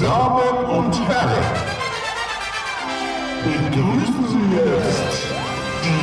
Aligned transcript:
Damen 0.00 0.64
und 0.64 0.94
Herren, 1.08 1.44
begrüßen 3.44 4.24
Sie 4.28 4.56
jetzt 4.56 5.26
die 5.84 6.02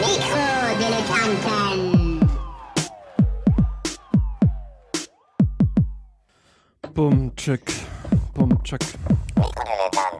Mikrodilettanten. 0.00 2.20
Bum, 6.94 7.36
tschick. 7.36 7.66
Bum, 8.32 8.62
tschick. 8.64 8.80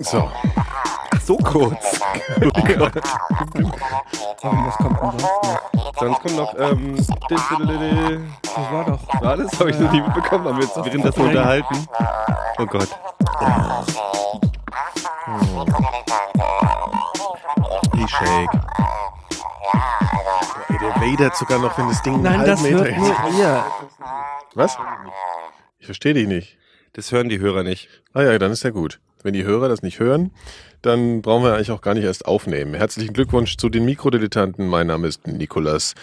So. 0.01 0.29
So 1.25 1.37
kurz. 1.39 1.99
Oh, 4.43 4.49
was 4.53 4.75
kommt 4.77 4.99
denn 5.03 5.11
sonst 5.11 5.23
noch? 5.43 5.71
Sonst 5.99 6.21
kommt 6.23 6.37
noch, 6.37 6.55
ähm. 6.59 6.97
Das 7.29 7.51
war 7.51 8.85
doch. 8.87 9.23
war 9.23 9.37
das? 9.37 9.61
Habe 9.61 9.71
ich 9.71 9.79
noch 9.79 9.93
nie 9.93 10.01
mitbekommen. 10.01 10.47
Haben 10.47 10.57
wir 10.57 10.65
jetzt 10.65 10.77
während 10.77 11.05
das 11.05 11.15
unterhalten? 11.19 11.87
Oh 12.61 12.67
Gott. 12.67 12.89
Die 17.95 18.07
Shake. 18.07 18.51
Ey, 20.69 20.79
der 20.79 20.95
Vader 21.01 21.35
sogar 21.35 21.59
noch, 21.59 21.79
wenn 21.79 21.89
das 21.89 22.03
Ding 22.03 22.13
einen 22.15 22.23
Nein, 22.23 22.39
halben 22.41 22.51
das 22.51 22.63
Meter 22.63 22.77
hört 22.77 22.89
ist. 22.89 22.99
nur 22.99 23.39
ihr. 23.39 23.65
Was? 24.53 24.77
Ich 25.79 25.87
verstehe 25.87 26.13
dich 26.13 26.29
nicht. 26.29 26.59
Das 26.93 27.11
hören 27.13 27.31
die 27.31 27.39
Hörer 27.39 27.63
nicht. 27.63 27.89
Ah 28.13 28.23
ja, 28.25 28.39
dann 28.39 28.53
ist 28.53 28.63
ja 28.63 28.71
gut. 28.71 29.01
Wenn 29.23 29.33
die 29.33 29.45
Hörer 29.45 29.71
das 29.71 29.81
nicht 29.83 29.99
hören, 29.99 30.31
dann 30.83 31.23
brauchen 31.23 31.45
wir 31.45 31.55
eigentlich 31.55 31.71
auch 31.71 31.81
gar 31.81 31.95
nicht 31.95 32.05
erst 32.05 32.27
aufnehmen. 32.27 32.75
Herzlichen 32.75 33.15
Glückwunsch 33.15 33.57
zu 33.57 33.71
den 33.71 33.87
Mikrodilettanten. 33.87 34.69
Mein 34.69 34.87
Name 34.89 35.09
ist 35.09 35.27
Nikolas. 35.27 35.95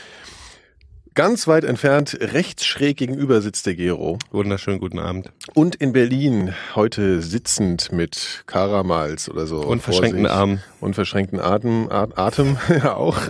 Ganz 1.17 1.47
weit 1.47 1.63
entfernt, 1.63 2.15
rechts 2.21 2.63
schräg 2.63 2.97
gegenüber 2.97 3.41
sitzt 3.41 3.65
der 3.65 3.73
Gero. 3.73 4.19
Wunderschönen 4.29 4.77
guten 4.79 4.99
Abend. 4.99 5.31
Und 5.55 5.73
in 5.73 5.91
Berlin 5.91 6.53
heute 6.75 7.23
sitzend 7.23 7.91
mit 7.91 8.43
Karamals 8.45 9.27
oder 9.27 9.47
so. 9.47 9.61
Und 9.61 9.81
verschränkten. 9.81 10.27
Armen. 10.27 10.61
Und 10.79 10.93
verschränkten 10.93 11.39
Atem, 11.39 11.89
At- 11.89 12.19
Atem, 12.19 12.57
ja 12.69 12.95
auch. 12.95 13.17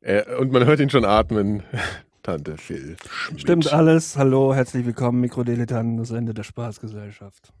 Äh, 0.00 0.22
Und 0.36 0.50
man 0.52 0.64
hört 0.64 0.80
ihn 0.80 0.88
schon 0.88 1.04
atmen. 1.04 1.62
Tante 2.22 2.56
Phil. 2.56 2.96
Schmidt. 3.10 3.40
Stimmt 3.42 3.72
alles. 3.72 4.16
Hallo, 4.16 4.54
herzlich 4.54 4.86
willkommen, 4.86 5.20
Mikrodilettanten, 5.20 5.98
das 5.98 6.10
Ende 6.10 6.32
der 6.32 6.44
Spaßgesellschaft. 6.44 7.52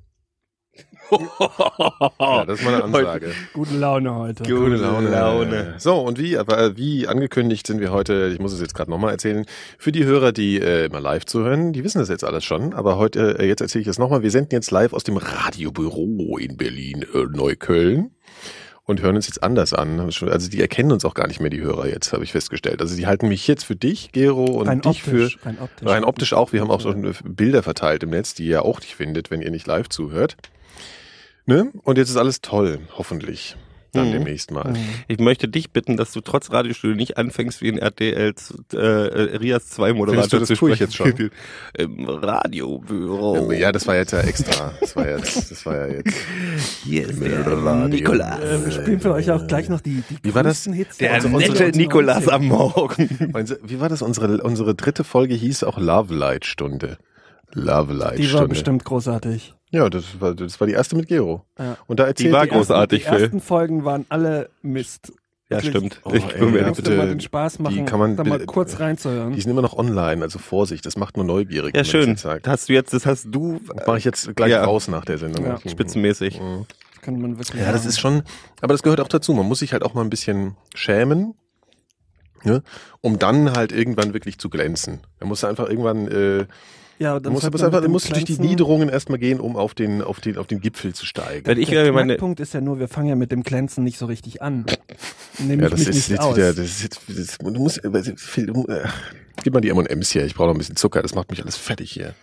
Ja, 1.10 2.44
das 2.44 2.58
ist 2.58 2.64
mal 2.64 2.74
eine 2.74 2.84
Ansage. 2.96 3.32
Gute 3.52 3.76
Laune 3.76 4.14
heute. 4.14 4.42
Gute 4.42 4.76
Laune. 4.76 5.10
Laune. 5.10 5.74
So, 5.78 6.00
und 6.00 6.18
wie, 6.18 6.36
aber 6.36 6.76
wie 6.76 7.06
angekündigt 7.06 7.66
sind 7.66 7.80
wir 7.80 7.92
heute, 7.92 8.30
ich 8.32 8.40
muss 8.40 8.52
es 8.52 8.60
jetzt 8.60 8.74
gerade 8.74 8.90
nochmal 8.90 9.12
erzählen, 9.12 9.46
für 9.78 9.92
die 9.92 10.04
Hörer, 10.04 10.32
die 10.32 10.60
äh, 10.60 10.86
immer 10.86 11.00
live 11.00 11.24
zuhören, 11.24 11.72
die 11.72 11.84
wissen 11.84 11.98
das 11.98 12.08
jetzt 12.08 12.24
alles 12.24 12.44
schon, 12.44 12.74
aber 12.74 12.96
heute, 12.96 13.38
äh, 13.38 13.46
jetzt 13.46 13.60
erzähle 13.60 13.82
ich 13.82 13.88
es 13.88 13.98
nochmal, 13.98 14.22
wir 14.22 14.30
senden 14.30 14.52
jetzt 14.52 14.70
live 14.70 14.92
aus 14.92 15.04
dem 15.04 15.16
Radiobüro 15.16 16.38
in 16.38 16.56
Berlin, 16.56 17.04
äh, 17.14 17.24
Neukölln 17.24 18.10
und 18.84 19.02
hören 19.02 19.16
uns 19.16 19.26
jetzt 19.26 19.42
anders 19.42 19.72
an. 19.72 20.00
Also 20.00 20.48
die 20.48 20.60
erkennen 20.60 20.92
uns 20.92 21.04
auch 21.04 21.14
gar 21.14 21.26
nicht 21.26 21.40
mehr, 21.40 21.50
die 21.50 21.60
Hörer 21.60 21.88
jetzt, 21.88 22.12
habe 22.12 22.24
ich 22.24 22.32
festgestellt. 22.32 22.80
Also 22.80 22.96
die 22.96 23.06
halten 23.06 23.28
mich 23.28 23.46
jetzt 23.48 23.64
für 23.64 23.76
dich, 23.76 24.12
Gero, 24.12 24.44
und 24.44 24.68
Rein 24.68 24.80
dich 24.80 25.02
optisch, 25.04 25.38
für... 25.38 25.46
rein 25.46 25.58
optisch. 25.60 25.88
Rein 25.88 26.04
optisch 26.04 26.32
auch. 26.32 26.52
Wir 26.52 26.60
haben 26.60 26.70
auch 26.70 26.80
schon 26.80 27.14
Bilder 27.24 27.62
verteilt 27.62 28.04
im 28.04 28.10
Netz, 28.10 28.34
die 28.34 28.46
ihr 28.46 28.64
auch 28.64 28.80
nicht 28.80 28.94
findet, 28.94 29.30
wenn 29.30 29.42
ihr 29.42 29.50
nicht 29.50 29.66
live 29.66 29.88
zuhört. 29.88 30.36
Ne? 31.46 31.70
Und 31.84 31.96
jetzt 31.98 32.10
ist 32.10 32.16
alles 32.16 32.40
toll, 32.40 32.80
hoffentlich. 32.98 33.56
Dann 33.92 34.08
Mhm. 34.08 34.12
demnächst 34.12 34.50
mal. 34.50 34.74
Ich 35.08 35.18
möchte 35.20 35.48
dich 35.48 35.70
bitten, 35.70 35.96
dass 35.96 36.12
du 36.12 36.20
trotz 36.20 36.50
Radiostudio 36.50 36.96
nicht 36.96 37.16
anfängst, 37.16 37.62
wie 37.62 37.70
ein 37.70 37.78
RTL 37.78 38.34
äh, 38.74 38.76
äh, 38.76 39.36
Rias 39.38 39.68
2 39.70 39.94
Moderator 39.94 40.22
Findest 40.28 40.32
du, 40.32 40.38
das 40.40 40.48
zu 40.48 40.54
tue 40.56 40.72
ich 40.72 40.82
sprechen. 40.92 41.30
jetzt 41.76 41.78
Im 41.78 42.04
Radiobüro. 42.06 43.52
Ja, 43.52 43.72
das 43.72 43.86
war 43.86 43.96
jetzt 43.96 44.12
ja 44.12 44.20
extra. 44.20 44.72
Das 44.80 44.96
war 44.96 45.08
jetzt, 45.08 45.50
das 45.50 45.64
war 45.64 45.76
ja 45.88 45.94
jetzt. 45.94 46.14
Hier 46.84 47.08
ist 47.08 47.22
Radio. 47.22 47.88
Nikolas. 47.88 48.40
Äh, 48.40 48.64
wir 48.66 48.72
spielen 48.72 49.00
für 49.00 49.12
euch 49.12 49.30
auch 49.30 49.46
gleich 49.46 49.68
noch 49.68 49.80
die, 49.80 50.02
die 50.10 50.16
Wie 50.22 50.34
war 50.34 50.42
das? 50.42 50.64
Hits. 50.64 50.98
Der 50.98 51.14
unserer- 51.24 51.38
nette 51.38 51.78
Nikolas 51.78 52.28
am 52.28 52.46
Morgen. 52.46 53.30
Meinst 53.32 53.52
du, 53.52 53.56
Wie 53.62 53.80
war 53.80 53.88
das? 53.88 54.02
Unsere, 54.02 54.42
unsere 54.42 54.74
dritte 54.74 55.04
Folge 55.04 55.34
hieß 55.34 55.64
auch 55.64 55.78
Love 55.78 56.12
Light 56.14 56.44
Stunde. 56.44 56.98
Love 57.58 57.92
Light 57.94 58.18
Die 58.18 58.24
Stunde. 58.24 58.40
war 58.42 58.48
bestimmt 58.48 58.84
großartig. 58.84 59.54
Ja, 59.70 59.88
das 59.90 60.20
war, 60.20 60.34
das 60.34 60.60
war 60.60 60.66
die 60.66 60.74
erste 60.74 60.94
mit 60.96 61.08
Gero. 61.08 61.42
Ja. 61.58 61.76
Und 61.86 61.98
da 62.00 62.06
erzählt 62.06 62.28
Die 62.28 62.32
war 62.32 62.44
die 62.44 62.50
groß. 62.50 62.58
großartig, 62.68 63.02
Die 63.04 63.08
ersten. 63.08 63.40
Folgen 63.40 63.84
waren 63.84 64.06
alle 64.08 64.50
Mist. 64.62 65.12
Ja, 65.48 65.58
Wirklich. 65.62 65.70
stimmt. 65.70 66.00
Oh, 66.04 66.12
ich 66.12 66.24
ey, 66.24 66.38
bin 66.40 66.50
mir 66.52 66.60
ja, 66.62 66.70
bitte, 66.72 66.96
mal 66.96 67.06
den 67.08 67.20
Spaß 67.20 67.60
machen, 67.60 67.76
die 67.76 67.84
kann 67.84 67.98
man 68.00 68.16
da 68.16 68.24
mal 68.24 68.44
kurz 68.46 68.80
reinzuhören. 68.80 69.32
Die 69.32 69.40
sind 69.40 69.50
immer 69.52 69.62
noch 69.62 69.76
online, 69.76 70.22
also 70.22 70.38
Vorsicht, 70.40 70.84
das 70.86 70.96
macht 70.96 71.16
nur 71.16 71.24
neugierig. 71.24 71.74
ja, 71.74 71.82
das 71.82 71.88
schön. 71.88 72.16
Das 72.20 72.24
hast 72.46 72.68
du 72.68 72.72
jetzt, 72.72 72.92
das 72.92 73.06
hast 73.06 73.26
du 73.30 73.60
Das 73.74 73.86
mache 73.86 73.98
ich 73.98 74.04
jetzt 74.04 74.34
gleich 74.34 74.50
Ja. 74.50 74.64
raus 74.64 74.88
nach 74.88 75.04
der 75.04 75.18
Sendung. 75.18 75.44
Ja. 75.46 75.58
spitzenmäßig. 75.64 76.40
Mhm. 76.40 76.66
Das 76.94 77.02
kann 77.02 77.20
man 77.20 77.38
wirklich 77.38 77.60
Ja, 77.60 77.70
das 77.70 77.82
machen. 77.82 77.88
ist 77.88 78.00
schon, 78.00 78.22
aber 78.60 78.74
das 78.74 78.82
gehört 78.82 79.00
auch 79.00 79.06
dazu. 79.08 79.34
Man 79.34 79.46
muss 79.46 79.60
sich 79.60 79.72
halt 79.72 79.84
auch 79.84 79.94
mal 79.94 80.02
ein 80.02 80.10
bisschen 80.10 80.56
schämen, 80.74 81.34
ne? 82.42 82.62
um 83.00 83.18
dann 83.20 83.52
halt 83.52 83.70
irgendwann 83.70 84.14
wirklich 84.14 84.38
zu 84.38 84.50
glänzen. 84.50 84.98
Man 85.20 85.28
muss 85.28 85.44
einfach 85.44 85.68
irgendwann, 85.68 86.08
äh, 86.08 86.46
Ja, 86.98 87.20
dann 87.20 87.32
muss, 87.32 87.42
fällt 87.42 87.52
muss 87.52 87.60
man 87.60 87.66
einfach, 87.68 87.80
mit 87.80 87.88
dem 87.88 87.92
muss 87.92 88.04
durch 88.04 88.24
die 88.24 88.38
Niederungen 88.38 88.88
erstmal 88.88 89.18
gehen, 89.18 89.38
um 89.40 89.56
auf 89.56 89.74
den, 89.74 90.00
auf 90.02 90.20
den, 90.20 90.38
auf 90.38 90.46
den 90.46 90.60
Gipfel 90.60 90.94
zu 90.94 91.04
steigen. 91.04 91.46
Wenn 91.46 91.58
ich 91.58 91.68
Der 91.68 91.92
meine, 91.92 92.14
Knackpunkt 92.14 92.40
ist 92.40 92.54
ja 92.54 92.60
nur, 92.60 92.78
wir 92.78 92.88
fangen 92.88 93.08
ja 93.08 93.16
mit 93.16 93.32
dem 93.32 93.42
Glänzen 93.42 93.84
nicht 93.84 93.98
so 93.98 94.06
richtig 94.06 94.40
an. 94.40 94.64
Nehme 95.38 95.62
Ja, 95.64 95.68
ich 95.68 95.72
das 95.72 95.80
ist 95.82 95.94
nicht 95.94 96.08
jetzt 96.10 96.20
aus. 96.20 96.36
wieder, 96.36 96.54
das 96.54 96.64
ist 96.66 96.82
jetzt, 96.82 97.00
das, 97.08 97.38
du 97.38 97.50
musst, 97.60 97.84
äh, 97.84 97.90
du, 98.46 98.66
gib 99.42 99.52
mal 99.52 99.60
die 99.60 99.68
M&M's 99.68 100.10
hier, 100.10 100.24
ich 100.24 100.34
brauche 100.34 100.48
noch 100.48 100.54
ein 100.54 100.58
bisschen 100.58 100.76
Zucker, 100.76 101.02
das 101.02 101.14
macht 101.14 101.30
mich 101.30 101.42
alles 101.42 101.56
fertig 101.56 101.90
hier. 101.90 102.14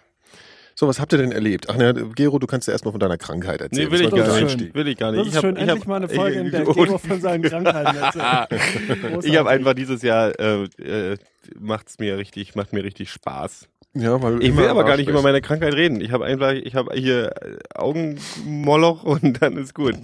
So, 0.76 0.88
was 0.88 1.00
habt 1.00 1.14
ihr 1.14 1.20
denn 1.20 1.32
erlebt? 1.32 1.70
Ach 1.70 1.78
ne, 1.78 1.94
Gero, 2.16 2.40
du 2.40 2.48
kannst 2.48 2.68
ja 2.68 2.72
erstmal 2.72 2.94
von 2.94 3.00
deiner 3.00 3.18
Krankheit 3.20 3.62
erzählen. 3.62 3.90
Nee, 3.90 3.92
will 3.96 4.02
ich 4.02 4.10
gar 4.10 4.42
nicht. 4.42 4.74
Will 4.74 4.88
ich 4.88 4.98
gar 4.98 5.12
nicht. 5.12 5.20
Das 5.20 5.28
ich 5.28 5.34
ist 5.34 5.38
hab, 5.38 5.42
schön, 5.44 5.56
ich 5.56 5.62
endlich 5.62 5.82
hab, 5.82 5.88
mal 5.88 5.96
eine 5.98 6.10
Folge, 6.10 6.40
in 6.40 6.50
der 6.50 6.62
ich- 6.68 6.74
Gero 6.76 6.98
von 6.98 7.22
seinen 7.22 7.44
Krankheiten 7.44 7.96
erzählt. 7.96 9.24
Ich 9.24 9.38
habe 9.38 9.50
einfach 9.50 9.76
dieses 9.76 10.02
Jahr 10.02 10.38
äh, 10.40 10.64
äh, 10.82 11.18
macht's 11.60 12.00
mir 12.00 12.18
richtig, 12.18 12.56
macht 12.56 12.74
mir 12.74 12.84
richtig 12.84 13.12
Spaß. 13.12 13.68
Ja, 13.96 14.22
weil 14.22 14.44
Ich 14.44 14.56
will 14.58 14.68
aber 14.68 14.84
gar 14.84 14.98
nicht 14.98 15.08
über 15.08 15.22
meine 15.22 15.42
Krankheit 15.42 15.74
reden. 15.76 16.02
Ich 16.02 16.12
habe 16.12 16.26
einfach, 16.26 16.54
ich 16.54 16.74
habe 16.76 16.96
hier 16.96 17.34
Augenmoloch 17.76 19.04
und 19.04 19.42
dann 19.42 19.58
ist 19.58 19.76
gut. 19.76 19.96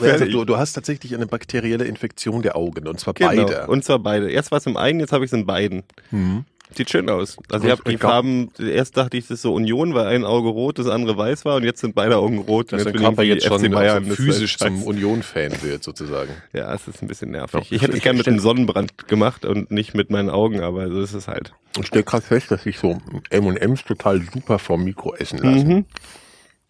Also, 0.00 0.24
du, 0.26 0.44
du 0.44 0.56
hast 0.56 0.74
tatsächlich 0.74 1.14
eine 1.14 1.26
bakterielle 1.26 1.84
Infektion 1.84 2.42
der 2.42 2.56
Augen 2.56 2.86
und 2.86 3.00
zwar 3.00 3.14
Genau. 3.14 3.30
beide. 3.30 3.66
Und 3.66 3.84
zwar 3.84 3.98
beide. 3.98 4.30
Erst 4.30 4.50
war 4.50 4.58
es 4.58 4.66
im 4.66 4.76
einen, 4.76 5.00
jetzt 5.00 5.12
habe 5.12 5.24
ich 5.24 5.30
es 5.30 5.38
in 5.38 5.46
beiden. 5.46 5.82
Mhm. 6.10 6.44
Sieht 6.76 6.88
schön 6.90 7.08
aus. 7.10 7.36
Also 7.50 7.66
ich 7.66 7.72
habe 7.72 7.82
die 7.90 7.96
Farben, 7.98 8.50
erst 8.58 8.96
dachte 8.96 9.16
ich, 9.16 9.24
das 9.24 9.32
ist 9.36 9.42
so 9.42 9.52
Union, 9.54 9.92
weil 9.94 10.06
ein 10.06 10.24
Auge 10.24 10.48
rot, 10.50 10.78
das 10.78 10.86
andere 10.86 11.16
weiß 11.16 11.44
war 11.44 11.56
und 11.56 11.64
jetzt 11.64 11.80
sind 11.80 11.94
beide 11.94 12.16
Augen 12.16 12.38
rot. 12.38 12.72
Dass 12.72 12.84
bin 12.84 12.94
Körper 12.94 13.22
ich 13.22 13.28
jetzt 13.30 13.44
schon 13.46 13.58
FC 13.60 13.70
Bayern. 13.72 13.96
also 13.98 14.10
Das 14.10 14.18
ist 14.18 14.24
physisch 14.24 14.56
halt 14.60 14.72
zum. 14.72 14.82
Union-Fan 14.84 15.62
wird, 15.62 15.82
sozusagen. 15.82 16.30
Ja, 16.52 16.72
es 16.74 16.86
ist 16.86 17.02
ein 17.02 17.08
bisschen 17.08 17.32
nervig. 17.32 17.72
Ich 17.72 17.82
hätte 17.82 17.92
es 17.92 17.98
ich- 17.98 18.02
gerne 18.04 18.18
mit 18.18 18.26
ich- 18.26 18.32
einem 18.32 18.40
Sonnenbrand 18.40 19.08
gemacht 19.08 19.44
und 19.44 19.70
nicht 19.70 19.94
mit 19.94 20.10
meinen 20.10 20.30
Augen, 20.30 20.60
aber 20.60 20.88
so 20.90 21.00
ist 21.00 21.12
es 21.14 21.26
halt. 21.28 21.52
Und 21.76 21.86
stell 21.86 22.02
gerade 22.04 22.22
fest, 22.24 22.50
dass 22.50 22.64
ich 22.66 22.78
so 22.78 22.98
M&M's 23.30 23.84
total 23.84 24.20
super 24.32 24.58
vom 24.58 24.84
Mikro 24.84 25.14
essen 25.16 25.38
lasse. 25.38 25.64
Mhm. 25.66 25.84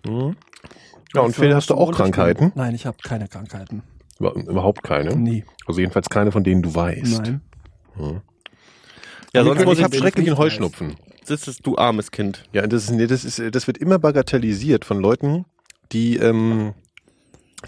Mhm. 0.06 0.37
Ja, 1.15 1.21
und 1.22 1.34
Phil, 1.37 1.55
hast 1.55 1.69
du 1.71 1.75
auch? 1.75 1.93
Krankheiten? 1.93 2.53
Nein, 2.55 2.75
ich 2.75 2.87
habe 2.87 2.97
keine 3.03 3.28
Krankheiten. 3.28 3.83
Über- 4.19 4.34
Überhaupt 4.34 4.83
keine. 4.83 5.15
Nie. 5.16 5.44
Also 5.66 5.81
jedenfalls 5.81 6.09
keine, 6.09 6.33
von 6.33 6.43
denen 6.44 6.62
du 6.62 6.75
weißt. 6.75 7.22
Nein. 7.22 7.41
Ja, 9.35 9.45
sonst 9.45 9.61
ich 9.61 9.67
muss 9.67 9.79
ich, 9.79 9.85
habe 9.85 9.95
ich 9.95 10.01
schrecklichen 10.01 10.37
Heuschnupfen. 10.37 10.97
das 11.27 11.47
ist 11.47 11.67
du 11.67 11.77
armes 11.77 12.11
Kind. 12.11 12.45
Ja, 12.53 12.67
das 12.67 12.85
ist, 12.85 12.91
nee, 12.91 13.07
das 13.07 13.25
ist, 13.25 13.41
das 13.55 13.67
wird 13.67 13.79
immer 13.79 13.99
bagatellisiert 13.99 14.85
von 14.85 15.01
Leuten, 15.01 15.45
die, 15.93 16.17
ähm, 16.17 16.75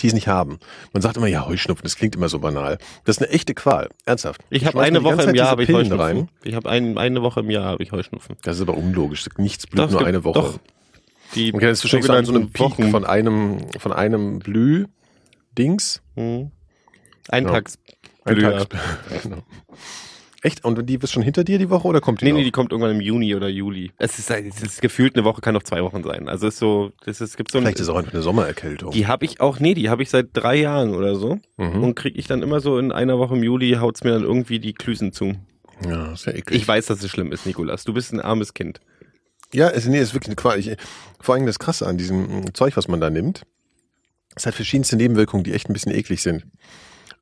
die 0.01 0.09
es 0.09 0.15
nicht 0.15 0.29
haben. 0.29 0.59
Man 0.93 1.03
sagt 1.03 1.17
immer, 1.17 1.27
ja, 1.27 1.47
Heuschnupfen, 1.47 1.85
das 1.85 1.97
klingt 1.97 2.17
immer 2.17 2.29
so 2.29 2.39
banal. 2.39 2.79
Das 3.05 3.17
ist 3.17 3.23
eine 3.23 3.33
echte 3.33 3.55
Qual. 3.55 3.91
Ernsthaft. 4.07 4.41
Ich 4.51 4.65
habe 4.65 4.81
eine 4.81 5.05
Woche 5.05 5.23
im 5.23 5.35
Jahr 5.35 5.49
habe 5.49 5.63
ich 5.63 5.67
Pillen 5.67 5.83
Heuschnupfen. 5.83 6.17
rein. 6.19 6.29
Ich 6.43 6.55
habe 6.55 6.69
ein, 6.71 6.99
eine 6.99 7.23
Woche 7.23 7.41
im 7.41 7.51
Jahr 7.51 7.65
habe 7.65 7.83
ich 7.83 7.93
Heuschnupfen. 7.93 8.37
Das 8.43 8.57
ist 8.57 8.63
aber 8.63 8.77
unlogisch. 8.77 9.25
Nichts 9.37 9.67
blüht 9.67 9.85
Doch, 9.85 9.91
nur 9.91 10.07
eine 10.07 10.25
Woche. 10.25 10.41
Doch. 10.41 10.59
Die 11.35 11.55
Okay, 11.55 11.67
das 11.67 11.79
ist 11.79 11.85
wahrscheinlich 11.85 12.07
so 12.07 12.13
an 12.13 12.25
so 12.25 12.35
einem 12.35 12.51
Peak 12.51 12.91
von 12.91 13.05
einem, 13.05 13.59
von 13.79 13.93
einem 13.93 14.39
Blüh-Dings. 14.41 16.03
Mhm. 16.17 16.51
Eintags. 17.29 17.79
Ein 18.25 18.35
Blüher. 18.35 18.69
Tag. 18.69 18.79
genau. 19.23 19.43
Echt? 20.43 20.65
Und 20.65 20.89
die 20.89 20.97
ist 20.97 21.13
schon 21.13 21.23
hinter 21.23 21.45
dir 21.45 21.59
die 21.59 21.71
Woche 21.71 21.87
oder 21.87 22.01
kommt 22.01 22.21
die 22.21 22.25
Nee, 22.25 22.33
noch? 22.33 22.39
nee, 22.39 22.45
die 22.45 22.51
kommt 22.51 22.73
irgendwann 22.73 22.91
im 22.97 23.01
Juni 23.01 23.35
oder 23.37 23.49
Juli. 23.49 23.93
Es 23.99 24.19
ist, 24.19 24.29
es 24.29 24.61
ist 24.63 24.83
gefühlt 24.83 25.15
eine 25.15 25.25
Woche, 25.25 25.41
kann 25.41 25.57
auch 25.57 25.63
zwei 25.63 25.83
Wochen 25.85 26.03
sein. 26.03 26.29
Also 26.29 26.49
es 26.49 26.55
ist 26.55 26.59
so, 26.61 26.91
das 27.05 27.21
ist, 27.21 27.31
es 27.31 27.37
gibt 27.37 27.53
so 27.53 27.61
Vielleicht 27.61 27.77
ist 27.77 27.83
es 27.83 27.89
auch 27.89 27.97
einfach 27.97 28.13
eine 28.13 28.23
Sommererkältung. 28.23 28.91
die 28.91 29.07
habe 29.07 29.25
ich 29.25 29.41
auch, 29.41 29.61
nee, 29.61 29.75
die 29.75 29.89
habe 29.89 30.03
ich 30.03 30.11
seit 30.11 30.31
drei 30.33 30.57
Jahren 30.57 30.95
oder 30.97 31.15
so. 31.15 31.39
Mhm. 31.59 31.85
Und 31.85 31.95
kriege 31.95 32.19
ich 32.19 32.27
dann 32.27 32.43
immer 32.43 32.59
so 32.61 32.79
in 32.79 32.91
einer 32.91 33.19
Woche 33.19 33.37
im 33.37 33.43
Juli, 33.45 33.77
haut's 33.79 34.03
mir 34.03 34.11
dann 34.11 34.25
irgendwie 34.25 34.59
die 34.59 34.73
Klüsen 34.75 35.13
zu. 35.13 35.35
Ja, 35.89 36.13
ist 36.13 36.27
ja 36.27 36.33
eklig. 36.33 36.61
Ich 36.61 36.67
weiß, 36.69 36.87
dass 36.87 37.03
es 37.03 37.11
schlimm 37.11 37.31
ist, 37.33 37.47
Nikolas. 37.47 37.85
Du 37.85 37.93
bist 37.93 38.13
ein 38.13 38.21
armes 38.21 38.53
Kind. 38.53 38.81
Ja, 39.55 39.69
es, 39.69 39.87
nee, 39.87 39.99
es 39.99 40.09
ist 40.09 40.15
wirklich 40.15 40.29
eine 40.31 40.37
Qual. 40.37 40.59
Ich, 40.59 40.75
vor 41.21 41.35
allem 41.37 41.47
das 41.47 41.59
Krasse 41.61 41.87
an 41.87 41.99
diesem 41.99 42.41
mm, 42.41 42.55
Zeug, 42.55 42.77
was 42.77 42.89
man 42.89 43.01
da 43.01 43.11
nimmt, 43.11 43.43
es 44.35 44.47
hat 44.47 44.55
verschiedenste 44.55 44.97
Nebenwirkungen, 44.97 45.45
die 45.45 45.53
echt 45.53 45.69
ein 45.69 45.73
bisschen 45.73 45.93
eklig 45.93 46.23
sind. 46.23 46.47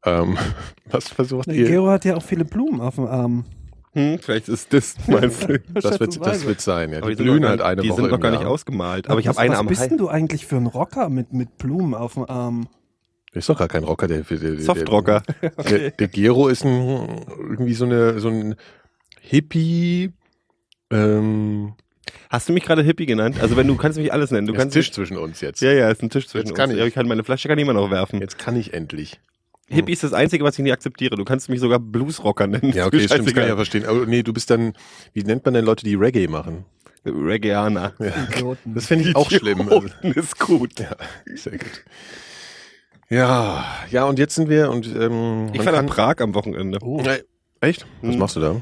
Ähm, 0.05 0.37
was 0.91 1.09
versucht 1.09 1.47
Der 1.47 1.55
ihr? 1.55 1.67
Gero 1.67 1.89
hat 1.91 2.05
ja 2.05 2.17
auch 2.17 2.23
viele 2.23 2.45
Blumen 2.45 2.81
auf 2.81 2.97
dem 2.97 3.07
Arm. 3.07 3.45
Hm, 3.93 4.19
vielleicht 4.21 4.49
ist 4.49 4.73
das, 4.73 4.95
meinst 5.09 5.43
du? 5.49 5.59
Das 5.75 5.99
wird, 5.99 6.25
das 6.25 6.47
wird 6.47 6.61
sein, 6.61 6.93
ja. 6.93 6.99
Aber 6.99 7.11
Die 7.15 7.17
blühen 7.23 7.45
halt 7.45 7.61
eine 7.61 7.83
Die 7.83 7.89
Woche 7.91 8.03
sind 8.03 8.11
noch 8.11 8.21
gar 8.21 8.31
nicht 8.31 8.43
Jahr. 8.43 8.51
ausgemalt. 8.51 9.09
Aber 9.09 9.19
ich 9.21 9.27
was, 9.27 9.37
habe 9.37 9.45
eine 9.45 9.55
was 9.55 9.61
am 9.61 9.67
bist 9.67 9.81
Hals. 9.81 9.89
denn 9.91 9.99
du 9.99 10.09
eigentlich 10.09 10.47
für 10.47 10.57
ein 10.57 10.67
Rocker 10.67 11.09
mit, 11.09 11.33
mit 11.33 11.59
Blumen 11.59 11.95
auf 11.95 12.15
dem 12.15 12.25
Arm? 12.29 12.69
Ist 13.33 13.49
doch 13.49 13.59
gar 13.59 13.69
kein 13.69 13.85
Rocker, 13.85 14.09
der, 14.09 14.23
der, 14.23 14.39
der 14.39 14.61
Softrocker. 14.61 15.23
Der, 15.69 15.91
der 15.93 16.09
Gero 16.09 16.49
ist 16.49 16.65
ein, 16.65 17.25
irgendwie 17.39 17.75
so 17.75 17.85
eine, 17.85 18.19
so 18.19 18.29
ein 18.29 18.57
Hippie, 19.21 20.13
ähm, 20.91 21.75
Hast 22.29 22.49
du 22.49 22.53
mich 22.53 22.65
gerade 22.65 22.83
Hippie 22.83 23.07
genannt? 23.07 23.41
Also 23.41 23.57
wenn 23.57 23.67
du 23.67 23.77
kannst 23.77 23.99
mich 23.99 24.13
alles 24.13 24.31
nennen. 24.31 24.47
Du 24.47 24.53
ist 24.53 24.57
ein 24.59 24.63
kannst 24.63 24.75
Tisch 24.75 24.93
zwischen 24.93 25.17
uns 25.17 25.41
jetzt. 25.41 25.61
Ja, 25.63 25.73
ja, 25.73 25.91
ist 25.91 26.03
ein 26.03 26.11
Tisch 26.11 26.27
zwischen 26.27 26.47
Jetzt 26.47 26.51
uns. 26.53 26.57
kann 26.59 26.71
ich. 26.71 26.79
Ja, 26.79 26.87
ich 26.87 26.95
kann 26.95 27.07
meine 27.09 27.25
Flasche 27.25 27.49
kann 27.49 27.59
ich 27.59 27.63
immer 27.63 27.73
noch 27.73 27.91
werfen. 27.91 28.21
Jetzt 28.21 28.39
kann 28.39 28.57
ich 28.57 28.73
endlich. 28.75 29.21
Hippie 29.71 29.93
ist 29.93 30.03
das 30.03 30.13
Einzige, 30.13 30.45
was 30.45 30.59
ich 30.59 30.65
nie 30.65 30.73
akzeptiere. 30.73 31.17
Du 31.17 31.25
kannst 31.25 31.49
mich 31.49 31.61
sogar 31.61 31.79
Bluesrocker 31.79 32.47
nennen. 32.47 32.73
Ja, 32.75 32.87
okay, 32.89 33.01
stimmt, 33.07 33.27
das 33.27 33.35
kann 33.35 33.45
ich 33.45 33.49
ja 33.49 33.57
verstehen. 33.57 33.87
Aber 33.87 34.05
nee, 34.07 34.23
du 34.23 34.33
bist 34.33 34.51
dann, 34.51 34.73
wie 35.13 35.23
nennt 35.23 35.45
man 35.45 35.55
denn 35.55 35.65
Leute, 35.65 35.85
die 35.85 35.95
Reggae 35.95 36.27
machen? 36.29 36.65
Reggaeaner. 37.07 37.95
Idioten. 38.33 38.75
Das 38.75 38.87
finde 38.87 39.09
ich 39.09 39.17
auch 39.17 39.31
schlimm. 39.31 39.61
Idioten 39.61 40.13
ist 40.13 40.39
gut. 40.39 40.79
ja, 40.81 40.95
sehr 41.35 41.53
gut. 41.53 41.85
Ja, 43.09 43.65
ja, 43.91 44.05
und 44.05 44.19
jetzt 44.19 44.35
sind 44.35 44.49
wir 44.49 44.71
und 44.71 44.87
ähm, 44.87 45.49
Ich 45.53 45.59
war 45.65 45.73
nach 45.73 45.79
kann, 45.81 45.87
Prag 45.87 46.17
am 46.21 46.35
Wochenende. 46.35 46.79
Oh, 46.83 47.03
Echt? 47.61 47.87
Was 48.03 48.13
Hm. 48.13 48.19
machst 48.19 48.37
du 48.37 48.41
da? 48.41 48.61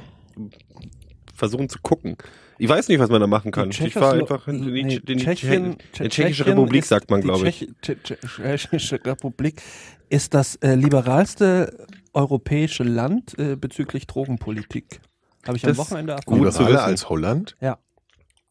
Versuchen 1.34 1.69
zu 1.69 1.78
gucken. 1.82 2.16
Ich 2.61 2.69
weiß 2.69 2.88
nicht, 2.88 2.99
was 2.99 3.11
man 3.11 3.20
da 3.20 3.26
machen 3.28 3.52
kann. 3.52 3.70
Ich 3.70 3.81
war 3.94 4.14
Tschechoslo- 4.14 4.20
einfach 4.20 4.49
in 4.49 4.62
die, 4.64 4.70
nee, 4.82 4.94
in 4.96 5.02
die, 5.06 5.16
Tschechien, 5.16 5.64
in 5.64 5.76
Tschechische 5.93 6.08
Tschechien 6.44 6.46
Republik, 6.58 6.84
sagt 6.84 7.11
man, 7.11 7.20
glaube 7.20 7.49
ich. 7.49 7.69
Tschech- 7.82 7.96
Tsch- 8.04 8.16
Tsch- 8.20 8.56
Tschechische 8.56 9.00
Republik 9.04 9.62
ist 10.10 10.34
das 10.34 10.56
äh, 10.56 10.75
liberalste 10.75 11.87
europäische 12.12 12.84
Land 12.84 13.38
äh, 13.38 13.56
bezüglich 13.56 14.06
Drogenpolitik. 14.06 15.00
Habe 15.46 15.56
ich 15.56 15.64
am 15.64 15.69
Das- 15.70 15.78
Wochenende 15.78 16.12
erfahren. 16.14 16.34
Liberaler 16.43 16.84
als 16.84 17.08
Holland? 17.08 17.56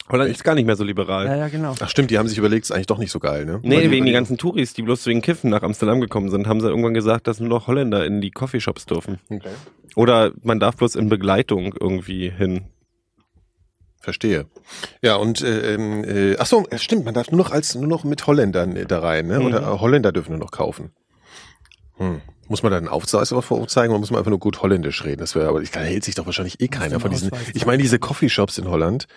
Holland 0.09 0.31
ist 0.31 0.43
gar 0.45 0.55
nicht 0.55 0.65
mehr 0.65 0.77
so 0.77 0.85
liberal. 0.85 1.25
Ja, 1.25 1.35
ja, 1.35 1.47
genau. 1.49 1.75
Ach 1.81 1.89
stimmt, 1.89 2.11
die 2.11 2.17
haben 2.17 2.29
sich 2.29 2.37
überlegt, 2.37 2.63
ist 2.63 2.71
eigentlich 2.71 2.85
doch 2.87 2.97
nicht 2.97 3.11
so 3.11 3.19
geil, 3.19 3.43
ne? 3.43 3.55
Weil 3.55 3.59
Nee, 3.61 3.75
wegen 3.75 3.81
die 3.91 3.97
überlegen- 3.97 4.13
ganzen 4.13 4.37
Touris, 4.37 4.73
die 4.73 4.81
bloß 4.83 5.05
wegen 5.05 5.21
Kiffen 5.21 5.49
nach 5.49 5.63
Amsterdam 5.63 5.99
gekommen 5.99 6.29
sind, 6.29 6.47
haben 6.47 6.61
sie 6.61 6.67
irgendwann 6.69 6.93
gesagt, 6.93 7.27
dass 7.27 7.41
nur 7.41 7.49
noch 7.49 7.67
Holländer 7.67 8.05
in 8.05 8.21
die 8.21 8.31
Coffeeshops 8.31 8.85
dürfen. 8.85 9.19
Okay. 9.29 9.49
Oder 9.97 10.31
man 10.43 10.61
darf 10.61 10.77
bloß 10.77 10.95
in 10.95 11.09
Begleitung 11.09 11.73
irgendwie 11.77 12.29
hin. 12.29 12.67
Verstehe. 13.99 14.45
Ja, 15.01 15.15
und 15.17 15.41
äh, 15.41 15.73
ähm, 15.73 16.03
äh, 16.05 16.37
ach 16.39 16.45
so, 16.45 16.65
stimmt, 16.77 17.03
man 17.03 17.13
darf 17.13 17.29
nur 17.31 17.39
noch 17.39 17.51
als 17.51 17.75
nur 17.75 17.87
noch 17.87 18.05
mit 18.05 18.25
Holländern 18.27 18.77
äh, 18.77 18.85
da 18.85 18.99
rein, 18.99 19.27
ne? 19.27 19.39
Mhm. 19.39 19.45
Oder 19.47 19.61
äh, 19.61 19.79
Holländer 19.79 20.13
dürfen 20.13 20.31
nur 20.31 20.39
noch 20.39 20.51
kaufen. 20.51 20.91
Hm. 21.97 22.21
Muss 22.49 22.63
man 22.63 22.71
da 22.71 22.77
einen 22.77 22.87
Aufsatz 22.87 23.33
vorzeigen 23.41 23.91
oder 23.91 23.99
muss 23.99 24.09
man 24.11 24.19
einfach 24.19 24.29
nur 24.29 24.39
gut 24.39 24.61
Holländisch 24.61 25.03
reden? 25.03 25.19
Das 25.19 25.35
wäre, 25.35 25.49
aber 25.49 25.61
ich, 25.61 25.71
da 25.71 25.81
hält 25.81 26.03
sich 26.05 26.15
doch 26.15 26.25
wahrscheinlich 26.25 26.61
eh 26.61 26.67
keiner 26.69 26.99
von 26.99 27.11
diesen. 27.11 27.29
Ich 27.53 27.65
meine, 27.65 27.81
diese 27.83 27.99
Coffeeshops 27.99 28.57
in 28.57 28.69
Holland, 28.69 29.07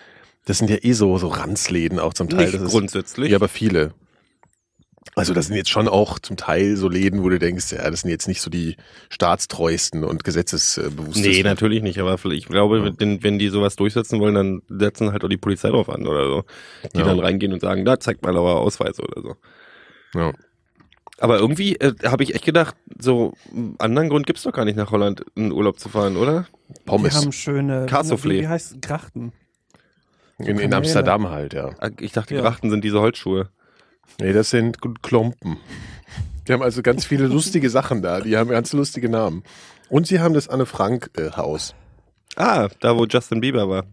das 0.45 0.57
sind 0.57 0.69
ja 0.69 0.77
eh 0.81 0.91
so 0.93 1.17
so 1.17 1.27
Ranzläden 1.29 1.99
auch 1.99 2.13
zum 2.13 2.27
Teil. 2.27 2.41
Nicht 2.45 2.55
das 2.55 2.61
ist, 2.63 2.71
grundsätzlich. 2.71 3.29
ja, 3.31 3.37
aber 3.37 3.47
viele. 3.47 3.93
Also 5.15 5.33
das 5.33 5.47
sind 5.47 5.55
jetzt 5.55 5.69
schon 5.69 5.87
auch 5.87 6.19
zum 6.19 6.37
Teil 6.37 6.77
so 6.77 6.87
Läden, 6.87 7.23
wo 7.23 7.29
du 7.29 7.37
denkst, 7.39 7.71
ja, 7.71 7.89
das 7.89 8.01
sind 8.01 8.11
jetzt 8.11 8.27
nicht 8.27 8.39
so 8.41 8.49
die 8.49 8.77
staatstreuesten 9.09 10.03
und 10.03 10.23
gesetzesbewusstesten. 10.23 11.21
Nee, 11.31 11.43
natürlich 11.43 11.81
nicht, 11.83 11.99
aber 11.99 12.17
vielleicht- 12.17 12.43
ich 12.43 12.47
glaube, 12.49 12.93
wenn, 12.97 13.21
wenn 13.23 13.39
die 13.39 13.49
sowas 13.49 13.75
durchsetzen 13.75 14.19
wollen, 14.19 14.35
dann 14.35 14.61
setzen 14.69 15.11
halt 15.11 15.23
auch 15.23 15.29
die 15.29 15.37
Polizei 15.37 15.69
drauf 15.69 15.89
an 15.89 16.07
oder 16.07 16.25
so. 16.27 16.43
Die 16.93 16.99
Ja. 16.99 17.05
dann 17.05 17.19
reingehen 17.19 17.51
und 17.51 17.59
sagen, 17.61 17.83
da 17.83 17.99
zeigt 17.99 18.23
mal 18.23 18.35
euer 18.37 18.57
Ausweis 18.59 18.99
oder 18.99 19.21
so. 19.21 19.35
Ja. 20.13 20.33
Aber 21.21 21.37
irgendwie 21.37 21.75
äh, 21.75 21.93
habe 22.03 22.23
ich 22.23 22.33
echt 22.35 22.43
gedacht, 22.45 22.75
so 22.99 23.33
einen 23.53 23.75
anderen 23.79 24.09
Grund 24.09 24.25
gibt's 24.25 24.41
doch 24.43 24.51
gar 24.53 24.65
nicht 24.65 24.75
nach 24.75 24.91
Holland 24.91 25.23
in 25.35 25.51
Urlaub 25.51 25.79
zu 25.79 25.87
fahren, 25.87 26.17
oder? 26.17 26.47
Wir 26.67 26.75
Pommes. 26.85 27.15
haben 27.15 27.31
schöne, 27.31 27.85
Cassoufflé. 27.85 28.29
wie, 28.29 28.39
wie 28.41 28.47
heißt 28.47 28.71
es? 28.73 28.81
Grachten. 28.81 29.31
In, 30.39 30.57
in. 30.57 30.73
Amsterdam 30.73 31.29
halt, 31.29 31.53
ja. 31.53 31.69
Ah, 31.79 31.89
Ich 31.99 32.11
dachte, 32.11 32.33
Ja. 32.33 32.41
Grachten 32.41 32.71
sind 32.71 32.83
diese 32.83 32.99
Holzschuhe. 32.99 33.49
Nee, 34.19 34.33
das 34.33 34.49
sind 34.49 34.79
Klompen. 35.03 35.57
Die 36.47 36.53
haben 36.53 36.63
also 36.63 36.81
ganz 36.81 37.05
viele 37.05 37.27
lustige 37.27 37.69
Sachen 37.69 38.01
da. 38.01 38.19
Die 38.21 38.35
haben 38.35 38.49
ganz 38.49 38.73
lustige 38.73 39.07
Namen. 39.07 39.43
Und 39.89 40.07
sie 40.07 40.19
haben 40.19 40.33
das 40.33 40.49
Anne 40.49 40.65
Frank 40.65 41.11
äh, 41.17 41.29
Haus. 41.37 41.75
Ah, 42.35 42.67
da 42.79 42.97
wo 42.97 43.05
Justin 43.05 43.41
Bieber 43.41 43.69
war. 43.69 43.85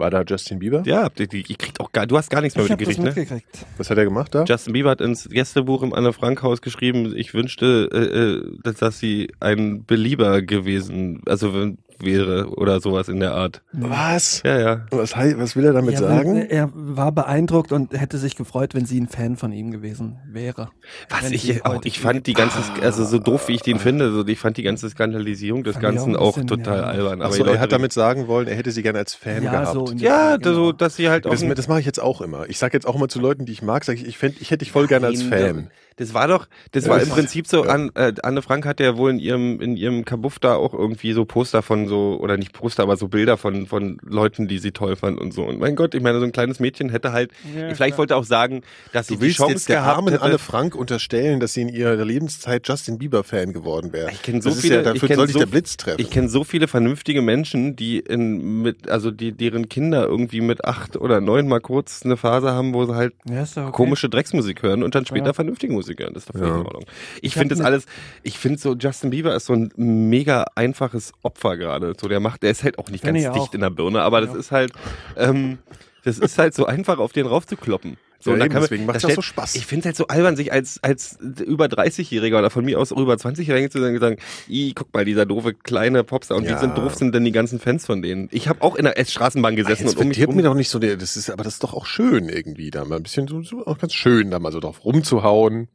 War 0.00 0.10
da 0.10 0.22
Justin 0.26 0.58
Bieber? 0.58 0.82
Ja, 0.86 1.08
die, 1.10 1.28
die, 1.28 1.44
ihr 1.46 1.56
kriegt 1.56 1.78
auch 1.78 1.92
gar, 1.92 2.06
du 2.06 2.16
hast 2.16 2.30
gar 2.30 2.40
nichts 2.40 2.56
mehr 2.56 2.64
Ich 2.64 2.72
habe 2.72 2.84
das 2.84 2.96
mitgekriegt, 2.98 3.30
ne? 3.30 3.34
mitgekriegt. 3.34 3.66
Was 3.76 3.90
hat 3.90 3.98
er 3.98 4.04
gemacht 4.04 4.34
da? 4.34 4.44
Justin 4.44 4.72
Bieber 4.72 4.90
hat 4.90 5.00
ins 5.00 5.28
Gästebuch 5.28 5.82
im 5.82 5.92
Anne 5.92 6.12
Frank 6.12 6.42
Haus 6.42 6.62
geschrieben, 6.62 7.12
ich 7.14 7.34
wünschte, 7.34 7.88
äh, 7.92 7.98
äh, 7.98 8.58
dass, 8.64 8.76
dass 8.76 8.98
sie 8.98 9.30
ein 9.40 9.84
Belieber 9.84 10.42
gewesen, 10.42 11.20
also 11.26 11.54
wenn- 11.54 11.78
wäre 12.02 12.50
oder 12.50 12.80
sowas 12.80 13.08
in 13.08 13.20
der 13.20 13.34
Art. 13.34 13.62
Was? 13.72 14.42
Ja, 14.44 14.58
ja. 14.58 14.86
Was, 14.90 15.16
was 15.16 15.56
will 15.56 15.64
er 15.64 15.72
damit 15.72 15.94
Ja, 15.94 16.00
sagen? 16.00 16.36
Er 16.36 16.70
war 16.74 17.12
beeindruckt 17.12 17.72
und 17.72 17.92
hätte 17.92 18.18
sich 18.18 18.36
gefreut, 18.36 18.74
wenn 18.74 18.86
sie 18.86 19.00
ein 19.00 19.08
Fan 19.08 19.36
von 19.36 19.52
ihm 19.52 19.70
gewesen 19.70 20.18
wäre. 20.26 20.70
Was 21.08 21.30
ich 21.30 21.64
auch, 21.64 21.84
ich 21.84 22.00
fand 22.00 22.26
die 22.26 22.34
ganze, 22.34 22.58
also 22.82 23.04
so 23.04 23.18
doof 23.18 23.48
wie 23.48 23.54
ich 23.54 23.62
den 23.62 23.78
finde, 23.78 24.12
so 24.12 24.26
ich 24.26 24.38
fand 24.38 24.56
die 24.56 24.62
ganze 24.62 24.88
Skandalisierung 24.88 25.64
des 25.64 25.76
auch 25.76 25.80
Ganzen 25.80 26.16
auch 26.16 26.34
bisschen, 26.34 26.48
total 26.48 26.78
ja. 26.78 26.84
albern. 26.84 27.22
Aber 27.22 27.34
so, 27.34 27.44
er 27.44 27.60
hat 27.60 27.72
damit 27.72 27.92
sagen 27.92 28.28
wollen, 28.28 28.48
er 28.48 28.56
hätte 28.56 28.70
sie 28.70 28.82
gerne 28.82 28.98
als 28.98 29.14
Fan 29.14 29.42
ja, 29.42 29.50
gehabt. 29.50 29.72
so 29.72 29.92
ja, 29.96 30.34
Richtung, 30.34 30.54
so, 30.54 30.60
genau. 30.60 30.72
dass 30.72 30.96
sie 30.96 31.08
halt 31.08 31.26
auch 31.26 31.30
das, 31.30 31.42
das 31.42 31.68
mache 31.68 31.80
ich 31.80 31.86
jetzt 31.86 32.00
auch 32.00 32.20
immer. 32.20 32.48
Ich 32.48 32.58
sage 32.58 32.74
jetzt 32.74 32.86
auch 32.86 32.94
immer 32.94 33.08
zu 33.08 33.20
Leuten, 33.20 33.46
die 33.46 33.52
ich 33.52 33.62
mag, 33.62 33.84
sage 33.84 33.98
ich, 33.98 34.06
ich, 34.06 34.18
fänd, 34.18 34.40
ich 34.40 34.50
hätte 34.50 34.64
dich 34.64 34.72
voll 34.72 34.86
gerne 34.86 35.06
als 35.06 35.22
Fan. 35.22 35.70
Das 36.00 36.14
war 36.14 36.26
doch, 36.28 36.48
das 36.72 36.88
war 36.88 37.00
im 37.00 37.10
Prinzip 37.10 37.46
so, 37.46 37.62
an, 37.62 37.90
äh, 37.94 38.12
Anne 38.22 38.40
Frank 38.40 38.64
hat 38.64 38.80
ja 38.80 38.96
wohl 38.96 39.10
in 39.10 39.18
ihrem, 39.18 39.60
in 39.60 39.76
ihrem 39.76 40.06
Kabuff 40.06 40.38
da 40.38 40.54
auch 40.54 40.72
irgendwie 40.72 41.12
so 41.12 41.26
Poster 41.26 41.60
von 41.60 41.88
so, 41.88 42.18
oder 42.18 42.38
nicht 42.38 42.54
Poster, 42.54 42.82
aber 42.84 42.96
so 42.96 43.08
Bilder 43.08 43.36
von, 43.36 43.66
von 43.66 43.98
Leuten, 44.02 44.48
die 44.48 44.58
sie 44.58 44.72
toll 44.72 44.96
fand 44.96 45.20
und 45.20 45.34
so. 45.34 45.44
Und 45.44 45.60
mein 45.60 45.76
Gott, 45.76 45.94
ich 45.94 46.02
meine, 46.02 46.18
so 46.18 46.24
ein 46.24 46.32
kleines 46.32 46.58
Mädchen 46.58 46.88
hätte 46.88 47.12
halt, 47.12 47.32
Ja, 47.54 47.74
vielleicht 47.74 47.98
wollte 47.98 48.16
auch 48.16 48.24
sagen, 48.24 48.62
dass 48.94 49.08
sie 49.08 49.14
Du 49.14 49.20
die 49.20 49.26
willst 49.26 49.36
Chance 49.36 49.52
jetzt 49.52 49.68
der 49.68 49.76
gehabt 49.80 49.96
armen 49.98 50.08
hätte. 50.14 50.22
Anne 50.24 50.38
Frank 50.38 50.74
unterstellen, 50.74 51.38
dass 51.38 51.52
sie 51.52 51.60
in 51.60 51.68
ihrer 51.68 52.02
Lebenszeit 52.02 52.66
Justin 52.66 52.96
Bieber 52.96 53.22
Fan 53.22 53.52
geworden 53.52 53.92
wäre. 53.92 54.10
Ich 54.10 54.22
kenn 54.22 54.40
so 54.40 54.48
das 54.48 54.60
viele- 54.60 54.76
ja, 54.76 54.82
dafür 54.82 55.10
ich 55.10 55.16
soll 55.16 55.28
so- 55.28 55.38
der 55.38 55.46
Blitz 55.46 55.76
treffen. 55.76 56.00
Ich 56.00 56.08
kenne 56.10 56.30
so 56.30 56.44
viele 56.44 56.66
vernünftige 56.66 57.20
Menschen, 57.20 57.76
die 57.76 57.98
in 57.98 58.62
mit, 58.62 58.88
also 58.88 59.10
die 59.10 59.32
deren 59.32 59.68
Kinder 59.68 60.06
irgendwie 60.06 60.40
mit 60.40 60.64
acht 60.64 60.96
oder 60.96 61.20
neun 61.20 61.46
mal 61.46 61.60
kurz 61.60 62.06
eine 62.06 62.16
Phase 62.16 62.52
haben, 62.52 62.72
wo 62.72 62.86
sie 62.86 62.94
halt 62.94 63.12
Ja, 63.28 63.42
okay. 63.42 63.70
komische 63.72 64.08
Drecksmusik 64.08 64.62
hören 64.62 64.82
und 64.82 64.94
dann 64.94 65.04
später 65.04 65.34
vernünftige 65.34 65.72
Musik 65.74 65.89
hören. 65.98 66.14
Das 66.14 66.24
ist 66.26 66.34
doch 66.34 66.40
Ja. 66.40 66.46
in 66.60 66.66
Ordnung. 66.66 66.84
Ich 67.22 67.34
finde 67.34 67.50
das 67.50 67.58
ne- 67.60 67.64
alles, 67.66 67.86
ich 68.22 68.38
finde 68.38 68.58
so, 68.58 68.74
Justin 68.74 69.10
Bieber 69.10 69.34
ist 69.34 69.46
so 69.46 69.54
ein 69.54 69.70
mega 69.76 70.46
einfaches 70.54 71.12
Opfer 71.22 71.56
gerade. 71.56 71.94
So, 72.00 72.08
der 72.08 72.20
macht, 72.20 72.42
der 72.42 72.50
ist 72.50 72.64
halt 72.64 72.78
auch 72.78 72.88
nicht 72.90 73.04
ganz 73.04 73.18
ich 73.18 73.24
dicht 73.24 73.36
auch. 73.36 73.54
in 73.54 73.60
der 73.60 73.70
Birne, 73.70 74.02
aber 74.02 74.20
das 74.20 74.34
ist 74.34 74.50
halt, 74.52 74.72
ähm, 75.16 75.58
das 76.04 76.18
ist 76.18 76.38
halt 76.38 76.54
so 76.54 76.66
einfach, 76.66 76.98
auf 76.98 77.12
den 77.12 77.26
raufzukloppen. 77.26 77.96
So, 78.22 78.32
Ja, 78.32 78.34
und 78.34 78.40
eben, 78.42 78.48
kann 78.50 78.60
man- 78.60 78.62
deswegen 78.68 78.84
macht's 78.84 79.00
da 79.02 79.08
auch 79.08 79.12
so 79.14 79.22
Spaß. 79.22 79.54
Ich 79.54 79.64
finde 79.64 79.80
es 79.80 79.86
halt 79.86 79.96
so 79.96 80.06
albern, 80.08 80.36
sich 80.36 80.52
als, 80.52 80.78
als 80.82 81.16
über 81.42 81.68
30-Jähriger 81.68 82.38
oder 82.38 82.50
von 82.50 82.62
mir 82.66 82.78
aus 82.78 82.92
auch 82.92 82.98
über 82.98 83.14
20-Jähriger 83.14 83.70
zu 83.70 83.80
sagen, 83.80 83.98
sagen, 83.98 84.16
"Ih, 84.46 84.72
guck 84.74 84.92
mal, 84.92 85.06
dieser 85.06 85.24
doofe 85.24 85.54
kleine 85.54 86.04
Popstar 86.04 86.36
und 86.36 86.44
Ja. 86.44 86.54
wie 86.56 86.60
sind 86.60 86.76
doof 86.76 86.94
sind 86.96 87.14
denn 87.14 87.24
die 87.24 87.32
ganzen 87.32 87.58
Fans 87.60 87.86
von 87.86 88.02
denen? 88.02 88.28
Ich 88.30 88.46
habe 88.46 88.60
auch 88.60 88.76
in 88.76 88.84
der 88.84 88.98
S-Straßenbahn 88.98 89.54
Ach, 89.54 89.56
gesessen 89.56 89.84
jetzt 89.86 89.96
und 89.96 90.02
um 90.02 90.08
mich 90.08 90.18
verdirb 90.18 90.28
rum 90.32 90.36
mir 90.36 90.42
doch 90.42 90.54
nicht 90.54 90.68
so, 90.68 90.78
der- 90.78 90.98
das 90.98 91.16
ist, 91.16 91.30
aber 91.30 91.44
das 91.44 91.54
ist 91.54 91.62
doch 91.64 91.72
auch 91.72 91.86
schön 91.86 92.28
irgendwie, 92.28 92.70
da 92.70 92.84
mal 92.84 92.96
ein 92.96 93.02
bisschen 93.02 93.26
so, 93.26 93.40
so 93.40 93.66
auch 93.66 93.78
ganz 93.78 93.94
schön, 93.94 94.30
da 94.30 94.38
mal 94.38 94.52
so 94.52 94.60
drauf 94.60 94.84
rumzuhauen, 94.84 95.68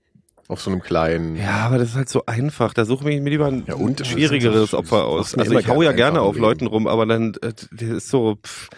auf 0.47 0.61
so 0.61 0.69
einem 0.71 0.81
kleinen. 0.81 1.35
Ja, 1.35 1.65
aber 1.65 1.77
das 1.79 1.89
ist 1.89 1.95
halt 1.95 2.09
so 2.09 2.23
einfach. 2.25 2.73
Da 2.73 2.85
suche 2.85 3.09
ich 3.09 3.21
mir 3.21 3.29
lieber 3.29 3.47
ein 3.47 3.63
Ja, 3.67 3.75
und? 3.75 4.05
schwierigeres 4.05 4.73
Opfer 4.73 5.05
aus. 5.05 5.35
Also 5.35 5.57
ich 5.57 5.67
hau 5.67 5.81
ja 5.81 5.91
gerne 5.91 6.21
auf 6.21 6.35
Leben. 6.35 6.45
Leuten 6.45 6.67
rum, 6.67 6.87
aber 6.87 7.05
dann, 7.05 7.33
äh, 7.41 7.53
das 7.71 7.81
ist 7.89 8.09
so, 8.09 8.37
pff, 8.45 8.69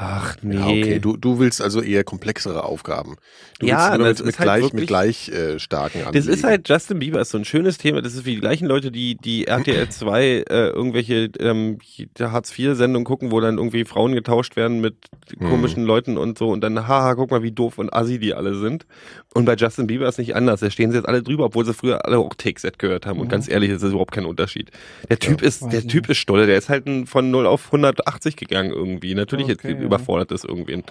ach 0.00 0.36
nee. 0.42 0.54
Ja, 0.56 0.66
okay, 0.68 0.98
du, 1.00 1.16
du 1.16 1.38
willst 1.40 1.60
also 1.60 1.82
eher 1.82 2.04
komplexere 2.04 2.62
Aufgaben. 2.64 3.16
Du 3.58 3.66
Ja, 3.66 3.98
willst 3.98 4.00
das 4.00 4.18
mit, 4.18 4.26
mit 4.26 4.28
ist 4.34 4.38
halt 4.38 4.46
gleich, 4.46 4.62
wirklich- 4.62 4.80
mit 4.80 4.86
gleich 4.88 5.28
äh, 5.30 5.58
starken 5.58 5.98
Das 5.98 6.06
Anliegen. 6.06 6.28
ist 6.28 6.44
halt, 6.44 6.68
Justin 6.68 6.98
Bieber 7.00 7.20
ist 7.20 7.30
so 7.30 7.38
ein 7.38 7.44
schönes 7.44 7.78
Thema. 7.78 8.00
Das 8.00 8.14
ist 8.14 8.24
wie 8.24 8.34
die 8.36 8.40
gleichen 8.40 8.66
Leute, 8.68 8.92
die 8.92 9.16
die 9.16 9.46
RTL 9.48 9.88
2 9.88 10.22
äh, 10.48 10.68
irgendwelche 10.68 11.30
ähm, 11.40 11.78
Hartz-IV-Sendungen 12.18 13.04
gucken, 13.04 13.32
wo 13.32 13.40
dann 13.40 13.58
irgendwie 13.58 13.84
Frauen 13.84 14.14
getauscht 14.14 14.56
werden 14.56 14.80
mit 14.80 14.94
Mhm. 15.38 15.44
komischen 15.50 15.84
Leuten 15.84 16.16
und 16.16 16.38
so 16.38 16.48
und 16.48 16.62
dann, 16.62 16.88
haha, 16.88 17.14
guck 17.14 17.30
mal, 17.30 17.42
wie 17.42 17.52
doof 17.52 17.76
und 17.76 17.92
assi 17.92 18.18
die 18.18 18.32
alle 18.32 18.54
sind. 18.54 18.86
Und 19.34 19.44
bei 19.44 19.56
Justin 19.56 19.86
Bieber 19.86 20.08
ist 20.08 20.18
nicht 20.18 20.34
anders. 20.34 20.60
Da 20.60 20.70
stehen 20.70 20.90
sie 20.90 20.96
jetzt 20.96 21.06
alle 21.06 21.22
drüber, 21.22 21.44
obwohl 21.46 21.66
sie 21.66 21.74
früher 21.74 22.06
alle 22.06 22.16
auch 22.18 22.32
Take-Set 22.34 22.78
gehört 22.78 23.04
haben. 23.04 23.18
Und 23.20 23.26
Mhm. 23.26 23.30
ganz 23.30 23.46
ehrlich, 23.48 23.70
das 23.70 23.82
ist 23.82 23.90
überhaupt 23.90 24.12
kein 24.12 24.24
Unterschied. 24.24 24.70
Der 25.10 25.18
Typ 25.18 25.42
ist, 25.42 25.60
weiß 25.62 25.68
der 25.70 25.82
Typ 25.82 26.04
nicht. 26.04 26.10
ist 26.12 26.16
stolle. 26.18 26.46
Der 26.46 26.56
ist 26.56 26.68
halt 26.70 26.86
ein, 26.86 27.06
von 27.06 27.30
0 27.30 27.46
auf 27.46 27.66
180 27.72 28.36
gegangen 28.36 28.70
irgendwie. 28.70 29.14
Natürlich 29.14 29.44
Okay, 29.44 29.52
jetzt 29.52 29.64
ja. 29.64 29.70
Überfordert 29.88 30.32
ist 30.32 30.44
irgendwen. 30.44 30.84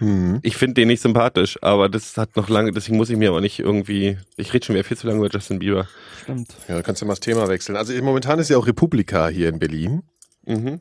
Mhm. 0.00 0.40
Ich 0.42 0.56
finde 0.56 0.74
den 0.74 0.88
nicht 0.88 1.00
sympathisch, 1.00 1.58
aber 1.62 1.88
das 1.88 2.16
hat 2.16 2.36
noch 2.36 2.48
lange, 2.48 2.70
deswegen 2.72 2.96
muss 2.96 3.10
ich 3.10 3.16
mir 3.16 3.30
aber 3.30 3.40
nicht 3.40 3.58
irgendwie, 3.58 4.18
ich 4.36 4.52
rede 4.52 4.64
schon 4.64 4.74
wieder 4.74 4.84
viel 4.84 4.96
zu 4.96 5.06
lange 5.06 5.20
über 5.20 5.30
Justin 5.30 5.58
Bieber. 5.58 5.88
Stimmt. 6.22 6.54
Ja, 6.68 6.82
kannst 6.82 7.02
du 7.02 7.06
mal 7.06 7.12
das 7.12 7.20
Thema 7.20 7.48
wechseln. 7.48 7.76
Also 7.76 7.92
momentan 8.02 8.38
ist 8.38 8.50
ja 8.50 8.58
auch 8.58 8.66
Republika 8.66 9.28
hier 9.28 9.48
in 9.48 9.58
Berlin. 9.58 10.02
Mhm. 10.44 10.80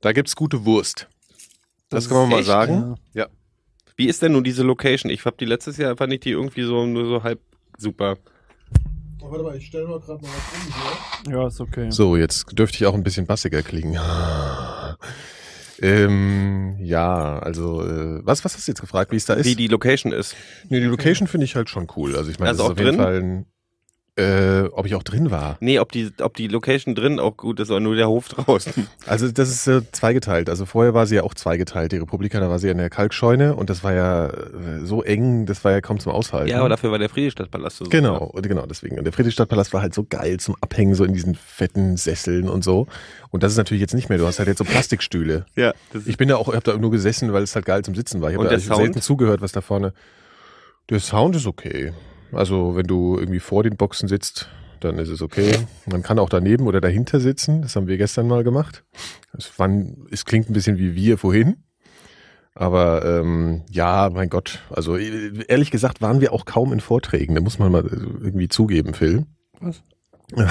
Da 0.00 0.12
gibt's 0.12 0.36
gute 0.36 0.64
Wurst. 0.64 1.08
Das, 1.88 2.04
Das 2.04 2.08
kann 2.08 2.18
man 2.18 2.28
mal 2.28 2.38
echt, 2.38 2.46
sagen. 2.46 2.96
Ja. 3.14 3.28
Wie 3.96 4.06
ist 4.08 4.22
denn 4.22 4.32
nun 4.32 4.44
diese 4.44 4.62
Location? 4.62 5.10
Ich 5.10 5.24
hab 5.24 5.38
die 5.38 5.44
letztes 5.44 5.76
Jahr, 5.76 5.96
fand 5.96 6.12
ich 6.12 6.20
die 6.20 6.30
irgendwie 6.30 6.62
so, 6.62 6.86
nur 6.86 7.06
so 7.06 7.22
halb 7.22 7.40
super. 7.78 8.16
Oh, 9.22 9.30
warte 9.30 9.44
mal, 9.44 9.56
ich 9.56 9.66
stelle 9.66 9.86
mal 9.86 10.00
gerade 10.00 10.22
mal 10.22 10.30
was 10.30 10.66
um 10.66 11.24
hier. 11.24 11.32
Ja, 11.38 11.46
ist 11.46 11.60
okay. 11.60 11.90
So, 11.90 12.16
jetzt 12.16 12.46
dürfte 12.58 12.76
ich 12.76 12.86
auch 12.86 12.94
ein 12.94 13.04
bisschen 13.04 13.26
bassiger 13.26 13.62
klingen. 13.62 13.98
Ähm, 15.82 16.76
ja, 16.78 17.38
also 17.40 17.82
äh, 17.82 18.20
was, 18.24 18.44
was 18.44 18.54
hast 18.54 18.66
du 18.68 18.70
jetzt 18.70 18.80
gefragt, 18.80 19.10
wie 19.12 19.16
es 19.16 19.24
da 19.26 19.34
ist? 19.34 19.46
Wie 19.46 19.56
die 19.56 19.68
Location 19.68 20.12
ist. 20.12 20.36
nee, 20.68 20.80
die 20.80 20.86
Location 20.86 21.26
finde 21.28 21.44
ich 21.44 21.56
halt 21.56 21.68
schon 21.68 21.88
cool. 21.96 22.16
Also 22.16 22.30
ich 22.30 22.38
meine, 22.38 22.50
Also 22.50 22.62
das 22.62 22.68
ist 22.68 22.72
auf 22.72 22.78
jeden 22.78 22.96
drin? 22.96 23.04
Fall 23.04 23.16
ein, 23.20 23.46
äh, 24.16 24.64
ob 24.72 24.84
ich 24.84 24.94
auch 24.94 25.02
drin 25.02 25.30
war. 25.30 25.56
Nee, 25.60 25.78
ob 25.78 25.90
die, 25.90 26.10
ob 26.20 26.36
die 26.36 26.46
Location 26.46 26.94
drin 26.94 27.18
auch 27.18 27.36
gut 27.36 27.60
ist 27.60 27.70
oder 27.70 27.80
nur 27.80 27.96
der 27.96 28.08
Hof 28.08 28.28
draußen. 28.28 28.86
Also 29.06 29.30
das 29.30 29.48
ist 29.50 29.66
äh, 29.66 29.82
zweigeteilt. 29.92 30.48
Also 30.48 30.64
vorher 30.64 30.94
war 30.94 31.06
sie 31.06 31.16
ja 31.16 31.22
auch 31.22 31.34
zweigeteilt. 31.34 31.92
Die 31.92 31.96
Republika, 31.96 32.38
da 32.38 32.48
war 32.48 32.58
sie 32.58 32.66
ja 32.66 32.72
in 32.72 32.78
der 32.78 32.90
Kalkscheune 32.90 33.54
und 33.56 33.68
das 33.70 33.82
war 33.82 33.92
ja 33.94 34.26
äh, 34.26 34.84
so 34.84 35.02
eng, 35.02 35.46
das 35.46 35.64
war 35.64 35.72
ja 35.72 35.80
kaum 35.80 35.98
zum 35.98 36.12
Aushalten. 36.12 36.50
Ja, 36.50 36.60
aber 36.60 36.68
dafür 36.68 36.90
war 36.90 36.98
der 36.98 37.08
Friedrichstadtpalast 37.08 37.78
so. 37.78 37.84
Genau, 37.86 38.18
und 38.24 38.46
genau 38.46 38.66
deswegen. 38.66 38.98
Und 38.98 39.04
der 39.04 39.12
Friedrichstadtpalast 39.12 39.72
war 39.72 39.82
halt 39.82 39.94
so 39.94 40.04
geil 40.08 40.38
zum 40.38 40.56
Abhängen, 40.60 40.94
so 40.94 41.04
in 41.04 41.14
diesen 41.14 41.34
fetten 41.34 41.96
Sesseln 41.96 42.48
und 42.48 42.62
so. 42.62 42.86
Und 43.30 43.42
das 43.42 43.52
ist 43.52 43.58
natürlich 43.58 43.80
jetzt 43.80 43.94
nicht 43.94 44.08
mehr. 44.08 44.18
Du 44.18 44.26
hast 44.26 44.38
halt 44.38 44.48
jetzt 44.48 44.58
so 44.58 44.64
Plastikstühle. 44.64 45.46
Ja, 45.56 45.72
Ich 46.06 46.16
bin 46.16 46.28
da 46.28 46.36
auch, 46.36 46.48
ich 46.48 46.54
habe 46.54 46.70
da 46.70 46.76
nur 46.76 46.90
gesessen, 46.90 47.32
weil 47.32 47.42
es 47.42 47.54
halt 47.54 47.66
geil 47.66 47.82
zum 47.82 47.94
Sitzen 47.94 48.20
war. 48.20 48.30
Ich 48.30 48.38
habe 48.38 48.48
da 48.48 48.58
selten 48.58 49.00
zugehört, 49.00 49.40
was 49.40 49.52
da 49.52 49.60
vorne. 49.60 49.92
Der 50.90 50.98
Sound 51.00 51.36
ist 51.36 51.46
okay. 51.46 51.92
Also 52.32 52.76
wenn 52.76 52.86
du 52.86 53.18
irgendwie 53.18 53.40
vor 53.40 53.62
den 53.62 53.76
Boxen 53.76 54.08
sitzt, 54.08 54.48
dann 54.80 54.98
ist 54.98 55.08
es 55.08 55.22
okay. 55.22 55.52
Man 55.86 56.02
kann 56.02 56.18
auch 56.18 56.28
daneben 56.28 56.66
oder 56.66 56.80
dahinter 56.80 57.20
sitzen. 57.20 57.62
Das 57.62 57.76
haben 57.76 57.86
wir 57.86 57.98
gestern 57.98 58.26
mal 58.26 58.42
gemacht. 58.42 58.84
Es, 59.36 59.58
waren, 59.58 60.06
es 60.10 60.24
klingt 60.24 60.50
ein 60.50 60.52
bisschen 60.52 60.78
wie 60.78 60.94
wir 60.94 61.18
vorhin. 61.18 61.56
Aber 62.54 63.04
ähm, 63.04 63.62
ja, 63.70 64.10
mein 64.12 64.28
Gott. 64.28 64.60
Also 64.70 64.96
äh, 64.96 65.44
ehrlich 65.48 65.70
gesagt 65.70 66.02
waren 66.02 66.20
wir 66.20 66.32
auch 66.32 66.44
kaum 66.44 66.72
in 66.72 66.80
Vorträgen. 66.80 67.34
Da 67.34 67.40
muss 67.40 67.58
man 67.58 67.72
mal 67.72 67.86
äh, 67.86 68.24
irgendwie 68.24 68.48
zugeben, 68.48 68.94
Phil. 68.94 69.26
Was? 69.60 69.82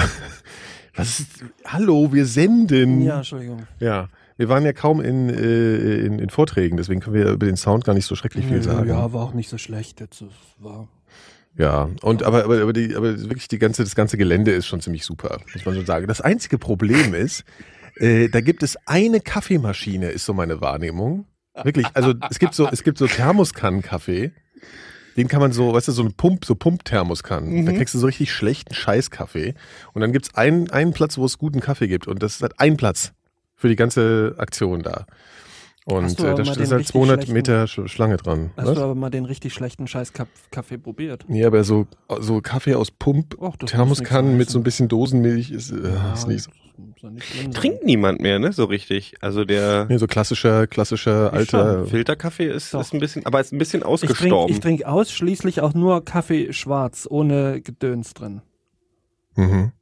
Was 0.94 1.20
ist, 1.20 1.44
hallo, 1.64 2.12
wir 2.12 2.26
senden. 2.26 3.00
Ja, 3.00 3.18
Entschuldigung. 3.18 3.66
Ja, 3.80 4.08
wir 4.36 4.50
waren 4.50 4.64
ja 4.64 4.74
kaum 4.74 5.00
in, 5.00 5.30
äh, 5.30 6.04
in, 6.04 6.18
in 6.18 6.28
Vorträgen, 6.28 6.76
deswegen 6.76 7.00
können 7.00 7.16
wir 7.16 7.30
über 7.30 7.46
den 7.46 7.56
Sound 7.56 7.84
gar 7.84 7.94
nicht 7.94 8.04
so 8.04 8.14
schrecklich 8.14 8.44
viel 8.44 8.62
sagen. 8.62 8.90
Ja, 8.90 9.12
war 9.12 9.22
auch 9.22 9.32
nicht 9.32 9.48
so 9.48 9.56
schlecht 9.56 10.00
jetzt. 10.00 10.22
War 10.58 10.88
Ja, 11.56 11.90
und 12.00 12.22
aber, 12.22 12.44
aber, 12.44 12.62
aber, 12.62 12.72
die, 12.72 12.96
aber 12.96 13.20
wirklich 13.20 13.48
die 13.48 13.58
ganze, 13.58 13.84
das 13.84 13.94
ganze 13.94 14.16
Gelände 14.16 14.52
ist 14.52 14.66
schon 14.66 14.80
ziemlich 14.80 15.04
super, 15.04 15.40
muss 15.52 15.64
man 15.64 15.74
schon 15.74 15.86
sagen. 15.86 16.06
Das 16.06 16.20
einzige 16.20 16.58
Problem 16.58 17.14
ist, 17.14 17.44
äh, 17.96 18.28
da 18.28 18.40
gibt 18.40 18.62
es 18.62 18.76
eine 18.86 19.20
Kaffeemaschine, 19.20 20.08
ist 20.10 20.24
so 20.24 20.32
meine 20.32 20.60
Wahrnehmung. 20.60 21.26
Wirklich, 21.62 21.86
also 21.92 22.14
es 22.30 22.38
gibt 22.38 22.54
so, 22.54 22.68
es 22.68 22.82
gibt 22.82 22.96
so 22.96 23.06
Thermoskannen-Kaffee. 23.06 24.32
Den 25.18 25.28
kann 25.28 25.40
man 25.40 25.52
so, 25.52 25.74
weißt 25.74 25.88
du, 25.88 25.92
so 25.92 26.00
eine 26.00 26.10
Pump, 26.10 26.46
so 26.46 26.54
Pump-Thermoskannen. 26.54 27.66
Da 27.66 27.72
kriegst 27.72 27.94
du 27.94 27.98
so 27.98 28.06
richtig 28.06 28.32
schlechten 28.32 28.72
Scheißkaffee. 28.72 29.54
Und 29.92 30.00
dann 30.00 30.12
gibt's 30.12 30.34
einen, 30.34 30.70
einen 30.70 30.94
Platz, 30.94 31.18
wo 31.18 31.26
es 31.26 31.36
guten 31.36 31.60
Kaffee 31.60 31.88
gibt. 31.88 32.08
Und 32.08 32.22
das 32.22 32.36
ist 32.36 32.42
halt 32.42 32.58
ein 32.58 32.78
Platz 32.78 33.12
für 33.54 33.68
die 33.68 33.76
ganze 33.76 34.34
Aktion 34.38 34.82
da. 34.82 35.04
Hast 35.84 35.94
Und 35.94 36.20
du 36.20 36.24
äh, 36.24 36.28
aber 36.28 36.36
da 36.38 36.44
mal 36.44 36.50
ist 36.52 36.56
den 36.60 36.70
halt 36.70 36.78
richtig 36.80 36.92
200 36.92 37.16
schlechten- 37.16 37.32
Meter 37.32 37.66
Sch 37.66 37.80
Schlange 37.86 38.16
dran. 38.16 38.50
Hast 38.56 38.66
Was? 38.68 38.74
du 38.76 38.82
aber 38.82 38.94
mal 38.94 39.10
den 39.10 39.24
richtig 39.24 39.52
schlechten 39.52 39.86
Scheiß-Kaffee 39.88 40.78
probiert? 40.78 41.24
Nee, 41.28 41.44
aber 41.44 41.64
so, 41.64 41.86
so 42.20 42.40
Kaffee 42.40 42.74
aus 42.76 42.90
Pump, 42.92 43.36
Och, 43.40 43.56
Thermoskannen 43.58 44.36
mit 44.36 44.48
so 44.48 44.58
ein 44.60 44.62
bisschen 44.62 44.88
Dosenmilch 44.88 45.50
ist, 45.50 45.72
äh, 45.72 45.90
ist 46.14 46.28
nicht 46.28 46.42
so. 46.44 46.50
ja 47.02 47.10
nicht 47.10 47.52
trinkt 47.52 47.84
niemand 47.84 48.20
mehr, 48.20 48.38
ne, 48.38 48.52
so 48.52 48.64
richtig. 48.64 49.14
Also 49.20 49.44
der 49.44 49.86
Nee, 49.88 49.98
so 49.98 50.06
klassischer, 50.06 50.68
klassischer 50.68 51.32
alter. 51.32 51.84
Filterkaffee 51.86 52.46
ist, 52.48 52.72
Doch. 52.74 52.80
ist 52.80 52.94
ein 52.94 53.00
bisschen, 53.00 53.26
aber 53.26 53.40
ist 53.40 53.52
ein 53.52 53.58
bisschen 53.58 53.80
Ich 53.80 53.82
trinke 53.84 53.88
ausgestorben. 53.92 54.52
ich 54.54 54.60
trink 54.60 54.84
ausschließlich 54.84 55.60
auch 55.62 55.74
nur 55.74 56.04
Kaffee 56.04 56.52
schwarz, 56.52 57.08
ohne 57.10 57.60
Gedöns 57.60 58.14
drin. 58.14 58.40
Mhm. 59.34 59.72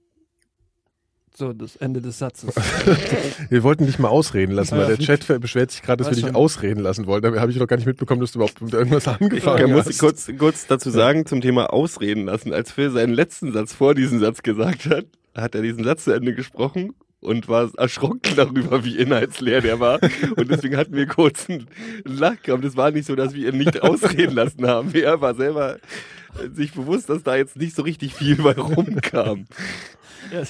So, 1.41 1.55
das 1.55 1.77
Ende 1.77 2.03
des 2.03 2.19
Satzes. 2.19 2.55
Wir 3.49 3.63
wollten 3.63 3.87
dich 3.87 3.99
mal 3.99 4.09
ausreden 4.09 4.53
lassen, 4.53 4.73
weil 4.77 4.91
Ja. 4.91 4.97
der 4.97 4.99
Chat 4.99 5.41
beschwert 5.41 5.71
sich 5.71 5.81
gerade, 5.81 6.05
dass 6.05 6.11
wir 6.11 6.17
dich 6.17 6.27
schon. 6.27 6.37
ausreden 6.37 6.81
lassen 6.81 7.07
wollen. 7.07 7.23
Da 7.23 7.35
habe 7.41 7.51
ich 7.51 7.57
noch 7.59 7.67
gar 7.67 7.77
nicht 7.77 7.87
mitbekommen, 7.87 8.21
dass 8.21 8.33
du 8.33 8.41
überhaupt 8.41 8.61
mit 8.61 8.75
irgendwas 8.75 9.09
angefangen 9.09 9.73
muss 9.73 9.87
ich 9.87 9.93
hast. 9.93 9.99
kurz, 10.01 10.31
kurz 10.39 10.67
dazu 10.67 10.91
sagen 10.91 11.25
zum 11.25 11.41
Thema 11.41 11.73
ausreden 11.73 12.27
lassen. 12.27 12.53
Als 12.53 12.73
Phil 12.73 12.91
seinen 12.91 13.15
letzten 13.15 13.55
Satz 13.55 13.73
vor 13.73 13.95
diesem 13.95 14.21
Satz 14.21 14.43
gesagt 14.43 14.85
hat, 14.85 15.07
hat 15.35 15.55
er 15.55 15.63
diesen 15.63 15.83
Satz 15.83 16.05
zu 16.05 16.13
Ende 16.13 16.35
gesprochen 16.35 16.93
und 17.21 17.49
war 17.49 17.71
erschrocken 17.79 18.37
darüber, 18.37 18.85
wie 18.85 18.99
inhaltsleer 18.99 19.63
der 19.63 19.81
war. 19.81 19.99
Und 20.37 20.51
deswegen 20.51 20.77
hatten 20.77 20.93
wir 20.95 21.07
kurz 21.07 21.49
einen 21.49 21.69
Lachkampf. 22.05 22.63
Das 22.65 22.77
war 22.77 22.91
nicht 22.91 23.07
so, 23.07 23.17
dass 23.17 23.33
wir 23.33 23.49
ihn 23.51 23.57
nicht 23.57 23.83
ausreden 23.83 24.35
lassen 24.35 24.67
haben. 24.67 24.93
Er 24.95 25.23
war 25.23 25.35
selber 25.35 25.79
sich 26.53 26.75
bewusst, 26.75 27.09
dass 27.09 27.23
da 27.23 27.35
jetzt 27.35 27.57
nicht 27.57 27.75
so 27.75 27.81
richtig 27.81 28.13
viel 28.15 28.37
bei 28.37 28.53
rumkam. 28.53 29.47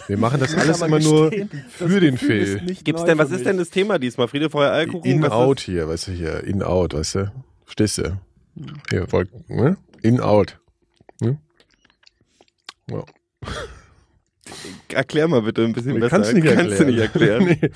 Wir 0.06 0.18
machen 0.18 0.40
das 0.40 0.54
alles 0.54 0.80
immer 0.82 0.98
nur 1.00 1.30
für 1.70 2.00
den 2.00 2.16
Phil. 2.18 2.60
Gibt's 2.84 3.04
denn, 3.04 3.18
was 3.18 3.30
ist 3.30 3.46
denn 3.46 3.56
das 3.58 3.70
Thema 3.70 3.98
diesmal? 3.98 4.28
Friede, 4.28 4.50
Feuer, 4.50 4.72
Eierkuchen? 4.72 5.10
In 5.10 5.22
Was 5.22 5.28
ist- 5.28 5.34
out 5.34 5.60
hier, 5.60 5.88
weißt 5.88 6.08
du 6.08 6.12
hier, 6.12 6.44
in 6.44 6.62
out, 6.62 6.94
weißt 6.94 7.14
du? 7.16 7.32
Verstehst 7.64 7.98
du? 7.98 8.18
Hier, 8.90 9.06
ne? 9.48 9.76
In 10.02 10.20
out. 10.20 10.58
Ne? 11.20 11.38
Ja. 12.90 13.04
Erklär 14.88 15.28
mal 15.28 15.42
bitte 15.42 15.62
ein 15.64 15.72
bisschen 15.72 15.94
besser. 16.00 16.10
Kannst 16.10 16.32
du 16.32 16.36
nicht 16.36 16.44
erklären. 16.46 16.68
Kannst 16.68 16.80
du 16.80 16.84
nicht 16.86 16.98
erklären. 16.98 17.44
nee. 17.44 17.70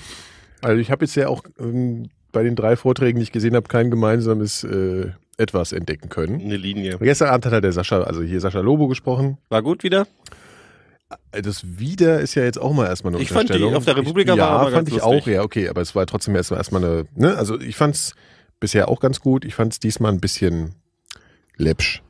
Also 0.61 0.79
ich 0.81 0.91
habe 0.91 1.05
jetzt 1.05 1.15
ja 1.15 1.27
auch 1.27 1.43
ähm, 1.59 2.09
bei 2.31 2.43
den 2.43 2.55
drei 2.55 2.75
Vorträgen, 2.75 3.19
die 3.19 3.23
ich 3.23 3.31
gesehen 3.31 3.55
habe, 3.55 3.67
kein 3.67 3.89
gemeinsames 3.91 4.63
äh, 4.63 5.11
etwas 5.37 5.71
entdecken 5.71 6.09
können. 6.09 6.41
Eine 6.41 6.57
Linie. 6.57 6.97
Gestern 6.99 7.29
Abend 7.29 7.45
hat 7.45 7.53
halt 7.53 7.63
der 7.63 7.71
Sascha, 7.71 8.01
also 8.01 8.21
hier 8.23 8.39
Sascha 8.41 8.59
Lobo 8.59 8.87
gesprochen. 8.87 9.37
War 9.49 9.61
gut 9.61 9.83
wieder? 9.83 10.07
Das 11.31 11.79
Wieder 11.79 12.19
ist 12.21 12.35
ja 12.35 12.43
jetzt 12.43 12.59
auch 12.59 12.73
mal 12.73 12.87
erstmal 12.87 13.13
eine 13.13 13.21
Ich 13.21 13.29
fand 13.29 13.49
die 13.49 13.53
Unterstellung. 13.53 13.75
auf 13.75 13.85
der 13.85 13.97
Republika 13.97 14.33
ich, 14.33 14.39
war 14.39 14.47
ja, 14.47 14.55
aber 14.55 14.71
fand 14.71 14.87
ich 14.87 14.95
lustig. 14.95 15.21
auch, 15.23 15.27
ja, 15.27 15.41
okay, 15.43 15.69
aber 15.69 15.81
es 15.81 15.95
war 15.95 16.05
trotzdem 16.05 16.35
erstmal 16.35 16.59
erstmal 16.59 16.83
eine, 16.83 17.05
ne, 17.15 17.35
also 17.37 17.59
ich 17.59 17.75
fand's 17.75 18.13
bisher 18.59 18.87
auch 18.89 18.99
ganz 18.99 19.19
gut. 19.19 19.45
Ich 19.45 19.55
fand's 19.55 19.79
diesmal 19.79 20.11
ein 20.11 20.21
bisschen 20.21 20.75
läppsch. 21.57 22.01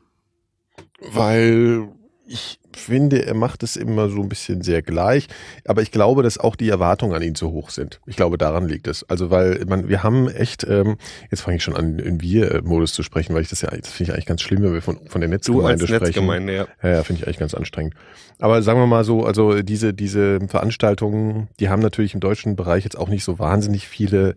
Weil 1.12 1.88
ich 2.26 2.58
finde, 2.74 3.24
er 3.24 3.34
macht 3.34 3.62
es 3.62 3.76
immer 3.76 4.08
so 4.08 4.20
ein 4.20 4.28
bisschen 4.28 4.62
sehr 4.62 4.82
gleich, 4.82 5.28
aber 5.64 5.82
ich 5.82 5.90
glaube, 5.92 6.22
dass 6.22 6.38
auch 6.38 6.56
die 6.56 6.68
Erwartungen 6.68 7.14
an 7.14 7.22
ihn 7.22 7.34
zu 7.34 7.52
hoch 7.52 7.70
sind. 7.70 8.00
Ich 8.06 8.16
glaube, 8.16 8.36
daran 8.36 8.68
liegt 8.68 8.88
es. 8.88 9.08
Also, 9.08 9.30
weil 9.30 9.64
man, 9.66 9.88
wir 9.88 10.02
haben 10.02 10.28
echt, 10.28 10.64
ähm, 10.64 10.96
jetzt 11.30 11.42
fange 11.42 11.56
ich 11.56 11.62
schon 11.62 11.76
an, 11.76 11.98
in 11.98 12.20
Wir-Modus 12.20 12.92
zu 12.92 13.02
sprechen, 13.02 13.34
weil 13.34 13.42
ich 13.42 13.48
das 13.48 13.62
ja, 13.62 13.70
das 13.70 13.90
finde 13.90 14.10
ich 14.10 14.14
eigentlich 14.14 14.26
ganz 14.26 14.42
schlimm, 14.42 14.62
wenn 14.62 14.72
wir 14.72 14.82
von, 14.82 14.98
von 15.06 15.20
der 15.20 15.30
Du 15.30 15.62
als 15.62 15.80
Netzgemeinde 15.80 15.86
sprechen. 15.86 16.04
Netzgemeinde, 16.04 16.54
ja. 16.54 16.66
Ja, 16.82 16.96
ja 16.96 17.02
finde 17.04 17.22
ich 17.22 17.26
eigentlich 17.26 17.38
ganz 17.38 17.54
anstrengend. 17.54 17.94
Aber 18.38 18.62
sagen 18.62 18.80
wir 18.80 18.86
mal 18.86 19.04
so, 19.04 19.24
also 19.24 19.62
diese, 19.62 19.94
diese 19.94 20.40
Veranstaltungen, 20.48 21.48
die 21.60 21.68
haben 21.68 21.80
natürlich 21.80 22.14
im 22.14 22.20
deutschen 22.20 22.56
Bereich 22.56 22.84
jetzt 22.84 22.98
auch 22.98 23.08
nicht 23.08 23.24
so 23.24 23.38
wahnsinnig 23.38 23.88
viele 23.88 24.36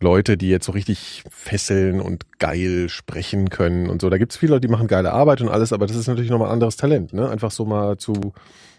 Leute, 0.00 0.36
die 0.36 0.48
jetzt 0.48 0.66
so 0.66 0.72
richtig 0.72 1.22
fesseln 1.30 2.00
und 2.00 2.38
geil 2.38 2.88
sprechen 2.88 3.50
können 3.50 3.90
und 3.90 4.00
so. 4.00 4.08
Da 4.08 4.18
gibt 4.18 4.32
es 4.32 4.38
viele 4.38 4.52
Leute, 4.52 4.66
die 4.66 4.72
machen 4.72 4.88
geile 4.88 5.12
Arbeit 5.12 5.42
und 5.42 5.48
alles, 5.48 5.72
aber 5.72 5.86
das 5.86 5.96
ist 5.96 6.06
natürlich 6.06 6.30
nochmal 6.30 6.48
ein 6.48 6.54
anderes 6.54 6.76
Talent, 6.76 7.12
ne? 7.12 7.28
Einfach 7.28 7.50
so 7.50 7.66
mal 7.66 7.98
zu 7.98 8.32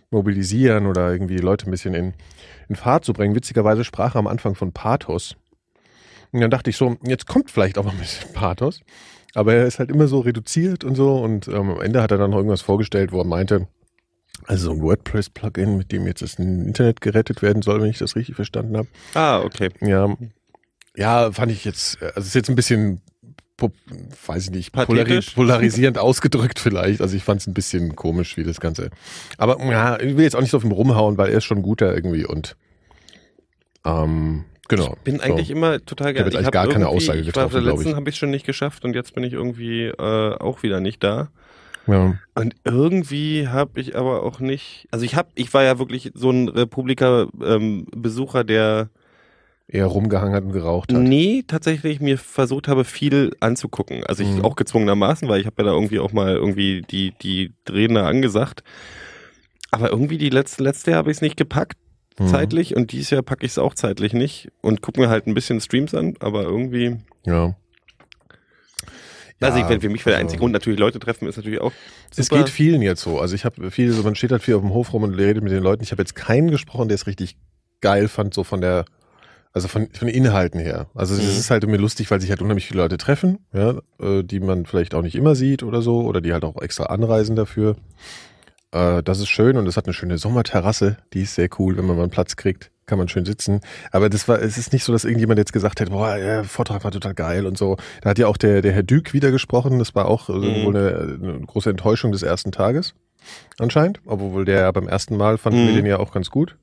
mobilisieren 0.10 0.88
oder 0.88 1.12
irgendwie 1.12 1.38
Leute 1.38 1.68
ein 1.68 1.72
bisschen 1.72 1.94
in, 1.94 2.14
in 2.70 2.76
Fahrt 2.76 3.06
zu 3.06 3.14
bringen. 3.14 3.36
Witzigerweise 3.36 3.84
sprach 3.84 4.16
er 4.16 4.20
am 4.20 4.28
Anfang 4.28 4.56
von 4.56 4.74
Pathos. 4.74 5.36
Und 6.32 6.42
dann 6.42 6.52
dachte 6.52 6.70
ich 6.70 6.78
so, 6.78 6.98
jetzt 7.04 7.28
kommt 7.28 7.52
vielleicht 7.52 7.78
auch 7.78 7.84
mal 7.84 7.92
ein 7.92 7.98
bisschen 7.98 8.34
Pathos. 8.34 8.82
Aber 9.34 9.54
er 9.54 9.66
ist 9.66 9.80
halt 9.80 9.90
immer 9.90 10.08
so 10.08 10.20
reduziert 10.20 10.84
und 10.84 10.96
so. 10.96 11.16
Und 11.18 11.48
ähm, 11.48 11.72
am 11.72 11.82
Ende 11.82 12.02
hat 12.02 12.12
er 12.12 12.18
dann 12.18 12.32
noch 12.32 12.38
irgendwas 12.38 12.62
vorgestellt, 12.62 13.12
wo 13.12 13.20
er 13.20 13.26
meinte, 13.26 13.68
also 14.48 14.66
so 14.66 14.72
ein 14.72 14.82
WordPress-Plugin, 14.82 15.78
mit 15.78 15.92
dem 15.92 16.08
jetzt 16.08 16.22
das 16.22 16.36
Internet 16.36 17.02
gerettet 17.02 17.42
werden 17.42 17.62
soll, 17.62 17.82
wenn 17.82 17.90
ich 17.90 18.00
das 18.00 18.16
richtig 18.16 18.36
verstanden 18.36 18.78
habe. 18.78 18.88
Ah, 19.14 19.42
okay. 19.42 19.70
Ja, 19.82 20.16
ja, 20.96 21.32
fand 21.32 21.52
ich 21.52 21.66
jetzt, 21.66 22.02
also 22.02 22.20
es 22.20 22.28
ist 22.28 22.36
jetzt 22.36 22.50
ein 22.50 22.56
bisschen, 22.56 23.02
weiß 24.26 24.46
ich 24.46 24.52
nicht, 24.52 24.72
Pathetisch? 24.72 25.32
polarisierend 25.32 25.98
ausgedrückt 25.98 26.60
vielleicht. 26.60 27.02
Also 27.02 27.16
ich 27.16 27.24
fand 27.24 27.42
es 27.42 27.48
ein 27.48 27.54
bisschen 27.54 27.96
komisch, 27.96 28.38
wie 28.38 28.44
das 28.44 28.60
Ganze. 28.60 28.90
Aber 29.38 29.64
ja, 29.64 30.00
ich 30.00 30.18
will 30.18 30.24
jetzt 30.24 30.36
auch 30.36 30.42
nicht 30.42 30.52
so 30.52 30.58
auf 30.58 30.64
ihn 30.64 30.72
rumhauen, 30.72 31.18
weil 31.18 31.30
er 31.30 31.38
ist 31.38 31.46
schon 31.46 31.62
guter 31.62 31.94
irgendwie 31.94 32.26
und 32.26 32.56
ähm, 33.86 34.46
genau. 34.68 34.96
Bin 35.04 35.18
so. 35.18 35.24
eigentlich 35.24 35.50
immer 35.50 35.84
total 35.86 36.10
Ich 36.10 36.16
gerne. 36.16 36.30
jetzt 36.30 36.38
eigentlich 36.38 36.52
gar 36.52 36.68
keine 36.68 36.88
Aussage 36.88 37.20
ich 37.20 37.28
getroffen, 37.28 37.54
War 37.54 37.60
bei 37.62 37.66
der 37.66 37.74
letzten 37.74 37.90
ich. 37.90 37.96
habe 37.96 38.10
ich 38.10 38.16
schon 38.18 38.32
nicht 38.32 38.46
geschafft 38.46 38.86
und 38.86 38.96
jetzt 38.96 39.14
bin 39.14 39.24
ich 39.24 39.34
irgendwie 39.34 39.86
äh, 39.86 40.36
auch 40.36 40.64
wieder 40.64 40.80
nicht 40.80 41.04
da. 41.04 41.30
Ja. 41.88 42.16
Und 42.36 42.56
irgendwie 42.64 43.48
habe 43.48 43.80
ich 43.80 43.96
aber 43.96 44.24
auch 44.24 44.40
nicht. 44.40 44.88
Also 44.92 45.04
ich 45.06 45.16
habe, 45.16 45.30
ich 45.36 45.52
war 45.54 45.64
ja 45.64 45.80
wirklich 45.80 46.12
so 46.14 46.30
ein 46.30 46.48
Republika-Besucher, 46.48 48.44
der 48.44 48.90
Eher 49.74 49.86
rumgehangen 49.86 50.36
hat 50.36 50.44
und 50.44 50.52
geraucht 50.52 50.92
hat. 50.92 51.00
nee 51.00 51.44
tatsächlich 51.48 52.02
mir 52.02 52.18
versucht 52.18 52.68
habe, 52.68 52.84
viel 52.84 53.32
anzugucken. 53.40 54.04
Also 54.04 54.22
ich 54.22 54.30
Mhm. 54.30 54.44
auch 54.44 54.56
gezwungenermaßen, 54.58 55.30
weil 55.30 55.40
ich 55.40 55.46
habe 55.46 55.56
ja 55.60 55.70
da 55.70 55.72
irgendwie 55.72 56.00
auch 56.00 56.12
mal 56.12 56.36
irgendwie 56.36 56.82
die 56.82 57.14
die 57.22 57.54
Redner 57.70 58.06
angesagt. 58.06 58.64
Aber 59.72 59.90
irgendwie 59.90 60.18
die 60.18 60.30
letzte 60.30 60.62
letzte 60.64 60.92
Jahr 60.92 60.98
habe 61.00 61.12
ich 61.12 61.18
es 61.18 61.22
nicht 61.22 61.38
gepackt 61.38 61.78
Mhm. 62.20 62.28
zeitlich 62.28 62.76
und 62.76 62.92
dieses 62.92 63.10
Jahr 63.12 63.22
packe 63.22 63.46
ich 63.46 63.54
es 63.54 63.58
auch 63.58 63.74
zeitlich 63.74 64.12
nicht 64.14 64.50
und 64.62 64.82
gucke 64.82 65.00
mir 65.00 65.08
halt 65.08 65.26
ein 65.28 65.34
bisschen 65.34 65.62
Streams 65.62 65.96
an, 65.96 66.16
aber 66.20 66.44
irgendwie 66.44 66.98
Ja. 67.26 67.56
Also 69.40 69.58
Ja, 69.58 69.72
ich, 69.72 69.82
für 69.82 69.90
mich 69.90 70.06
wäre 70.06 70.12
der 70.12 70.18
also- 70.18 70.26
einzige 70.26 70.40
Grund 70.42 70.54
natürlich 70.54 70.80
Leute 70.80 71.00
treffen 71.00 71.28
ist 71.28 71.38
natürlich 71.38 71.62
auch 71.62 71.72
Es 72.16 72.28
super. 72.28 72.38
geht 72.44 72.50
vielen 72.50 72.82
jetzt 72.82 73.02
so. 73.02 73.20
Also 73.20 73.34
ich 73.34 73.44
habe 73.46 73.72
viele, 73.72 73.92
so 73.94 74.04
man 74.04 74.16
steht 74.16 74.32
halt 74.32 74.44
viel 74.44 74.54
auf 74.56 74.62
dem 74.62 74.72
Hof 74.74 74.94
rum 74.94 75.04
und 75.04 75.14
redet 75.16 75.42
mit 75.44 75.52
den 75.52 75.64
Leuten. 75.64 75.82
Ich 75.82 75.92
habe 75.92 76.02
jetzt 76.02 76.14
keinen 76.16 76.52
gesprochen, 76.52 76.90
der 76.90 76.96
es 76.96 77.08
richtig 77.08 77.38
geil 77.80 78.08
fand, 78.08 78.34
so 78.36 78.44
von 78.44 78.62
der 78.62 78.86
Also 79.54 79.68
von, 79.68 79.90
von 79.92 80.08
Inhalten 80.08 80.60
her. 80.62 80.88
Also 80.96 81.16
es 81.16 81.22
Mhm. 81.24 81.40
ist 81.40 81.52
halt 81.52 81.64
irgendwie 81.64 81.82
lustig, 81.82 82.10
weil 82.10 82.22
sich 82.22 82.30
halt 82.30 82.42
unheimlich 82.42 82.68
viele 82.68 82.82
Leute 82.82 82.98
treffen, 82.98 83.40
ja, 83.54 83.76
äh, 84.02 84.24
die 84.24 84.40
man 84.40 84.66
vielleicht 84.66 84.96
auch 84.96 85.02
nicht 85.02 85.16
immer 85.16 85.36
sieht 85.36 85.62
oder 85.64 85.82
so, 85.82 86.02
oder 86.06 86.22
die 86.22 86.32
halt 86.32 86.46
auch 86.46 86.62
extra 86.62 86.86
anreisen 86.86 87.36
dafür. 87.36 87.76
Äh, 88.72 89.04
das 89.04 89.20
ist 89.20 89.28
schön 89.28 89.58
und 89.58 89.68
es 89.68 89.76
hat 89.76 89.86
eine 89.88 89.94
schöne 89.94 90.18
Sommerterrasse, 90.18 90.96
die 91.14 91.24
ist 91.24 91.36
sehr 91.36 91.50
cool, 91.60 91.76
wenn 91.78 91.86
man 91.86 91.98
mal 91.98 92.04
einen 92.04 92.12
Platz 92.12 92.38
kriegt, 92.38 92.72
kann 92.86 92.98
man 92.98 93.10
schön 93.10 93.26
sitzen. 93.26 93.60
Aber 93.92 94.10
das 94.10 94.30
war, 94.30 94.42
es 94.42 94.58
ist 94.58 94.72
nicht 94.72 94.86
so, 94.86 94.94
dass 94.94 95.04
irgendjemand 95.04 95.38
jetzt 95.38 95.52
gesagt 95.52 95.82
hätte, 95.82 95.92
boah, 95.92 96.16
der 96.16 96.46
Vortrag 96.46 96.86
war 96.86 96.92
total 96.92 97.14
geil 97.14 97.46
und 97.46 97.58
so. 97.58 97.76
Da 98.02 98.12
hat 98.12 98.20
ja 98.20 98.28
auch 98.28 98.38
der, 98.38 98.62
der 98.62 98.72
Herr 98.72 98.84
Dück 98.84 99.12
wieder 99.12 99.32
gesprochen, 99.32 99.80
das 99.80 99.94
war 99.96 100.06
auch 100.06 100.30
äh, 100.30 100.34
Mhm. 100.34 100.64
wohl 100.64 100.78
eine, 100.78 101.18
eine 101.22 101.40
große 101.46 101.70
Enttäuschung 101.70 102.14
des 102.14 102.24
ersten 102.24 102.54
Tages, 102.54 102.94
anscheinend. 103.60 104.00
Obwohl 104.06 104.46
der 104.46 104.62
ja 104.62 104.72
beim 104.72 104.88
ersten 104.88 105.18
Mal 105.18 105.38
fanden 105.38 105.66
wir 105.66 105.74
Mhm. 105.74 105.76
den 105.76 105.86
ja 105.88 106.00
auch 106.00 106.14
ganz 106.14 106.30
gut. 106.30 106.56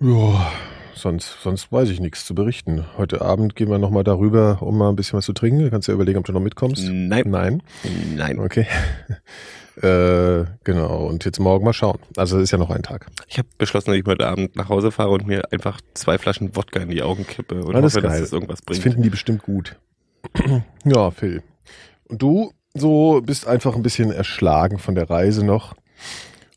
Ja, 0.00 0.52
sonst, 0.98 1.36
sonst 1.42 1.72
weiß 1.72 1.88
ich 1.90 2.00
nichts 2.00 2.24
zu 2.24 2.34
berichten. 2.34 2.84
Heute 2.96 3.22
Abend 3.22 3.56
gehen 3.56 3.70
wir 3.70 3.78
nochmal 3.78 4.04
darüber, 4.04 4.58
um 4.60 4.76
mal 4.78 4.88
ein 4.90 4.96
bisschen 4.96 5.16
was 5.18 5.24
zu 5.24 5.32
trinken. 5.32 5.60
Du 5.60 5.70
kannst 5.70 5.88
ja 5.88 5.94
überlegen, 5.94 6.18
ob 6.18 6.24
du 6.26 6.32
noch 6.32 6.40
mitkommst. 6.40 6.84
Nein. 6.88 7.24
Nein. 7.26 7.62
Nein. 8.14 8.38
Okay. 8.38 8.66
äh, 9.82 10.44
genau. 10.64 11.06
Und 11.06 11.24
jetzt 11.24 11.38
morgen 11.40 11.64
mal 11.64 11.72
schauen. 11.72 11.98
Also 12.16 12.36
es 12.38 12.44
ist 12.44 12.50
ja 12.50 12.58
noch 12.58 12.70
ein 12.70 12.82
Tag. 12.82 13.06
Ich 13.28 13.38
habe 13.38 13.48
beschlossen, 13.58 13.90
dass 13.90 13.96
ich 13.98 14.06
heute 14.06 14.26
Abend 14.26 14.56
nach 14.56 14.68
Hause 14.68 14.90
fahre 14.90 15.10
und 15.10 15.26
mir 15.26 15.52
einfach 15.52 15.80
zwei 15.94 16.18
Flaschen 16.18 16.54
Wodka 16.56 16.80
in 16.80 16.90
die 16.90 17.02
Augen 17.02 17.26
kippe 17.26 17.62
und 17.64 17.74
Alles 17.74 17.94
hoffe, 17.94 18.02
dass 18.02 18.12
geil. 18.12 18.20
das 18.20 18.32
irgendwas 18.32 18.58
Das 18.58 18.66
bringt. 18.66 18.82
finden 18.82 19.02
die 19.02 19.10
bestimmt 19.10 19.42
gut. 19.42 19.76
ja, 20.84 21.10
Phil. 21.10 21.42
Und 22.08 22.22
du 22.22 22.52
so 22.74 23.20
bist 23.24 23.46
einfach 23.46 23.74
ein 23.74 23.82
bisschen 23.82 24.10
erschlagen 24.12 24.78
von 24.78 24.94
der 24.94 25.08
Reise 25.08 25.44
noch. 25.44 25.74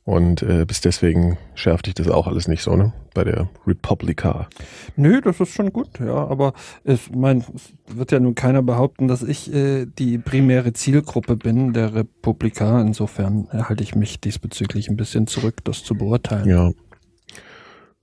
Und 0.04 0.42
äh, 0.42 0.66
bist 0.66 0.86
deswegen 0.86 1.38
schärft 1.54 1.86
dich 1.86 1.94
das 1.94 2.08
auch 2.08 2.26
alles 2.26 2.48
nicht 2.48 2.64
so, 2.64 2.76
ne? 2.76 2.92
Bei 3.14 3.24
der 3.24 3.50
Republica. 3.68 4.50
Nö, 4.96 5.22
das 5.22 5.40
ist 5.40 5.54
schon 5.54 5.72
gut, 5.72 6.00
ja, 6.00 6.16
aber 6.16 6.54
ich 6.84 7.12
mein, 7.14 7.44
es 7.56 7.74
wird 7.88 8.12
ja 8.12 8.20
nun 8.20 8.34
keiner 8.34 8.64
behaupten, 8.64 9.08
dass 9.08 9.22
ich 9.22 9.54
äh, 9.54 9.86
die 9.86 10.18
primäre 10.18 10.74
Zielgruppe 10.74 11.36
bin 11.36 11.74
der 11.74 11.94
Republika. 11.94 12.82
Insofern 12.82 13.48
halte 13.52 13.84
ich 13.84 13.94
mich 13.94 14.20
diesbezüglich 14.20 14.90
ein 14.90 14.98
bisschen 14.98 15.28
zurück, 15.28 15.64
das 15.64 15.84
zu 15.84 15.94
beurteilen. 15.94 16.50
Ja. 16.50 16.72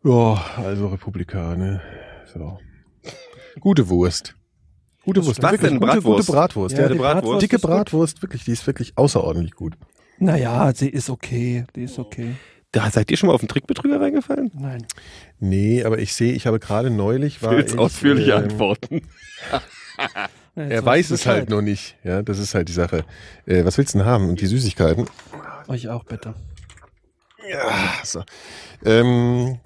Ja, 0.05 0.41
also 0.57 0.89
Republika, 0.89 1.57
ne? 1.57 1.81
So. 2.33 2.59
Gute 3.59 3.89
Wurst. 3.89 4.37
Gute 5.05 5.25
Wurst. 5.27 5.43
Was 5.43 5.53
wirklich 5.53 5.71
denn? 5.71 5.81
Gute, 5.81 5.93
Bratwurst? 5.93 6.27
gute 6.27 6.33
Bratwurst. 6.33 6.79
Ja, 6.79 6.89
Ja, 6.89 6.95
Bratwurst 6.95 7.43
dicke. 7.43 7.59
Bratwurst, 7.59 8.23
wirklich, 8.23 8.45
die 8.45 8.53
ist 8.53 8.67
wirklich 8.67 8.97
außerordentlich 8.97 9.53
gut. 9.53 9.75
Naja, 10.19 10.73
sie 10.75 10.89
ist 10.89 11.11
okay, 11.11 11.65
die 11.75 11.85
ist 11.85 11.99
okay. 11.99 12.35
Da 12.73 12.91
seid 12.91 13.11
ihr 13.11 13.17
schon 13.17 13.29
mal 13.29 13.35
auf 13.35 13.41
einen 13.41 13.49
Trickbetrüger 13.49 14.01
reingefallen? 14.01 14.51
Nein. 14.55 14.87
Nee, 15.41 15.85
aber 15.85 15.99
ich 15.99 16.13
sehe, 16.13 16.33
ich 16.33 16.47
habe 16.47 16.59
gerade 16.59 16.91
neulich 16.91 17.43
war 17.43 17.53
Willst 17.53 17.75
ich, 17.75 17.81
ausführliche 17.81 18.33
ähm, 18.33 18.45
Antworten. 18.45 19.03
Jetzt 20.55 20.71
Er 20.73 20.85
weiß 20.85 21.11
es 21.11 21.25
halt 21.25 21.49
nur 21.49 21.63
nicht. 21.63 21.97
Ja, 22.05 22.23
das 22.23 22.39
ist 22.39 22.55
halt 22.55 22.69
die 22.69 22.73
Sache. 22.73 23.05
Äh, 23.47 23.65
was 23.65 23.79
willst 23.79 23.95
du 23.95 23.99
denn 23.99 24.07
haben? 24.07 24.29
Und 24.29 24.41
die 24.41 24.47
Süßigkeiten? 24.47 25.09
Euch 25.69 25.89
auch 25.89 26.05
bitte. 26.05 26.35
Ja, 27.49 27.71
so. 28.05 28.23
Ähm, 28.85 29.59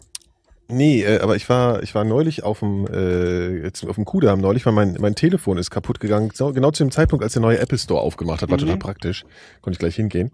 nee, 0.73 1.03
äh, 1.03 1.21
aber 1.21 1.37
ich 1.37 1.49
war, 1.49 1.83
ich 1.83 1.95
war 1.95 2.05
neulich 2.05 2.43
auf 2.43 2.61
dem, 2.61 2.87
äh, 2.87 3.71
auf 3.87 3.95
dem 3.97 4.05
Kudamm 4.05 4.41
neulich, 4.41 4.67
weil 4.67 4.73
mein, 4.73 4.97
mein 5.01 5.15
Telefon 5.15 5.59
ist 5.59 5.71
kaputt 5.71 6.01
gegangen. 6.01 6.31
Genau 6.31 6.71
zu 6.71 6.83
dem 6.85 6.91
Zeitpunkt, 6.91 7.23
als 7.23 7.35
der 7.35 7.43
neue 7.43 7.59
Apple 7.59 7.79
Store 7.79 8.01
aufgemacht 8.01 8.43
hat, 8.43 8.51
war 8.51 8.57
Mhm. 8.57 8.63
total 8.63 8.79
praktisch. 8.79 9.25
Konnte 9.61 9.77
ich 9.77 9.79
gleich 9.79 9.97
hingehen. 9.97 10.33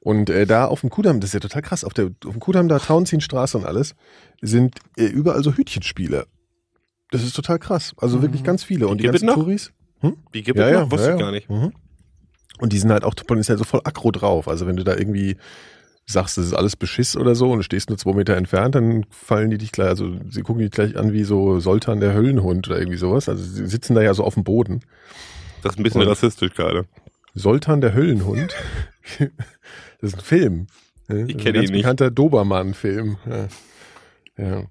Und 0.00 0.30
äh, 0.30 0.46
da 0.46 0.66
auf 0.66 0.80
dem 0.80 0.90
Kudamm, 0.90 1.20
das 1.20 1.30
ist 1.30 1.34
ja 1.34 1.40
total 1.40 1.62
krass, 1.62 1.84
auf, 1.84 1.94
der, 1.94 2.06
auf 2.24 2.32
dem 2.32 2.40
Kudamm 2.40 2.68
da, 2.68 2.78
Tauentzienstraße 2.78 3.56
und 3.58 3.64
alles, 3.66 3.94
sind 4.40 4.78
äh, 4.96 5.04
überall 5.04 5.44
so 5.44 5.52
Hütchenspiele. 5.52 6.26
Das 7.10 7.22
ist 7.22 7.34
total 7.36 7.58
krass. 7.58 7.92
Also 7.98 8.18
Mhm. 8.18 8.22
wirklich 8.22 8.42
ganz 8.44 8.64
viele. 8.64 8.88
Und 8.88 8.98
die 8.98 9.02
Gibt 9.04 9.14
es 9.16 9.20
ganzen 9.22 9.38
noch? 9.38 9.44
Touris. 9.44 9.72
Die 10.34 10.42
gibt 10.42 10.58
es 10.58 10.72
noch? 10.72 10.90
Wusste 10.90 11.12
ich 11.12 11.18
gar 11.18 11.30
nicht. 11.30 11.48
Mhm. 11.48 11.72
Und 12.58 12.72
die 12.72 12.78
sind 12.78 12.90
halt 12.90 13.04
auch, 13.04 13.14
ist 13.14 13.48
halt 13.48 13.58
so 13.58 13.64
voll 13.64 13.80
aggro 13.84 14.10
drauf. 14.10 14.48
Also 14.48 14.66
wenn 14.66 14.76
du 14.76 14.82
da 14.84 14.96
irgendwie 14.96 15.36
sagst, 16.06 16.36
das 16.36 16.46
ist 16.46 16.52
alles 16.54 16.76
Beschiss 16.76 17.16
oder 17.16 17.34
so 17.34 17.50
und 17.52 17.58
du 17.58 17.62
stehst 17.62 17.88
nur 17.88 17.98
zwei 17.98 18.12
Meter 18.12 18.36
entfernt, 18.36 18.74
dann 18.74 19.04
fallen 19.10 19.50
die 19.50 19.58
dich 19.58 19.72
gleich, 19.72 19.88
also 19.88 20.16
sie 20.28 20.42
gucken 20.42 20.62
dich 20.62 20.70
gleich 20.72 20.96
an 20.96 21.12
wie 21.12 21.24
so 21.24 21.60
Soltan 21.60 22.00
der 22.00 22.12
Höllenhund 22.14 22.66
oder 22.68 22.78
irgendwie 22.78 22.98
sowas. 22.98 23.28
Also 23.28 23.42
sie 23.44 23.66
sitzen 23.66 23.94
da 23.94 24.02
ja 24.02 24.12
so 24.14 24.24
auf 24.24 24.34
dem 24.34 24.44
Boden. 24.44 24.80
Das 25.62 25.74
ist 25.74 25.78
ein 25.78 25.82
bisschen 25.84 26.02
Und- 26.02 26.08
rassistisch 26.08 26.54
gerade. 26.54 26.86
Soltan 27.34 27.80
der 27.80 27.94
Höllenhund. 27.94 28.54
das 29.18 30.12
ist 30.12 30.14
ein 30.18 30.20
Film. 30.20 30.66
Ja, 31.08 31.16
Ich 31.26 31.38
kenne 31.38 31.58
ihn 31.58 31.62
nicht. 31.62 31.72
bekannter 31.72 32.10
Dobermann-Film. 32.10 33.16
Ja. 33.28 33.48
Ja. 34.38 34.62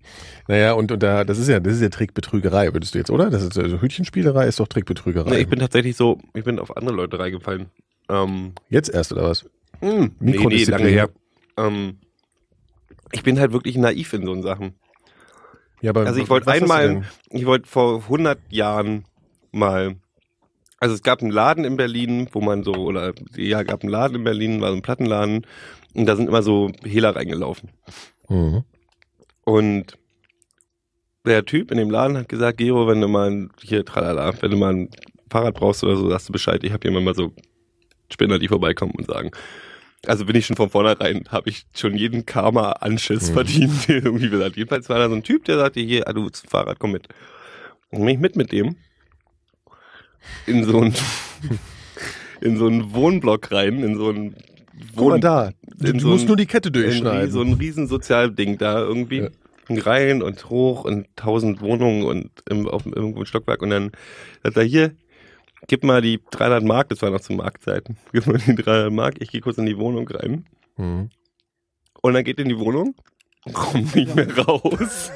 Naja, 0.47 0.73
und, 0.73 0.91
und 0.91 1.01
da, 1.03 1.23
das 1.23 1.37
ist 1.37 1.47
ja, 1.47 1.59
das 1.59 1.75
ist 1.75 1.81
ja 1.81 1.89
Trickbetrügerei, 1.89 2.73
würdest 2.73 2.93
du 2.93 2.97
jetzt, 2.99 3.09
oder? 3.11 3.29
Das 3.29 3.43
ist 3.43 3.57
also 3.57 3.79
Hütchenspielerei 3.81 4.47
ist 4.47 4.59
doch 4.59 4.67
Trickbetrügerei. 4.67 5.29
Nee, 5.29 5.37
ich 5.37 5.47
bin 5.47 5.59
tatsächlich 5.59 5.95
so, 5.95 6.19
ich 6.33 6.43
bin 6.43 6.59
auf 6.59 6.75
andere 6.75 6.95
Leute 6.95 7.19
reingefallen. 7.19 7.67
Ähm, 8.09 8.53
jetzt 8.69 8.89
erst, 8.89 9.11
oder 9.13 9.23
was? 9.29 9.43
mh, 9.81 9.89
nee, 9.89 10.09
nee, 10.19 10.31
Mikrodisziplin. 10.31 10.77
lange 10.79 10.89
her. 10.91 11.09
Ähm, 11.57 11.99
ich 13.11 13.23
bin 13.23 13.39
halt 13.39 13.51
wirklich 13.51 13.77
naiv 13.77 14.13
in 14.13 14.25
so 14.25 14.41
Sachen. 14.41 14.75
Ja, 15.81 15.91
aber 15.91 16.05
Also 16.05 16.21
ich 16.21 16.29
wollte 16.29 16.49
einmal, 16.51 17.03
ich 17.29 17.45
wollte 17.45 17.67
vor 17.67 18.03
100 18.03 18.39
Jahren 18.49 19.05
mal, 19.51 19.95
also 20.79 20.95
es 20.95 21.01
gab 21.01 21.21
einen 21.21 21.31
Laden 21.31 21.65
in 21.65 21.75
Berlin, 21.75 22.27
wo 22.31 22.41
man 22.41 22.63
so, 22.63 22.73
oder 22.73 23.13
ja, 23.35 23.63
gab 23.63 23.81
einen 23.81 23.91
Laden 23.91 24.17
in 24.17 24.23
Berlin, 24.23 24.61
war 24.61 24.69
so 24.69 24.75
ein 24.75 24.81
Plattenladen 24.81 25.45
und 25.93 26.05
da 26.05 26.15
sind 26.15 26.27
immer 26.27 26.43
so 26.43 26.71
Hehler 26.83 27.15
reingelaufen. 27.15 27.69
Mhm. 28.29 28.63
Und 29.43 29.97
der 31.25 31.45
Typ 31.45 31.71
in 31.71 31.77
dem 31.77 31.89
Laden 31.91 32.17
hat 32.17 32.29
gesagt, 32.29 32.57
Gero, 32.57 32.87
wenn 32.87 33.01
du 33.01 33.07
mal 33.07 33.49
hier, 33.61 33.85
tralala, 33.85 34.33
wenn 34.41 34.51
du 34.51 34.57
mal 34.57 34.73
ein 34.73 34.89
Fahrrad 35.29 35.55
brauchst 35.55 35.83
oder 35.83 35.95
so, 35.95 36.09
sagst 36.09 36.29
du 36.29 36.33
Bescheid. 36.33 36.63
Ich 36.63 36.71
habe 36.71 36.87
hier 36.87 36.99
mal 36.99 37.15
so 37.15 37.31
Spinner, 38.11 38.39
die 38.39 38.47
vorbeikommen 38.47 38.93
und 38.95 39.07
sagen. 39.07 39.31
Also 40.07 40.25
bin 40.25 40.35
ich 40.35 40.45
schon 40.47 40.55
von 40.55 40.69
vornherein, 40.69 41.25
habe 41.29 41.49
ich 41.49 41.65
schon 41.75 41.95
jeden 41.95 42.25
Karma-Anschiss 42.25 43.29
Mhm. 43.29 43.33
verdient, 43.33 43.71
der 43.87 44.03
irgendwie 44.03 44.29
gesagt. 44.29 44.55
Jedenfalls 44.57 44.89
war 44.89 44.97
da 44.99 45.09
so 45.09 45.15
ein 45.15 45.23
Typ, 45.23 45.45
der 45.45 45.57
sagte, 45.57 45.79
hier, 45.81 46.07
ah, 46.07 46.13
du 46.13 46.25
ein 46.25 46.31
Fahrrad, 46.33 46.79
komm 46.79 46.93
mit. 46.93 47.07
Und 47.91 47.99
bin 47.99 48.09
ich 48.09 48.19
mit 48.19 48.35
mit 48.35 48.51
dem 48.51 48.75
in 50.45 50.63
so 50.63 50.79
ein 50.81 50.93
in 52.41 52.57
so 52.57 52.67
einen 52.67 52.93
Wohnblock 52.93 53.51
rein, 53.51 53.83
in 53.83 53.95
so 53.97 54.09
einen 54.09 54.35
Guck 54.95 55.09
mal 55.09 55.19
da. 55.19 55.51
Du, 55.77 55.99
so 55.99 56.07
musst 56.07 56.23
ein- 56.23 56.27
nur 56.27 56.37
die 56.37 56.45
Kette 56.47 56.71
durchschneiden. 56.71 57.29
so 57.31 57.41
ein 57.41 57.53
riesen 57.53 57.87
Sozialding 57.87 58.57
da 58.57 58.79
irgendwie. 58.79 59.19
Ja. 59.19 59.29
Rein 59.69 60.21
und 60.21 60.49
hoch 60.49 60.83
und 60.83 61.05
tausend 61.15 61.61
Wohnungen 61.61 62.03
und 62.03 62.29
im, 62.49 62.67
auf 62.67 62.85
irgendwo 62.85 63.19
im 63.21 63.25
Stockwerk 63.25 63.61
und 63.61 63.69
dann 63.69 63.91
sagt 64.43 64.57
er 64.57 64.63
hier, 64.63 64.95
gib 65.67 65.83
mal 65.83 66.01
die 66.01 66.19
300 66.31 66.63
Mark, 66.63 66.89
das 66.89 67.01
war 67.01 67.09
noch 67.09 67.21
zu 67.21 67.33
Marktzeiten, 67.33 67.97
gib 68.11 68.27
mal 68.27 68.37
die 68.37 68.55
300 68.55 68.91
Mark, 68.91 69.15
ich 69.19 69.31
gehe 69.31 69.41
kurz 69.41 69.57
in 69.57 69.65
die 69.65 69.77
Wohnung 69.77 70.07
rein 70.07 70.45
mhm. 70.77 71.09
und 72.01 72.13
dann 72.13 72.23
geht 72.23 72.39
er 72.39 72.43
in 72.43 72.49
die 72.49 72.59
Wohnung 72.59 72.95
und 73.45 73.53
kommt 73.53 73.95
nicht 73.95 74.15
mehr 74.15 74.37
raus. 74.45 75.11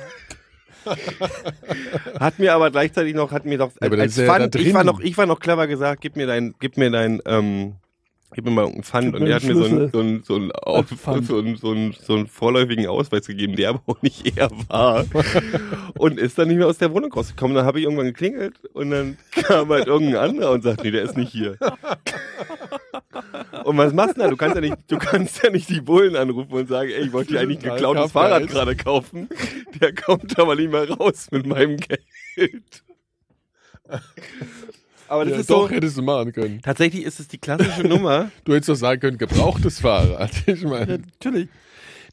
hat 2.19 2.37
mir 2.37 2.53
aber 2.53 2.69
gleichzeitig 2.69 3.15
noch, 3.15 3.31
hat 3.31 3.45
mir 3.45 3.57
doch, 3.57 3.71
als, 3.79 4.17
ist 4.17 4.27
ja 4.27 4.45
ich 4.45 4.73
war 4.73 4.83
noch, 4.83 4.99
ich 4.99 5.17
war 5.17 5.25
noch 5.25 5.39
clever 5.39 5.67
gesagt, 5.67 6.01
gib 6.01 6.15
mir 6.15 6.27
dein, 6.27 6.53
gib 6.59 6.77
mir 6.77 6.91
dein, 6.91 7.21
ähm, 7.25 7.75
gib 8.33 8.45
mir 8.45 8.51
mal 8.51 8.61
irgendeinen 8.61 8.83
Pfand 8.83 9.15
und 9.15 9.27
er 9.27 9.35
hat 9.35 9.43
mir 9.43 9.55
so 9.55 9.63
einen, 9.63 9.91
so 9.91 9.99
einen, 9.99 10.23
so 10.23 10.35
einen, 10.35 10.51
Auf, 10.51 10.87
so 10.89 11.11
einen, 11.37 11.55
so 11.55 11.71
einen, 11.71 11.93
so 11.93 12.13
einen 12.15 12.27
vorläufigen 12.27 12.87
Ausweis 12.87 13.27
gegeben, 13.27 13.55
der 13.55 13.69
aber 13.69 13.81
auch 13.85 14.01
nicht 14.01 14.37
er 14.37 14.49
war. 14.67 15.05
und 15.97 16.19
ist 16.19 16.37
dann 16.37 16.49
nicht 16.49 16.57
mehr 16.57 16.67
aus 16.67 16.77
der 16.77 16.93
Wohnung 16.93 17.11
rausgekommen. 17.13 17.55
Dann 17.55 17.65
habe 17.65 17.79
ich 17.79 17.85
irgendwann 17.85 18.07
geklingelt 18.07 18.55
und 18.73 18.91
dann 18.91 19.17
kam 19.31 19.69
halt 19.69 19.87
irgendein 19.87 20.17
anderer 20.17 20.51
und 20.51 20.63
sagt, 20.63 20.83
nee, 20.83 20.91
der 20.91 21.03
ist 21.03 21.17
nicht 21.17 21.31
hier. 21.31 21.57
Und 23.63 23.77
was 23.77 23.93
machst 23.93 24.17
du 24.17 24.21
da? 24.21 24.27
Du 24.27 24.37
kannst 24.37 24.55
ja 24.55 24.61
nicht, 24.61 24.77
du 24.87 24.97
kannst 24.97 25.41
ja 25.41 25.49
nicht 25.49 25.69
die 25.69 25.81
Bullen 25.81 26.15
anrufen 26.15 26.51
und 26.51 26.67
sagen, 26.67 26.91
ey, 26.91 27.05
ich 27.05 27.13
wollte 27.13 27.33
dir 27.33 27.39
eigentlich 27.39 27.63
ein 27.63 27.71
geklautes 27.71 28.11
Fahrrad 28.11 28.47
gerade 28.47 28.75
kaufen. 28.75 29.27
Der 29.81 29.93
kommt 29.93 30.37
aber 30.37 30.55
nicht 30.55 30.71
mehr 30.71 30.87
raus 30.89 31.29
mit 31.31 31.47
meinem 31.47 31.77
Geld. 31.77 32.83
Aber 35.07 35.25
das 35.25 35.33
Ja, 35.35 35.39
ist 35.41 35.49
doch, 35.49 35.69
so. 35.69 35.75
hättest 35.75 35.97
du 35.97 36.01
machen 36.01 36.33
können. 36.33 36.61
Tatsächlich 36.61 37.03
ist 37.03 37.19
es 37.19 37.27
die 37.27 37.37
klassische 37.37 37.83
Nummer. 37.87 38.31
Du 38.45 38.53
hättest 38.53 38.69
doch 38.69 38.75
sagen 38.75 39.01
können, 39.01 39.17
gebrauchtes 39.17 39.79
Fahrrad. 39.79 40.31
Ich 40.47 40.61
Ja, 40.61 40.69
meine, 40.69 40.97
natürlich. 40.99 41.49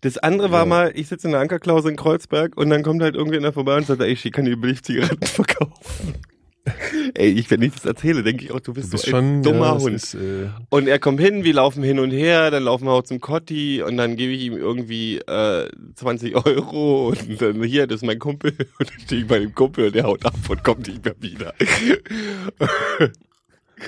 Das 0.03 0.19
andere 0.19 0.51
war 0.51 0.61
Ja. 0.61 0.67
mal, 0.67 0.93
ich 0.95 1.09
sitze 1.09 1.29
in 1.29 1.33
der 1.33 1.41
Ankerklause 1.41 1.89
in 1.89 1.97
Kreuzberg 1.97 2.57
und 2.57 2.71
dann 2.71 2.83
kommt 2.83 3.03
halt 3.03 3.15
irgendwer 3.15 3.53
vorbei 3.53 3.77
und 3.77 3.87
sagt, 3.87 4.01
ey, 4.03 4.13
ich 4.13 4.31
kann 4.33 4.45
dir 4.45 4.57
billig 4.57 4.83
Zigaretten 4.83 5.27
verkaufen. 5.27 6.15
ey, 7.14 7.31
ich, 7.31 7.51
wenn 7.51 7.62
ich 7.62 7.72
das 7.72 7.85
erzähle, 7.85 8.22
denke 8.22 8.44
ich 8.44 8.53
auch, 8.53 8.61
du 8.61 8.72
bist, 8.72 8.88
du 8.88 8.92
bist 8.92 9.07
so 9.07 9.16
ein 9.16 9.42
schon 9.42 9.42
dummer 9.42 9.66
ja, 9.66 9.79
Hund. 9.79 9.96
Ist, 9.96 10.14
äh, 10.14 10.48
Und 10.70 10.87
er 10.87 10.98
kommt 10.98 11.20
hin, 11.20 11.42
wir 11.44 11.55
laufen 11.55 11.83
hin 11.83 11.98
und 11.98 12.11
her, 12.11 12.51
dann 12.51 12.64
laufen 12.64 12.85
wir 12.85 12.92
auch 12.92 13.03
zum 13.03 13.20
Kotti 13.20 13.83
und 13.83 13.96
dann 13.96 14.16
gebe 14.16 14.33
ich 14.33 14.42
ihm 14.42 14.57
irgendwie 14.57 15.18
äh, 15.18 15.68
20 15.94 16.37
Euro 16.46 17.09
und 17.09 17.40
dann 17.40 17.62
hier, 17.64 17.87
das 17.87 17.96
ist 17.96 18.07
mein 18.07 18.18
Kumpel 18.18 18.53
und 18.79 18.90
dann 18.90 19.01
stehe 19.01 19.22
ich 19.22 19.27
bei 19.27 19.40
dem 19.40 19.55
Kumpel 19.55 19.87
und 19.87 19.94
der 19.94 20.05
haut 20.05 20.25
ab 20.25 20.35
und 20.48 20.62
kommt 20.62 20.87
nicht 20.87 21.05
mehr 21.05 21.16
wieder. 21.20 21.55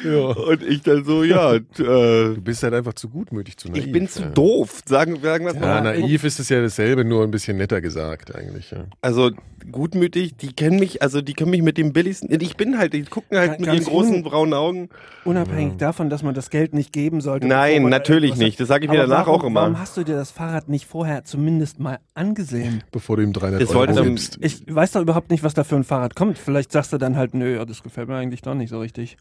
Ja. 0.05 0.27
Und 0.27 0.63
ich 0.63 0.83
dann 0.83 1.05
so, 1.05 1.25
ja, 1.25 1.55
äh, 1.55 1.61
Du 1.79 2.41
bist 2.41 2.63
halt 2.63 2.75
einfach 2.75 2.95
zu 2.95 3.09
gutmütig, 3.09 3.57
zu 3.57 3.69
naiv. 3.69 3.85
ich 3.87 3.93
bin 3.93 4.09
zu 4.09 4.23
ja. 4.23 4.29
doof. 4.31 4.81
Sagen, 4.87 5.21
sagen 5.23 5.45
wir 5.45 5.53
es 5.53 5.61
Ja, 5.61 5.61
mal. 5.61 5.83
naiv 5.83 6.25
ist 6.25 6.41
es 6.41 6.49
ja 6.49 6.61
dasselbe, 6.61 7.05
nur 7.05 7.23
ein 7.23 7.31
bisschen 7.31 7.57
netter 7.57 7.81
gesagt 7.81 8.35
eigentlich. 8.35 8.71
Ja. 8.71 8.85
Also 9.03 9.31
gutmütig, 9.71 10.37
die 10.37 10.53
kennen 10.53 10.79
mich, 10.79 11.03
also 11.03 11.23
die 11.23 11.33
können 11.33 11.51
mich 11.51 11.63
mit 11.63 11.79
dem 11.79 11.93
billigsten. 11.93 12.29
Ich 12.41 12.57
bin 12.57 12.79
halt, 12.79 12.93
die 12.93 13.03
gucken 13.05 13.39
halt 13.39 13.53
Ganz 13.53 13.61
mit 13.61 13.73
ihren 13.75 13.85
großen 13.85 14.23
braunen 14.23 14.53
Augen. 14.55 14.89
Unabhängig 15.25 15.79
davon, 15.79 16.11
dass 16.11 16.23
man 16.23 16.35
das 16.35 16.51
Geld 16.51 16.75
nicht 16.75 16.93
geben 16.93 17.21
sollte. 17.21 17.47
Nein, 17.47 17.83
natürlich 17.85 18.37
nicht. 18.37 18.61
Das 18.61 18.69
sage 18.69 18.85
ich 18.85 18.91
mir 18.91 18.99
danach 18.99 19.27
warum, 19.27 19.41
auch 19.41 19.45
immer. 19.45 19.61
Warum 19.63 19.79
hast 19.79 19.97
du 19.97 20.05
dir 20.05 20.17
das 20.17 20.31
Fahrrad 20.31 20.69
nicht 20.69 20.87
vorher 20.87 21.25
zumindest 21.25 21.81
mal 21.81 21.99
angesehen? 22.15 22.85
Bevor 22.93 23.17
du 23.17 23.23
ihm 23.23 23.33
300 23.33 23.63
Das 23.63 23.75
Euro 23.75 24.03
gibst. 24.03 24.39
Ich 24.41 24.63
weiß 24.67 24.93
doch 24.93 25.01
überhaupt 25.01 25.31
nicht, 25.31 25.43
was 25.43 25.55
da 25.55 25.65
für 25.65 25.77
ein 25.77 25.85
Fahrrad 25.85 26.15
kommt. 26.15 26.39
Vielleicht 26.39 26.73
sagst 26.73 26.93
du 26.93 26.99
dann 26.99 27.17
halt, 27.17 27.35
nö, 27.35 27.57
ja, 27.57 27.65
das 27.65 27.83
gefällt 27.83 28.09
mir 28.09 28.17
eigentlich 28.17 28.43
doch 28.43 28.55
nicht 28.55 28.71
so 28.71 28.79
richtig. 28.81 29.17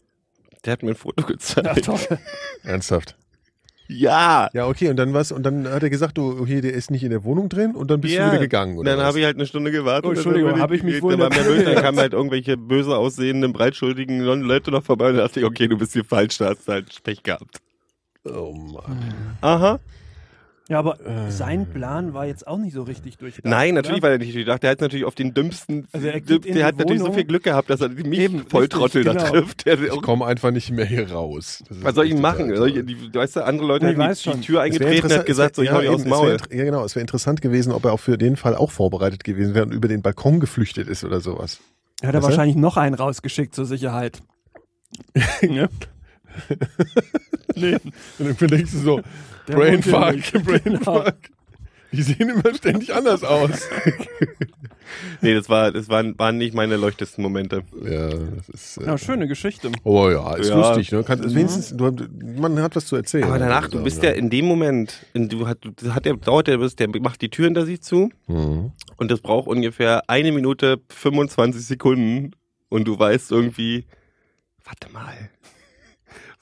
Der 0.64 0.72
hat 0.72 0.82
mir 0.82 0.90
ein 0.90 0.96
Foto 0.96 1.24
gezeigt. 1.24 1.84
toll. 1.84 1.98
Ernsthaft. 2.64 3.16
Ja. 3.86 4.48
Ja, 4.54 4.66
okay, 4.66 4.88
und 4.88 4.96
dann 4.96 5.12
was? 5.12 5.30
Und 5.30 5.42
dann 5.42 5.68
hat 5.68 5.82
er 5.82 5.90
gesagt, 5.90 6.16
du, 6.16 6.46
hier, 6.46 6.62
der 6.62 6.72
ist 6.72 6.90
nicht 6.90 7.04
in 7.04 7.10
der 7.10 7.24
Wohnung 7.24 7.48
drin 7.48 7.74
und 7.74 7.90
dann 7.90 8.00
bist 8.00 8.14
ja. 8.14 8.26
du 8.26 8.32
wieder 8.32 8.40
gegangen, 8.40 8.78
oder? 8.78 8.96
Dann 8.96 9.04
habe 9.04 9.18
ich 9.18 9.24
halt 9.26 9.36
eine 9.36 9.46
Stunde 9.46 9.70
gewartet. 9.70 10.06
Oh, 10.06 10.12
Entschuldigung, 10.12 10.58
habe 10.58 10.74
ich 10.74 10.82
mich 10.82 11.02
wohl 11.02 11.16
Dann, 11.16 11.30
böse, 11.30 11.64
dann 11.64 11.82
kamen 11.82 11.98
halt 11.98 12.14
irgendwelche 12.14 12.56
böse 12.56 12.96
aussehenden, 12.96 13.52
breitschuldigen 13.52 14.20
Leute 14.20 14.70
noch 14.70 14.82
vorbei 14.82 15.10
und 15.10 15.16
da 15.16 15.22
dachte 15.22 15.40
ich, 15.40 15.46
okay, 15.46 15.68
du 15.68 15.76
bist 15.76 15.92
hier 15.92 16.04
falsch, 16.04 16.38
da 16.38 16.50
hast 16.50 16.66
du 16.66 16.72
halt 16.72 17.02
Pech 17.02 17.22
gehabt. 17.22 17.60
Oh 18.24 18.52
Mann. 18.52 19.36
Aha. 19.42 19.80
Ja, 20.68 20.78
aber 20.78 20.98
Äh. 21.00 21.30
sein 21.30 21.66
Plan 21.66 22.14
war 22.14 22.24
jetzt 22.24 22.46
auch 22.46 22.56
nicht 22.56 22.72
so 22.72 22.84
richtig 22.84 23.18
durchdacht. 23.18 23.44
Nein, 23.44 23.74
natürlich 23.74 23.98
oder? 23.98 24.04
war 24.04 24.10
er 24.12 24.18
nicht 24.18 24.34
durchdacht. 24.34 24.62
Der 24.62 24.70
hat 24.70 24.80
natürlich 24.80 25.04
auf 25.04 25.14
den 25.14 25.34
dümmsten, 25.34 25.86
Also 25.92 26.06
er 26.06 26.20
der 26.20 26.38
die 26.38 26.64
hat 26.64 26.78
natürlich 26.78 27.02
so 27.02 27.12
viel 27.12 27.24
Glück 27.24 27.42
gehabt, 27.42 27.68
dass 27.68 27.82
er 27.82 27.90
mich 27.90 28.18
Eben, 28.18 28.46
Volltrottel 28.48 29.02
richtig, 29.02 29.04
da 29.04 29.12
genau. 29.28 29.40
trifft. 29.40 29.66
Der 29.66 29.78
Ich 29.78 30.00
komme 30.00 30.24
einfach 30.24 30.50
nicht 30.52 30.70
mehr 30.70 30.86
hier 30.86 31.10
raus. 31.12 31.62
Was 31.68 31.94
soll 31.94 32.06
ich 32.06 32.14
machen? 32.16 32.54
Soll 32.56 32.68
ich, 32.68 32.86
die, 32.86 33.10
du 33.10 33.18
weißt 33.18 33.36
ja, 33.36 33.44
andere 33.44 33.66
Leute 33.68 33.90
Ich 33.90 33.98
haben 33.98 34.14
die, 34.14 34.30
die 34.40 34.46
Tür 34.46 34.62
eingetreten 34.62 35.06
und 35.06 35.12
hat 35.12 35.26
gesagt, 35.26 35.56
so, 35.56 35.62
ich 35.62 35.70
hau 35.70 35.80
ja, 35.82 35.90
aus 35.90 36.00
dem 36.00 36.08
Maul. 36.08 36.38
Ja, 36.50 36.64
genau, 36.64 36.82
es 36.82 36.94
wäre 36.94 37.02
interessant 37.02 37.42
gewesen, 37.42 37.70
ob 37.70 37.84
er 37.84 37.92
auch 37.92 38.00
für 38.00 38.16
den 38.16 38.36
Fall 38.36 38.54
auch 38.56 38.70
vorbereitet 38.70 39.22
gewesen 39.22 39.54
wäre 39.54 39.66
und 39.66 39.72
über 39.72 39.88
den 39.88 40.00
Balkon 40.00 40.40
geflüchtet 40.40 40.88
ist 40.88 41.04
oder 41.04 41.20
sowas. 41.20 41.60
Er 42.00 42.08
hat 42.08 42.14
er 42.14 42.18
Weißt 42.22 42.24
du? 42.24 42.28
wahrscheinlich 42.30 42.56
noch 42.56 42.78
einen 42.78 42.94
rausgeschickt 42.94 43.54
zur 43.54 43.66
Sicherheit. 43.66 44.22
ne? 45.42 45.68
nee, 47.54 47.76
Und 48.18 48.40
dann 48.40 48.48
denkst 48.48 48.72
du 48.72 48.78
so, 48.78 49.00
der 49.48 49.54
Brainfuck. 49.56 50.44
Brainfuck. 50.44 51.14
Die 51.92 52.02
sehen 52.02 52.28
immer 52.28 52.54
ständig 52.54 52.92
anders 52.94 53.22
aus. 53.24 53.50
Nee, 55.22 55.32
das, 55.34 55.48
war, 55.48 55.72
das 55.72 55.88
waren, 55.88 56.16
waren 56.18 56.36
nicht 56.36 56.54
meine 56.54 56.76
leuchtesten 56.76 57.22
Momente. 57.22 57.62
Ja, 57.84 58.10
das 58.10 58.48
ist. 58.50 58.76
Äh, 58.76 58.86
Ja, 58.86 58.98
schöne 58.98 59.26
Geschichte. 59.26 59.72
Oh 59.82 60.10
ja, 60.10 60.34
ist 60.36 60.50
Ja. 60.50 60.56
lustig. 60.68 60.92
Ne? 60.92 61.02
Kann, 61.02 61.22
wenigstens, 61.34 61.74
du, 61.74 61.90
man 62.38 62.60
hat 62.60 62.76
was 62.76 62.86
zu 62.86 62.94
erzählen. 62.96 63.24
Aber 63.24 63.38
danach, 63.38 63.68
du 63.68 63.82
bist 63.82 64.02
ja 64.02 64.10
in 64.10 64.28
dem 64.30 64.44
Moment, 64.44 65.06
in, 65.14 65.28
du 65.28 65.46
hat, 65.48 65.58
du 65.62 65.94
hat 65.94 66.04
der, 66.04 66.14
dauert 66.16 66.48
der, 66.48 66.58
der 66.58 66.88
macht 67.00 67.22
die 67.22 67.30
Tür 67.30 67.46
hinter 67.46 67.64
sich 67.64 67.80
zu 67.80 68.10
Mhm. 68.26 68.72
und 68.96 69.10
das 69.10 69.20
braucht 69.20 69.48
ungefähr 69.48 70.02
eine 70.08 70.32
Minute 70.32 70.80
25 70.90 71.64
Sekunden 71.64 72.32
und 72.68 72.84
du 72.86 72.98
weißt 72.98 73.32
irgendwie, 73.32 73.86
warte 74.64 74.92
mal, 74.92 75.30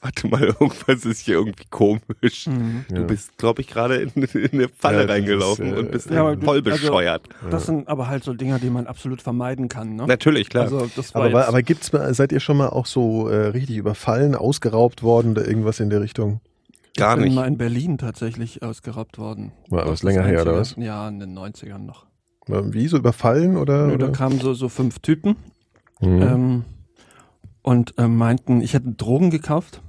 warte 0.02 0.28
mal, 0.28 0.42
irgendwas 0.60 1.04
ist 1.06 1.20
hier 1.20 1.36
irgendwie 1.36 1.64
komisch. 1.70 2.46
Mhm. 2.46 2.84
Du 2.88 2.94
Ja. 2.96 3.02
bist, 3.06 3.38
glaube 3.38 3.60
ich, 3.62 3.68
gerade 3.68 3.96
in, 3.96 4.10
in 4.22 4.50
eine 4.52 4.68
Falle 4.68 5.00
Ja, 5.02 5.06
reingelaufen 5.06 5.66
ist, 5.68 5.72
äh, 5.72 5.78
und 5.78 5.90
bist 5.92 6.10
Ja, 6.10 6.20
aber 6.20 6.36
du- 6.36 6.44
voll 6.44 6.58
also- 6.58 6.70
bescheuert. 6.70 7.28
Das 7.50 7.66
sind 7.66 7.88
aber 7.88 8.08
halt 8.08 8.24
so 8.24 8.34
Dinge, 8.34 8.58
die 8.58 8.68
man 8.70 8.86
absolut 8.86 9.22
vermeiden 9.22 9.68
kann. 9.68 9.96
Ne? 9.96 10.06
Natürlich, 10.06 10.50
klar. 10.50 10.64
Also 10.64 10.88
das 10.94 11.14
war 11.14 11.24
Aber, 11.24 11.48
aber 11.48 11.62
gibt's 11.62 11.92
mal, 11.92 12.12
seid 12.14 12.32
ihr 12.32 12.40
schon 12.40 12.56
mal 12.58 12.68
auch 12.68 12.86
so 12.86 13.28
äh, 13.28 13.46
richtig 13.46 13.76
überfallen, 13.78 14.34
ausgeraubt 14.34 15.02
worden 15.02 15.30
oder 15.32 15.46
irgendwas 15.46 15.80
in 15.80 15.88
der 15.88 16.00
Richtung? 16.02 16.40
Gar 16.96 17.12
ich 17.14 17.16
bin 17.20 17.24
nicht. 17.28 17.34
mal 17.36 17.46
in 17.48 17.56
Berlin 17.56 17.96
tatsächlich 17.96 18.62
ausgeraubt 18.62 19.16
worden. 19.18 19.52
War 19.70 19.82
Das 19.84 19.90
was 19.92 20.02
länger 20.02 20.24
her, 20.24 20.42
oder 20.42 20.56
was? 20.56 20.74
Ja, 20.76 21.08
in 21.08 21.20
den 21.20 21.32
90ern 21.38 21.78
noch. 21.78 22.04
Wie, 22.48 22.86
so 22.88 22.98
überfallen 22.98 23.56
oder? 23.56 23.86
Nö, 23.86 23.96
da 23.98 24.06
oder? 24.06 24.12
kamen 24.12 24.40
so, 24.40 24.52
so 24.52 24.68
fünf 24.68 24.98
Typen 24.98 25.36
Mhm. 26.00 26.22
ähm, 26.22 26.64
und 27.62 27.94
ähm, 27.96 28.16
meinten, 28.16 28.60
ich 28.60 28.74
hätte 28.74 28.90
Drogen 28.92 29.30
gekauft. 29.30 29.80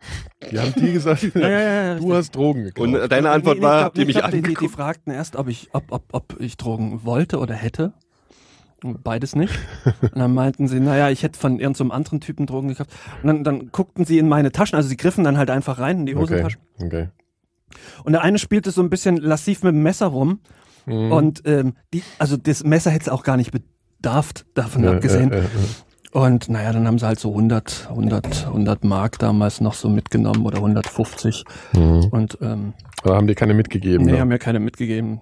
Die 0.52 0.58
haben 0.58 0.72
die 0.76 0.92
gesagt, 0.92 1.22
Ja, 1.34 1.48
ja, 1.48 1.60
ja, 1.60 1.94
du 1.96 2.14
hast 2.14 2.30
Drogen 2.34 2.64
gekauft. 2.64 2.88
Und 2.88 3.10
deine 3.10 3.30
Antwort 3.30 3.56
Nee, 3.56 3.60
nee, 3.60 3.66
war, 3.66 3.86
ich 3.88 3.92
glaub- 3.94 3.98
ich 3.98 4.06
mich 4.06 4.16
glaub, 4.16 4.30
die, 4.30 4.42
die, 4.42 4.54
die 4.54 4.68
fragten 4.68 5.12
erst, 5.12 5.36
ob 5.36 5.48
ich, 5.48 5.68
ob, 5.72 5.84
ob, 5.90 6.04
ob 6.12 6.36
ich 6.40 6.56
Drogen 6.56 7.04
wollte 7.04 7.38
oder 7.38 7.54
hätte. 7.54 7.92
Beides 8.82 9.34
nicht. 9.34 9.52
Und 10.02 10.16
dann 10.18 10.32
meinten 10.32 10.68
sie, 10.68 10.78
naja, 10.78 11.10
ich 11.10 11.24
hätte 11.24 11.38
von 11.38 11.58
irgendeinem 11.58 11.90
anderen 11.90 12.20
Typen 12.20 12.46
Drogen 12.46 12.68
gekauft. 12.68 12.90
Und 13.22 13.26
dann, 13.26 13.42
dann 13.44 13.72
guckten 13.72 14.04
sie 14.04 14.18
in 14.18 14.28
meine 14.28 14.52
Taschen, 14.52 14.76
also 14.76 14.88
sie 14.88 14.96
griffen 14.96 15.24
dann 15.24 15.36
halt 15.36 15.50
einfach 15.50 15.80
rein 15.80 16.00
in 16.00 16.06
die 16.06 16.14
okay. 16.14 16.22
Hosentaschen. 16.22 16.60
okay. 16.80 17.08
Und 18.04 18.12
der 18.12 18.22
eine 18.22 18.38
spielte 18.38 18.70
so 18.70 18.80
ein 18.80 18.88
bisschen 18.90 19.16
lassiv 19.16 19.64
mit 19.64 19.74
dem 19.74 19.82
Messer 19.82 20.06
rum. 20.06 20.40
Mhm. 20.86 21.12
Und 21.12 21.42
ähm, 21.44 21.74
die, 21.92 22.02
also 22.18 22.36
das 22.36 22.62
Messer 22.64 22.90
hätte 22.92 23.02
es 23.02 23.08
auch 23.08 23.24
gar 23.24 23.36
nicht 23.36 23.50
bedarft, 23.50 24.46
davon 24.54 24.84
Ja, 24.84 24.92
abgesehen. 24.92 25.32
äh, 25.32 25.38
äh, 25.38 25.42
äh. 25.42 25.46
Und 26.12 26.48
naja, 26.48 26.72
dann 26.72 26.86
haben 26.86 26.98
sie 26.98 27.06
halt 27.06 27.20
so 27.20 27.30
100, 27.30 27.88
100, 27.90 28.46
100 28.46 28.84
Mark 28.84 29.18
damals 29.18 29.60
noch 29.60 29.74
so 29.74 29.88
mitgenommen 29.90 30.46
oder 30.46 30.56
150. 30.58 31.44
Mhm. 31.74 32.04
Und 32.10 32.38
ähm, 32.40 32.72
Aber 33.02 33.16
haben 33.16 33.26
die 33.26 33.34
keine 33.34 33.52
mitgegeben? 33.54 34.06
nee, 34.06 34.12
ne? 34.12 34.20
haben 34.20 34.28
mir 34.28 34.38
keine 34.38 34.58
mitgegeben. 34.60 35.20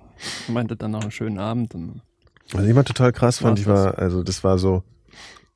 Meinte 0.49 0.77
dann 0.77 0.93
noch 0.93 1.03
einen 1.03 1.11
schönen 1.11 1.39
Abend. 1.39 1.75
Und 1.75 2.01
Also 2.55 2.67
ich 2.69 2.75
war 2.77 2.85
total 2.85 3.13
krass, 3.13 3.39
fand 3.39 3.55
Was 3.55 3.61
ich 3.61 3.67
war, 3.67 3.99
also 3.99 4.23
das 4.23 4.45
war 4.45 4.59
so, 4.59 4.85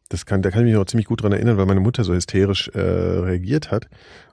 das 0.08 0.26
kann, 0.26 0.42
da 0.42 0.50
kann 0.50 0.62
ich 0.62 0.66
mich 0.66 0.74
noch 0.74 0.86
ziemlich 0.86 1.06
gut 1.06 1.22
dran 1.22 1.30
erinnern, 1.32 1.56
weil 1.56 1.66
meine 1.66 1.80
Mutter 1.80 2.02
so 2.02 2.12
hysterisch 2.12 2.68
äh, 2.74 2.80
reagiert 2.80 3.70
hat. 3.70 3.86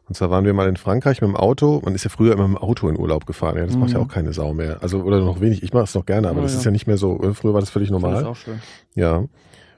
Und 0.10 0.16
zwar 0.16 0.32
waren 0.32 0.46
wir 0.46 0.54
mal 0.54 0.68
in 0.70 0.78
Frankreich 0.78 1.22
mit 1.22 1.28
dem 1.30 1.36
Auto. 1.36 1.82
Man 1.86 1.94
ist 1.94 2.06
ja 2.06 2.10
früher 2.10 2.34
immer 2.34 2.48
mit 2.48 2.58
dem 2.58 2.64
Auto 2.64 2.88
in 2.90 2.98
Urlaub 2.98 3.26
gefahren. 3.28 3.58
Ja, 3.58 3.66
das 3.66 3.76
macht 3.76 3.92
ja 3.92 4.00
Mhm. 4.00 4.06
auch 4.06 4.08
keine 4.08 4.34
Sau 4.34 4.54
mehr. 4.54 4.78
Also 4.82 5.02
oder 5.04 5.20
noch 5.20 5.42
wenig. 5.42 5.62
Ich 5.64 5.74
mache 5.74 5.84
es 5.84 5.94
noch 5.94 6.06
gerne, 6.06 6.30
aber 6.30 6.38
Ja, 6.38 6.44
das 6.44 6.54
ja. 6.54 6.60
ist 6.60 6.66
ja 6.66 6.72
nicht 6.72 6.88
mehr 6.88 6.98
so. 6.98 7.20
Früher 7.34 7.54
war 7.54 7.60
das 7.60 7.70
völlig 7.70 7.90
das 7.90 8.02
normal. 8.02 8.22
ist 8.22 8.28
auch 8.28 8.36
schön. 8.38 8.60
Ja. 8.96 9.26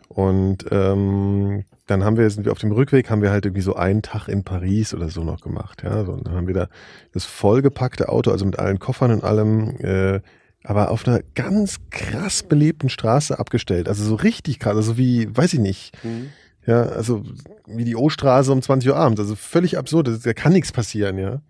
Und 0.09 0.65
ähm, 0.71 1.63
dann 1.85 2.03
haben 2.03 2.17
wir, 2.17 2.29
sind 2.29 2.43
wir 2.45 2.51
auf 2.51 2.57
dem 2.59 2.71
Rückweg, 2.71 3.09
haben 3.09 3.21
wir 3.21 3.31
halt 3.31 3.45
irgendwie 3.45 3.61
so 3.61 3.75
einen 3.75 4.01
Tag 4.01 4.27
in 4.27 4.43
Paris 4.43 4.93
oder 4.93 5.09
so 5.09 5.23
noch 5.23 5.41
gemacht. 5.41 5.83
Ja, 5.83 6.03
so, 6.03 6.11
und 6.13 6.27
dann 6.27 6.33
haben 6.35 6.47
wir 6.47 6.53
da 6.55 6.67
das 7.13 7.25
vollgepackte 7.25 8.09
Auto, 8.09 8.31
also 8.31 8.45
mit 8.45 8.59
allen 8.59 8.79
Koffern 8.79 9.11
und 9.11 9.23
allem, 9.23 9.75
äh, 9.79 10.19
aber 10.63 10.91
auf 10.91 11.07
einer 11.07 11.21
ganz 11.35 11.77
krass 11.89 12.43
belebten 12.43 12.89
Straße 12.89 13.37
abgestellt. 13.39 13.87
Also 13.87 14.03
so 14.03 14.15
richtig 14.15 14.59
krass, 14.59 14.75
also 14.75 14.97
wie, 14.97 15.29
weiß 15.35 15.53
ich 15.53 15.59
nicht. 15.59 15.95
Mhm. 16.03 16.29
Ja, 16.65 16.83
also 16.83 17.23
wie 17.65 17.85
die 17.85 17.95
O-Straße 17.95 18.51
um 18.51 18.61
20 18.61 18.89
Uhr 18.89 18.95
abends. 18.97 19.19
Also 19.21 19.35
völlig 19.35 19.77
absurd. 19.77 20.07
Das- 20.07 20.19
Da 20.21 20.33
kann 20.33 20.53
nichts 20.53 20.71
passieren, 20.71 21.17
ja. 21.17 21.41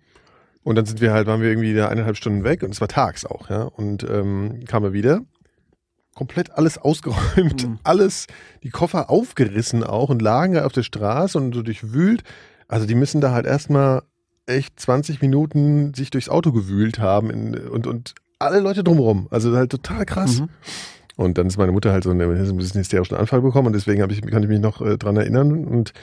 Und 0.62 0.76
dann 0.76 0.84
sind 0.86 1.00
wir 1.00 1.12
halt, 1.12 1.26
waren 1.26 1.40
wir 1.40 1.48
irgendwie 1.48 1.74
da 1.74 1.88
eineinhalb 1.88 2.16
Stunden 2.16 2.44
weg 2.44 2.62
und 2.62 2.70
es 2.72 2.80
war 2.82 2.88
tags 2.88 3.24
auch, 3.26 3.48
ja. 3.50 3.62
Und 3.62 4.04
ähm, 4.08 4.60
kamen 4.66 4.84
wir 4.84 4.92
wieder. 4.92 5.22
Komplett 6.20 6.50
alles 6.50 6.76
ausgeräumt, 6.76 7.66
Mhm. 7.66 7.78
alles, 7.82 8.26
die 8.62 8.68
Koffer 8.68 9.08
aufgerissen 9.08 9.82
auch 9.82 10.10
und 10.10 10.20
lagen 10.20 10.52
da 10.52 10.66
auf 10.66 10.72
der 10.72 10.82
Straße 10.82 11.38
und 11.38 11.54
so 11.54 11.62
durchwühlt. 11.62 12.24
Also 12.68 12.84
die 12.84 12.94
müssen 12.94 13.22
da 13.22 13.32
halt 13.32 13.46
erstmal 13.46 14.02
echt 14.44 14.78
20 14.78 15.22
Minuten 15.22 15.94
sich 15.94 16.10
durchs 16.10 16.28
Auto 16.28 16.52
gewühlt 16.52 16.98
haben 16.98 17.30
in, 17.30 17.54
und, 17.56 17.86
und 17.86 18.14
alle 18.38 18.60
Leute 18.60 18.84
drumherum. 18.84 19.28
Also 19.30 19.56
halt 19.56 19.70
total 19.70 20.04
krass. 20.04 20.40
Mhm. 20.40 20.48
Und 21.16 21.38
dann 21.38 21.46
ist 21.46 21.56
meine 21.56 21.72
Mutter 21.72 21.90
halt 21.90 22.04
so 22.04 22.10
eine, 22.10 22.24
ein 22.24 22.56
bisschen 22.58 22.80
hysterischen 22.80 23.16
Anfall 23.16 23.40
bekommen 23.40 23.68
und 23.68 23.72
deswegen 23.72 24.06
ich, 24.10 24.20
kann 24.20 24.42
ich 24.42 24.48
mich 24.50 24.60
noch 24.60 24.82
äh, 24.82 24.98
dran 24.98 25.16
erinnern 25.16 25.64
und 25.64 25.94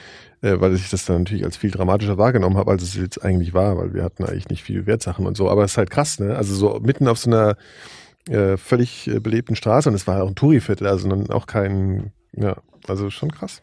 äh, 0.42 0.58
weil 0.58 0.74
ich 0.74 0.90
das 0.90 1.04
dann 1.04 1.18
natürlich 1.18 1.44
als 1.44 1.56
viel 1.56 1.70
dramatischer 1.70 2.18
wahrgenommen 2.18 2.56
habe, 2.56 2.72
als 2.72 2.82
es 2.82 2.96
jetzt 2.96 3.24
eigentlich 3.24 3.54
war, 3.54 3.78
weil 3.78 3.94
wir 3.94 4.02
hatten 4.02 4.24
eigentlich 4.24 4.48
nicht 4.48 4.64
viel 4.64 4.84
Wertsachen 4.86 5.26
und 5.26 5.36
so. 5.36 5.48
Aber 5.48 5.62
es 5.62 5.72
ist 5.72 5.78
halt 5.78 5.90
krass, 5.90 6.18
ne? 6.18 6.34
Also 6.34 6.56
so 6.56 6.80
mitten 6.82 7.06
auf 7.06 7.18
so 7.18 7.30
einer 7.30 7.56
äh, 8.28 8.56
völlig 8.56 9.08
äh, 9.08 9.20
belebten 9.20 9.56
Straße 9.56 9.88
und 9.88 9.94
es 9.94 10.06
war 10.06 10.22
auch 10.22 10.28
ein 10.28 10.34
Touri-Viertel, 10.34 10.86
also 10.86 11.08
dann 11.08 11.30
auch 11.30 11.46
kein, 11.46 12.12
ja, 12.36 12.56
also 12.86 13.10
schon 13.10 13.32
krass. 13.32 13.62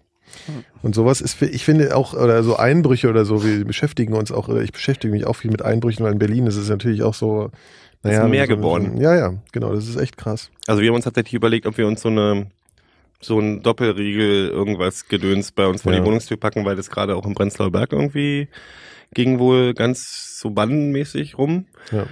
Und 0.82 0.96
sowas 0.96 1.22
ist, 1.22 1.42
ich 1.42 1.64
finde 1.64 1.96
auch, 1.96 2.14
oder 2.14 2.44
so 2.44 2.58
Einbrüche 2.58 3.10
oder 3.10 3.26
so, 3.26 3.44
wir 3.44 3.64
beschäftigen 3.64 4.14
uns 4.14 4.32
auch, 4.32 4.48
oder 4.48 4.62
ich 4.62 4.72
beschäftige 4.72 5.14
mich 5.14 5.26
auch 5.26 5.36
viel 5.36 5.52
mit 5.52 5.62
Einbrüchen, 5.62 6.04
weil 6.04 6.14
in 6.14 6.20
Berlin 6.20 6.48
ist 6.48 6.58
es 6.58 6.68
natürlich 6.70 7.04
auch 7.04 7.14
so, 7.14 7.52
naja. 8.04 8.24
Ist 8.24 8.30
mehr 8.30 8.48
so, 8.48 8.56
geworden. 8.56 8.98
Ja, 9.00 9.16
ja, 9.16 9.34
genau, 9.52 9.74
das 9.74 9.88
ist 9.88 9.96
echt 9.98 10.18
krass. 10.18 10.52
Also 10.68 10.82
wir 10.82 10.90
haben 10.90 10.96
uns 10.96 11.06
tatsächlich 11.06 11.34
überlegt, 11.34 11.66
ob 11.66 11.78
wir 11.78 11.88
uns 11.88 12.02
so 12.02 12.10
eine 12.10 12.48
so 13.22 13.40
ein 13.40 13.64
Doppelriegel 13.64 14.50
irgendwas 14.50 15.08
Gedöns 15.08 15.52
bei 15.52 15.66
uns 15.66 15.82
vor 15.82 15.92
Ja. 15.92 16.00
die 16.00 16.06
Wohnungstür 16.06 16.38
packen, 16.38 16.66
weil 16.66 16.76
das 16.76 16.90
gerade 16.90 17.16
auch 17.16 17.26
im 17.26 17.34
Prenzlauer 17.34 17.72
Berg 17.72 17.94
irgendwie 17.94 18.50
ging 19.14 19.40
wohl 19.40 19.74
ganz 19.74 20.40
so 20.40 20.50
bandenmäßig 20.52 21.38
rum. 21.38 21.66
Ja. 21.92 22.06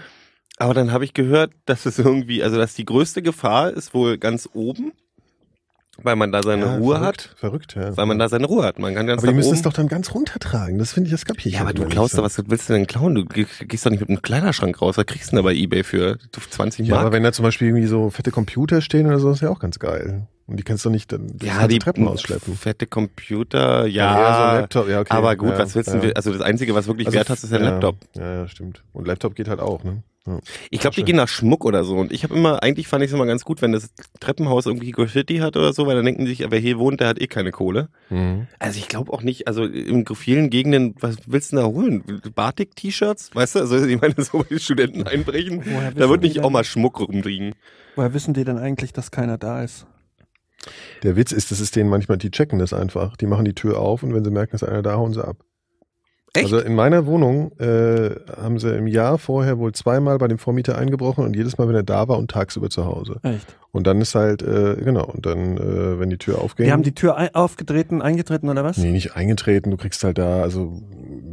Aber 0.63 0.73
dann 0.73 0.91
habe 0.91 1.03
ich 1.03 1.13
gehört, 1.13 1.51
dass 1.65 1.85
es 1.85 1.99
irgendwie, 1.99 2.41
also 2.43 2.57
dass 2.57 2.73
die 2.73 2.85
größte 2.85 3.21
Gefahr 3.21 3.71
ist 3.71 3.93
wohl 3.93 4.17
ganz 4.17 4.49
oben 4.53 4.93
weil 6.01 6.15
man 6.15 6.31
da 6.31 6.41
seine 6.41 6.65
Ja, 6.65 6.75
Ruhe 6.77 6.95
verrückt, 6.95 7.29
hat. 7.29 7.37
Verrückt, 7.37 7.75
ja. 7.75 7.95
Weil 7.95 8.07
man 8.07 8.17
da 8.17 8.27
seine 8.27 8.47
Ruhe 8.47 8.63
hat. 8.65 8.79
Man 8.79 8.95
kann 8.95 9.05
ganz 9.05 9.21
aber 9.21 9.31
die 9.31 9.35
müssen 9.35 9.49
oben. 9.49 9.57
es 9.57 9.61
doch 9.61 9.73
dann 9.73 9.87
ganz 9.87 10.11
runtertragen. 10.15 10.79
Das 10.79 10.91
finde 10.93 11.07
ich, 11.07 11.11
das 11.11 11.23
kapier 11.23 11.45
ich 11.47 11.53
ja, 11.53 11.61
aber 11.61 11.73
du 11.73 11.85
klaust 11.85 12.15
so. 12.15 12.23
was 12.23 12.41
willst 12.47 12.67
du 12.67 12.73
denn 12.73 12.87
klauen? 12.87 13.13
Du 13.13 13.25
ge- 13.25 13.45
gehst 13.67 13.85
doch 13.85 13.91
nicht 13.91 13.99
mit 13.99 14.09
einem 14.09 14.23
Kleiderschrank 14.23 14.81
raus. 14.81 14.97
Was 14.97 15.05
kriegst 15.05 15.27
du 15.27 15.35
denn 15.35 15.43
da 15.45 15.49
bei 15.49 15.53
Ebay 15.53 15.83
für 15.83 16.17
20 16.49 16.87
Ja, 16.87 16.95
Mark? 16.95 17.05
aber 17.05 17.13
wenn 17.13 17.21
da 17.21 17.31
zum 17.31 17.43
Beispiel 17.43 17.67
irgendwie 17.67 17.85
so 17.85 18.09
fette 18.09 18.31
Computer 18.31 18.81
stehen 18.81 19.05
oder 19.05 19.19
so, 19.19 19.29
ist 19.29 19.41
ja 19.41 19.49
auch 19.51 19.59
ganz 19.59 19.77
geil. 19.77 20.25
Und 20.47 20.57
die 20.57 20.63
kannst 20.63 20.83
du 20.83 20.89
nicht 20.89 21.11
dann 21.11 21.37
ja, 21.43 21.67
die 21.67 21.77
Treppen 21.77 22.07
ausschleppen. 22.07 22.55
fette 22.55 22.87
Computer, 22.87 23.85
ja. 23.85 24.17
eher 24.19 24.33
so 24.35 24.41
ein 24.41 24.55
Laptop, 24.61 24.89
ja, 24.89 24.99
okay. 25.01 25.13
Aber 25.13 25.35
gut, 25.35 25.49
ja, 25.51 25.59
was 25.59 25.75
willst 25.75 25.91
du 25.91 25.97
ja. 25.97 26.01
denn? 26.01 26.15
Also 26.15 26.33
das 26.33 26.41
Einzige, 26.41 26.73
was 26.73 26.87
wirklich 26.87 27.05
Also, 27.05 27.19
Wert 27.19 27.29
hast, 27.29 27.43
ist 27.43 27.53
ein 27.53 27.61
ja, 27.63 27.69
Laptop. 27.69 27.97
Ja, 28.15 28.33
ja, 28.41 28.47
stimmt. 28.47 28.81
Und 28.93 29.05
Laptop 29.07 29.35
geht 29.35 29.47
halt 29.47 29.59
auch, 29.59 29.83
ne? 29.83 30.01
Ja. 30.25 30.39
Ich 30.69 30.79
glaube, 30.79 30.95
die 30.95 31.03
gehen 31.03 31.17
nach 31.17 31.27
Schmuck 31.27 31.65
oder 31.65 31.83
so. 31.83 31.97
Und 31.97 32.13
ich 32.13 32.23
habe 32.23 32.33
immer, 32.33 32.63
eigentlich 32.63 32.87
fand 32.87 33.03
ich 33.03 33.09
es 33.09 33.13
immer 33.13 33.25
ganz 33.25 33.43
gut, 33.43 33.61
wenn 33.61 33.73
das 33.73 33.89
Treppenhaus 34.19 34.65
irgendwie 34.65 34.91
Graffiti 34.91 35.37
hat 35.37 35.57
oder 35.57 35.73
so, 35.73 35.85
weil 35.85 35.95
dann 35.95 36.05
denken 36.05 36.25
die 36.25 36.33
sich, 36.33 36.45
wer 36.49 36.59
hier 36.59 36.79
wohnt, 36.79 37.01
der 37.01 37.09
hat 37.09 37.21
eh 37.21 37.27
keine 37.27 37.51
Kohle. 37.51 37.89
Mhm. 38.09 38.47
Also 38.59 38.79
ich 38.79 38.87
glaube 38.87 39.11
auch 39.11 39.21
nicht, 39.21 39.47
also 39.47 39.65
in 39.65 40.05
vielen 40.05 40.49
Gegenden, 40.49 40.95
was 40.99 41.17
willst 41.25 41.51
du 41.51 41.57
denn 41.57 41.65
da 41.65 41.71
holen? 41.71 42.21
Batik-T-Shirts? 42.33 43.31
Weißt 43.33 43.55
du? 43.55 43.59
Also 43.59 43.85
ich 43.85 43.99
meine, 43.99 44.15
so 44.17 44.39
bei 44.39 44.45
den 44.45 44.59
Studenten 44.59 45.03
einbrechen, 45.03 45.63
da 45.95 46.07
wird 46.07 46.23
die 46.23 46.29
nicht 46.29 46.39
auch 46.39 46.49
mal 46.49 46.63
Schmuck 46.63 47.01
rumliegen. 47.01 47.53
Woher 47.95 48.13
wissen 48.13 48.33
die 48.33 48.45
denn 48.45 48.57
eigentlich, 48.57 48.93
dass 48.93 49.11
keiner 49.11 49.37
da 49.37 49.61
ist? 49.63 49.85
Der 51.03 51.17
Witz 51.17 51.33
ist, 51.33 51.51
das 51.51 51.59
ist 51.59 51.75
denen 51.75 51.89
manchmal, 51.89 52.17
die 52.17 52.31
checken 52.31 52.59
das 52.59 52.71
einfach. 52.71 53.17
Die 53.17 53.25
machen 53.25 53.43
die 53.43 53.53
Tür 53.53 53.79
auf 53.79 54.03
und 54.03 54.13
wenn 54.13 54.23
sie 54.23 54.31
merken, 54.31 54.53
dass 54.53 54.63
einer 54.63 54.81
da, 54.81 54.93
hauen 54.93 55.13
sie 55.13 55.25
ab. 55.25 55.43
Echt? 56.35 56.45
Also 56.45 56.59
in 56.59 56.73
meiner 56.73 57.05
Wohnung 57.05 57.51
äh, 57.59 58.09
haben 58.35 58.57
sie 58.57 58.75
im 58.75 58.87
Jahr 58.87 59.19
vorher 59.19 59.59
wohl 59.59 59.71
zweimal 59.73 60.17
bei 60.17 60.27
dem 60.27 60.39
Vormieter 60.39 60.77
eingebrochen 60.77 61.23
und 61.23 61.35
jedes 61.35 61.59
Mal, 61.59 61.67
wenn 61.67 61.75
er 61.75 61.83
da 61.83 62.07
war 62.07 62.17
und 62.17 62.31
tagsüber 62.31 62.71
zu 62.71 62.85
Hause. 62.85 63.19
Echt? 63.21 63.55
Und 63.71 63.85
dann 63.85 64.01
ist 64.01 64.15
halt, 64.15 64.41
äh, 64.41 64.75
genau, 64.83 65.05
und 65.05 65.25
dann, 65.27 65.57
äh, 65.57 65.99
wenn 65.99 66.09
die 66.09 66.17
Tür 66.17 66.39
aufging. 66.41 66.65
Die 66.65 66.71
haben 66.71 66.81
die 66.83 66.95
Tür 66.95 67.17
ein 67.17 67.33
aufgetreten, 67.35 68.01
eingetreten 68.01 68.49
oder 68.49 68.63
was? 68.63 68.77
Nee, 68.77 68.91
nicht 68.91 69.15
eingetreten, 69.15 69.69
du 69.69 69.77
kriegst 69.77 70.03
halt 70.03 70.17
da, 70.17 70.41
also 70.41 70.81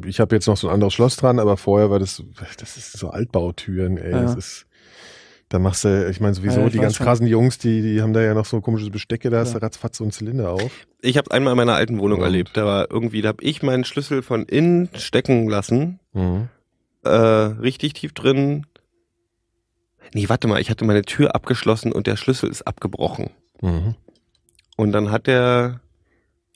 ich 0.05 0.21
habe 0.21 0.35
jetzt 0.37 0.47
noch 0.47 0.57
so 0.59 0.69
ein 0.69 0.75
anderes 0.75 0.93
Schloss 0.93 1.17
dran, 1.17 1.39
aber 1.39 1.57
vorher 1.57 1.91
war 1.91 1.99
das, 1.99 2.23
das 2.59 2.77
ist 2.77 2.93
so 2.99 3.09
Altbautüren, 3.09 3.97
ey, 3.97 4.11
Ja. 4.13 4.23
das 4.23 4.35
ist, 4.37 4.67
da 5.51 5.59
machst 5.59 5.85
du, 5.85 6.09
ich 6.09 6.21
meine 6.21 6.33
sowieso, 6.35 6.61
Ja, 6.61 6.67
ich 6.67 6.73
die 6.73 6.79
ganz 6.79 6.97
schon. 6.97 7.05
krassen 7.05 7.27
Jungs, 7.27 7.59
die, 7.59 7.83
die 7.83 8.01
haben 8.01 8.13
da 8.15 8.23
ja 8.23 8.33
noch 8.35 8.47
so 8.47 8.61
komisches 8.63 8.89
Bestecke, 8.91 9.29
da 9.31 9.41
hast 9.41 9.53
Ja. 9.53 9.59
du 9.59 9.67
ratzfatz 9.67 9.99
so 9.99 10.05
einen 10.05 10.13
Zylinder 10.13 10.51
auf. 10.51 10.71
Ich 11.03 11.19
habe 11.19 11.31
einmal 11.33 11.53
in 11.53 11.57
meiner 11.59 11.75
alten 11.75 11.99
Wohnung 11.99 12.21
Und? 12.21 12.25
erlebt. 12.25 12.51
Da 12.57 12.65
war 12.65 12.91
irgendwie, 12.91 13.21
da 13.21 13.29
habe 13.29 13.43
ich 13.43 13.63
meinen 13.63 13.85
Schlüssel 13.85 14.23
von 14.23 14.45
innen 14.45 14.89
stecken 14.95 15.49
lassen, 15.51 15.99
äh, 17.05 17.09
richtig 17.11 17.93
tief 17.95 18.13
drin. 18.15 18.65
Nee, 20.15 20.29
warte 20.29 20.49
mal, 20.49 20.61
ich 20.61 20.71
hatte 20.71 20.85
meine 20.85 21.03
Tür 21.03 21.35
abgeschlossen 21.35 21.93
und 21.93 22.07
der 22.07 22.17
Schlüssel 22.17 22.49
ist 22.51 22.63
abgebrochen. 22.63 23.31
Mhm. 23.61 23.95
Und 24.77 24.93
dann 24.93 25.11
hat 25.11 25.27
der, 25.27 25.81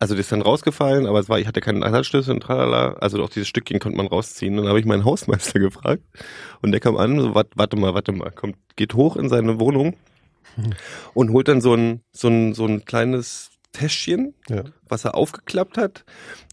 also 0.01 0.15
das 0.15 0.27
ist 0.27 0.33
dann 0.33 0.43
rausgefallen, 0.43 1.07
aber 1.07 1.21
es 1.21 1.29
war, 1.29 1.39
ich 1.39 1.47
hatte 1.47 1.61
keinen 1.61 1.83
Ersatzschlüssel 1.83 2.35
und 2.35 2.41
tralala. 2.43 2.95
Also 2.95 3.23
auch 3.23 3.31
dieses 3.31 3.49
Stückchen 3.49 3.79
konnte 3.79 3.97
man 3.97 4.07
rausziehen. 4.09 4.57
Dann 4.57 4.69
habe 4.69 4.81
ich 4.81 4.87
meinen 4.87 5.05
Hausmeister 5.05 5.59
gefragt. 5.61 6.03
Und 6.63 6.73
der 6.73 6.81
kam 6.81 6.97
an, 6.97 7.19
so, 7.21 7.35
warte 7.35 7.77
mal, 7.77 7.95
warte 7.95 8.13
mal, 8.13 8.31
kommt, 8.31 8.57
geht 8.77 8.95
hoch 8.95 9.17
in 9.17 9.29
seine 9.29 9.61
Wohnung 9.61 9.97
und 11.15 11.31
holt 11.33 11.49
dann 11.49 11.61
so 11.61 11.75
ein, 11.75 12.01
so 12.13 12.29
ein, 12.29 12.55
so 12.55 12.67
ein 12.67 12.85
kleines 12.85 13.51
Täschchen, 13.73 14.35
Ja. 14.49 14.65
was 14.89 15.05
er 15.05 15.15
aufgeklappt 15.17 15.79
hat. 15.79 16.05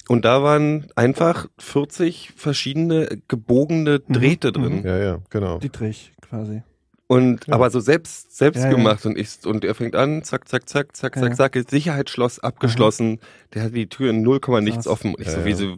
Und 0.07 0.25
da 0.25 0.41
waren 0.43 0.87
einfach 0.95 1.47
40 1.59 2.31
verschiedene 2.35 3.21
gebogene 3.27 4.01
Mhm, 4.07 4.13
Drähte 4.13 4.51
drin. 4.51 4.79
mhm. 4.79 4.85
Ja, 4.85 4.97
ja, 4.97 5.19
genau. 5.29 5.59
Dietrich 5.59 6.13
quasi. 6.21 6.63
Und 7.11 7.45
Ja. 7.47 7.55
aber 7.55 7.69
so 7.71 7.81
selbst 7.81 8.37
selbst 8.37 8.59
Ja, 8.59 8.69
ja. 8.69 8.71
gemacht 8.77 9.05
und 9.05 9.17
ich 9.17 9.27
und 9.45 9.65
er 9.65 9.75
fängt 9.75 9.97
an, 9.97 10.23
zack 10.23 10.47
zack 10.47 10.69
zack 10.69 10.95
zack 10.95 11.17
Ja. 11.17 11.23
zack 11.23 11.35
zack, 11.55 11.69
Sicherheitsschloss 11.69 12.39
abgeschlossen. 12.39 13.19
Der 13.53 13.63
hat 13.63 13.75
die 13.75 13.87
Tür 13.87 14.11
in 14.11 14.21
0, 14.21 14.39
nichts 14.61 14.87
offen. 14.87 15.13
Und 15.15 15.19
ich 15.19 15.27
Ja, 15.27 15.33
so 15.33 15.39
ja. 15.41 15.45
wie 15.45 15.53
so 15.53 15.75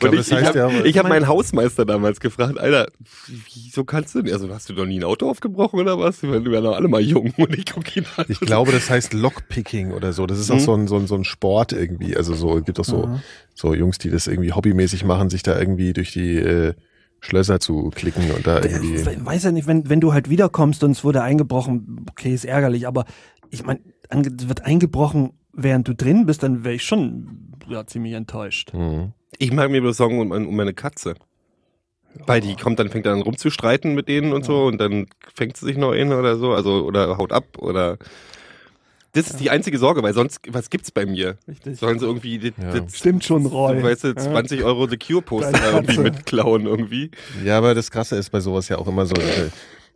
glaub, 0.00 0.12
und 0.12 0.18
ich, 0.18 0.26
ich 0.26 0.32
heißt 0.34 0.46
habe 0.46 0.58
ja, 0.58 0.84
ich 0.84 0.98
hab 0.98 1.04
mein- 1.04 1.20
meinen 1.22 1.28
Hausmeister 1.28 1.84
damals 1.86 2.18
gefragt, 2.18 2.58
Alter, 2.58 2.88
wieso 3.54 3.84
kannst 3.84 4.16
du 4.16 4.22
denn? 4.22 4.32
Also 4.32 4.52
hast 4.52 4.68
du 4.68 4.74
doch 4.74 4.84
nie 4.84 4.98
ein 4.98 5.04
Auto 5.04 5.30
aufgebrochen 5.30 5.78
oder 5.78 5.96
was? 5.98 6.24
Wir 6.24 6.32
waren 6.32 6.42
doch 6.64 6.74
alle 6.74 6.88
mal 6.88 7.00
jung 7.02 7.32
und 7.36 7.56
ich 7.56 7.66
guck 7.66 7.96
ihn 7.96 8.06
an. 8.16 8.24
Ich 8.28 8.40
glaube, 8.40 8.72
das 8.72 8.90
heißt 8.90 9.12
Lockpicking 9.14 9.92
oder 9.92 10.12
so. 10.12 10.26
Das 10.26 10.40
ist 10.40 10.50
auch 10.50 10.56
Mhm. 10.56 10.60
so 10.60 10.74
ein, 10.74 10.88
so 10.88 10.96
ein, 10.96 11.06
so 11.06 11.14
ein 11.14 11.24
Sport 11.24 11.72
irgendwie. 11.72 12.16
Also 12.16 12.34
so, 12.34 12.58
es 12.58 12.64
gibt 12.64 12.80
auch 12.80 12.84
so, 12.84 13.08
so 13.54 13.74
Jungs, 13.74 13.98
die 13.98 14.10
das 14.10 14.26
irgendwie 14.26 14.52
hobbymäßig 14.52 15.04
machen, 15.04 15.30
sich 15.30 15.44
da 15.44 15.56
irgendwie 15.56 15.92
durch 15.92 16.12
die 16.12 16.36
äh, 16.36 16.74
Schlösser 17.20 17.60
zu 17.60 17.90
klicken 17.94 18.30
und 18.30 18.46
da 18.46 18.62
irgendwie. 18.62 18.94
Ich 18.94 19.24
weiß 19.24 19.44
ja 19.44 19.52
nicht, 19.52 19.66
wenn, 19.66 19.88
wenn 19.88 20.00
du 20.00 20.12
halt 20.12 20.30
wiederkommst 20.30 20.84
und 20.84 20.92
es 20.92 21.04
wurde 21.04 21.22
eingebrochen, 21.22 22.06
okay, 22.10 22.32
ist 22.32 22.44
ärgerlich, 22.44 22.86
aber 22.86 23.04
ich 23.50 23.64
meine, 23.64 23.80
es 24.08 24.48
wird 24.48 24.64
eingebrochen, 24.64 25.32
während 25.52 25.88
du 25.88 25.94
drin 25.94 26.26
bist, 26.26 26.42
dann 26.42 26.64
wäre 26.64 26.74
ich 26.74 26.84
schon 26.84 27.52
ja, 27.68 27.86
ziemlich 27.86 28.14
enttäuscht. 28.14 28.72
Mhm. 28.72 29.12
Ich 29.38 29.52
mag 29.52 29.70
mir 29.70 29.80
bloß 29.80 29.96
Sorgen 29.96 30.20
um, 30.20 30.30
um 30.30 30.56
meine 30.56 30.74
Katze. 30.74 31.14
Weil 32.26 32.40
die 32.40 32.56
kommt 32.56 32.78
dann, 32.78 32.88
fängt 32.88 33.06
dann 33.06 33.20
rumzustreiten 33.20 33.94
mit 33.94 34.08
denen 34.08 34.32
und 34.32 34.44
so 34.44 34.66
und 34.66 34.78
dann 34.80 35.06
fängt 35.34 35.56
sie 35.56 35.66
sich 35.66 35.76
noch 35.76 35.92
in 35.92 36.12
oder 36.12 36.36
so, 36.36 36.52
also 36.52 36.84
oder 36.84 37.18
haut 37.18 37.32
ab 37.32 37.58
oder 37.58 37.98
das 39.18 39.30
ist 39.30 39.40
die 39.40 39.50
einzige 39.50 39.78
Sorge, 39.78 40.02
weil 40.02 40.14
sonst, 40.14 40.40
was 40.48 40.70
gibt's 40.70 40.90
bei 40.90 41.06
mir? 41.06 41.36
Richtig. 41.46 41.78
Sollen 41.78 41.98
sie 41.98 42.06
irgendwie, 42.06 42.38
das, 42.38 42.52
Ja. 42.62 42.80
das, 42.80 42.96
Stimmt 42.96 43.24
schon, 43.24 43.46
Roy. 43.46 43.82
weißt 43.82 44.04
du, 44.04 44.08
Ja. 44.08 44.16
20 44.16 44.62
Euro 44.64 44.86
The 44.88 44.96
Cure 44.96 45.22
Poster 45.22 45.52
Deine 45.52 45.66
irgendwie 45.78 45.98
mitklauen 45.98 46.66
irgendwie? 46.66 47.10
Ja, 47.44 47.58
aber 47.58 47.74
das 47.74 47.90
Krasse 47.90 48.16
ist 48.16 48.30
bei 48.30 48.40
sowas 48.40 48.68
ja 48.68 48.78
auch 48.78 48.86
immer 48.88 49.06
so 49.06 49.14
äh, 49.14 49.50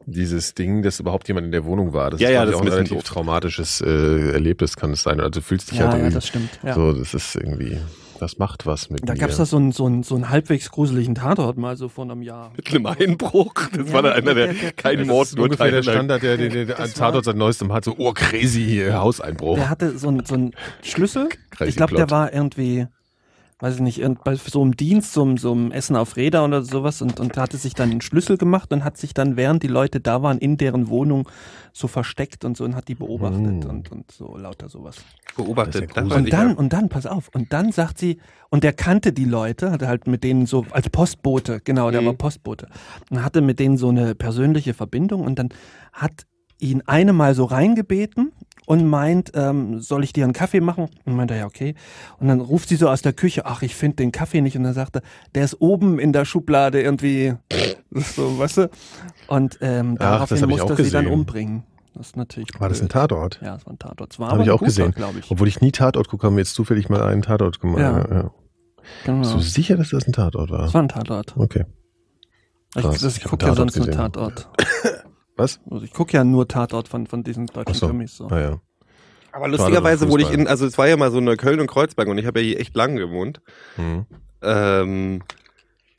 dieses 0.06 0.54
Ding, 0.54 0.82
dass 0.82 0.98
überhaupt 1.00 1.28
jemand 1.28 1.46
in 1.46 1.52
der 1.52 1.64
Wohnung 1.64 1.92
war. 1.92 2.10
Das 2.10 2.20
Ja, 2.20 2.28
ist, 2.28 2.34
ja, 2.34 2.44
das 2.44 2.54
auch 2.56 2.60
ein 2.62 2.66
ist 2.66 2.72
ein 2.74 2.82
bisschen 2.82 2.86
relativ 2.94 3.04
doof. 3.08 3.14
traumatisches 3.14 3.80
äh, 3.80 4.32
Erlebnis 4.32 4.76
kann 4.76 4.92
es 4.92 5.02
sein. 5.02 5.20
Also 5.20 5.30
du 5.30 5.42
fühlst 5.42 5.70
dich 5.70 5.78
Ja, 5.78 5.84
halt 5.84 5.92
ja, 5.94 5.98
irgendwie 6.00 6.14
das 6.14 6.26
stimmt. 6.26 6.50
Ja. 6.64 6.74
so, 6.74 6.92
das 6.92 7.14
ist 7.14 7.36
irgendwie, 7.36 7.78
das 8.22 8.38
macht 8.38 8.64
was 8.66 8.88
mit 8.88 9.06
Da 9.08 9.12
mir. 9.14 9.18
gab 9.18 9.30
es 9.30 9.36
da 9.36 9.44
so 9.44 9.56
einen, 9.56 9.72
so, 9.72 9.84
einen, 9.86 10.02
so 10.02 10.14
einen 10.14 10.28
halbwegs 10.30 10.70
gruseligen 10.70 11.14
Tatort 11.14 11.58
mal 11.58 11.76
so 11.76 11.88
vor 11.88 12.04
einem 12.04 12.22
Jahr. 12.22 12.52
Mit 12.56 12.70
einem 12.70 12.86
Einbruch. 12.86 13.52
Das 13.76 13.88
Ja, 13.88 13.92
war 13.92 14.02
dann 14.02 14.12
einer, 14.12 14.34
der 14.34 14.46
der- 14.46 14.54
der- 14.54 14.72
keinen 14.72 15.06
Mord, 15.06 15.34
nur 15.34 15.44
ungefähr 15.44 15.70
der. 15.70 15.82
Standard, 15.82 16.22
der, 16.22 16.36
der, 16.36 16.48
der, 16.48 16.64
der 16.66 16.76
Tatort 16.94 17.24
seit 17.24 17.36
neuestem 17.36 17.72
hat, 17.72 17.84
so, 17.84 17.94
oh, 17.98 18.12
crazy 18.14 18.80
äh, 18.80 18.92
Hauseinbruch. 18.92 19.56
Der 19.56 19.68
hatte 19.68 19.98
so 19.98 20.08
einen, 20.08 20.24
so 20.24 20.34
einen 20.34 20.52
Schlüssel. 20.82 21.28
Crazy 21.50 21.70
ich 21.70 21.76
glaube, 21.76 21.94
der 21.96 22.10
war 22.10 22.32
irgendwie, 22.32 22.86
weiß 23.62 23.76
ich 23.76 23.80
nicht, 23.80 23.98
irgend- 24.00 24.24
bei 24.24 24.34
so 24.34 24.60
einem 24.60 24.76
Dienst, 24.76 25.12
so, 25.12 25.22
einem- 25.22 25.38
so 25.38 25.52
einem 25.52 25.70
Essen 25.70 25.94
auf 25.94 26.16
Räder 26.16 26.44
oder 26.44 26.62
sowas 26.62 27.00
und, 27.00 27.20
und 27.20 27.36
hatte 27.36 27.56
sich 27.56 27.74
dann 27.74 27.90
einen 27.92 28.00
Schlüssel 28.00 28.36
gemacht 28.36 28.72
und 28.72 28.82
hat 28.82 28.96
sich 28.96 29.14
dann, 29.14 29.36
während 29.36 29.62
die 29.62 29.68
Leute 29.68 30.00
da 30.00 30.20
waren, 30.22 30.38
in 30.38 30.56
deren 30.56 30.88
Wohnung 30.88 31.28
so 31.72 31.86
versteckt 31.86 32.44
und 32.44 32.56
so 32.56 32.64
und 32.64 32.74
hat 32.74 32.88
die 32.88 32.96
beobachtet 32.96 33.64
Mm. 33.64 33.70
und, 33.70 33.92
und 33.92 34.10
so 34.10 34.36
lauter 34.36 34.68
sowas. 34.68 34.96
beobachtet. 35.36 35.94
Ja 35.96 36.02
Und 36.02 36.24
ich 36.24 36.30
dann, 36.30 36.54
und 36.56 36.72
dann, 36.72 36.88
pass 36.88 37.06
auf, 37.06 37.30
und 37.34 37.52
dann 37.52 37.70
sagt 37.72 37.98
sie, 37.98 38.18
und 38.50 38.64
der 38.64 38.72
kannte 38.72 39.12
die 39.12 39.24
Leute, 39.24 39.70
hatte 39.70 39.86
halt 39.88 40.06
mit 40.08 40.24
denen 40.24 40.44
so, 40.46 40.66
als 40.72 40.90
Postbote, 40.90 41.60
genau, 41.62 41.90
der 41.92 42.02
Mhm. 42.02 42.06
war 42.06 42.12
Postbote, 42.14 42.66
und 43.10 43.24
hatte 43.24 43.40
mit 43.42 43.58
denen 43.60 43.76
so 43.78 43.88
eine 43.90 44.14
persönliche 44.16 44.74
Verbindung 44.74 45.22
und 45.22 45.38
dann 45.38 45.48
hat 45.92 46.26
ihn 46.58 46.82
eine 46.86 47.12
mal 47.12 47.34
so 47.34 47.44
reingebeten 47.44 48.32
und 48.66 48.86
meint, 48.86 49.32
ähm, 49.34 49.80
soll 49.80 50.04
ich 50.04 50.12
dir 50.12 50.24
einen 50.24 50.32
Kaffee 50.32 50.60
machen? 50.60 50.88
Und 51.04 51.16
meint 51.16 51.30
er, 51.30 51.38
ja, 51.38 51.46
okay. 51.46 51.74
Und 52.18 52.28
dann 52.28 52.40
ruft 52.40 52.68
sie 52.68 52.76
so 52.76 52.88
aus 52.88 53.02
der 53.02 53.12
Küche, 53.12 53.44
ach, 53.46 53.62
ich 53.62 53.74
finde 53.74 53.96
den 53.96 54.12
Kaffee 54.12 54.40
nicht. 54.40 54.56
Und 54.56 54.64
dann 54.64 54.74
sagt 54.74 54.96
er, 54.96 55.02
der 55.34 55.44
ist 55.44 55.60
oben 55.60 55.98
in 55.98 56.12
der 56.12 56.24
Schublade 56.24 56.80
irgendwie, 56.80 57.34
so, 57.90 58.38
weißt 58.38 58.56
du? 58.58 58.70
Und 59.28 59.58
ähm, 59.60 59.96
Ach, 59.98 60.20
das 60.28 60.40
daraufhin 60.40 60.48
musste 60.48 60.72
er 60.82 60.84
sie 60.84 60.90
dann 60.90 61.06
umbringen. 61.06 61.64
Das 61.94 62.06
ist 62.06 62.16
natürlich 62.16 62.48
War 62.58 62.68
das 62.70 62.80
ein. 62.80 62.88
Tatort? 62.88 63.38
Ja, 63.42 63.56
es 63.56 63.66
war 63.66 63.74
ein 63.74 63.78
Tatort. 63.78 64.12
Es 64.14 64.18
war 64.18 64.28
Hab 64.28 64.34
aber 64.34 64.42
ich 64.44 64.50
auch 64.50 64.62
gesehen. 64.62 64.92
glaube 64.92 65.18
ich. 65.18 65.30
Obwohl 65.30 65.46
ich 65.48 65.60
nie 65.60 65.72
Tatort 65.72 66.08
gucke, 66.08 66.26
haben 66.26 66.36
wir 66.36 66.40
jetzt 66.40 66.54
zufällig 66.54 66.88
mal 66.88 67.02
einen 67.02 67.20
Tatort 67.22 67.60
gemacht. 67.60 67.80
Ja. 67.80 67.98
Ja. 68.10 68.30
Genau. 69.04 69.18
Bist 69.20 69.34
du 69.34 69.38
sicher, 69.40 69.76
dass 69.76 69.90
das 69.90 70.06
ein 70.06 70.12
Tatort 70.12 70.50
Das 70.50 70.58
war? 70.58 70.74
war 70.74 70.82
ein 70.82 70.88
Tatort. 70.88 71.36
Okay. 71.36 71.66
Ich, 72.74 72.82
Krass, 72.82 73.00
das, 73.00 73.16
ich 73.18 73.24
ich 73.24 73.30
gucke 73.30 73.44
ja 73.44 73.54
sonst 73.54 73.76
nur 73.76 73.84
gesehen. 73.86 73.98
Tatort. 74.00 74.48
Was? 75.36 75.60
Also 75.70 75.84
ich 75.84 75.92
gucke 75.92 76.12
ja 76.16 76.24
nur 76.24 76.46
Tatort 76.48 76.88
von, 76.88 77.06
von 77.06 77.22
diesen 77.24 77.46
deutschen 77.46 77.72
Ach 77.72 77.74
so. 77.74 77.86
Krimis. 77.88 78.16
So. 78.16 78.26
Naja. 78.28 78.60
Aber 79.32 79.48
lustigerweise 79.48 80.08
wurde 80.10 80.24
ich 80.24 80.30
in, 80.30 80.46
also 80.46 80.66
es 80.66 80.76
war 80.76 80.88
ja 80.88 80.96
mal 80.98 81.10
so 81.10 81.18
eine 81.18 81.36
Köln 81.36 81.58
und 81.60 81.66
Kreuzberg 81.66 82.06
und 82.08 82.18
ich 82.18 82.26
habe 82.26 82.40
ja 82.40 82.46
hier 82.48 82.60
echt 82.60 82.76
lang 82.76 82.96
gewohnt. 82.96 83.40
Mhm. 83.78 84.04
Ähm, 84.42 85.22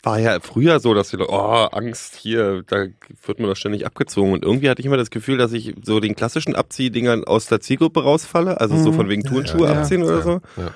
war 0.04 0.20
ja 0.20 0.40
früher 0.42 0.80
so, 0.80 0.94
dass 0.94 1.14
Leute, 1.14 1.32
oh, 1.32 1.68
Angst 1.72 2.16
hier, 2.16 2.62
da 2.68 2.86
wird 3.26 3.40
man 3.40 3.48
doch 3.50 3.56
ständig 3.56 3.86
abgezogen. 3.86 4.34
Und 4.34 4.44
irgendwie 4.44 4.70
hatte 4.70 4.82
ich 4.82 4.86
immer 4.86 4.98
das 4.98 5.10
Gefühl, 5.10 5.38
dass 5.38 5.54
ich 5.54 5.74
so 5.82 6.00
den 6.00 6.16
klassischen 6.16 6.56
Abziehdingern 6.56 7.24
aus 7.24 7.48
der 7.48 7.62
Zielgruppe 7.62 8.04
rausfalle, 8.04 8.60
also 8.60 8.78
so 8.78 8.92
Mhm. 8.92 8.96
von 8.96 9.10
wegen 9.10 9.24
Turnschuhe 9.24 9.66
ja. 9.68 9.80
abziehen 9.80 10.04
oder 10.04 10.18
Ja, 10.18 10.22
so. 10.22 10.42
ja. 10.58 10.72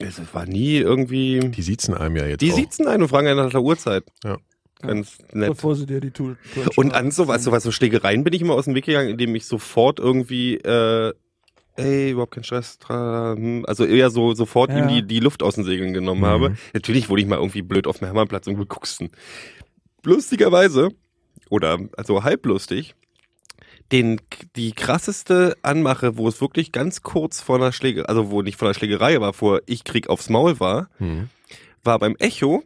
Es 0.00 0.20
war 0.34 0.44
nie 0.44 0.76
irgendwie. 0.76 1.38
Die 1.40 1.62
sieht's 1.62 1.88
in 1.88 1.94
einem 1.94 2.16
ja 2.16 2.26
jetzt 2.26 2.42
Die 2.42 2.52
auch. 2.52 2.56
sieht's 2.56 2.78
ein 2.80 3.00
und 3.00 3.08
fragen 3.08 3.28
einen 3.28 3.38
nach 3.42 3.50
der 3.50 3.62
Uhrzeit. 3.62 4.04
Ja. 4.24 4.36
Ganz 4.82 5.18
nett. 5.32 5.48
Bevor 5.48 5.74
sie 5.74 5.86
dir 5.86 6.00
die 6.00 6.10
Tour, 6.10 6.36
Und 6.76 6.92
an 6.94 7.10
sowas, 7.10 7.42
sowas, 7.44 7.62
so 7.62 7.72
Schlägereien 7.72 8.24
bin 8.24 8.32
ich 8.34 8.42
immer 8.42 8.54
aus 8.54 8.66
dem 8.66 8.74
Weg 8.74 8.84
gegangen, 8.84 9.08
indem 9.08 9.34
ich 9.34 9.46
sofort 9.46 9.98
irgendwie, 9.98 10.56
äh, 10.56 11.12
ey, 11.76 12.10
überhaupt 12.12 12.34
kein 12.34 12.44
Stress, 12.44 12.78
hm, 12.86 13.64
also 13.66 13.84
eher 13.84 14.10
so 14.10 14.34
sofort 14.34 14.70
Ja. 14.70 14.78
ihm 14.78 14.88
die, 14.88 15.02
die 15.06 15.20
Luft 15.20 15.42
aus 15.42 15.54
den 15.54 15.64
Segeln 15.64 15.92
genommen 15.94 16.20
Mhm. 16.22 16.26
habe. 16.26 16.56
Natürlich 16.74 17.08
wurde 17.08 17.22
ich 17.22 17.28
mal 17.28 17.36
irgendwie 17.38 17.62
blöd 17.62 17.86
auf 17.86 17.98
dem 17.98 18.06
Hermannplatz 18.06 18.46
und 18.46 18.56
gegucksten. 18.56 19.10
Lustigerweise, 20.04 20.90
oder 21.50 21.78
also 21.96 22.22
halblustig, 22.22 22.94
den, 23.92 24.20
die 24.56 24.72
krasseste 24.72 25.56
Anmache, 25.62 26.16
wo 26.16 26.28
es 26.28 26.40
wirklich 26.40 26.72
ganz 26.72 27.02
kurz 27.02 27.40
vor 27.40 27.56
einer 27.56 27.72
Schlägerei, 27.72 28.06
also 28.08 28.30
wo 28.30 28.42
nicht 28.42 28.58
vor 28.58 28.68
einer 28.68 28.74
Schlägerei, 28.74 29.16
aber 29.16 29.32
vor 29.32 29.60
ich 29.66 29.84
krieg 29.84 30.08
aufs 30.08 30.28
Maul 30.28 30.58
war, 30.60 30.88
Hm. 30.98 31.28
war 31.82 31.98
beim 31.98 32.16
Echo 32.18 32.62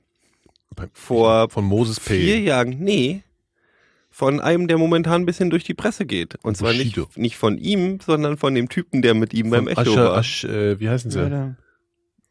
vor 0.93 1.51
Von 1.51 1.65
Moses 1.65 1.99
vier 1.99 2.37
P. 2.37 2.45
Jahren, 2.45 2.71
nee, 2.79 3.23
von 4.11 4.41
einem, 4.41 4.67
der 4.69 4.79
momentan 4.79 5.23
ein 5.23 5.27
bisschen 5.27 5.51
durch 5.51 5.65
die 5.65 5.75
Presse 5.75 6.05
geht. 6.07 6.37
Und 6.43 6.57
zwar 6.57 6.73
nicht, 6.73 6.95
Bushido. 6.97 7.09
nicht 7.17 7.37
von 7.37 7.59
ihm, 7.59 8.01
sondern 8.01 8.37
von 8.37 8.55
dem 8.55 8.69
Typen, 8.69 9.03
der 9.03 9.15
mit 9.15 9.33
ihm 9.35 9.51
beim 9.51 9.65
Von 9.65 9.73
Echo 9.73 9.81
Asche, 9.93 9.97
war. 9.97 10.17
Asch, 10.17 10.45
äh, 10.45 10.81
wie 10.81 10.89
heißen 10.89 11.11
sie? 11.11 11.21
Ja, 11.21 11.55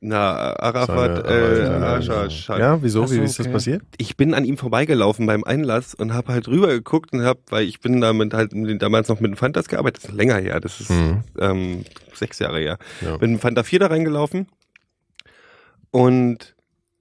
Na, 0.02 0.56
Arafat, 0.60 1.26
Seine- 1.28 1.82
äh, 1.82 1.84
Ascha, 1.86 2.30
Schach. 2.30 2.58
Ja, 2.60 2.82
wieso? 2.84 3.06
So, 3.06 3.16
wie 3.16 3.20
ist 3.20 3.38
das 3.40 3.46
okay. 3.48 3.54
passiert? 3.54 3.82
ich 3.98 4.16
bin 4.18 4.34
an 4.34 4.46
ihm 4.46 4.58
vorbeigelaufen 4.58 5.26
beim 5.26 5.44
Einlass 5.44 5.94
und 5.94 6.14
habe 6.14 6.32
halt 6.34 6.48
rüber 6.48 6.68
geguckt 6.68 7.12
und 7.14 7.24
hab, 7.24 7.40
weil 7.52 7.66
ich 7.66 7.80
bin 7.82 8.00
damit 8.02 8.34
halt 8.34 8.52
damals 8.82 9.08
noch 9.10 9.20
mit 9.20 9.32
dem 9.32 9.38
Fantas 9.38 9.68
gearbeitet, 9.68 10.04
das 10.04 10.10
ist 10.12 10.16
länger 10.16 10.38
her, 10.38 10.60
das 10.60 10.80
ist 10.82 10.90
Mhm. 10.90 11.24
ähm, 11.40 11.86
sechs 12.14 12.40
Jahre 12.40 12.60
her. 12.60 12.78
Ja. 13.02 13.18
Bin 13.18 13.32
mit 13.32 13.40
dem 13.40 13.42
Fanta 13.42 13.64
4 13.64 13.80
da 13.80 13.88
reingelaufen 13.88 14.48
und 15.92 16.56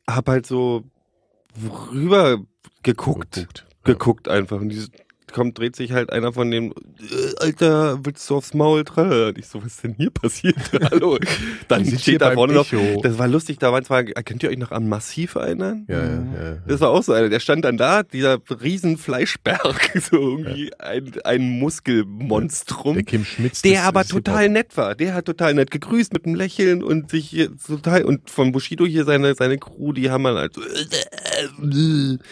hab 0.08 0.28
halt 0.28 0.46
so 0.46 0.84
rüber 1.92 2.38
geguckt, 2.82 3.34
Geguckt. 3.34 3.66
geguckt 3.84 4.28
einfach 4.28 4.60
und 4.60 4.68
dieses 4.68 4.90
kommt, 5.32 5.58
dreht 5.58 5.76
sich 5.76 5.92
halt 5.92 6.12
einer 6.12 6.32
von 6.32 6.50
dem, 6.50 6.72
äh, 6.72 7.44
Alter, 7.44 8.04
willst 8.04 8.28
du 8.28 8.36
aufs 8.36 8.54
Maul? 8.54 8.84
Tralala. 8.84 9.28
Und 9.28 9.38
ich 9.38 9.46
so, 9.46 9.62
was 9.62 9.74
ist 9.74 9.84
denn 9.84 9.94
hier 9.96 10.10
passiert? 10.10 10.56
Hallo. 10.90 11.18
Dann 11.68 11.86
steht 11.86 12.20
da 12.20 12.32
vorne 12.32 12.54
noch, 12.54 12.66
das 13.02 13.18
war 13.18 13.28
lustig, 13.28 13.58
da 13.58 13.72
waren 13.72 13.84
zwar, 13.84 14.04
könnt 14.04 14.42
ihr 14.42 14.50
euch 14.50 14.58
noch 14.58 14.72
an 14.72 14.88
Massiv 14.88 15.34
erinnern? 15.36 15.86
Ja, 15.88 15.98
ja, 15.98 16.14
ja. 16.14 16.56
Das 16.66 16.80
war 16.80 16.90
auch 16.90 17.02
so 17.02 17.12
einer, 17.12 17.28
der 17.28 17.40
stand 17.40 17.64
dann 17.64 17.76
da, 17.76 18.02
dieser 18.02 18.38
riesen 18.62 18.98
Fleischberg, 18.98 19.90
so 20.10 20.38
irgendwie 20.38 20.72
ein, 20.78 21.12
ein 21.24 21.58
Muskelmonstrum. 21.58 22.94
Der 22.94 23.04
Kim 23.04 23.24
Schmitz. 23.24 23.62
Der 23.62 23.84
aber 23.84 24.04
total 24.04 24.48
nett 24.48 24.76
war. 24.76 24.94
Der 24.94 25.14
hat 25.14 25.26
total 25.26 25.54
nett 25.54 25.70
gegrüßt 25.70 26.12
mit 26.12 26.26
einem 26.26 26.34
Lächeln 26.34 26.82
und 26.82 27.10
sich 27.10 27.48
total 27.66 28.04
und 28.04 28.30
von 28.30 28.52
Bushido 28.52 28.86
hier 28.86 29.04
seine 29.04 29.34
seine 29.34 29.58
Crew, 29.58 29.92
die 29.92 30.10
haben 30.10 30.26
halt 30.26 30.54
so 30.54 30.62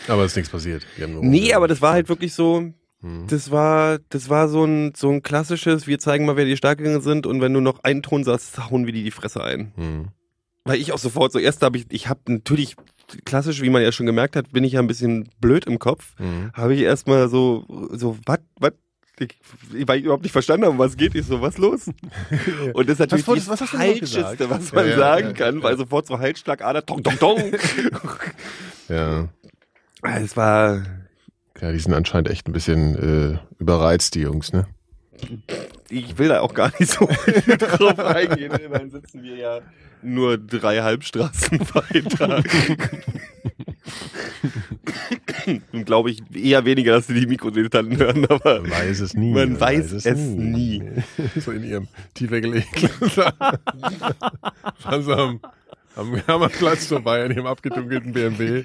Aber 0.09 0.25
es 0.25 0.33
ist 0.33 0.37
nichts 0.37 0.51
passiert. 0.51 0.87
Nee, 1.21 1.55
aber 1.55 1.69
das 1.69 1.81
war 1.81 1.93
halt 1.93 2.09
wirklich 2.09 2.35
so 2.35 2.73
Mhm. 3.07 3.27
das 3.29 3.51
war 3.51 3.99
das 4.09 4.29
war 4.29 4.49
so 4.49 4.65
ein 4.65 4.93
so 4.97 5.11
ein 5.11 5.23
klassisches, 5.23 5.87
wir 5.87 5.99
zeigen 5.99 6.27
mal, 6.27 6.37
wer 6.37 6.45
die 6.45 6.57
Stärkeren 6.57 7.01
sind 7.01 7.27
und 7.27 7.41
wenn 7.41 7.53
du 7.55 7.61
noch 7.61 7.85
einen 7.85 8.03
Ton 8.03 8.25
sagst, 8.25 8.59
hauen 8.71 8.87
wir 8.87 8.93
die 8.93 9.05
die 9.05 9.11
Fresse 9.11 9.43
ein. 9.43 9.73
Mhm. 9.77 10.09
Weil 10.65 10.81
ich 10.81 10.93
auch 10.93 10.99
sofort 10.99 11.33
so 11.33 11.39
erst 11.39 11.63
habe 11.63 11.79
ich 11.79 11.87
ich 11.91 12.09
habe 12.09 12.21
natürlich 12.29 12.77
klassisch, 13.25 13.63
wie 13.63 13.71
man 13.71 13.83
ja 13.83 13.93
schon 13.93 14.07
gemerkt 14.07 14.37
hat, 14.37 14.53
bin 14.53 14.65
ich 14.65 14.73
ja 14.73 14.81
ein 14.81 14.87
bisschen 14.87 15.29
blöd 15.41 15.67
im 15.67 15.79
Kopf. 15.79 16.15
Mhm. 16.19 16.51
habe 16.55 16.75
ich 16.75 16.81
erstmal 16.81 17.29
so, 17.29 17.65
so, 17.93 18.19
was, 18.27 18.41
was? 18.59 18.73
Ich, 19.19 19.35
weil 19.87 19.99
ich 19.99 20.05
überhaupt 20.05 20.25
nicht 20.25 20.33
verstanden 20.33 20.65
habe, 20.65 20.73
um 20.73 20.79
was 20.79 20.95
geht. 20.97 21.15
Ich 21.15 21.25
so, 21.25 21.41
was 21.41 21.57
los? 21.57 21.87
Und 22.75 22.87
das 22.89 22.95
ist 22.95 22.99
natürlich 22.99 23.25
das 23.25 23.49
was 23.49 23.61
gesagt? 23.61 23.71
Falscheste, 23.71 24.51
was 24.51 24.73
man 24.75 24.85
Ja, 24.85 24.91
ja, 24.91 24.97
sagen 24.99 25.27
ja, 25.29 25.33
kann, 25.33 25.57
ja. 25.57 25.63
weil 25.63 25.77
sofort 25.79 26.07
so 26.07 26.19
Halsschlagader, 26.19 26.85
tong, 26.85 27.03
tong, 27.03 27.19
tong. 27.19 27.53
Ja. 28.91 29.29
es 30.21 30.37
war, 30.37 30.83
ja, 31.61 31.73
die 31.73 31.79
sind 31.79 31.95
anscheinend 31.95 32.31
echt 32.31 32.49
ein 32.49 32.53
bisschen 32.53 33.35
äh, 33.35 33.39
überreizt, 33.59 34.15
die 34.15 34.21
Jungs, 34.21 34.53
ne? 34.53 34.67
ich 35.89 36.19
will 36.19 36.29
da 36.29 36.41
auch 36.41 36.55
gar 36.55 36.73
nicht 36.79 36.93
so 36.93 37.09
drauf 37.59 37.99
eingehen. 37.99 38.53
Immerhin 38.53 38.91
sitzen 38.91 39.23
wir 39.23 39.37
ja 39.37 39.61
nur 40.03 40.39
drei 40.39 40.83
Halbstraßen 40.83 41.61
weiter. 41.75 42.43
Und 45.73 45.87
glaube 45.87 46.11
ich 46.11 46.23
eher 46.35 46.65
weniger, 46.65 46.93
dass 46.93 47.07
sie 47.07 47.15
die 47.19 47.27
Mikrodilettanten 47.27 47.97
hören, 47.99 48.27
aber 48.27 48.63
Man 48.63 48.71
weiß 48.71 49.01
es 49.01 49.15
nie. 49.15 49.33
Man 49.33 49.59
weiß 49.61 49.93
es 49.93 50.05
nie. 50.05 50.83
so 51.37 51.53
in 51.53 51.65
ihrem 51.65 51.89
tiefer 52.15 52.41
gelegten. 52.41 52.91
also 54.85 55.13
am, 55.15 55.41
am 55.95 56.27
Hammerplatz 56.27 56.87
vorbei 56.87 57.25
an 57.25 57.31
ihrem 57.31 57.47
abgedunkelten 57.47 58.13
BMW. 58.13 58.65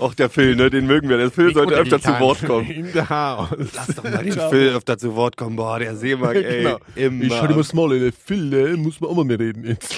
Auch 0.00 0.14
der 0.14 0.30
Phil, 0.30 0.56
ne, 0.56 0.70
den 0.70 0.86
mögen 0.86 1.08
wir. 1.08 1.16
Der 1.18 1.30
Phil 1.30 1.52
sollte 1.52 1.74
öfter 1.74 2.00
zu 2.00 2.18
Wort 2.20 2.44
kommen. 2.44 2.70
In 2.70 2.92
der 2.92 3.08
Haus. 3.08 3.50
Lass 3.74 3.86
doch 3.88 4.04
mal 4.04 4.24
den 4.24 4.32
Phil 4.32 4.68
öfter 4.70 4.98
zu 4.98 5.14
Wort 5.14 5.36
kommen. 5.36 5.56
Boah, 5.56 5.78
der 5.78 5.96
Seemann, 5.96 6.36
ey. 6.36 6.62
Genau. 6.62 6.78
Immer. 6.94 7.24
Ich 7.24 7.32
schau 7.32 7.46
dir 7.46 7.56
mal 7.56 7.88
mal, 7.88 7.98
der 7.98 8.12
Phil, 8.12 8.50
der 8.50 8.76
muss 8.76 9.00
man 9.00 9.10
auch 9.10 9.16
mal 9.16 9.24
mehr 9.24 9.38
reden 9.38 9.64
jetzt. 9.64 9.96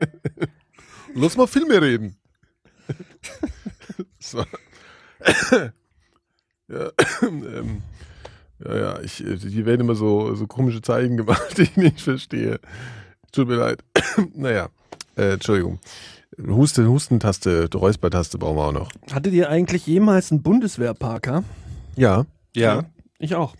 Lass 1.14 1.36
mal 1.36 1.46
viel 1.46 1.64
mehr 1.66 1.80
reden. 1.80 2.16
so. 4.18 4.38
ja, 6.68 6.90
ähm, 7.22 7.82
ja, 8.64 8.76
ja, 8.76 9.00
ich, 9.00 9.24
äh, 9.24 9.36
die 9.36 9.66
werden 9.66 9.82
immer 9.82 9.94
so, 9.94 10.34
so 10.34 10.46
komische 10.46 10.82
Zeichen 10.82 11.16
gemacht, 11.16 11.56
die 11.56 11.62
ich 11.62 11.76
nicht 11.76 12.00
verstehe. 12.00 12.60
Tut 13.32 13.48
mir 13.48 13.56
leid. 13.56 13.84
naja, 14.34 14.68
äh, 15.16 15.32
Entschuldigung. 15.32 15.80
Husten, 16.38 16.88
Hustentaste, 16.88 17.68
Räuspertaste 17.74 18.38
brauchen 18.38 18.56
wir 18.56 18.64
auch 18.66 18.72
noch. 18.72 18.92
Hattet 19.12 19.32
ihr 19.32 19.48
eigentlich 19.48 19.86
jemals 19.86 20.30
einen 20.30 20.42
Bundeswehrparker? 20.42 21.44
Ja, 21.96 22.26
Ja. 22.54 22.84
Ich 23.18 23.34
auch. 23.34 23.54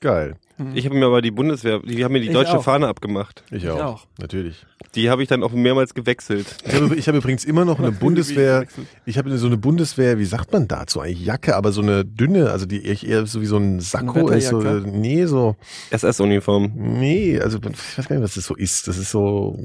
geil. 0.00 0.36
Ich 0.74 0.84
habe 0.86 0.94
mir 0.94 1.06
aber 1.06 1.20
die 1.20 1.32
Bundeswehr, 1.32 1.80
die 1.80 2.04
haben 2.04 2.12
mir 2.12 2.20
die 2.20 2.28
Ich 2.28 2.32
deutsche 2.32 2.58
auch. 2.58 2.62
Fahne 2.62 2.86
abgemacht. 2.86 3.42
Ich 3.50 3.64
Ich 3.64 3.70
auch. 3.70 3.80
auch. 3.80 4.06
Natürlich. 4.20 4.64
Die 4.94 5.10
habe 5.10 5.22
ich 5.22 5.28
dann 5.28 5.42
auch 5.42 5.50
mehrmals 5.50 5.94
gewechselt. 5.94 6.46
Ich 6.64 6.74
habe, 6.74 6.94
ich 6.94 7.08
habe 7.08 7.18
übrigens 7.18 7.44
immer 7.44 7.64
noch 7.64 7.78
eine 7.80 7.90
Bundeswehr. 7.90 8.64
Ich 9.04 9.18
habe 9.18 9.36
so 9.36 9.46
eine 9.48 9.56
Bundeswehr, 9.56 10.18
wie 10.20 10.24
sagt 10.24 10.52
man 10.52 10.68
dazu 10.68 11.00
eigentlich? 11.00 11.24
Jacke, 11.24 11.56
aber 11.56 11.72
so 11.72 11.82
eine 11.82 12.04
dünne, 12.04 12.50
also 12.50 12.66
die 12.66 12.84
eher 12.86 13.26
so 13.26 13.40
wie 13.40 13.46
so 13.46 13.56
ein 13.56 13.80
Sakko 13.80 14.28
ist. 14.28 14.48
So, 14.48 14.60
nee, 14.60 15.26
so. 15.26 15.56
SS-Uniform. 15.90 16.70
Nee, 16.76 17.40
also 17.40 17.58
ich 17.58 17.98
weiß 17.98 18.06
gar 18.08 18.14
nicht, 18.16 18.24
was 18.24 18.34
das 18.34 18.46
so 18.46 18.54
ist. 18.54 18.86
Das 18.86 18.96
ist 18.96 19.10
so 19.10 19.58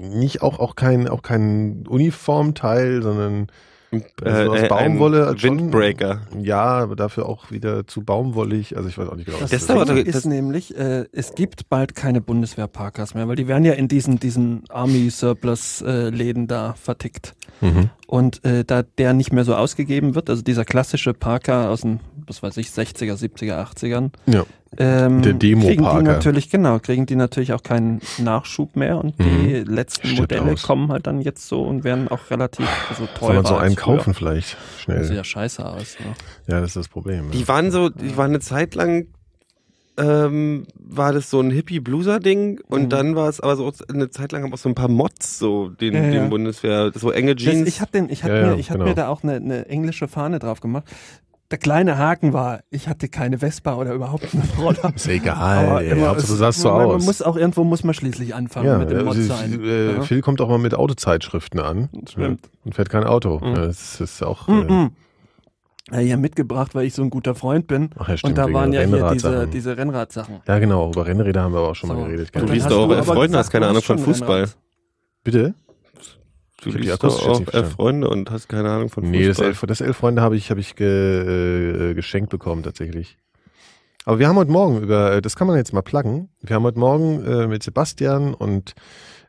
nicht 0.00 0.42
auch, 0.42 0.60
auch 0.60 0.76
kein, 0.76 1.08
auch 1.08 1.22
kein 1.22 1.84
Uniformteil, 1.88 3.02
sondern 3.02 3.48
also 4.24 4.52
aus 4.52 4.60
äh, 4.60 4.68
Baumwolle. 4.68 5.28
ein 5.28 5.38
schon. 5.38 5.58
Windbreaker. 5.58 6.22
Ja, 6.40 6.62
aber 6.62 6.96
dafür 6.96 7.26
auch 7.28 7.50
wieder 7.50 7.86
zu 7.86 8.02
baumwollig. 8.02 8.76
Also 8.76 8.88
ich 8.88 8.96
weiß 8.98 9.08
auch 9.08 9.16
nicht 9.16 9.26
genau. 9.26 9.38
Das, 9.40 9.52
was 9.52 9.66
Das 9.66 9.86
doch- 9.88 9.96
ist 9.96 10.14
das- 10.14 10.24
nämlich, 10.24 10.76
äh, 10.76 11.04
es 11.12 11.34
gibt 11.34 11.68
bald 11.68 11.94
keine 11.94 12.20
Bundeswehr-Parkers 12.20 13.14
mehr, 13.14 13.28
weil 13.28 13.36
die 13.36 13.48
werden 13.48 13.64
ja 13.64 13.72
in 13.74 13.88
diesen, 13.88 14.18
diesen 14.18 14.64
Army-Surplus-Läden 14.70 16.46
da 16.46 16.74
vertickt. 16.74 17.34
Mhm. 17.60 17.90
Und 18.06 18.44
äh, 18.44 18.64
da 18.64 18.82
der 18.82 19.12
nicht 19.12 19.32
mehr 19.32 19.44
so 19.44 19.54
ausgegeben 19.54 20.14
wird, 20.14 20.28
also 20.30 20.42
dieser 20.42 20.64
klassische 20.64 21.14
Parker 21.14 21.70
aus 21.70 21.82
den, 21.82 22.00
was 22.26 22.42
weiß 22.42 22.56
ich, 22.58 22.68
60er, 22.68 23.14
70er, 23.16 23.56
80ern, 23.58 24.10
Ja. 24.26 24.44
Ähm, 24.78 25.22
Der 25.22 25.32
kriegen 25.34 25.60
die 25.60 25.66
Demo-Parker. 25.76 26.02
natürlich, 26.02 26.48
genau, 26.50 26.78
kriegen 26.78 27.04
die 27.06 27.16
natürlich 27.16 27.52
auch 27.52 27.62
keinen 27.62 28.00
Nachschub 28.18 28.74
mehr 28.76 28.98
und 28.98 29.14
die 29.18 29.64
letzten 29.66 30.08
Stimmt 30.08 30.20
Modelle 30.20 30.52
aus. 30.52 30.62
kommen 30.62 30.90
halt 30.90 31.06
dann 31.06 31.20
jetzt 31.20 31.46
so 31.48 31.62
und 31.62 31.84
werden 31.84 32.08
auch 32.08 32.30
relativ 32.30 32.66
also 32.88 33.06
teurer. 33.14 33.26
Soll 33.26 33.34
man 33.34 33.44
so 33.46 33.54
einen 33.56 33.64
als 33.72 33.74
früher. 33.82 33.96
kaufen 33.96 34.14
vielleicht? 34.14 34.56
Schnell. 34.78 35.04
Sieht 35.04 35.16
ja 35.16 35.24
scheiße 35.24 35.64
aus. 35.64 35.98
Ne? 36.00 36.06
Ja, 36.46 36.60
das 36.60 36.70
ist 36.70 36.76
das 36.76 36.88
Problem. 36.88 37.30
Die 37.32 37.40
Ja. 37.40 37.48
waren 37.48 37.70
so, 37.70 37.90
die 37.90 38.16
waren 38.16 38.30
eine 38.30 38.40
Zeit 38.40 38.74
lang, 38.74 39.06
ähm, 39.98 40.66
war 40.74 41.12
das 41.12 41.28
so 41.28 41.38
ein 41.40 41.50
Hippie-Blueser-Ding 41.50 42.60
und 42.66 42.84
Mhm. 42.84 42.88
dann 42.88 43.14
war 43.14 43.28
es 43.28 43.40
aber 43.40 43.56
so 43.56 43.70
eine 43.92 44.08
Zeit 44.08 44.32
lang 44.32 44.42
haben 44.42 44.54
auch 44.54 44.58
so 44.58 44.70
ein 44.70 44.74
paar 44.74 44.88
Mods 44.88 45.38
so 45.38 45.68
den, 45.68 45.92
Ja, 45.94 46.02
ja. 46.04 46.10
den 46.12 46.30
Bundeswehr, 46.30 46.92
so 46.94 47.10
enge 47.10 47.34
Das, 47.34 47.44
Jeans. 47.44 47.68
ich 47.68 47.82
hatte 47.82 48.06
ich 48.08 48.24
hatte 48.24 48.34
Ja, 48.36 48.46
mir, 48.52 48.58
ich 48.58 48.70
hatte 48.70 48.78
genau. 48.78 48.88
mir 48.90 48.94
da 48.94 49.08
auch 49.08 49.22
eine, 49.22 49.34
eine 49.34 49.66
englische 49.68 50.08
Fahne 50.08 50.38
drauf 50.38 50.60
gemacht. 50.60 50.84
Der 51.52 51.58
kleine 51.58 51.98
Haken 51.98 52.32
war, 52.32 52.60
ich 52.70 52.88
hatte 52.88 53.08
keine 53.08 53.38
Vespa 53.38 53.74
oder 53.76 53.92
überhaupt 53.92 54.26
einen 54.32 54.42
Roller. 54.58 54.92
Ist 54.96 55.06
ja 55.06 55.12
egal. 55.12 55.82
ey. 55.84 55.90
immer- 55.90 56.08
Hauptsache, 56.08 56.32
es- 56.32 56.38
sahst 56.38 56.60
so 56.60 56.70
man, 56.70 56.86
aus. 56.86 56.92
Man 56.98 57.04
muss 57.04 57.22
auch 57.22 57.36
irgendwo 57.36 57.62
muss 57.62 57.84
man 57.84 57.92
schließlich 57.94 58.34
anfangen 58.34 58.66
ja, 58.66 58.78
mit 58.78 58.90
dem 58.90 59.04
Mod 59.04 59.16
also, 59.16 59.22
sein. 59.28 59.62
äh, 59.62 59.92
Ja. 59.96 60.00
Phil 60.02 60.22
kommt 60.22 60.40
auch 60.40 60.48
mal 60.48 60.58
mit 60.58 60.74
Autozeitschriften 60.74 61.60
an 61.60 61.88
Stimmt. 62.08 62.48
und 62.64 62.74
fährt 62.74 62.88
kein 62.88 63.04
Auto. 63.04 63.38
Mhm. 63.38 63.46
Ja, 63.54 63.66
Das 63.66 64.00
ist 64.00 64.22
auch. 64.24 64.48
Äh, 64.48 64.52
-mm. 64.52 64.90
Ja, 65.90 65.98
hier 65.98 66.16
mitgebracht, 66.16 66.74
weil 66.74 66.86
ich 66.86 66.94
so 66.94 67.02
ein 67.02 67.10
guter 67.10 67.34
Freund 67.34 67.66
bin. 67.66 67.90
ach 67.98 68.08
ja, 68.08 68.16
stimmt, 68.16 68.38
und 68.38 68.38
da 68.48 68.52
waren 68.52 68.72
ja 68.72 68.80
hier 68.80 69.10
diese, 69.12 69.46
diese 69.46 69.76
Rennradsachen. 69.76 70.36
Ja, 70.48 70.58
genau. 70.58 70.90
Über 70.90 71.04
Rennräder 71.06 71.42
haben 71.42 71.52
wir 71.52 71.58
aber 71.58 71.68
auch 71.70 71.74
schon 71.76 71.90
So. 71.90 71.94
mal 71.96 72.06
geredet. 72.06 72.30
Du 72.34 72.46
liest 72.46 72.72
auch 72.72 72.88
äh, 72.88 72.94
aber 72.94 73.02
Freunde, 73.04 73.36
hast 73.36 73.50
keine 73.50 73.66
Ahnung 73.66 73.82
von 73.82 73.98
Fußball. 73.98 74.36
Rennrad. 74.44 74.56
Bitte? 75.24 75.54
Du 76.62 76.68
Ich 76.70 76.74
liest 76.76 77.02
doch 77.02 77.26
auch 77.28 77.42
verstanden. 77.42 77.70
Freunde 77.70 78.08
und 78.08 78.30
hast 78.30 78.48
keine 78.48 78.70
Ahnung 78.70 78.88
von 78.88 79.04
Fußball. 79.04 79.20
Nee, 79.20 79.26
das 79.28 79.38
Elf, 79.40 79.64
das 79.66 79.80
Elf-Freunde 79.80 80.22
habe 80.22 80.36
ich, 80.36 80.50
hab 80.50 80.58
ich 80.58 80.76
ge, 80.76 81.90
äh, 81.90 81.94
geschenkt 81.94 82.30
bekommen 82.30 82.62
tatsächlich. 82.62 83.16
Aber 84.04 84.18
wir 84.18 84.28
haben 84.28 84.36
heute 84.36 84.50
Morgen 84.50 84.80
über, 84.82 85.12
äh, 85.14 85.22
das 85.22 85.36
kann 85.36 85.46
man 85.46 85.56
jetzt 85.56 85.72
mal 85.72 85.82
pluggen, 85.82 86.28
wir 86.40 86.56
haben 86.56 86.64
heute 86.64 86.78
Morgen 86.78 87.24
äh, 87.24 87.46
mit 87.46 87.62
Sebastian 87.62 88.34
und 88.34 88.74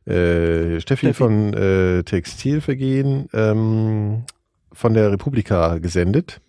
äh, 0.06 0.80
Steffi, 0.80 1.08
Steffi. 1.08 1.14
von 1.14 1.54
äh, 1.54 2.04
Textilvergehen 2.04 3.30
ähm, 3.34 4.24
von 4.72 4.94
der 4.94 5.12
Republika 5.12 5.78
gesendet 5.78 6.42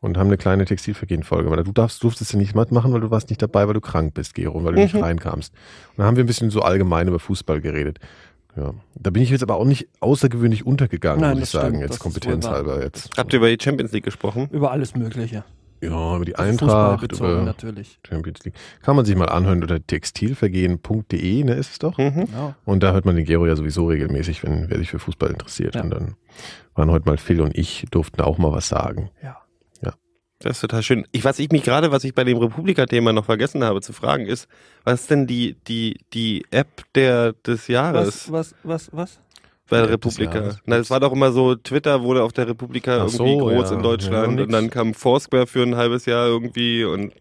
und 0.00 0.16
haben 0.18 0.26
eine 0.28 0.36
kleine 0.36 0.64
Textilvergehen-Folge. 0.64 1.50
Weil 1.50 1.62
du 1.64 1.72
darfst, 1.72 2.02
durftest 2.04 2.32
ja 2.32 2.38
nicht 2.38 2.54
mitmachen, 2.54 2.92
weil 2.92 3.00
du 3.00 3.10
warst 3.10 3.30
nicht 3.30 3.40
dabei, 3.42 3.66
weil 3.66 3.74
du 3.74 3.80
krank 3.80 4.14
bist, 4.14 4.34
Gero, 4.34 4.62
weil 4.64 4.74
du 4.74 4.80
nicht 4.80 4.94
Mhm. 4.94 5.02
reinkamst. 5.02 5.52
Und 5.90 5.98
dann 5.98 6.06
haben 6.06 6.16
wir 6.16 6.24
ein 6.24 6.28
bisschen 6.28 6.50
so 6.50 6.60
allgemein 6.62 7.08
über 7.08 7.18
Fußball 7.18 7.60
geredet. 7.60 7.98
Ja. 8.56 8.74
Da 8.94 9.10
bin 9.10 9.22
ich 9.22 9.30
jetzt 9.30 9.42
aber 9.42 9.56
auch 9.56 9.64
nicht 9.64 9.88
außergewöhnlich 10.00 10.66
untergegangen, 10.66 11.20
Nein, 11.20 11.38
muss 11.38 11.44
ich 11.48 11.50
sagen, 11.50 11.76
stimmt, 11.76 11.90
jetzt 11.90 11.98
kompetenzhalber 12.00 12.82
jetzt. 12.82 13.10
Habt 13.16 13.32
ihr 13.32 13.38
über 13.38 13.48
die 13.54 13.62
Champions 13.62 13.92
League 13.92 14.04
gesprochen? 14.04 14.48
Über 14.50 14.72
alles 14.72 14.94
Mögliche. 14.96 15.44
Ja, 15.80 16.16
über 16.16 16.24
die 16.24 16.34
Also 16.34 16.50
Eintracht, 16.50 16.70
fußballbezogen 17.00 17.32
über 17.34 17.42
natürlich. 17.42 18.00
Champions 18.04 18.44
League. 18.44 18.54
Kann 18.82 18.96
man 18.96 19.04
sich 19.04 19.14
mal 19.14 19.28
anhören 19.28 19.62
unter 19.62 19.78
textilvergehen.de, 19.86 21.44
ne, 21.44 21.54
ist 21.54 21.70
es 21.70 21.78
doch? 21.78 21.98
Mhm. 21.98 22.26
Ja. 22.32 22.56
Und 22.64 22.82
da 22.82 22.92
hört 22.92 23.04
man 23.04 23.14
den 23.14 23.24
Gero 23.24 23.46
ja 23.46 23.54
sowieso 23.54 23.86
regelmäßig, 23.86 24.42
wenn 24.42 24.68
wer 24.70 24.78
sich 24.78 24.90
für 24.90 24.98
Fußball 24.98 25.30
interessiert. 25.30 25.76
Ja. 25.76 25.82
Und 25.82 25.90
dann 25.90 26.14
waren 26.74 26.90
heute 26.90 27.08
mal 27.08 27.16
Phil 27.16 27.40
und 27.40 27.56
ich, 27.56 27.86
durften 27.92 28.20
auch 28.22 28.38
mal 28.38 28.50
was 28.50 28.68
sagen. 28.68 29.10
ja. 29.22 29.36
Das 30.40 30.58
ist 30.58 30.60
total 30.60 30.82
schön. 30.84 31.04
Ich, 31.10 31.24
was 31.24 31.38
ich 31.40 31.50
mich 31.50 31.62
gerade, 31.64 31.90
was 31.90 32.04
ich 32.04 32.14
bei 32.14 32.22
dem 32.24 32.38
Republika-Thema 32.38 33.12
noch 33.12 33.24
vergessen 33.24 33.64
habe 33.64 33.80
zu 33.80 33.92
fragen, 33.92 34.26
ist, 34.26 34.46
was 34.84 35.00
ist 35.02 35.10
denn 35.10 35.26
die, 35.26 35.56
die, 35.66 35.96
die 36.14 36.44
App 36.52 36.84
der, 36.94 37.32
des 37.44 37.66
Jahres 37.66 38.30
Was, 38.30 38.54
was, 38.62 38.88
was, 38.90 38.90
was? 38.92 39.20
bei 39.68 39.78
der 39.78 39.90
Republika? 39.90 40.56
Na, 40.64 40.78
das 40.78 40.90
war 40.90 41.00
doch 41.00 41.12
immer 41.12 41.32
so, 41.32 41.54
Twitter 41.56 42.02
wurde 42.02 42.22
auf 42.22 42.32
der 42.32 42.46
Republika 42.48 42.92
Ach 42.92 43.12
irgendwie 43.12 43.16
so, 43.16 43.38
groß 43.38 43.52
ja. 43.52 43.70
in 43.70 43.76
Ja, 43.76 43.82
Deutschland 43.82 44.34
nix. 44.36 44.46
und 44.46 44.52
dann 44.52 44.70
kam 44.70 44.94
Foursquare 44.94 45.46
für 45.46 45.62
ein 45.62 45.74
halbes 45.76 46.06
Jahr 46.06 46.26
irgendwie 46.28 46.84
und 46.84 47.12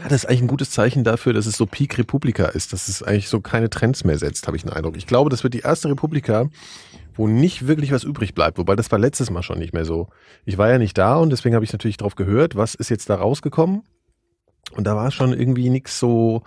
Ja, 0.00 0.08
das 0.08 0.22
ist 0.22 0.26
eigentlich 0.26 0.42
ein 0.42 0.46
gutes 0.48 0.70
Zeichen 0.70 1.02
dafür, 1.02 1.32
dass 1.32 1.46
es 1.46 1.56
so 1.56 1.64
Peak 1.66 1.96
Republika 1.98 2.44
ist, 2.44 2.72
dass 2.74 2.86
es 2.88 3.02
eigentlich 3.02 3.28
so 3.28 3.40
keine 3.40 3.70
Trends 3.70 4.04
mehr 4.04 4.18
setzt, 4.18 4.46
habe 4.46 4.56
ich 4.56 4.62
den 4.62 4.72
Eindruck. 4.72 4.96
Ich 4.98 5.06
glaube, 5.06 5.30
das 5.30 5.42
wird 5.42 5.54
die 5.54 5.60
erste 5.60 5.88
Republika, 5.88 6.48
wo 7.16 7.26
nicht 7.26 7.66
wirklich 7.66 7.92
was 7.92 8.04
übrig 8.04 8.34
bleibt. 8.34 8.58
Wobei 8.58 8.76
das 8.76 8.90
war 8.92 8.98
letztes 8.98 9.30
Mal 9.30 9.42
schon 9.42 9.58
nicht 9.58 9.72
mehr 9.72 9.84
so. 9.84 10.08
Ich 10.44 10.58
war 10.58 10.70
ja 10.70 10.78
nicht 10.78 10.96
da 10.98 11.16
und 11.16 11.30
deswegen 11.30 11.54
habe 11.54 11.64
ich 11.64 11.72
natürlich 11.72 11.96
drauf 11.96 12.14
gehört, 12.14 12.56
was 12.56 12.74
ist 12.74 12.90
jetzt 12.90 13.10
da 13.10 13.16
rausgekommen. 13.16 13.82
Und 14.72 14.86
da 14.86 14.96
war 14.96 15.10
schon 15.10 15.32
irgendwie 15.32 15.70
nichts 15.70 15.98
so, 15.98 16.42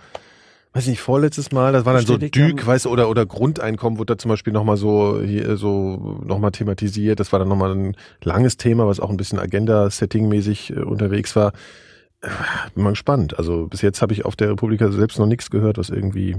weiß 0.74 0.88
nicht, 0.88 1.02
vorletztes 1.02 1.52
Mal, 1.52 1.74
das 1.74 1.86
war 1.86 1.94
dann 1.94 2.06
so 2.06 2.14
Bestätigt, 2.14 2.36
Dück, 2.36 2.62
ja. 2.62 2.68
weißt 2.68 2.86
du, 2.86 2.90
oder, 2.90 3.10
oder 3.10 3.26
Grundeinkommen 3.26 3.98
wurde 3.98 4.14
da 4.14 4.18
zum 4.18 4.30
Beispiel 4.30 4.54
nochmal 4.54 4.78
so, 4.78 5.22
hier, 5.22 5.58
so, 5.58 6.20
nochmal 6.24 6.52
thematisiert. 6.52 7.20
Das 7.20 7.32
war 7.32 7.40
dann 7.40 7.48
nochmal 7.48 7.76
ein 7.76 7.96
langes 8.24 8.58
Thema, 8.58 8.88
was 8.88 9.00
auch 9.00 9.10
ein 9.10 9.18
bisschen 9.18 9.40
Agenda-Setting-mäßig 9.40 10.72
äh, 10.72 10.80
unterwegs 10.82 11.36
war. 11.36 11.54
Äh, 12.22 12.30
Bin 12.76 12.84
mal 12.84 12.92
gespannt. 12.92 13.38
Also 13.38 13.68
bis 13.68 13.82
jetzt 13.82 14.02
habe 14.02 14.14
ich 14.14 14.26
auf 14.26 14.36
der 14.36 14.50
Republika 14.50 14.92
selbst 14.92 15.18
noch 15.18 15.28
nichts 15.28 15.50
gehört, 15.50 15.78
was 15.78 15.90
irgendwie 15.90 16.36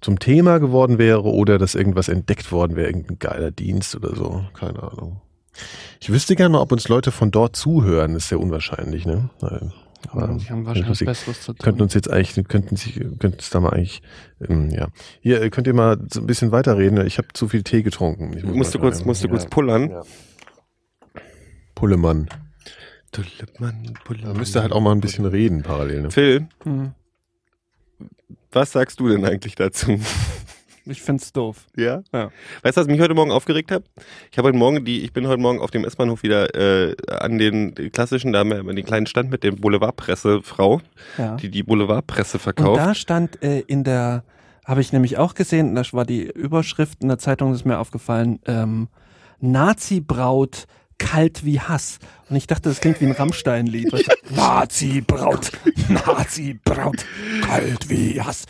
zum 0.00 0.18
Thema 0.18 0.58
geworden 0.58 0.98
wäre 0.98 1.24
oder 1.24 1.58
dass 1.58 1.74
irgendwas 1.74 2.08
entdeckt 2.08 2.52
worden 2.52 2.76
wäre, 2.76 2.88
irgendein 2.88 3.18
geiler 3.18 3.50
Dienst 3.50 3.94
oder 3.94 4.14
so. 4.14 4.44
Keine 4.54 4.82
Ahnung. 4.82 5.20
Ich 6.00 6.10
wüsste 6.10 6.36
gerne 6.36 6.52
mal, 6.54 6.60
ob 6.60 6.72
uns 6.72 6.88
Leute 6.88 7.10
von 7.10 7.30
dort 7.30 7.56
zuhören. 7.56 8.14
ist 8.14 8.28
sehr 8.28 8.40
unwahrscheinlich, 8.40 9.04
ne? 9.04 9.30
Nein. 9.42 9.72
Aber 10.08 10.28
die 10.28 10.46
haben 10.48 10.64
wahrscheinlich 10.64 10.98
Sie 10.98 11.04
Besseres 11.04 11.42
zu 11.42 11.52
tun. 11.52 11.62
könnten 11.62 11.82
uns 11.82 11.92
jetzt 11.92 12.10
eigentlich, 12.10 12.48
könnten 12.48 12.76
sich, 12.76 12.94
könnten 13.18 13.36
es 13.38 13.50
da 13.50 13.60
mal 13.60 13.70
eigentlich, 13.70 14.00
ähm, 14.48 14.70
ja. 14.70 14.88
Hier, 15.20 15.42
äh, 15.42 15.50
könnt 15.50 15.66
ihr 15.66 15.74
mal 15.74 15.98
so 16.10 16.20
ein 16.20 16.26
bisschen 16.26 16.52
weiterreden? 16.52 17.04
Ich 17.06 17.18
habe 17.18 17.28
zu 17.34 17.48
viel 17.48 17.62
Tee 17.62 17.82
getrunken. 17.82 18.32
Ich 18.36 18.42
muss 18.44 18.54
musst 18.56 18.74
du 18.74 18.78
kurz, 18.78 19.04
musst 19.04 19.22
du 19.22 19.28
ja. 19.28 19.32
kurz 19.32 19.46
pullern. 19.46 19.90
Ja. 19.90 20.02
Pullemann. 21.74 22.28
Pullemann. 23.12 23.94
Da 24.06 24.34
müsst 24.34 24.56
ihr 24.56 24.62
halt 24.62 24.72
auch 24.72 24.80
mal 24.80 24.92
ein 24.92 25.00
bisschen 25.00 25.26
reden 25.26 25.62
parallel. 25.62 26.02
Ne? 26.02 26.10
Phil, 26.10 26.48
Hm. 26.62 26.92
Was 28.52 28.72
sagst 28.72 29.00
du 29.00 29.08
denn 29.08 29.24
eigentlich 29.24 29.54
dazu? 29.54 29.98
Ich 30.86 31.02
find's 31.02 31.30
doof. 31.32 31.66
Ja? 31.76 32.02
Ja. 32.12 32.30
Weißt 32.62 32.76
du, 32.76 32.80
was 32.80 32.86
mich 32.88 33.00
heute 33.00 33.12
Morgen 33.14 33.30
aufgeregt 33.30 33.70
hat? 33.70 33.84
Ich 34.32 34.38
habe 34.38 34.48
heute 34.48 34.56
Morgen 34.56 34.82
die, 34.84 35.02
ich 35.02 35.12
bin 35.12 35.28
heute 35.28 35.40
Morgen 35.40 35.60
auf 35.60 35.70
dem 35.70 35.84
S-Bahnhof 35.84 36.22
wieder 36.22 36.54
äh, 36.54 36.96
an 37.06 37.38
den 37.38 37.74
klassischen, 37.92 38.32
da 38.32 38.40
haben 38.40 38.48
wir 38.66 38.74
den 38.74 38.84
kleinen 38.86 39.06
Stand 39.06 39.30
mit 39.30 39.44
der 39.44 39.52
Boulevardpressefrau, 39.52 40.80
Ja. 41.18 41.36
die 41.36 41.50
die 41.50 41.62
Boulevardpresse 41.62 42.38
Und 42.38 42.42
verkauft. 42.42 42.80
da 42.80 42.94
stand 42.94 43.40
äh, 43.42 43.60
in 43.60 43.84
der, 43.84 44.24
habe 44.64 44.80
ich 44.80 44.92
nämlich 44.92 45.18
auch 45.18 45.34
gesehen, 45.34 45.74
das 45.74 45.92
war 45.92 46.06
die 46.06 46.22
Überschrift 46.24 47.02
in 47.02 47.08
der 47.08 47.18
Zeitung, 47.18 47.52
ist 47.52 47.66
mir 47.66 47.78
aufgefallen, 47.78 48.40
ähm, 48.46 48.88
Nazi-Braut 49.40 50.64
kalt 51.00 51.44
wie 51.44 51.58
Hass. 51.58 51.98
Und 52.28 52.36
ich 52.36 52.46
dachte, 52.46 52.68
das 52.68 52.80
klingt 52.80 53.00
wie 53.00 53.06
ein 53.06 53.12
Rammstein-Lied. 53.12 53.92
Nazi-Braut, 54.30 55.50
Nazi-Braut, 55.88 57.04
kalt 57.42 57.88
wie 57.88 58.20
Hass. 58.20 58.44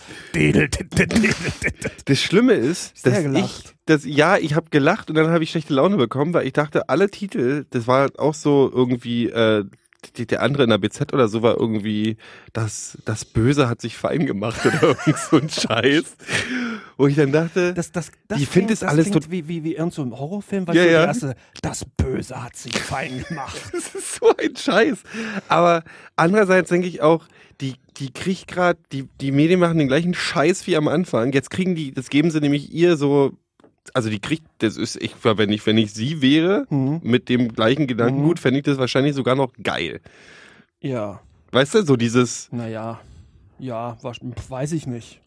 Das 2.04 2.20
Schlimme 2.20 2.52
ist, 2.52 3.06
dass 3.06 3.24
ich, 3.24 3.64
dass, 3.86 4.04
ja, 4.04 4.36
ich 4.36 4.54
habe 4.54 4.68
gelacht 4.68 5.08
und 5.08 5.16
dann 5.16 5.30
habe 5.30 5.42
ich 5.42 5.50
schlechte 5.50 5.72
Laune 5.72 5.96
bekommen, 5.96 6.34
weil 6.34 6.46
ich 6.46 6.52
dachte, 6.52 6.90
alle 6.90 7.08
Titel, 7.08 7.64
das 7.70 7.86
war 7.86 8.10
auch 8.18 8.34
so 8.34 8.70
irgendwie, 8.70 9.30
äh, 9.30 9.64
die, 10.16 10.26
der 10.26 10.42
andere 10.42 10.64
in 10.64 10.70
der 10.70 10.78
BZ 10.78 11.12
oder 11.12 11.28
so 11.28 11.42
war 11.42 11.58
irgendwie, 11.58 12.16
das, 12.52 12.98
das 13.04 13.24
Böse 13.24 13.68
hat 13.68 13.80
sich 13.80 13.96
fein 13.96 14.26
gemacht 14.26 14.66
oder 14.66 14.82
irgend 14.82 15.18
so 15.18 15.36
ein 15.38 15.48
Scheiß. 15.48 16.16
Wo 17.00 17.06
ich 17.06 17.16
dann 17.16 17.32
dachte, 17.32 17.72
Das, 17.72 17.90
das, 17.92 18.10
das 18.28 18.38
Die 18.38 18.44
findet 18.44 18.72
es 18.72 18.82
alles 18.82 19.10
klingt 19.10 19.30
wie, 19.30 19.48
wie, 19.48 19.64
wie 19.64 19.74
irgend 19.74 19.94
so 19.94 20.02
ein 20.02 20.12
Horrorfilm, 20.12 20.66
weil 20.66 20.76
Ja, 20.76 20.84
ja. 20.84 21.04
erste, 21.06 21.34
das 21.62 21.86
Böse 21.96 22.42
hat 22.42 22.56
sich 22.56 22.78
fein 22.78 23.24
gemacht. 23.26 23.58
Das 23.72 23.94
ist 23.94 24.16
so 24.16 24.36
ein 24.36 24.54
Scheiß. 24.54 24.98
Aber 25.48 25.82
andererseits 26.16 26.68
denke 26.68 26.86
ich 26.88 27.00
auch, 27.00 27.24
die, 27.62 27.76
die 27.96 28.12
kriegt 28.12 28.48
gerade, 28.48 28.78
die, 28.92 29.08
die 29.20 29.32
Medien 29.32 29.60
machen 29.60 29.78
den 29.78 29.88
gleichen 29.88 30.12
Scheiß 30.12 30.66
wie 30.66 30.76
am 30.76 30.88
Anfang. 30.88 31.32
Jetzt 31.32 31.50
kriegen 31.50 31.74
die, 31.74 31.92
das 31.92 32.10
geben 32.10 32.30
sie 32.30 32.40
nämlich 32.40 32.70
ihr 32.72 32.98
so, 32.98 33.32
also 33.94 34.10
die 34.10 34.20
kriegt, 34.20 34.44
das 34.58 34.76
ist, 34.76 34.96
ich, 35.02 35.14
wenn 35.24 35.50
ich, 35.50 35.64
wenn 35.64 35.78
ich 35.78 35.94
sie 35.94 36.20
wäre, 36.20 36.66
Mhm. 36.68 37.00
mit 37.02 37.30
dem 37.30 37.54
gleichen 37.54 37.86
Gedankengut, 37.86 38.36
Mhm. 38.36 38.40
fände 38.42 38.58
ich 38.60 38.64
das 38.66 38.76
wahrscheinlich 38.76 39.14
sogar 39.14 39.36
noch 39.36 39.52
geil. 39.62 40.00
Ja, 40.80 41.20
Weißt 41.52 41.74
du, 41.74 41.82
so 41.82 41.96
dieses, 41.96 42.48
naja. 42.52 43.00
Ja, 43.58 43.96
weiß 44.02 44.72
ich 44.72 44.86
nicht. 44.86 45.20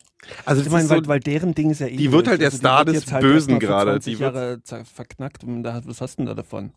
Also 0.45 0.61
Ich 0.61 0.65
das 0.65 0.74
meine, 0.74 0.88
so, 0.88 0.95
weil, 0.95 1.07
weil 1.07 1.19
deren 1.19 1.53
Ding 1.53 1.69
ist 1.71 1.80
ja 1.80 1.88
eh 1.88 1.95
die 1.95 2.11
wird 2.11 2.28
halt 2.28 2.39
der 2.41 2.47
Also 2.47 2.57
Star 2.57 2.86
des 2.86 2.95
jetzt 2.95 3.11
halt 3.11 3.21
Bösen 3.24 3.59
gerade. 3.59 3.91
20 3.91 4.13
Die 4.13 4.19
wird- 4.19 4.36
Jahre 4.36 4.86
verknackt 4.86 5.43
und 5.43 5.63
da, 5.63 5.82
was 5.86 6.01
hast 6.01 6.15
du 6.17 6.24
denn 6.24 6.28
da 6.28 6.34
davon? 6.34 6.71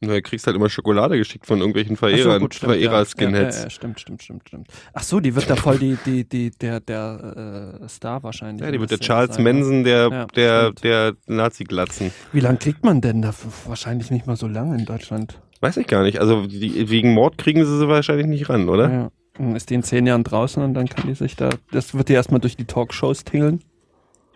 na, 0.00 0.12
du 0.14 0.20
kriegst 0.22 0.46
halt 0.46 0.54
immer 0.54 0.68
Schokolade 0.68 1.16
geschickt 1.16 1.46
von 1.46 1.60
irgendwelchen 1.60 1.96
so, 1.96 2.00
Verehrern, 2.00 2.40
gut, 2.42 2.54
stimmt, 2.54 2.72
Verehrer-Skinheads. 2.72 3.56
Ja, 3.56 3.60
ja, 3.60 3.64
ja, 3.64 3.70
stimmt, 3.70 4.00
stimmt, 4.00 4.22
stimmt, 4.22 4.46
stimmt. 4.46 4.68
Ach 4.92 5.02
so, 5.02 5.18
die 5.18 5.34
wird 5.34 5.48
da 5.48 5.56
voll 5.56 5.78
die, 5.78 5.96
die, 6.04 6.28
die, 6.28 6.50
der, 6.50 6.80
der 6.80 7.78
äh, 7.82 7.88
Star 7.88 8.22
wahrscheinlich. 8.22 8.62
Ja, 8.66 8.70
die 8.70 8.80
wird 8.80 8.90
der 8.90 8.98
Charles 8.98 9.36
sein, 9.36 9.44
ne? 9.44 9.52
Manson 9.54 9.84
der, 9.84 10.08
Ja, 10.10 10.26
der, 10.26 10.62
stimmt. 10.64 10.84
der 10.84 11.14
Nazi-Glatzen. 11.26 12.10
Wie 12.32 12.40
lange 12.40 12.58
kriegt 12.58 12.84
man 12.84 13.00
denn 13.00 13.22
dafür? 13.22 13.50
Wahrscheinlich 13.66 14.10
nicht 14.10 14.26
mal 14.26 14.36
so 14.36 14.46
lange 14.46 14.76
in 14.76 14.84
Deutschland. 14.84 15.40
Weiß 15.60 15.78
ich 15.78 15.86
gar 15.86 16.02
nicht. 16.02 16.20
Also 16.20 16.46
die, 16.46 16.90
wegen 16.90 17.14
Mord 17.14 17.38
kriegen 17.38 17.64
sie 17.64 17.78
sie 17.78 17.88
wahrscheinlich 17.88 18.26
nicht 18.26 18.50
ran, 18.50 18.68
oder? 18.68 18.90
Ja. 18.90 19.10
Ist 19.54 19.70
die 19.70 19.74
in 19.74 19.82
zehn 19.82 20.06
Jahren 20.06 20.22
draußen 20.22 20.62
und 20.62 20.74
dann 20.74 20.88
kann 20.88 21.08
die 21.08 21.14
sich 21.14 21.34
da, 21.34 21.50
das 21.72 21.94
wird 21.94 22.08
die 22.08 22.12
erstmal 22.12 22.40
durch 22.40 22.56
die 22.56 22.66
Talkshows 22.66 23.24
tingeln. 23.24 23.62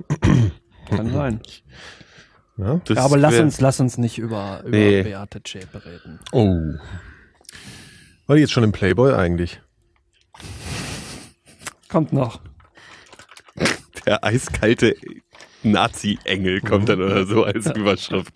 kann 0.89 1.13
sein. 1.13 1.41
Ja? 2.57 2.81
Das 2.85 2.97
Ja, 2.97 3.05
aber 3.05 3.17
lass 3.17 3.39
uns, 3.39 3.61
lass 3.61 3.79
uns 3.79 3.97
nicht 3.99 4.19
über, 4.19 4.63
über 4.65 4.77
Nee. 4.77 5.03
Beate 5.03 5.43
Zschäpe 5.43 5.85
reden. 5.85 6.19
Oh. 6.33 6.49
War 8.27 8.37
die 8.37 8.43
jetzt 8.43 8.53
schon 8.53 8.65
im 8.65 8.73
Playboy 8.73 9.15
eigentlich? 9.15 9.61
Kommt 11.89 12.13
noch. 12.13 12.41
Der 14.05 14.25
eiskalte 14.25 14.97
Nazi-Engel 15.63 16.61
kommt 16.61 16.89
dann 16.89 17.01
oder 17.01 17.25
so 17.27 17.45
als 17.45 17.67
Überschrift. 17.67 18.33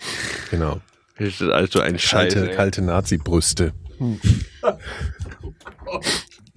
Genau. 0.51 0.81
Hier 1.17 1.31
steht 1.31 1.51
also 1.51 1.81
ein 1.81 1.99
Scheiß. 1.99 2.35
Kalte, 2.35 2.55
kalte 2.55 2.83
Nazi-Brüste. 2.83 3.73
Hm. 3.99 4.21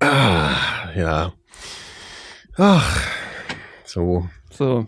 ah, 0.02 0.92
ja. 0.96 1.34
Ach, 2.58 3.02
so. 3.86 4.30
So. 4.52 4.88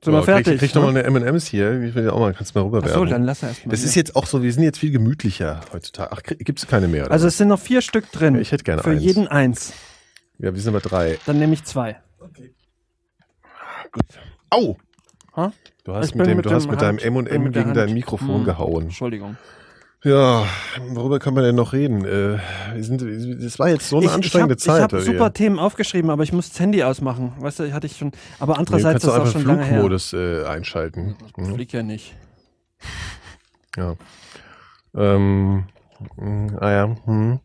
Sind 0.00 0.04
So, 0.04 0.12
wir 0.12 0.22
fertig? 0.22 0.58
Krieg, 0.58 0.70
krieg 0.70 0.74
noch 0.76 0.82
mal 0.82 0.90
eine 0.90 1.02
M&M's 1.02 1.46
hier. 1.46 1.82
Ich 1.82 1.94
will 1.94 2.04
ja 2.04 2.12
auch 2.12 2.20
mal, 2.20 2.32
kannst 2.32 2.54
du 2.54 2.58
mal 2.60 2.66
Ach 2.66 2.70
so, 2.70 2.76
rüberwerfen. 2.78 3.10
dann 3.10 3.24
lass 3.24 3.42
er 3.42 3.48
erstmal. 3.48 3.70
das 3.72 3.82
ist 3.82 3.94
jetzt 3.96 4.14
auch 4.14 4.26
so, 4.26 4.42
wir 4.42 4.52
sind 4.52 4.62
jetzt 4.62 4.78
viel 4.78 4.92
gemütlicher 4.92 5.60
heutzutage. 5.72 6.10
Ach, 6.12 6.22
gibt's 6.22 6.66
keine 6.68 6.86
mehr? 6.88 7.04
Oder? 7.06 7.12
Also 7.12 7.26
es 7.26 7.36
sind 7.36 7.48
noch 7.48 7.58
vier 7.58 7.82
Stück 7.82 8.10
drin. 8.12 8.36
ich 8.36 8.52
hätte 8.52 8.62
gerne 8.64 8.82
Für 8.82 8.90
eins. 8.90 9.02
jeden 9.02 9.26
eins. 9.26 9.72
Ja, 10.38 10.54
wir 10.54 10.60
sind 10.60 10.74
aber 10.74 10.80
drei. 10.86 11.18
Dann 11.26 11.38
nehme 11.38 11.54
ich 11.54 11.64
zwei. 11.64 11.96
Au! 14.50 14.76
Ha? 15.36 15.52
Du 15.84 15.94
hast 15.94 16.10
Ich 16.10 16.14
mit 16.14 16.26
dem, 16.26 16.36
mit 16.36 16.46
du 16.46 16.50
hast 16.50 16.70
mit 16.70 16.80
deinem 16.80 16.96
Hand- 16.98 17.02
M 17.04 17.16
und 17.16 17.26
M 17.28 17.42
mit 17.42 17.54
der 17.56 17.62
gegen 17.64 17.74
dein. 17.74 17.92
Mikrofon 17.92 18.36
Hm. 18.38 18.44
gehauen. 18.44 18.82
Entschuldigung. 18.84 19.36
Ja, 20.04 20.46
worüber 20.90 21.18
kann 21.18 21.34
man 21.34 21.42
denn 21.42 21.56
noch 21.56 21.72
reden? 21.72 22.04
Äh, 22.04 22.38
wir 22.72 22.84
sind, 22.84 23.02
das 23.42 23.58
war 23.58 23.68
jetzt 23.68 23.88
so 23.88 23.96
eine 23.96 24.06
ich, 24.06 24.12
anstrengende 24.12 24.54
ich 24.56 24.68
hab, 24.68 24.90
Zeit. 24.90 24.92
Ich 24.92 25.08
habe 25.08 25.18
super? 25.18 25.32
Themen 25.32 25.58
aufgeschrieben, 25.58 26.10
aber 26.10 26.22
ich 26.22 26.32
muss 26.32 26.50
das 26.50 26.60
Handy 26.60 26.84
ausmachen. 26.84 27.32
Weißt 27.40 27.58
du, 27.58 27.72
hatte 27.72 27.88
ich 27.88 27.96
schon. 27.96 28.12
Aber 28.38 28.52
Nee, 28.52 28.58
andererseits 28.60 29.02
kannst 29.02 29.04
ist 29.04 29.04
du 29.04 29.08
das 29.08 29.16
auch 29.16 29.20
einfach 29.26 29.32
schon 29.32 29.48
lange 29.48 29.64
her. 29.64 29.72
Flugmodus 29.80 30.12
äh, 30.12 30.44
einschalten. 30.44 31.16
Ich 31.26 31.36
Mhm. 31.36 31.54
flieg 31.54 31.72
ja 31.72 31.82
nicht. 31.82 32.14
Ja. 33.76 33.96
Ähm, 34.94 35.64
mh, 36.16 36.58
ah 36.60 36.70
ja. 36.70 36.96
Hm. 37.04 37.40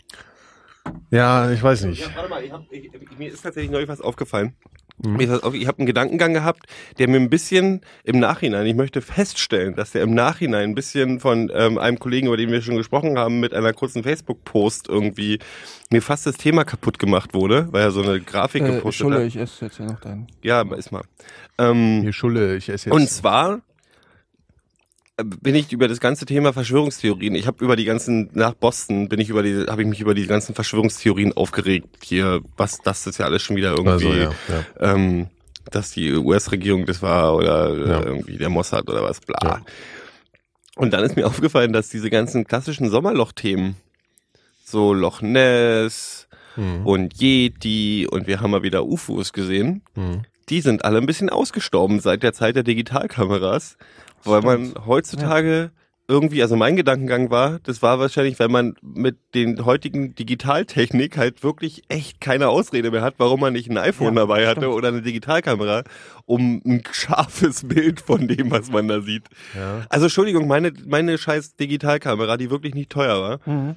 Ja, 1.09 1.49
ich 1.49 1.61
weiß 1.63 1.85
nicht. 1.85 2.01
Ja, 2.01 2.07
warte 2.15 2.29
mal, 2.29 2.43
ich 2.43 2.51
hab, 2.51 2.71
ich, 2.71 2.91
mir 3.17 3.31
ist 3.31 3.41
tatsächlich 3.41 3.71
neu 3.71 3.87
was 3.87 3.99
aufgefallen. 3.99 4.55
Mhm. 5.01 5.19
Ich 5.19 5.29
habe 5.67 5.79
einen 5.79 5.85
Gedankengang 5.87 6.33
gehabt, 6.33 6.65
der 6.99 7.09
mir 7.09 7.17
ein 7.17 7.29
bisschen 7.29 7.81
im 8.03 8.19
Nachhinein, 8.19 8.65
ich 8.65 8.75
möchte 8.75 9.01
feststellen, 9.01 9.75
dass 9.75 9.91
der 9.91 10.03
im 10.03 10.13
Nachhinein 10.13 10.69
ein 10.69 10.75
bisschen 10.75 11.19
von 11.19 11.51
ähm, 11.53 11.77
einem 11.77 11.97
Kollegen, 11.99 12.27
über 12.27 12.37
den 12.37 12.51
wir 12.51 12.61
schon 12.61 12.77
gesprochen 12.77 13.17
haben, 13.17 13.39
mit 13.39 13.53
einer 13.53 13.73
kurzen 13.73 14.03
Facebook-Post 14.03 14.87
irgendwie 14.87 15.39
mir 15.91 16.01
fast 16.01 16.25
das 16.27 16.37
Thema 16.37 16.63
kaputt 16.63 16.99
gemacht 16.99 17.33
wurde, 17.33 17.67
weil 17.71 17.81
er 17.83 17.91
so 17.91 18.01
eine 18.03 18.19
Grafik 18.21 18.63
Äh, 18.63 18.75
gepostet 18.75 19.01
Schulle, 19.01 19.15
hat. 19.19 19.23
ich 19.25 19.35
esse 19.37 19.65
jetzt 19.65 19.77
hier 19.77 19.87
noch 19.87 19.99
deinen. 19.99 20.27
Ja, 20.43 20.59
aber 20.61 20.77
ist 20.77 20.91
mal. 20.91 21.03
Ähm, 21.57 22.01
Hier 22.01 22.13
Schulle, 22.13 22.55
ich 22.55 22.69
esse 22.69 22.89
jetzt. 22.89 22.95
und 22.95 23.09
zwar 23.09 23.61
bin 25.17 25.53
ich 25.55 25.71
über 25.71 25.87
das 25.87 25.99
ganze 25.99 26.25
Thema 26.25 26.53
Verschwörungstheorien. 26.53 27.35
Ich 27.35 27.45
habe 27.45 27.63
über 27.63 27.75
die 27.75 27.85
ganzen 27.85 28.29
nach 28.33 28.53
Boston 28.55 29.09
bin 29.09 29.19
ich 29.19 29.29
über 29.29 29.43
die 29.43 29.65
habe 29.67 29.83
ich 29.83 29.87
mich 29.87 30.01
über 30.01 30.15
die 30.15 30.25
ganzen 30.25 30.55
Verschwörungstheorien 30.55 31.33
aufgeregt. 31.33 31.87
Hier 32.03 32.41
was 32.57 32.79
das 32.79 33.05
ist 33.05 33.19
ja 33.19 33.25
alles 33.25 33.43
schon 33.43 33.55
wieder 33.55 33.71
irgendwie 33.71 33.91
Also, 33.91 34.13
ja, 34.13 34.31
ja. 34.49 34.93
ähm, 34.93 35.27
dass 35.71 35.91
die 35.91 36.13
US-Regierung 36.13 36.85
das 36.87 37.01
war 37.03 37.35
oder 37.35 37.69
äh, 37.69 37.89
Ja. 37.89 38.01
irgendwie 38.03 38.37
der 38.37 38.49
Mossad 38.49 38.89
oder 38.89 39.03
was 39.03 39.21
bla. 39.21 39.61
Und 40.75 40.91
dann 40.93 41.03
ist 41.03 41.15
mir 41.15 41.27
aufgefallen, 41.27 41.73
dass 41.73 41.89
diese 41.89 42.09
ganzen 42.09 42.45
klassischen 42.45 42.89
Sommerloch-Themen 42.89 43.75
so 44.65 44.93
Loch 44.93 45.21
Ness 45.21 46.27
Mhm. 46.55 46.85
und 46.85 47.19
Yeti 47.21 48.07
und 48.09 48.27
wir 48.27 48.39
haben 48.41 48.51
mal 48.51 48.61
wieder 48.63 48.85
UFOs 48.85 49.33
gesehen 49.33 49.81
Mhm. 49.95 50.21
die 50.49 50.61
sind 50.61 50.85
alle 50.85 50.97
ein 50.99 51.05
bisschen 51.07 51.29
ausgestorben 51.31 51.99
seit 51.99 52.21
der 52.21 52.33
Zeit 52.33 52.55
der 52.55 52.61
Digitalkameras, 52.63 53.77
weil 54.25 54.41
man 54.41 54.73
heutzutage 54.85 55.71
irgendwie, 56.05 56.41
also 56.41 56.57
mein 56.57 56.75
Gedankengang 56.75 57.29
war, 57.31 57.59
das 57.63 57.81
war 57.81 57.97
wahrscheinlich, 57.97 58.37
wenn 58.37 58.51
man 58.51 58.75
mit 58.81 59.15
den 59.35 59.63
heutigen 59.63 60.13
Digitaltechnik 60.15 61.17
halt 61.17 61.43
wirklich 61.43 61.83
echt 61.87 62.19
keine 62.19 62.49
Ausrede 62.49 62.91
mehr 62.91 63.01
hat, 63.01 63.15
warum 63.19 63.39
man 63.39 63.53
nicht 63.53 63.69
ein 63.69 63.77
iPhone 63.77 64.13
Ja, 64.15 64.21
dabei 64.21 64.47
hatte 64.47 64.61
stimmt. 64.61 64.73
oder 64.75 64.89
eine 64.89 65.01
Digitalkamera, 65.01 65.83
um 66.25 66.61
ein 66.65 66.83
scharfes 66.91 67.63
Bild 67.67 68.01
von 68.01 68.27
dem, 68.27 68.51
was 68.51 68.69
man 68.69 68.89
da 68.89 68.99
sieht. 68.99 69.23
Ja. 69.55 69.85
Also 69.89 70.07
Entschuldigung, 70.07 70.45
meine, 70.45 70.73
meine 70.85 71.17
scheiß 71.17 71.55
Digitalkamera, 71.55 72.35
die 72.35 72.49
wirklich 72.51 72.73
nicht 72.75 72.89
teuer 72.89 73.21
war, 73.21 73.39
Mhm. 73.45 73.75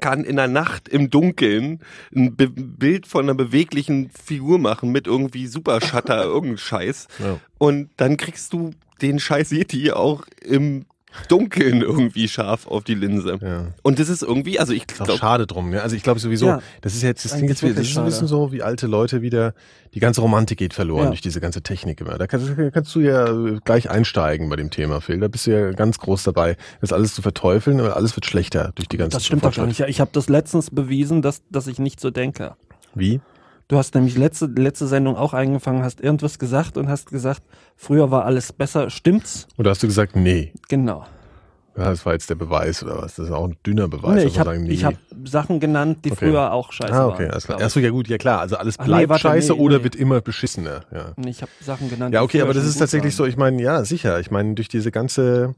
kann 0.00 0.24
in 0.24 0.36
der 0.36 0.48
Nacht 0.48 0.88
im 0.88 1.10
Dunkeln 1.10 1.80
ein 2.16 2.34
Be 2.34 2.48
Bild 2.48 3.06
von 3.06 3.24
einer 3.26 3.34
beweglichen 3.34 4.08
Figur 4.10 4.58
machen 4.58 4.90
mit 4.90 5.06
irgendwie 5.06 5.46
Supershutter, 5.46 6.24
irgendein 6.24 6.56
Scheiß. 6.58 7.08
Ja. 7.18 7.40
Und 7.58 7.90
dann 7.98 8.16
kriegst 8.16 8.54
du 8.54 8.70
den 9.02 9.18
Scheiß 9.18 9.50
Yeti 9.50 9.92
auch 9.92 10.24
im 10.44 10.84
Dunkeln 11.28 11.80
irgendwie 11.80 12.28
scharf 12.28 12.66
auf 12.66 12.84
die 12.84 12.94
Linse. 12.94 13.38
Ja. 13.40 13.68
Und 13.82 13.98
das 13.98 14.08
ist 14.08 14.22
irgendwie, 14.22 14.60
also 14.60 14.72
ich 14.74 14.86
glaube, 14.86 15.16
schade 15.16 15.46
drum, 15.46 15.70
ne? 15.70 15.82
Also 15.82 15.96
ich 15.96 16.02
glaube 16.02 16.20
sowieso, 16.20 16.46
Ja. 16.46 16.62
das 16.82 16.94
ist 16.94 17.02
jetzt, 17.02 17.24
das 17.24 17.32
klingt 17.32 17.48
jetzt, 17.48 17.62
das 17.62 17.70
ist 17.88 17.96
ein 17.98 18.04
bisschen 18.04 18.28
so, 18.28 18.52
wie 18.52 18.62
alte 18.62 18.86
Leute 18.86 19.22
wieder, 19.22 19.54
die 19.94 20.00
ganze 20.00 20.20
Romantik 20.20 20.58
geht 20.58 20.74
verloren 20.74 21.04
Ja. 21.04 21.08
durch 21.08 21.22
diese 21.22 21.40
ganze 21.40 21.62
Technik 21.62 22.00
immer. 22.02 22.18
Da 22.18 22.26
kannst, 22.26 22.50
kannst 22.72 22.94
du 22.94 23.00
ja 23.00 23.24
gleich 23.64 23.90
einsteigen 23.90 24.48
bei 24.50 24.56
dem 24.56 24.70
Thema, 24.70 25.00
Phil. 25.00 25.18
Da 25.18 25.28
bist 25.28 25.46
du 25.46 25.50
ja 25.50 25.70
ganz 25.72 25.98
groß 25.98 26.22
dabei, 26.24 26.56
das 26.82 26.92
alles 26.92 27.14
zu 27.14 27.22
verteufeln, 27.22 27.80
aber 27.80 27.96
alles 27.96 28.14
wird 28.14 28.26
schlechter 28.26 28.72
durch 28.74 28.86
die 28.88 28.98
ganze 28.98 29.16
Das 29.16 29.24
stimmt 29.26 29.44
doch 29.44 29.54
gar 29.56 29.66
nicht. 29.66 29.80
Ich 29.80 30.00
habe 30.00 30.10
das 30.12 30.28
letztens 30.28 30.70
bewiesen, 30.70 31.22
dass, 31.22 31.42
dass 31.50 31.66
ich 31.68 31.78
nicht 31.78 32.00
so 32.00 32.10
denke. 32.10 32.54
Wie? 32.94 33.20
Du 33.68 33.76
hast 33.76 33.94
nämlich 33.94 34.16
letzte, 34.16 34.46
letzte 34.46 34.86
Sendung 34.86 35.16
auch 35.16 35.34
eingefangen, 35.34 35.82
hast 35.82 36.00
irgendwas 36.00 36.38
gesagt 36.38 36.78
und 36.78 36.88
hast 36.88 37.10
gesagt, 37.10 37.42
früher 37.76 38.10
war 38.10 38.24
alles 38.24 38.52
besser. 38.52 38.88
Stimmt's? 38.88 39.46
Oder 39.58 39.70
hast 39.70 39.82
du 39.82 39.86
gesagt, 39.86 40.16
nee? 40.16 40.52
Genau. 40.68 41.04
Ja, 41.76 41.90
das 41.90 42.04
war 42.04 42.14
jetzt 42.14 42.28
der 42.28 42.34
Beweis 42.34 42.82
oder 42.82 42.96
was? 42.96 43.14
Das 43.16 43.26
ist 43.26 43.30
auch 43.30 43.44
ein 43.46 43.56
dünner 43.64 43.86
Beweis. 43.86 44.24
Nee, 44.24 44.24
ich 44.24 44.40
habe 44.40 44.58
nee. 44.58 44.76
hab 44.78 44.94
Sachen 45.24 45.60
genannt, 45.60 45.98
die 46.04 46.10
Okay. 46.10 46.26
früher 46.26 46.52
auch 46.52 46.72
scheiße 46.72 46.92
Ah, 46.92 46.98
waren. 47.06 47.12
okay, 47.14 47.28
alles 47.28 47.44
klar. 47.44 47.60
Achso, 47.60 47.78
ja 47.78 47.90
gut, 47.90 48.08
ja 48.08 48.18
klar. 48.18 48.40
Also 48.40 48.56
alles 48.56 48.76
Ach 48.78 48.84
nee, 48.84 48.88
bleibt 48.88 49.10
warte, 49.10 49.22
scheiße 49.22 49.52
nee, 49.52 49.60
oder 49.60 49.84
wird 49.84 49.94
immer 49.94 50.20
beschissener. 50.22 50.80
Ja. 50.92 51.12
ich. 51.18 51.26
Ich 51.28 51.42
habe 51.42 51.52
Sachen 51.60 51.88
genannt. 51.90 52.14
Ja, 52.14 52.22
okay, 52.22 52.40
aber 52.40 52.54
das 52.54 52.64
ist 52.64 52.78
tatsächlich 52.78 53.14
so, 53.14 53.24
waren. 53.24 53.30
ich 53.30 53.36
meine, 53.36 53.62
ja, 53.62 53.84
sicher. 53.84 54.18
Ich 54.18 54.30
meine, 54.32 54.54
durch 54.54 54.68
diese 54.68 54.90
ganze, 54.90 55.54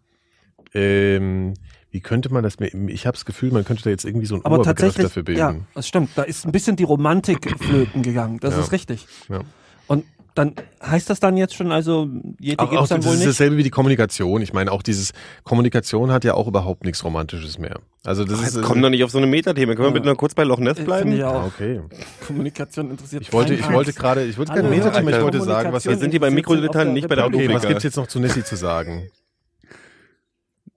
ähm, 0.74 1.54
wie 1.90 2.00
könnte 2.00 2.32
man 2.32 2.42
das, 2.42 2.60
mir- 2.60 2.70
ich 2.88 3.06
habe 3.06 3.16
das 3.16 3.24
Gefühl, 3.24 3.52
man 3.52 3.64
könnte 3.64 3.82
da 3.84 3.90
jetzt 3.90 4.04
irgendwie 4.04 4.26
so 4.26 4.34
einen 4.36 4.44
Aber 4.44 4.56
Oberbegriff 4.56 4.76
tatsächlich, 4.94 5.06
dafür 5.08 5.22
bilden. 5.24 5.38
ja, 5.38 5.54
das 5.74 5.88
stimmt. 5.88 6.10
Da 6.14 6.22
ist 6.22 6.44
ein 6.46 6.52
bisschen 6.52 6.76
die 6.76 6.84
Romantik 6.84 7.58
flöten 7.60 8.02
gegangen. 8.02 8.38
Das 8.40 8.54
Ja. 8.54 8.60
ist 8.60 8.72
richtig. 8.72 9.06
Ja. 9.28 9.40
Und 9.86 10.04
dann 10.36 10.54
heißt 10.80 11.10
das 11.10 11.18
dann 11.18 11.36
jetzt 11.36 11.56
schon, 11.56 11.72
also 11.72 12.08
Yeti 12.40 12.56
Auch, 12.58 12.66
auch 12.66 12.70
gibt's 12.70 12.88
dann 12.90 13.00
das 13.00 13.06
wohl 13.08 13.14
ist 13.14 13.18
nicht? 13.18 13.28
dasselbe 13.30 13.56
wie 13.56 13.64
die 13.64 13.70
Kommunikation. 13.70 14.40
Ich 14.42 14.52
meine, 14.52 14.70
auch 14.70 14.82
dieses 14.82 15.12
Kommunikation 15.42 16.12
hat 16.12 16.22
ja 16.24 16.34
auch 16.34 16.46
überhaupt 16.46 16.84
nichts 16.84 17.02
Romantisches 17.02 17.58
mehr. 17.58 17.80
Also 18.04 18.24
das 18.24 18.38
ist. 18.40 18.54
jetzt 18.54 18.62
kommen 18.64 18.80
doch 18.80 18.90
nicht 18.90 19.02
auf 19.02 19.10
so 19.10 19.18
eine 19.18 19.26
Metathema. 19.26 19.74
Können 19.74 19.86
wir 19.86 19.88
Ja. 19.88 19.92
bitte 19.94 20.06
noch 20.06 20.16
kurz 20.16 20.34
bei 20.34 20.44
Loch 20.44 20.60
Ness 20.60 20.78
Äh, 20.78 20.84
bleiben? 20.84 21.10
ich 21.12 21.24
auch. 21.24 21.46
okay. 21.46 21.80
Kommunikation 22.26 22.90
interessiert 22.92 23.22
Ich 23.22 23.32
wollte, 23.32 23.54
ich 23.54 23.68
wollte 23.72 23.92
gerade, 23.92 24.24
ich 24.24 24.38
wollte 24.38 24.52
kein 24.52 24.70
Metathema, 24.70 25.10
ich 25.10 25.20
wollte 25.20 25.40
sagen, 25.42 25.72
was 25.72 25.84
Wir 25.86 25.96
sind 25.96 26.10
hier 26.12 26.20
beim 26.20 26.32
Mikrodilettanten, 26.34 26.94
nicht 26.94 27.08
bei 27.08 27.16
der 27.16 27.24
Okay, 27.26 27.34
was 27.34 27.42
Republika. 27.42 27.68
gibt's 27.68 27.84
jetzt 27.84 27.96
noch 27.96 28.06
zu 28.06 28.20
Nessie 28.20 28.44
zu 28.44 28.54
sagen? 28.54 29.08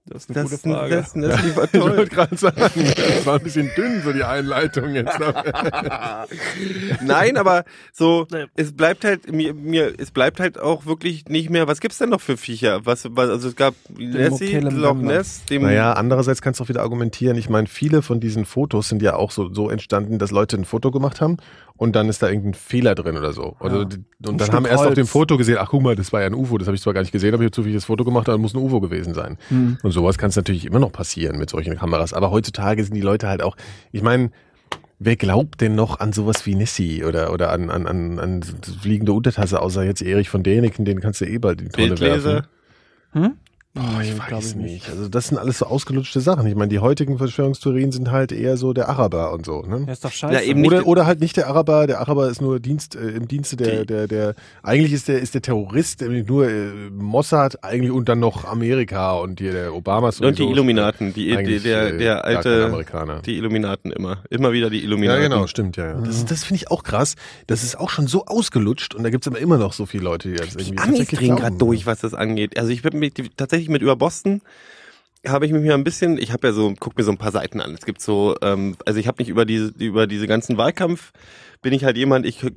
Das 0.06 0.24
ist 0.26 0.32
eine 0.36 0.44
Das, 0.50 0.52
gute 0.62 0.74
Frage. 0.76 0.96
das, 0.98 1.14
das 1.14 1.44
lieber 1.44 1.64
Ich 1.74 1.80
wollte 1.80 1.96
toll. 1.96 2.06
gerade 2.08 2.36
sagen, 2.38 2.56
das 2.58 3.26
war 3.26 3.36
ein 3.38 3.44
bisschen 3.44 3.72
dünn, 3.76 4.02
so 4.04 4.12
die 4.12 4.24
Einleitung 4.24 4.94
jetzt. 4.96 5.18
Nein, 7.02 7.38
aber 7.38 7.64
so, 7.92 8.28
Nee. 8.32 8.46
es 8.56 8.74
bleibt 8.76 9.06
halt, 9.06 9.32
mir, 9.32 9.54
mir, 9.54 9.94
es 9.98 10.12
bleibt 10.12 10.40
halt 10.40 10.60
auch 10.60 10.86
wirklich 10.86 11.26
nicht 11.30 11.50
mehr, 11.50 11.68
was 11.68 11.80
gibt's 11.80 11.98
denn 12.00 12.10
noch 12.10 12.22
für 12.22 12.38
Viecher? 12.38 12.86
Was, 12.86 13.08
was 13.12 13.30
also 13.30 13.48
es 13.48 13.56
gab 13.56 13.76
Nessie, 13.98 14.58
Loch. 14.60 14.96
Ness, 14.96 15.46
dem, 15.46 15.64
Naja, 15.64 15.94
andererseits 15.94 16.42
kannst 16.42 16.60
du 16.60 16.66
auch 16.66 16.70
wieder 16.70 16.82
argumentieren. 16.82 17.38
Ich 17.38 17.50
meine, 17.50 17.68
viele 17.68 18.02
von 18.02 18.20
diesen 18.20 18.46
Fotos 18.46 18.90
sind 18.90 19.02
ja 19.02 19.16
auch 19.16 19.32
so, 19.32 19.54
so 19.54 19.70
entstanden, 19.70 20.20
dass 20.20 20.32
Leute 20.32 20.58
ein 20.58 20.66
Foto 20.66 20.92
gemacht 20.92 21.22
haben 21.22 21.38
und 21.76 21.96
dann 21.96 22.08
ist 22.10 22.22
da 22.22 22.28
irgendein 22.30 22.54
Fehler 22.54 22.96
drin 22.96 23.18
oder 23.18 23.34
so. 23.34 23.56
Oder, 23.60 23.76
Ja. 23.78 23.82
und 23.84 24.06
dann 24.22 24.40
Stück 24.40 24.54
haben 24.54 24.66
erst 24.66 24.86
auf 24.86 24.94
dem 24.94 25.08
Foto 25.08 25.38
gesehen, 25.38 25.58
ach 25.60 25.70
guck 25.70 25.82
mal, 25.82 25.96
das 25.96 26.14
war 26.14 26.22
ja 26.22 26.28
ein 26.28 26.34
UFO, 26.36 26.58
das 26.58 26.68
habe 26.68 26.76
ich 26.76 26.82
zwar 26.82 26.94
gar 26.94 27.02
nicht 27.02 27.12
gesehen, 27.12 27.34
aber 27.34 27.44
ich 27.44 27.48
habe 27.48 27.52
zufällig 27.52 27.76
das 27.76 27.86
Foto 27.86 28.04
gemacht, 28.04 28.30
aber 28.30 28.38
muss 28.38 28.54
ein 28.54 28.62
UFO 28.62 28.80
gewesen 28.80 29.14
sein. 29.14 29.38
Hm. 29.50 29.78
Und 29.84 29.92
sowas 29.92 30.18
kann 30.18 30.30
es 30.30 30.36
natürlich 30.36 30.66
immer 30.66 30.80
noch 30.80 30.92
passieren 30.92 31.38
mit 31.38 31.50
solchen 31.50 31.76
Kameras. 31.78 32.14
Aber 32.14 32.32
heutzutage 32.32 32.84
sind 32.84 32.94
die 32.96 33.02
Leute 33.02 33.28
halt 33.28 33.42
auch, 33.42 33.58
ich 33.92 34.02
meine, 34.04 34.32
wer 35.00 35.16
glaubt 35.16 35.60
denn 35.62 35.76
noch 35.76 36.00
an 36.00 36.14
sowas 36.14 36.46
wie 36.46 36.56
Nessie 36.56 37.04
oder, 37.04 37.34
oder 37.34 37.52
an, 37.52 37.70
an, 37.70 37.88
an, 37.88 38.20
an 38.20 38.42
fliegende 38.82 39.12
Untertasse, 39.12 39.62
außer 39.62 39.84
jetzt 39.84 40.02
Erich 40.02 40.30
von 40.30 40.44
Däniken, 40.44 40.86
den 40.86 41.02
kannst 41.02 41.20
du 41.22 41.26
eh 41.26 41.38
bald 41.40 41.60
in 41.62 41.68
die 41.68 41.72
Tonne 41.74 41.88
Bildleser. 41.88 42.34
werfen. 42.34 42.48
Hm? 43.14 43.32
Boah, 43.76 44.02
ich 44.04 44.16
weiß 44.32 44.50
ich 44.52 44.56
nicht. 44.56 44.88
Also 44.88 45.08
das 45.10 45.30
sind 45.30 45.40
alles 45.40 45.58
so 45.58 45.66
ausgelutschte 45.66 46.22
Sachen. 46.22 46.46
Ich 46.46 46.54
meine, 46.54 46.68
die 46.70 46.78
heutigen 46.78 47.18
Verschwörungstheorien 47.18 47.92
sind 47.92 48.12
halt 48.12 48.32
eher 48.32 48.56
so 48.56 48.72
der 48.72 48.88
Araber 48.88 49.34
und 49.34 49.48
so. 49.48 49.64
Ne? 49.64 49.86
Ja, 49.88 49.94
ist 49.94 50.06
doch 50.06 50.12
scheiße. 50.12 50.32
Ja, 50.36 50.42
eben 50.42 50.62
nicht- 50.62 50.72
Oder, 50.72 50.86
oder 50.86 51.06
halt 51.08 51.22
nicht 51.22 51.38
der 51.38 51.48
Araber. 51.48 51.88
Der 51.88 52.00
Araber 52.00 52.30
ist 52.30 52.40
nur 52.40 52.60
Dienst 52.60 52.96
äh, 52.96 53.00
im 53.10 53.28
Dienste 53.28 53.56
der, 53.58 53.80
Die- 53.80 53.86
der, 53.88 54.08
der. 54.08 54.36
Eigentlich 54.62 54.94
ist 54.94 55.08
der 55.08 55.20
ist 55.20 55.34
der 55.34 55.42
Terrorist 55.42 56.02
nur 56.04 56.48
äh, 56.48 56.68
Mossad 56.92 57.64
eigentlich 57.64 57.92
und 57.92 58.08
dann 58.10 58.20
noch 58.20 58.46
Amerika 58.46 59.14
und 59.14 59.40
hier 59.40 59.54
der 59.54 59.74
Obama 59.74 60.10
ist 60.10 60.22
und 60.22 60.38
die 60.38 60.44
sowieso 60.44 60.52
Illuminaten, 60.54 61.12
die, 61.12 61.36
die, 61.36 61.60
der, 61.60 61.96
äh, 61.96 61.98
der 61.98 62.26
alte, 62.26 62.66
Amerikaner. 62.66 63.22
die 63.24 63.38
Illuminaten 63.38 63.92
immer. 63.92 64.20
Immer 64.30 64.52
wieder 64.52 64.70
die 64.70 64.78
Ja, 64.78 64.84
Illuminaten. 64.84 65.24
genau, 65.24 65.48
stimmt, 65.48 65.78
ja. 65.78 65.94
ja. 65.94 66.02
Das, 66.02 66.26
das 66.26 66.44
finde 66.44 66.58
ich 66.62 66.70
auch 66.70 66.84
krass. 66.84 67.16
Das 67.48 67.64
ist 67.64 67.80
auch 67.80 67.90
schon 67.90 68.06
so 68.06 68.28
ausgelutscht 68.28 68.94
und 68.94 69.02
da 69.04 69.10
gibt's 69.10 69.28
aber 69.28 69.40
immer 69.40 69.58
noch 69.58 69.74
so 69.74 69.88
viele 69.88 70.04
Leute, 70.04 70.30
die 70.30 70.36
das 70.36 70.50
irgendwie 70.54 70.72
Die 70.74 70.78
Amis 70.78 71.08
drehen 71.08 71.36
gerade 71.38 71.58
durch, 71.58 71.88
was 71.88 72.02
das 72.02 72.14
angeht. 72.14 72.60
Also 72.60 72.70
ich 72.70 72.84
bin 72.84 73.00
mit, 73.00 73.16
tatsächlich 73.36 73.63
mit 73.70 73.82
über 73.82 73.96
Boston 73.96 74.42
habe 75.26 75.46
ich 75.46 75.54
mich 75.54 75.64
mal 75.66 75.74
ein 75.76 75.86
bisschen, 75.86 76.18
ich 76.18 76.34
habe 76.34 76.48
ja 76.48 76.54
so, 76.54 76.74
guck 76.80 76.98
mir 76.98 77.04
so 77.06 77.12
ein 77.12 77.18
paar 77.18 77.32
Seiten 77.32 77.62
an. 77.62 77.74
Es 77.74 77.86
gibt 77.86 78.02
so, 78.02 78.36
ähm, 78.42 78.76
also 78.86 79.00
ich 79.00 79.08
habe 79.08 79.22
mich 79.22 79.30
über 79.30 79.46
diese, 79.46 79.68
über 79.80 80.06
diese 80.06 80.28
ganzen 80.28 80.58
Wahlkampf, 80.58 81.14
bin 81.62 81.72
ich 81.74 81.86
halt 81.86 81.96
jemand, 81.96 82.26
ich 82.26 82.42
gu- 82.42 82.50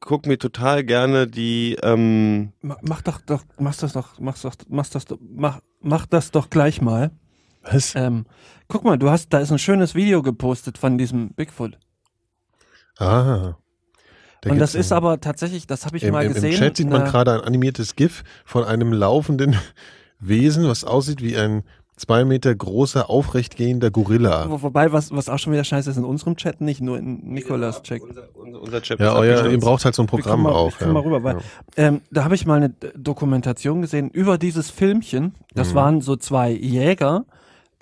guck 0.00 0.26
mir 0.26 0.36
total 0.38 0.82
gerne 0.82 1.28
die, 1.28 1.76
ähm, 1.82 2.52
Ma- 2.60 2.76
Mach 2.82 3.02
doch, 3.02 3.20
doch, 3.20 3.44
mach 3.58 3.76
das 3.76 3.92
doch, 3.92 4.18
mach 4.18 4.36
das, 4.36 4.54
mach 4.68 4.88
das, 4.88 5.04
doch- 5.04 5.18
mach, 5.20 5.60
mach 5.80 6.06
das 6.06 6.32
doch 6.32 6.50
gleich 6.50 6.80
mal. 6.80 7.12
Was? 7.62 7.94
Ähm, 7.94 8.26
guck 8.66 8.82
mal, 8.84 8.98
du 8.98 9.10
hast, 9.10 9.32
da 9.32 9.38
ist 9.38 9.52
ein 9.52 9.58
schönes 9.60 9.94
Video 9.94 10.20
gepostet 10.22 10.76
von 10.76 10.98
diesem 10.98 11.30
Bigfoot. 11.34 11.78
Ah. 12.98 13.56
Da 14.40 14.50
Und 14.50 14.58
das 14.58 14.74
ist 14.74 14.92
aber 14.92 15.20
tatsächlich, 15.20 15.66
das 15.66 15.84
habe 15.84 15.96
ich 15.96 16.04
Im, 16.04 16.12
mal 16.12 16.26
gesehen. 16.26 16.52
Im 16.52 16.58
Chat 16.58 16.76
sieht 16.76 16.88
man 16.88 17.02
na- 17.02 17.10
gerade 17.10 17.32
ein 17.34 17.40
animiertes 17.40 17.96
GIF 17.96 18.22
von 18.44 18.64
einem 18.64 18.92
laufenden 18.92 19.56
Wesen, 20.20 20.66
was 20.68 20.84
aussieht 20.84 21.22
wie 21.22 21.36
ein 21.36 21.62
zwei 21.96 22.24
Meter 22.24 22.54
großer, 22.54 23.10
aufrechtgehender 23.10 23.90
Gorilla. 23.90 24.48
Wo, 24.48 24.62
wobei, 24.62 24.92
was, 24.92 25.10
was 25.10 25.28
auch 25.28 25.38
schon 25.38 25.52
wieder 25.52 25.64
scheiße 25.64 25.90
ist 25.90 25.96
in 25.96 26.04
unserem 26.04 26.36
Chat, 26.36 26.60
nicht 26.60 26.80
nur 26.80 26.96
in 26.96 27.18
Nikolas 27.24 27.82
Chat. 27.82 28.00
unser, 28.02 28.28
unser, 28.34 28.62
unser 28.62 28.82
Chat 28.82 29.00
Ja, 29.00 29.12
ist 29.12 29.18
euer, 29.18 29.50
ihr 29.50 29.58
braucht 29.58 29.84
halt 29.84 29.94
so 29.96 30.02
ein 30.02 30.06
Programm 30.06 30.42
mal, 30.42 30.52
auch. 30.52 30.68
Ich 30.76 30.80
ja. 30.80 30.92
mal 30.92 31.02
rüber, 31.02 31.24
weil, 31.24 31.38
ähm, 31.76 32.00
da 32.10 32.22
habe 32.24 32.36
ich 32.36 32.46
mal 32.46 32.54
eine 32.56 32.68
Dokumentation 32.96 33.82
gesehen 33.82 34.10
über 34.10 34.38
dieses 34.38 34.70
Filmchen. 34.70 35.34
Das 35.54 35.70
Mhm. 35.72 35.74
waren 35.74 36.00
so 36.00 36.16
zwei 36.16 36.50
Jäger, 36.52 37.24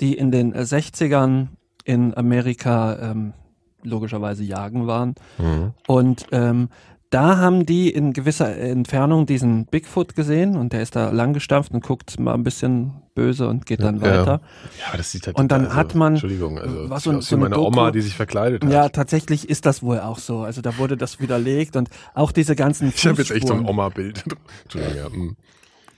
die 0.00 0.14
in 0.16 0.30
den 0.30 0.54
äh, 0.54 0.60
60ern 0.62 1.48
in 1.84 2.16
Amerika 2.16 2.98
ähm, 3.10 3.34
logischerweise 3.82 4.42
jagen 4.44 4.86
waren. 4.86 5.14
Mhm. 5.38 5.72
Und 5.86 6.26
ähm, 6.32 6.70
da 7.10 7.38
haben 7.38 7.64
die 7.66 7.88
in 7.90 8.12
gewisser 8.12 8.56
Entfernung 8.56 9.26
diesen 9.26 9.66
Bigfoot 9.66 10.16
gesehen 10.16 10.56
und 10.56 10.72
der 10.72 10.82
ist 10.82 10.96
da 10.96 11.10
langgestampft 11.10 11.72
und 11.72 11.84
guckt 11.84 12.18
mal 12.18 12.34
ein 12.34 12.42
bisschen 12.42 12.94
böse 13.14 13.48
und 13.48 13.64
geht 13.64 13.80
dann 13.80 13.96
Ja. 13.96 14.02
weiter. 14.02 14.40
Ja, 14.80 14.88
aber 14.88 14.98
das 14.98 15.12
sieht 15.12 15.26
halt 15.26 15.38
Und 15.38 15.50
dann 15.52 15.66
also, 15.66 15.76
hat 15.76 15.94
man- 15.94 16.12
Entschuldigung, 16.14 16.58
also 16.58 16.90
was 16.90 17.04
sieht 17.04 17.22
so- 17.22 17.36
eine 17.36 17.44
meine 17.44 17.58
Oma, 17.60 17.88
Doku- 17.88 17.92
die 17.92 18.00
sich 18.02 18.14
verkleidet 18.14 18.64
hat. 18.64 18.70
Ja, 18.72 18.88
tatsächlich 18.88 19.48
ist 19.48 19.66
das 19.66 19.82
wohl 19.82 20.00
auch 20.00 20.18
so. 20.18 20.40
Also 20.40 20.60
da 20.62 20.76
wurde 20.78 20.96
das 20.96 21.20
widerlegt 21.20 21.76
und 21.76 21.88
auch 22.14 22.32
diese 22.32 22.56
ganzen 22.56 22.88
ich 22.94 23.06
habe 23.06 23.18
jetzt 23.22 23.30
echt 23.30 23.46
so 23.46 23.54
ein 23.54 23.60
Fußspuren. 23.60 23.66
Oma-Bild. 23.68 24.24
Entschuldigung, 24.64 25.36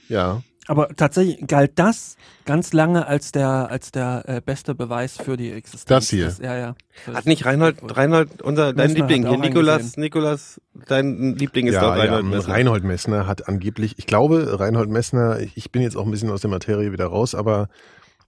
ja. 0.08 0.14
Ja. 0.16 0.42
Aber 0.68 0.88
tatsächlich 0.94 1.46
galt 1.46 1.72
das 1.76 2.16
ganz 2.44 2.74
lange 2.74 3.06
als 3.06 3.32
der 3.32 3.48
als 3.70 3.90
der 3.90 4.22
äh, 4.26 4.40
beste 4.44 4.74
Beweis 4.74 5.16
für 5.16 5.38
die 5.38 5.50
Existenz. 5.50 5.84
Das 5.86 6.10
hier? 6.10 6.26
des- 6.26 6.38
ja, 6.38 6.56
ja. 6.58 6.74
Hat 7.12 7.24
nicht 7.24 7.46
Reinhold, 7.46 7.78
Reinhold, 7.82 8.42
unser, 8.42 8.74
dein 8.74 8.88
Messner 8.92 9.06
Liebling 9.08 9.26
hier, 9.26 9.38
Nikolas. 9.38 9.96
Nikolas, 9.96 10.60
dein 10.86 11.34
Liebling 11.36 11.68
ist 11.68 11.76
doch 11.76 11.82
ja, 11.82 11.94
Reinhold 11.94 12.24
ja, 12.24 12.28
Messner. 12.28 12.52
Reinhold 12.54 12.84
Messner 12.84 13.26
hat 13.26 13.48
angeblich, 13.48 13.94
ich 13.96 14.06
glaube, 14.06 14.60
Reinhold 14.60 14.90
Messner, 14.90 15.38
ich 15.40 15.72
bin 15.72 15.80
jetzt 15.80 15.96
auch 15.96 16.04
ein 16.04 16.10
bisschen 16.10 16.30
aus 16.30 16.42
der 16.42 16.50
Materie 16.50 16.92
wieder 16.92 17.06
raus, 17.06 17.34
aber 17.34 17.68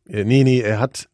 äh, 0.09 0.25
nee, 0.25 0.43
nee, 0.43 0.61
er 0.61 0.81
hat, 0.81 1.10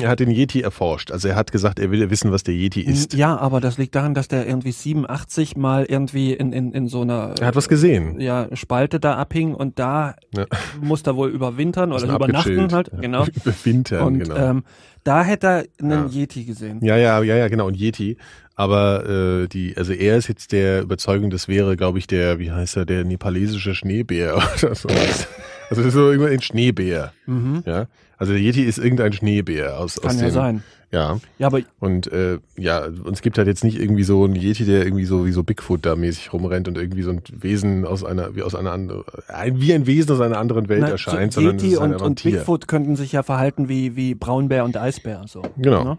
er 0.00 0.08
hat 0.08 0.20
den 0.20 0.30
Yeti 0.30 0.62
erforscht. 0.62 1.10
Also 1.10 1.28
er 1.28 1.36
hat 1.36 1.52
gesagt, 1.52 1.78
er 1.78 1.90
will 1.90 2.08
wissen, 2.10 2.32
was 2.32 2.42
der 2.42 2.54
Yeti 2.54 2.80
ist. 2.80 3.12
Ja, 3.12 3.36
aber 3.36 3.60
das 3.60 3.76
liegt 3.76 3.94
daran, 3.94 4.14
dass 4.14 4.26
der 4.28 4.46
irgendwie 4.46 4.72
87 4.72 5.56
mal 5.56 5.84
irgendwie 5.84 6.32
in, 6.32 6.52
in, 6.52 6.72
in 6.72 6.88
so 6.88 7.02
einer 7.02 7.34
Er 7.38 7.48
hat 7.48 7.56
was 7.56 7.68
gesehen. 7.68 8.18
ja, 8.20 8.48
Spalte 8.56 8.98
da 8.98 9.16
abhing 9.16 9.54
und 9.54 9.78
da 9.78 10.14
Ja. 10.34 10.46
muss 10.80 11.02
er 11.02 11.16
wohl 11.16 11.28
überwintern 11.30 11.92
oder 11.92 12.04
übernachten 12.14 12.72
halt, 12.72 12.90
Ja. 12.92 13.00
genau. 13.00 13.26
Überwintern, 13.44 14.06
Und 14.06 14.18
genau. 14.20 14.36
ähm, 14.36 14.64
da 15.04 15.22
hätte 15.22 15.46
er 15.46 15.64
einen 15.82 16.08
Ja. 16.08 16.20
Yeti 16.20 16.44
gesehen. 16.44 16.78
Ja, 16.82 16.96
ja, 16.96 17.22
ja, 17.22 17.36
ja, 17.36 17.48
genau, 17.48 17.68
ein 17.68 17.74
Yeti. 17.74 18.16
Aber 18.54 19.08
äh, 19.42 19.48
die, 19.48 19.74
also 19.76 19.92
er 19.92 20.16
ist 20.16 20.28
jetzt 20.28 20.52
der 20.52 20.82
Überzeugung, 20.82 21.30
das 21.30 21.48
wäre, 21.48 21.76
glaube 21.76 21.98
ich, 21.98 22.06
der, 22.06 22.38
wie 22.38 22.50
heißt 22.52 22.76
er, 22.76 22.84
der 22.86 23.04
nepalesische 23.04 23.74
Schneebär 23.74 24.36
oder 24.62 24.74
so. 24.74 24.88
Also 24.88 25.26
das 25.70 25.78
ist 25.78 25.92
so 25.94 26.10
irgendwann 26.10 26.32
ein 26.32 26.42
Schneebär. 26.42 27.12
Mhm. 27.26 27.62
Ja. 27.66 27.86
Also 28.18 28.32
der 28.32 28.42
Yeti 28.42 28.62
ist 28.62 28.78
irgendein 28.78 29.12
Schneebär 29.12 29.78
aus, 29.78 29.98
aus 29.98 30.04
Kann 30.04 30.18
ja 30.18 30.26
dem, 30.26 30.32
sein. 30.32 30.62
Ja. 30.92 31.18
Ja, 31.38 31.46
aber 31.46 31.60
Und 31.80 32.12
äh, 32.12 32.38
ja, 32.56 32.84
und 32.84 33.12
es 33.12 33.22
gibt 33.22 33.38
halt 33.38 33.48
jetzt 33.48 33.64
nicht 33.64 33.80
irgendwie 33.80 34.04
so 34.04 34.24
einen 34.24 34.36
Yeti, 34.36 34.64
der 34.64 34.84
irgendwie 34.84 35.06
so 35.06 35.24
wie 35.26 35.32
so 35.32 35.42
Bigfoot 35.42 35.84
da 35.86 35.96
mäßig 35.96 36.32
rumrennt 36.32 36.68
und 36.68 36.76
irgendwie 36.76 37.02
so 37.02 37.10
ein 37.10 37.22
Wesen 37.32 37.86
aus 37.86 38.04
einer, 38.04 38.36
wie 38.36 38.42
aus 38.42 38.54
einer 38.54 38.72
anderen, 38.72 39.02
ein, 39.28 39.60
wie 39.60 39.72
ein 39.72 39.86
Wesen 39.86 40.12
aus 40.12 40.20
einer 40.20 40.38
anderen 40.38 40.68
Welt 40.68 40.82
na, 40.82 40.90
erscheint, 40.90 41.32
so 41.32 41.40
sondern 41.40 41.58
Yeti 41.58 41.76
halt 41.76 41.94
und, 41.94 42.02
und. 42.02 42.22
Bigfoot 42.22 42.68
könnten 42.68 42.96
sich 42.96 43.12
ja 43.12 43.22
verhalten 43.22 43.68
wie, 43.68 43.96
wie 43.96 44.14
Braunbär 44.14 44.64
und 44.64 44.76
Eisbär. 44.76 45.24
So. 45.26 45.42
Genau. 45.56 45.84
Ne? 45.84 45.98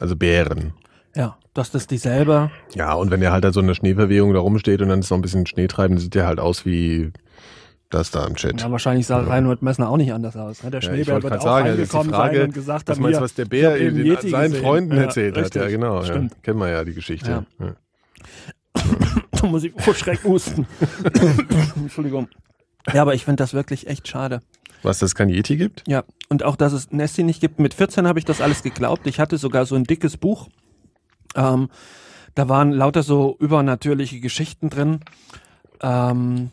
Also 0.00 0.14
Bären. 0.14 0.74
Ja, 1.16 1.38
dass 1.54 1.70
das 1.70 1.86
dieselbe. 1.86 2.50
Ja, 2.74 2.94
und 2.94 3.10
wenn 3.10 3.22
er 3.22 3.32
halt 3.32 3.44
da 3.44 3.52
so 3.52 3.60
eine 3.60 3.74
Schneeverwehung 3.74 4.34
da 4.34 4.40
rumsteht 4.40 4.82
und 4.82 4.88
dann 4.88 5.00
ist 5.00 5.10
noch 5.10 5.18
ein 5.18 5.22
bisschen 5.22 5.46
Schnee 5.46 5.68
treiben, 5.68 5.94
dann 5.94 6.02
sieht 6.02 6.14
der 6.14 6.26
halt 6.26 6.40
aus 6.40 6.66
wie 6.66 7.12
das 7.94 8.10
da 8.10 8.26
im 8.26 8.34
Chat. 8.34 8.60
Ja, 8.60 8.70
wahrscheinlich 8.70 9.06
sah 9.06 9.20
Reinhold 9.20 9.62
Messner 9.62 9.88
auch 9.88 9.96
nicht 9.96 10.12
anders 10.12 10.36
aus. 10.36 10.62
Ne? 10.62 10.70
Der 10.70 10.80
Ja, 10.80 10.88
Schneebär 10.88 11.14
wollte 11.14 11.30
wird 11.30 11.40
auch 11.40 11.44
sagen, 11.44 11.64
die 11.64 11.70
reingekommen 11.70 12.12
Frage, 12.12 12.36
sein 12.36 12.46
und 12.46 12.54
gesagt 12.54 12.90
haben, 12.90 13.02
meinst 13.02 13.20
was 13.20 13.34
der 13.34 13.44
Bär 13.44 13.78
den, 13.78 13.94
seinen 14.30 14.50
gesehen. 14.50 14.64
Freunden 14.64 14.96
Ja, 14.96 15.02
erzählt 15.02 15.36
hat. 15.36 15.54
Ja, 15.54 15.68
genau. 15.68 16.00
Ja. 16.00 16.04
Stimmt. 16.04 16.42
Kennen 16.42 16.58
wir 16.58 16.70
ja 16.70 16.84
die 16.84 16.94
Geschichte. 16.94 17.30
Ja. 17.30 17.64
Ja. 17.64 17.74
Da 19.30 19.46
muss 19.46 19.64
ich 19.64 19.72
vor 19.78 19.94
Schreck 19.94 20.24
husten. 20.24 20.66
Entschuldigung. 21.76 22.28
Ja, 22.92 23.02
aber 23.02 23.14
ich 23.14 23.24
finde 23.24 23.42
das 23.42 23.54
wirklich 23.54 23.86
echt 23.86 24.08
schade. 24.08 24.40
Was, 24.82 24.98
dass 24.98 25.10
es 25.10 25.14
kein 25.14 25.30
Yeti 25.30 25.56
gibt? 25.56 25.84
Ja, 25.86 26.04
und 26.28 26.42
auch, 26.42 26.56
dass 26.56 26.72
es 26.72 26.90
Nessie 26.90 27.22
nicht 27.22 27.40
gibt. 27.40 27.58
Mit 27.58 27.72
14 27.72 28.06
habe 28.06 28.18
ich 28.18 28.24
das 28.26 28.40
alles 28.40 28.62
geglaubt. 28.62 29.06
Ich 29.06 29.18
hatte 29.18 29.38
sogar 29.38 29.64
so 29.64 29.76
ein 29.76 29.84
dickes 29.84 30.16
Buch. 30.18 30.48
Ähm, 31.36 31.70
da 32.34 32.48
waren 32.48 32.72
lauter 32.72 33.02
so 33.02 33.36
übernatürliche 33.38 34.20
Geschichten 34.20 34.68
drin. 34.68 35.00
Ähm, 35.80 36.50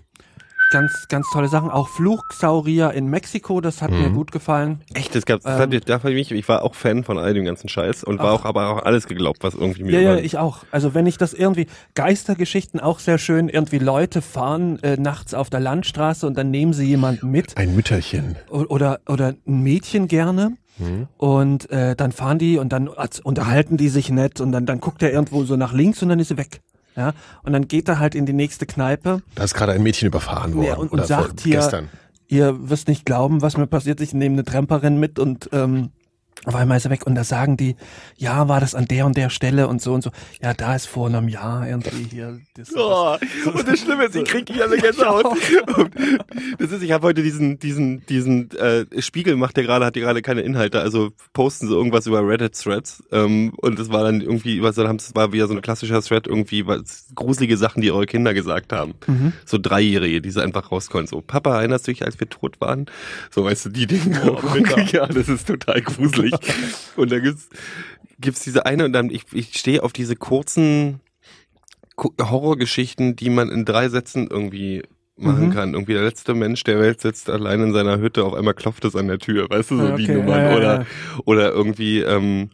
ganz, 0.71 1.07
ganz 1.09 1.27
tolle 1.31 1.47
Sachen. 1.47 1.69
Auch 1.69 1.87
Flugsaurier 1.89 2.91
in 2.91 3.05
Mexiko, 3.07 3.61
das 3.61 3.81
hat 3.81 3.91
mir 3.91 4.09
Mhm. 4.09 4.15
gut 4.15 4.31
gefallen. 4.31 4.81
Echt, 4.95 5.13
das 5.13 5.25
gab's, 5.25 5.43
das 5.43 5.55
Ähm, 5.55 5.59
hat, 5.61 5.73
ich- 5.73 5.85
da 5.85 5.99
fand 5.99 6.15
ich 6.15 6.29
mich, 6.29 6.39
ich 6.39 6.47
war 6.49 6.63
auch 6.63 6.73
Fan 6.73 7.03
von 7.03 7.17
all 7.19 7.33
dem 7.33 7.45
ganzen 7.45 7.69
Scheiß 7.69 8.03
und 8.03 8.17
war 8.19 8.33
Ach. 8.33 8.39
auch, 8.41 8.45
aber 8.45 8.69
auch 8.69 8.83
alles 8.83 9.07
geglaubt, 9.07 9.43
was 9.43 9.53
irgendwie 9.53 9.83
mir 9.83 9.91
Ja, 9.91 9.99
ja, 9.99 10.15
ich 10.17 10.37
auch. 10.39 10.63
Also 10.71 10.93
wenn 10.95 11.05
ich 11.05 11.17
das 11.17 11.33
irgendwie, 11.33 11.67
Geistergeschichten 11.93 12.79
auch 12.79 12.99
sehr 12.99 13.17
schön, 13.17 13.47
irgendwie 13.49 13.77
Leute 13.77 14.21
fahren 14.21 14.79
äh, 14.83 14.97
nachts 14.97 15.33
auf 15.33 15.49
der 15.49 15.59
Landstraße 15.59 16.25
und 16.25 16.37
dann 16.37 16.49
nehmen 16.51 16.73
sie 16.73 16.85
jemanden 16.85 17.29
mit 17.29 17.55
Ein 17.57 17.75
Mütterchen. 17.75 18.35
Oder, 18.49 18.99
oder 19.07 19.35
ein 19.45 19.61
Mädchen 19.63 20.07
gerne. 20.07 20.53
Mhm. 20.77 21.07
Und 21.17 21.69
äh, 21.69 21.95
dann 21.95 22.11
fahren 22.11 22.39
die 22.39 22.57
und 22.57 22.71
dann 22.73 22.89
unterhalten 23.23 23.77
die 23.77 23.89
sich 23.89 24.09
nett 24.09 24.41
und 24.41 24.51
dann, 24.51 24.65
dann 24.65 24.79
guckt 24.79 25.03
er 25.03 25.11
irgendwo 25.11 25.43
so 25.43 25.55
nach 25.57 25.73
links 25.73 26.01
und 26.01 26.09
dann 26.09 26.19
ist 26.19 26.29
sie 26.29 26.37
weg. 26.37 26.61
Ja, 26.95 27.13
und 27.43 27.53
dann 27.53 27.67
geht 27.67 27.87
er 27.87 27.99
halt 27.99 28.15
in 28.15 28.25
die 28.25 28.33
nächste 28.33 28.65
Kneipe. 28.65 29.21
Da 29.35 29.43
ist 29.43 29.53
gerade 29.53 29.71
ein 29.71 29.81
Mädchen 29.83 30.07
überfahren 30.07 30.53
worden. 30.55 30.65
Ja, 30.67 30.75
und- 30.75 30.91
und 30.91 31.05
sagt 31.05 31.41
hier- 31.41 31.55
Gestern. 31.57 31.89
Ihr 32.27 32.69
wirst 32.69 32.87
nicht 32.87 33.05
glauben, 33.05 33.41
was 33.41 33.57
mir 33.57 33.67
passiert. 33.67 33.99
Ich 33.99 34.13
nehme 34.13 34.33
eine 34.35 34.45
Tramperin 34.45 34.97
mit 34.99 35.19
und 35.19 35.49
ähm, 35.51 35.89
auf 36.45 36.55
einmal 36.55 36.77
ist 36.77 36.85
er 36.85 36.91
weg. 36.91 37.05
Und 37.05 37.15
da 37.15 37.23
sagen 37.23 37.57
die, 37.57 37.75
ja, 38.17 38.47
war 38.47 38.59
das 38.59 38.75
an 38.75 38.85
der 38.85 39.05
und 39.05 39.17
der 39.17 39.29
Stelle 39.29 39.67
und 39.67 39.81
so 39.81 39.93
und 39.93 40.03
so. 40.03 40.11
Ja, 40.41 40.53
da 40.53 40.75
ist 40.75 40.87
vor 40.87 41.07
einem 41.07 41.27
Jahr 41.27 41.67
irgendwie 41.67 42.07
hier. 42.09 42.39
Das, 42.55 42.69
Oh, 42.75 43.17
und 43.53 43.67
das 43.67 43.79
Schlimme 43.79 44.05
ist, 44.05 44.15
ich 44.15 44.25
krieg 44.25 44.49
hier 44.49 44.63
alle 44.65 44.77
Gänsehaut. 44.81 45.25
Und 45.25 45.91
Das 46.59 46.71
ist, 46.71 46.81
ich 46.81 46.91
habe 46.91 47.07
heute 47.07 47.21
diesen, 47.23 47.59
diesen, 47.59 48.05
diesen 48.07 48.51
äh, 48.57 48.85
Spiegel 49.01 49.35
macht 49.35 49.57
der 49.57 49.63
gerade, 49.63 49.85
hat 49.85 49.95
ja 49.95 50.01
gerade 50.01 50.21
keine 50.21 50.41
Inhalte, 50.41 50.81
also 50.81 51.11
posten 51.33 51.67
so 51.67 51.75
irgendwas 51.77 52.07
über 52.07 52.27
Reddit-Threads. 52.27 53.03
Ähm, 53.11 53.53
und 53.57 53.77
das 53.77 53.89
war 53.89 54.03
dann 54.03 54.21
irgendwie, 54.21 54.61
was 54.61 54.75
dann 54.75 54.87
haben, 54.87 54.97
es 54.97 55.13
war 55.15 55.33
wieder 55.33 55.47
so 55.47 55.53
ein 55.53 55.61
klassischer 55.61 56.01
Thread, 56.01 56.27
irgendwie 56.27 56.65
was, 56.65 57.07
gruselige 57.15 57.57
Sachen, 57.57 57.81
die 57.81 57.91
eure 57.91 58.05
Kinder 58.05 58.33
gesagt 58.33 58.73
haben. 58.73 58.93
Mhm. 59.07 59.33
So 59.45 59.57
Dreijährige, 59.57 60.21
die 60.21 60.31
sie 60.31 60.41
einfach 60.41 60.71
rauskommen. 60.71 61.07
So, 61.07 61.21
Papa, 61.21 61.59
erinnerst 61.59 61.87
du 61.87 61.91
dich, 61.91 62.03
als 62.03 62.19
wir 62.19 62.29
tot 62.29 62.59
waren? 62.61 62.85
So, 63.29 63.43
weißt 63.45 63.65
du, 63.65 63.69
die 63.69 63.87
Dinge. 63.87 64.37
ja, 64.91 65.05
das 65.07 65.29
ist 65.29 65.47
total 65.47 65.81
gruselig. 65.81 66.30
Und 66.95 67.11
da 67.11 67.19
gibt's, 67.19 67.49
gibt's 68.19 68.43
diese 68.43 68.65
eine 68.65 68.85
und 68.85 68.93
dann, 68.93 69.09
ich, 69.09 69.23
ich 69.33 69.53
stehe 69.57 69.83
auf 69.83 69.93
diese 69.93 70.15
kurzen 70.15 70.99
Ku- 71.95 72.13
Horrorgeschichten, 72.21 73.15
die 73.15 73.29
man 73.29 73.49
in 73.49 73.65
drei 73.65 73.89
Sätzen 73.89 74.27
irgendwie 74.29 74.83
machen 75.17 75.47
Mhm. 75.47 75.51
kann. 75.51 75.73
Irgendwie 75.73 75.93
der 75.93 76.03
letzte 76.03 76.33
Mensch 76.33 76.63
der 76.63 76.79
Welt 76.79 77.01
sitzt 77.01 77.29
allein 77.29 77.61
in 77.61 77.73
seiner 77.73 77.99
Hütte, 77.99 78.23
auf 78.23 78.33
einmal 78.33 78.53
klopft 78.55 78.85
es 78.85 78.95
an 78.95 79.07
der 79.07 79.19
Tür, 79.19 79.47
weißt 79.49 79.71
du, 79.71 79.77
so 79.77 79.95
die 79.97 80.03
okay, 80.05 80.15
Nummern. 80.15 80.39
ja, 80.39 80.49
ja, 80.51 80.55
oder, 80.57 80.73
ja. 80.79 80.85
oder 81.25 81.51
irgendwie, 81.51 81.99
ähm, 81.99 82.49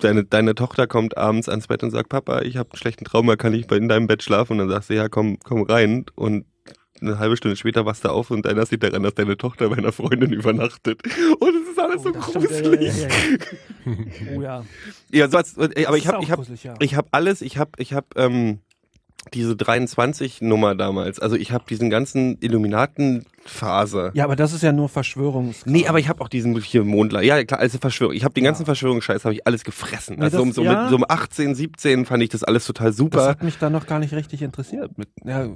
deine, 0.00 0.24
deine 0.24 0.54
Tochter 0.54 0.86
kommt 0.86 1.16
abends 1.16 1.48
ans 1.48 1.66
Bett 1.66 1.82
und 1.82 1.90
sagt, 1.90 2.08
Papa, 2.10 2.42
ich 2.42 2.56
habe 2.56 2.70
einen 2.72 2.78
schlechten 2.78 3.04
Trauma, 3.04 3.36
kann 3.36 3.54
ich 3.54 3.70
in 3.70 3.88
deinem 3.88 4.06
Bett 4.06 4.22
schlafen? 4.22 4.52
Und 4.54 4.58
dann 4.58 4.68
sagst 4.70 4.90
du, 4.90 4.94
ja, 4.94 5.08
komm, 5.08 5.38
komm 5.42 5.62
rein. 5.62 6.04
Und 6.14 6.44
eine 7.02 7.18
halbe 7.18 7.36
Stunde 7.36 7.56
später 7.56 7.86
wachst 7.86 8.04
du 8.04 8.08
auf 8.10 8.30
und 8.30 8.44
erinnerst 8.46 8.72
dich 8.72 8.78
daran, 8.80 9.02
dass 9.02 9.14
deine 9.14 9.36
Tochter 9.36 9.68
bei 9.68 9.76
einer 9.76 9.92
Freundin 9.92 10.32
übernachtet. 10.32 11.02
Und 11.38 11.54
es 11.62 11.70
ist 11.70 11.78
alles 11.78 12.02
so 12.02 12.10
das 12.10 12.28
stimmt, 12.28 12.50
ja, 12.50 12.60
gruselig. 12.60 12.96
ja, 12.96 13.08
ja. 13.08 13.94
Oh 14.36 14.42
ja. 14.42 14.64
Ja, 15.10 15.28
so 15.28 15.36
als, 15.38 15.56
aber 15.56 15.68
Das 15.68 15.96
ich 15.96 16.06
habe 16.08 16.22
ich 16.22 16.30
hab, 16.30 16.38
gruselig, 16.38 16.68
ich 16.80 16.94
habe 16.94 17.08
alles, 17.12 17.40
ich 17.40 17.58
habe 17.58 17.70
ich 17.78 17.92
habe 17.92 18.06
ähm, 18.16 18.58
diese 19.34 19.56
23 19.56 20.40
Nummer 20.42 20.74
damals. 20.74 21.18
Also 21.18 21.36
ich 21.36 21.52
habe 21.52 21.64
diesen 21.68 21.90
ganzen 21.90 22.38
Illuminaten 22.40 23.24
Phase. 23.44 24.10
Ja, 24.14 24.24
aber 24.24 24.36
das 24.36 24.52
ist 24.52 24.62
ja 24.62 24.72
nur 24.72 24.88
Verschwörungs. 24.90 25.64
Nee, 25.64 25.86
aber 25.86 25.98
ich 25.98 26.08
habe 26.08 26.20
auch 26.20 26.28
diesen 26.28 26.58
hier 26.60 26.84
Mondler. 26.84 27.22
Ja, 27.22 27.42
klar, 27.44 27.60
also 27.60 27.78
Verschwörung. 27.78 28.14
Ich 28.14 28.24
habe 28.24 28.34
den 28.34 28.44
ganzen 28.44 28.66
Verschwörungsscheiß 28.66 29.24
habe 29.24 29.34
ich 29.34 29.46
alles 29.46 29.64
gefressen. 29.64 30.16
Nee, 30.18 30.24
also 30.24 30.36
das- 30.38 30.42
um, 30.42 30.52
so, 30.52 30.62
ja. 30.62 30.82
mit, 30.82 30.90
so 30.90 30.96
um 30.96 31.04
18, 31.08 31.54
17 31.54 32.04
fand 32.04 32.22
ich 32.22 32.28
das 32.28 32.44
alles 32.44 32.66
total 32.66 32.88
Das 32.88 32.96
super. 32.96 33.26
hat 33.26 33.42
mich 33.42 33.56
da 33.58 33.70
noch 33.70 33.86
gar 33.86 34.00
nicht 34.00 34.12
richtig 34.12 34.42
interessiert. 34.42 34.98
Mit, 34.98 35.08
ja, 35.24 35.46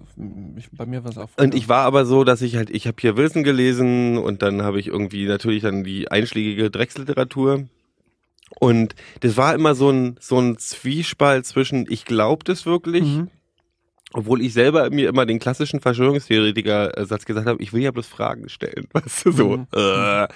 ich, 0.57 0.70
bei 0.73 0.87
mir 0.87 1.05
war 1.05 1.11
es 1.11 1.18
auch. 1.18 1.29
Und 1.39 1.55
ich 1.55 1.68
war 1.68 1.85
aber 1.85 2.07
so, 2.07 2.25
dass 2.25 2.41
ich 2.41 2.57
halt, 2.57 2.70
ich 2.70 2.87
habe 2.87 2.97
hier 3.01 3.16
Wilson 3.16 3.43
gelesen 3.43 4.16
und 4.16 4.41
dann 4.43 4.62
habe 4.62 4.81
ich 4.81 4.87
irgendwie 4.89 5.27
natürlich 5.27 5.62
dann 5.62 5.85
die 5.85 6.11
einschlägige 6.11 6.70
Drecksliteratur. 6.70 7.64
Und 8.59 8.95
das 9.20 9.37
war 9.37 9.55
immer 9.55 9.75
so 9.75 9.91
ein, 9.91 10.16
so 10.20 10.39
ein 10.39 10.59
Zwiespalt 10.59 11.47
zwischen, 11.47 11.87
ich 11.89 12.05
glaube 12.05 12.45
das 12.45 12.64
wirklich, 12.66 13.03
Mhm. 13.05 13.29
Obwohl 14.12 14.42
ich 14.42 14.52
selber 14.52 14.90
mir 14.90 15.08
immer 15.08 15.26
den 15.26 15.38
klassischen 15.38 15.80
Verschwörungstheoretiker-Satz 15.80 17.24
gesagt 17.24 17.46
habe, 17.46 17.62
ich 17.62 17.72
will 17.72 17.82
ja 17.82 17.90
bloß 17.90 18.06
Fragen 18.06 18.48
stellen, 18.48 18.86
weißt 18.92 19.26
du, 19.26 19.32
so. 19.32 19.56
Mhm. 19.58 19.66
Äh. 19.72 20.28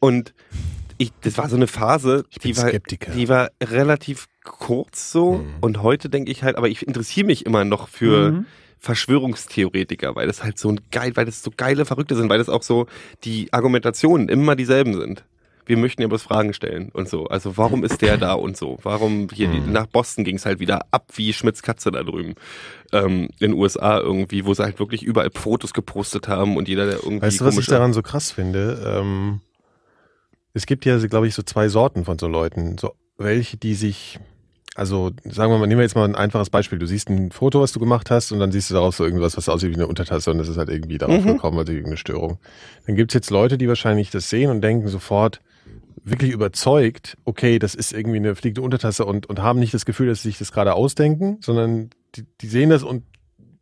Und 0.00 0.34
ich, 0.98 1.12
das 1.22 1.36
war 1.38 1.48
so 1.48 1.56
eine 1.56 1.66
Phase, 1.66 2.24
die 2.42 2.56
war, 2.56 2.70
die 2.72 3.28
war 3.28 3.50
relativ 3.62 4.26
kurz 4.44 5.12
so. 5.12 5.38
Mhm. 5.38 5.54
Und 5.60 5.82
heute 5.82 6.08
denke 6.08 6.30
ich 6.30 6.42
halt, 6.42 6.56
aber 6.56 6.68
ich 6.68 6.86
interessiere 6.86 7.26
mich 7.26 7.44
immer 7.44 7.64
noch 7.64 7.88
für 7.88 8.30
Mhm. 8.30 8.46
Verschwörungstheoretiker, 8.78 10.14
weil 10.14 10.26
das 10.26 10.44
halt 10.44 10.58
so 10.58 10.68
ein 10.68 10.80
geil, 10.90 11.12
weil 11.14 11.24
das 11.24 11.42
so 11.42 11.50
geile 11.56 11.84
Verrückte 11.84 12.14
sind, 12.14 12.28
weil 12.28 12.38
das 12.38 12.48
auch 12.48 12.62
so 12.62 12.86
die 13.24 13.52
Argumentationen 13.52 14.28
immer 14.28 14.54
dieselben 14.54 14.94
sind. 14.94 15.24
Wir 15.66 15.76
möchten 15.76 16.00
ja 16.00 16.08
bloß 16.08 16.22
Fragen 16.22 16.52
stellen 16.54 16.90
und 16.92 17.08
so. 17.08 17.26
Also 17.26 17.56
warum 17.56 17.84
ist 17.84 18.00
der 18.00 18.16
da 18.18 18.34
und 18.34 18.56
so? 18.56 18.78
Warum 18.82 19.28
hier 19.32 19.48
die, 19.48 19.60
Mhm. 19.60 19.72
nach 19.72 19.86
Boston 19.86 20.24
ging 20.24 20.36
es 20.36 20.46
halt 20.46 20.60
wieder 20.60 20.86
ab 20.92 21.08
wie 21.16 21.32
Schmitz 21.32 21.60
Katze 21.62 21.90
da 21.90 22.02
drüben 22.04 22.34
ähm, 22.92 23.28
in 23.40 23.50
den 23.50 23.54
USA 23.54 23.98
irgendwie, 23.98 24.46
wo 24.46 24.54
sie 24.54 24.62
halt 24.62 24.78
wirklich 24.78 25.02
überall 25.02 25.30
Fotos 25.34 25.74
gepostet 25.74 26.28
haben 26.28 26.56
und 26.56 26.68
jeder 26.68 26.86
der 26.86 26.94
irgendwie 27.02 27.22
Weißt 27.26 27.40
du, 27.40 27.44
was 27.44 27.58
ich 27.58 27.66
daran 27.66 27.92
so 27.92 28.00
krass 28.02 28.30
finde? 28.30 28.80
Ähm, 28.86 29.40
es 30.54 30.66
gibt 30.66 30.84
ja, 30.84 30.98
glaube 30.98 31.26
ich, 31.26 31.34
so 31.34 31.42
zwei 31.42 31.68
Sorten 31.68 32.04
von 32.04 32.18
so 32.18 32.28
Leuten. 32.28 32.78
So 32.78 32.92
welche, 33.18 33.56
die 33.56 33.74
sich, 33.74 34.18
also 34.74 35.10
sagen 35.24 35.52
wir 35.52 35.58
mal, 35.58 35.66
nehmen 35.66 35.80
wir 35.80 35.84
jetzt 35.84 35.96
mal 35.96 36.04
ein 36.04 36.14
einfaches 36.14 36.48
Beispiel. 36.50 36.78
Du 36.78 36.86
siehst 36.86 37.08
ein 37.10 37.30
Foto, 37.30 37.60
was 37.60 37.72
du 37.72 37.80
gemacht 37.80 38.10
hast, 38.10 38.30
und 38.32 38.38
dann 38.38 38.52
siehst 38.52 38.70
du 38.70 38.74
darauf 38.74 38.94
so 38.94 39.04
irgendwas, 39.04 39.36
was 39.36 39.48
aussieht 39.48 39.70
wie 39.70 39.74
eine 39.74 39.86
Untertasse, 39.86 40.30
und 40.30 40.38
das 40.38 40.48
ist 40.48 40.56
halt 40.58 40.68
irgendwie 40.68 40.98
darauf 40.98 41.22
Mhm. 41.24 41.28
gekommen, 41.28 41.58
also 41.58 41.72
irgendeine 41.72 41.96
Störung. 41.96 42.38
Dann 42.86 42.94
gibt's 42.96 43.14
jetzt 43.14 43.30
Leute, 43.30 43.58
die 43.58 43.68
wahrscheinlich 43.68 44.10
das 44.10 44.30
sehen 44.30 44.50
und 44.50 44.60
denken 44.62 44.88
sofort, 44.88 45.40
wirklich 46.06 46.30
überzeugt, 46.30 47.16
okay, 47.24 47.58
das 47.58 47.74
ist 47.74 47.92
irgendwie 47.92 48.18
eine 48.18 48.34
fliegende 48.36 48.62
Untertasse 48.62 49.04
und, 49.04 49.26
und 49.26 49.40
haben 49.40 49.58
nicht 49.58 49.74
das 49.74 49.84
Gefühl, 49.84 50.06
dass 50.06 50.22
sie 50.22 50.28
sich 50.28 50.38
das 50.38 50.52
gerade 50.52 50.74
ausdenken, 50.74 51.38
sondern 51.40 51.90
die, 52.14 52.24
die 52.40 52.46
sehen 52.46 52.70
das 52.70 52.82
und 52.82 53.04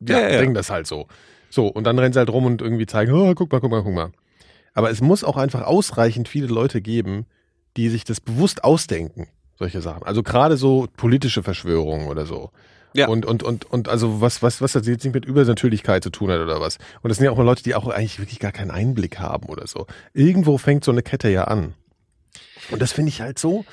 ja, 0.01 0.20
Ja, 0.20 0.28
ja. 0.28 0.38
denken 0.38 0.55
das 0.55 0.70
halt 0.70 0.86
so. 0.86 1.09
So, 1.49 1.68
und 1.68 1.84
dann 1.84 1.99
rennen 1.99 2.12
sie 2.12 2.18
halt 2.18 2.30
rum 2.30 2.45
und 2.45 2.61
irgendwie 2.61 2.86
zeigen, 2.86 3.12
oh, 3.12 3.32
guck 3.34 3.51
mal, 3.51 3.61
guck 3.61 3.70
mal, 3.70 3.82
guck 3.82 3.95
mal. 3.95 4.12
Aber 4.74 4.90
es 4.90 5.01
muss 5.01 5.24
auch 5.24 5.36
einfach 5.36 5.62
ausreichend 5.62 6.28
viele 6.28 6.49
Leute 6.49 6.82
geben, 6.82 7.26
die 7.76 7.88
sich 7.88 8.05
das 8.05 8.20
bewusst 8.20 8.62
ausdenken, 8.62 9.28
solche 9.59 9.80
Sachen. 9.80 10.03
Also 10.03 10.22
gerade 10.22 10.57
so 10.57 10.86
politische 10.97 11.42
Verschwörungen 11.42 12.09
oder 12.09 12.26
so. 12.26 12.51
Ja. 12.92 13.09
Und, 13.09 13.24
und, 13.24 13.42
und, 13.42 13.64
und 13.64 13.88
also 13.88 14.20
was, 14.20 14.42
was, 14.42 14.61
was 14.61 14.72
das 14.72 14.86
jetzt 14.86 15.05
nicht 15.05 15.14
mit 15.14 15.24
Übernatürlichkeit 15.24 16.05
zu 16.05 16.11
tun 16.11 16.30
hat 16.30 16.40
oder 16.40 16.61
was. 16.61 16.78
Und 17.03 17.09
das 17.09 17.18
sind 17.18 17.24
ja 17.24 17.30
auch 17.32 17.36
mal 17.36 17.45
Leute, 17.45 17.62
die 17.62 17.74
auch 17.74 17.88
eigentlich 17.88 18.18
wirklich 18.20 18.38
gar 18.38 18.53
keinen 18.53 18.70
Einblick 18.70 19.18
haben 19.18 19.49
oder 19.49 19.66
so. 19.66 19.86
Irgendwo 20.12 20.59
fängt 20.59 20.84
so 20.84 20.92
eine 20.92 21.03
Kette 21.03 21.28
ja 21.28 21.45
an. 21.45 21.74
Und 22.70 22.80
das 22.82 22.92
finde 22.92 23.10
ich 23.10 23.20
halt 23.20 23.38
so, 23.38 23.64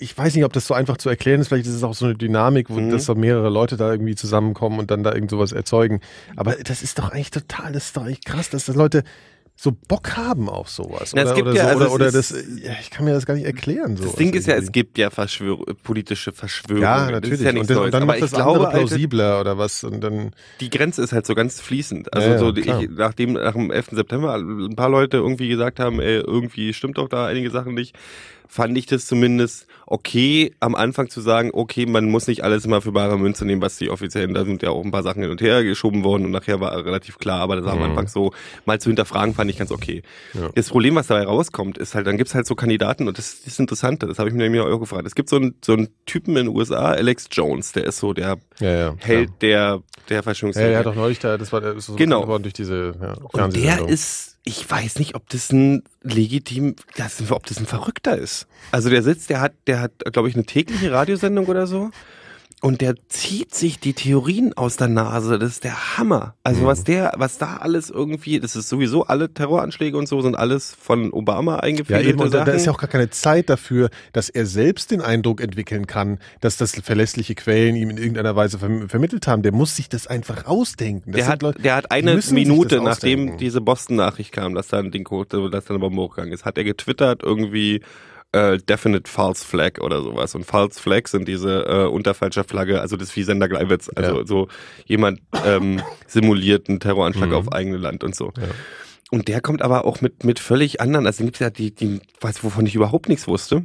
ich 0.00 0.16
weiß 0.16 0.34
nicht, 0.34 0.44
ob 0.44 0.52
das 0.52 0.66
so 0.66 0.74
einfach 0.74 0.96
zu 0.96 1.08
erklären 1.08 1.40
ist, 1.40 1.48
vielleicht 1.48 1.66
ist 1.66 1.74
es 1.74 1.84
auch 1.84 1.94
so 1.94 2.06
eine 2.06 2.14
Dynamik, 2.16 2.68
wo 2.68 2.80
Mhm. 2.80 2.90
dass 2.90 3.04
so 3.04 3.14
mehrere 3.14 3.48
Leute 3.48 3.76
da 3.76 3.92
irgendwie 3.92 4.16
zusammenkommen 4.16 4.78
und 4.80 4.90
dann 4.90 5.02
da 5.04 5.12
irgend 5.12 5.30
sowas 5.30 5.52
erzeugen. 5.52 6.00
Aber 6.36 6.56
das 6.56 6.82
ist 6.82 6.98
doch 6.98 7.10
eigentlich 7.10 7.30
total, 7.30 7.72
das 7.72 7.86
ist 7.86 7.96
doch 7.96 8.02
eigentlich 8.02 8.24
krass, 8.24 8.50
dass 8.50 8.64
das 8.64 8.74
Leute 8.74 9.04
so 9.60 9.72
Bock 9.72 10.16
haben 10.16 10.48
auf 10.48 10.68
sowas. 10.70 11.12
Na, 11.16 11.22
es 11.22 11.26
oder 11.32 11.34
gibt 11.34 11.48
oder, 11.48 11.56
ja, 11.56 11.64
so, 11.64 11.78
also 11.80 11.94
oder, 11.94 12.06
es 12.06 12.14
ist- 12.14 12.30
das, 12.30 12.62
ja, 12.62 12.70
ich 12.80 12.90
kann 12.90 13.04
mir 13.04 13.12
das 13.12 13.26
gar 13.26 13.34
nicht 13.34 13.44
erklären. 13.44 13.96
Das 14.00 14.14
Ding 14.14 14.32
ist 14.32 14.46
ja, 14.46 14.54
es 14.54 14.60
irgendwie. 14.66 14.72
gibt 14.72 14.98
ja 14.98 15.10
Verschwör 15.10 15.58
politische 15.82 16.30
Verschwörungen. 16.32 16.82
Ja, 16.84 17.10
natürlich. 17.10 17.40
ja 17.40 17.50
und, 17.50 17.68
das, 17.68 17.76
und 17.76 17.92
dann 17.92 18.06
macht 18.06 18.22
das 18.22 18.34
andere 18.34 18.52
glaube, 18.52 18.68
Alter, 18.68 18.78
plausibler 18.78 19.40
oder 19.40 19.58
was. 19.58 19.82
Und 19.82 20.00
dann, 20.00 20.30
die 20.60 20.70
Grenze 20.70 21.02
ist 21.02 21.12
halt 21.12 21.26
so 21.26 21.34
ganz 21.34 21.60
fließend. 21.60 22.12
Also 22.14 22.30
Ja, 22.30 22.38
so, 22.38 22.54
ich, 22.54 22.88
nachdem 22.90 23.32
nach 23.32 23.54
dem 23.54 23.72
11. 23.72 23.88
September 23.90 24.36
ein 24.36 24.76
paar 24.76 24.90
Leute 24.90 25.16
irgendwie 25.16 25.48
gesagt 25.48 25.80
haben, 25.80 25.98
ey, 26.00 26.18
irgendwie 26.18 26.72
stimmt 26.72 26.96
doch 26.96 27.08
da 27.08 27.26
einige 27.26 27.50
Sachen 27.50 27.74
nicht, 27.74 27.96
fand 28.48 28.76
ich 28.78 28.86
das 28.86 29.06
zumindest 29.06 29.66
okay, 29.90 30.52
am 30.60 30.74
Anfang 30.74 31.08
zu 31.08 31.22
sagen, 31.22 31.50
okay, 31.54 31.86
man 31.86 32.10
muss 32.10 32.26
nicht 32.26 32.44
alles 32.44 32.66
immer 32.66 32.82
für 32.82 32.92
bare 32.92 33.18
Münze 33.18 33.46
nehmen, 33.46 33.62
was 33.62 33.76
die 33.78 33.88
offiziellen, 33.88 34.34
da 34.34 34.44
sind 34.44 34.62
ja 34.62 34.68
auch 34.68 34.84
ein 34.84 34.90
paar 34.90 35.02
Sachen 35.02 35.22
hin 35.22 35.30
und 35.30 35.40
her 35.40 35.64
geschoben 35.64 36.04
worden 36.04 36.26
und 36.26 36.30
nachher 36.30 36.60
war 36.60 36.84
relativ 36.84 37.16
klar, 37.16 37.40
aber 37.40 37.56
das 37.56 37.64
war 37.64 37.72
am 37.72 37.78
Mhm. 37.78 37.84
Anfang 37.86 38.06
so, 38.08 38.32
mal 38.66 38.78
zu 38.78 38.90
hinterfragen, 38.90 39.34
fand 39.34 39.50
ich 39.50 39.56
ganz 39.56 39.70
okay. 39.70 40.02
Ja. 40.34 40.50
Das 40.54 40.68
Problem, 40.68 40.94
was 40.96 41.06
dabei 41.06 41.24
rauskommt, 41.24 41.78
ist 41.78 41.94
halt, 41.94 42.06
dann 42.06 42.18
gibt's 42.18 42.34
halt 42.34 42.46
so 42.46 42.54
Kandidaten 42.54 43.08
und 43.08 43.16
das 43.16 43.32
ist 43.32 43.58
interessant, 43.60 44.02
das 44.02 44.18
habe 44.18 44.28
ich 44.28 44.34
mir 44.34 44.42
nämlich 44.42 44.60
auch 44.60 44.78
gefragt. 44.78 45.06
Es 45.06 45.14
gibt 45.14 45.30
so 45.30 45.36
einen, 45.36 45.54
so 45.64 45.72
einen 45.72 45.88
Typen 46.04 46.36
in 46.36 46.46
den 46.48 46.54
USA, 46.56 46.90
Alex 46.92 47.28
Jones, 47.32 47.72
der 47.72 47.84
ist 47.84 47.98
so 47.98 48.12
der 48.12 48.36
ja, 48.60 48.70
ja. 48.70 48.94
Held 48.98 49.30
der, 49.40 49.82
der 50.10 50.16
Ja, 50.16 50.22
Verschwörungstheorie. 50.22 50.72
er 50.72 50.78
hat 50.80 50.86
doch 50.86 50.94
neulich 50.96 51.18
da, 51.18 51.38
das 51.38 51.50
war 51.52 51.62
der 51.62 51.76
ist 51.76 51.86
so 51.86 51.94
Genau. 51.96 52.22
geworden 52.22 52.42
durch 52.42 52.54
diese 52.54 52.94
ja, 53.00 53.14
Und 53.44 53.56
der 53.56 53.88
ist, 53.88 54.37
ich 54.48 54.68
weiß 54.68 54.98
nicht, 54.98 55.14
ob 55.14 55.28
das 55.28 55.52
ein 55.52 55.82
legitim, 56.02 56.74
das, 56.96 57.30
ob 57.30 57.44
das 57.44 57.58
ein 57.58 57.66
Verrückter 57.66 58.16
ist. 58.16 58.46
Also 58.72 58.88
der 58.88 59.02
sitzt, 59.02 59.28
der 59.28 59.42
hat, 59.42 59.52
der 59.66 59.80
hat, 59.80 59.92
glaube 60.12 60.30
ich, 60.30 60.34
eine 60.34 60.44
tägliche 60.44 60.90
Radiosendung 60.90 61.46
oder 61.46 61.66
so. 61.66 61.90
Und 62.60 62.80
der 62.80 62.94
zieht 63.08 63.54
sich 63.54 63.78
die 63.78 63.92
Theorien 63.92 64.52
aus 64.56 64.76
der 64.76 64.88
Nase. 64.88 65.38
Das 65.38 65.52
ist 65.52 65.62
der 65.62 65.96
Hammer. 65.96 66.34
Also 66.42 66.62
Mhm. 66.62 66.66
was 66.66 66.82
der, 66.82 67.12
was 67.16 67.38
da 67.38 67.58
alles 67.58 67.88
irgendwie, 67.88 68.40
das 68.40 68.56
ist 68.56 68.68
sowieso 68.68 69.04
alle 69.06 69.32
Terroranschläge 69.32 69.96
und 69.96 70.08
so 70.08 70.20
sind 70.22 70.34
alles 70.36 70.74
von 70.80 71.12
Obama 71.12 71.54
Ja, 71.54 71.60
eingefädelte 71.60 72.08
eben, 72.10 72.20
und 72.20 72.34
da, 72.34 72.44
da 72.44 72.50
ist 72.50 72.66
ja 72.66 72.72
auch 72.72 72.78
gar 72.78 72.88
keine 72.90 73.10
Zeit 73.10 73.48
dafür, 73.48 73.90
dass 74.12 74.28
er 74.28 74.44
selbst 74.44 74.90
den 74.90 75.00
Eindruck 75.00 75.40
entwickeln 75.40 75.86
kann, 75.86 76.18
dass 76.40 76.56
das 76.56 76.72
verlässliche 76.72 77.36
Quellen 77.36 77.76
ihm 77.76 77.90
in 77.90 77.96
irgendeiner 77.96 78.34
Weise 78.34 78.58
verm 78.58 78.88
vermittelt 78.88 79.28
haben. 79.28 79.42
Der 79.42 79.52
muss 79.52 79.76
sich 79.76 79.88
das 79.88 80.08
einfach 80.08 80.46
ausdenken. 80.46 81.12
Das 81.12 81.20
der 81.20 81.28
hat, 81.28 81.42
Leute- 81.42 81.62
der 81.62 81.76
hat 81.76 81.92
eine 81.92 82.20
Minute, 82.32 82.80
nachdem 82.82 83.36
diese 83.36 83.60
Boston-Nachricht 83.60 84.32
kam, 84.32 84.54
dass 84.56 84.66
da 84.66 84.78
ein 84.80 84.90
Ding, 84.90 85.08
hoch- 85.08 85.26
dass 85.26 85.64
da 85.66 85.70
eine 85.74 85.78
Bombe 85.78 86.02
hochgegangen 86.02 86.32
ist, 86.32 86.44
hat 86.44 86.58
er 86.58 86.64
getwittert 86.64 87.22
irgendwie 87.22 87.82
äh, 88.32 88.58
Definite 88.58 89.10
False 89.10 89.44
Flag 89.46 89.80
oder 89.80 90.02
sowas. 90.02 90.34
Und 90.34 90.44
False 90.44 90.80
Flag 90.80 91.06
sind 91.08 91.26
diese 91.28 91.64
äh, 91.66 91.86
unter 91.86 92.14
falscher 92.14 92.44
Flagge, 92.44 92.80
also 92.80 92.96
das 92.96 93.08
ist 93.10 93.16
wie 93.16 93.22
Sender 93.22 93.48
Gleiwitz, 93.48 93.90
also 93.94 94.18
Ja. 94.20 94.26
so 94.26 94.48
jemand 94.86 95.20
ähm, 95.46 95.80
simuliert 96.06 96.68
einen 96.68 96.80
Terroranschlag 96.80 97.28
Mhm. 97.30 97.34
auf 97.34 97.52
eigene 97.52 97.76
Land 97.78 98.04
und 98.04 98.14
so. 98.14 98.32
Ja. 98.36 98.44
Und 99.10 99.28
der 99.28 99.40
kommt 99.40 99.62
aber 99.62 99.86
auch 99.86 100.02
mit, 100.02 100.24
mit 100.24 100.38
völlig 100.38 100.80
anderen, 100.82 101.06
also 101.06 101.24
gibt's 101.24 101.38
ja 101.40 101.48
die, 101.48 101.74
die, 101.74 102.00
weiß, 102.20 102.44
wovon 102.44 102.66
ich 102.66 102.74
überhaupt 102.74 103.08
nichts 103.08 103.26
wusste, 103.26 103.64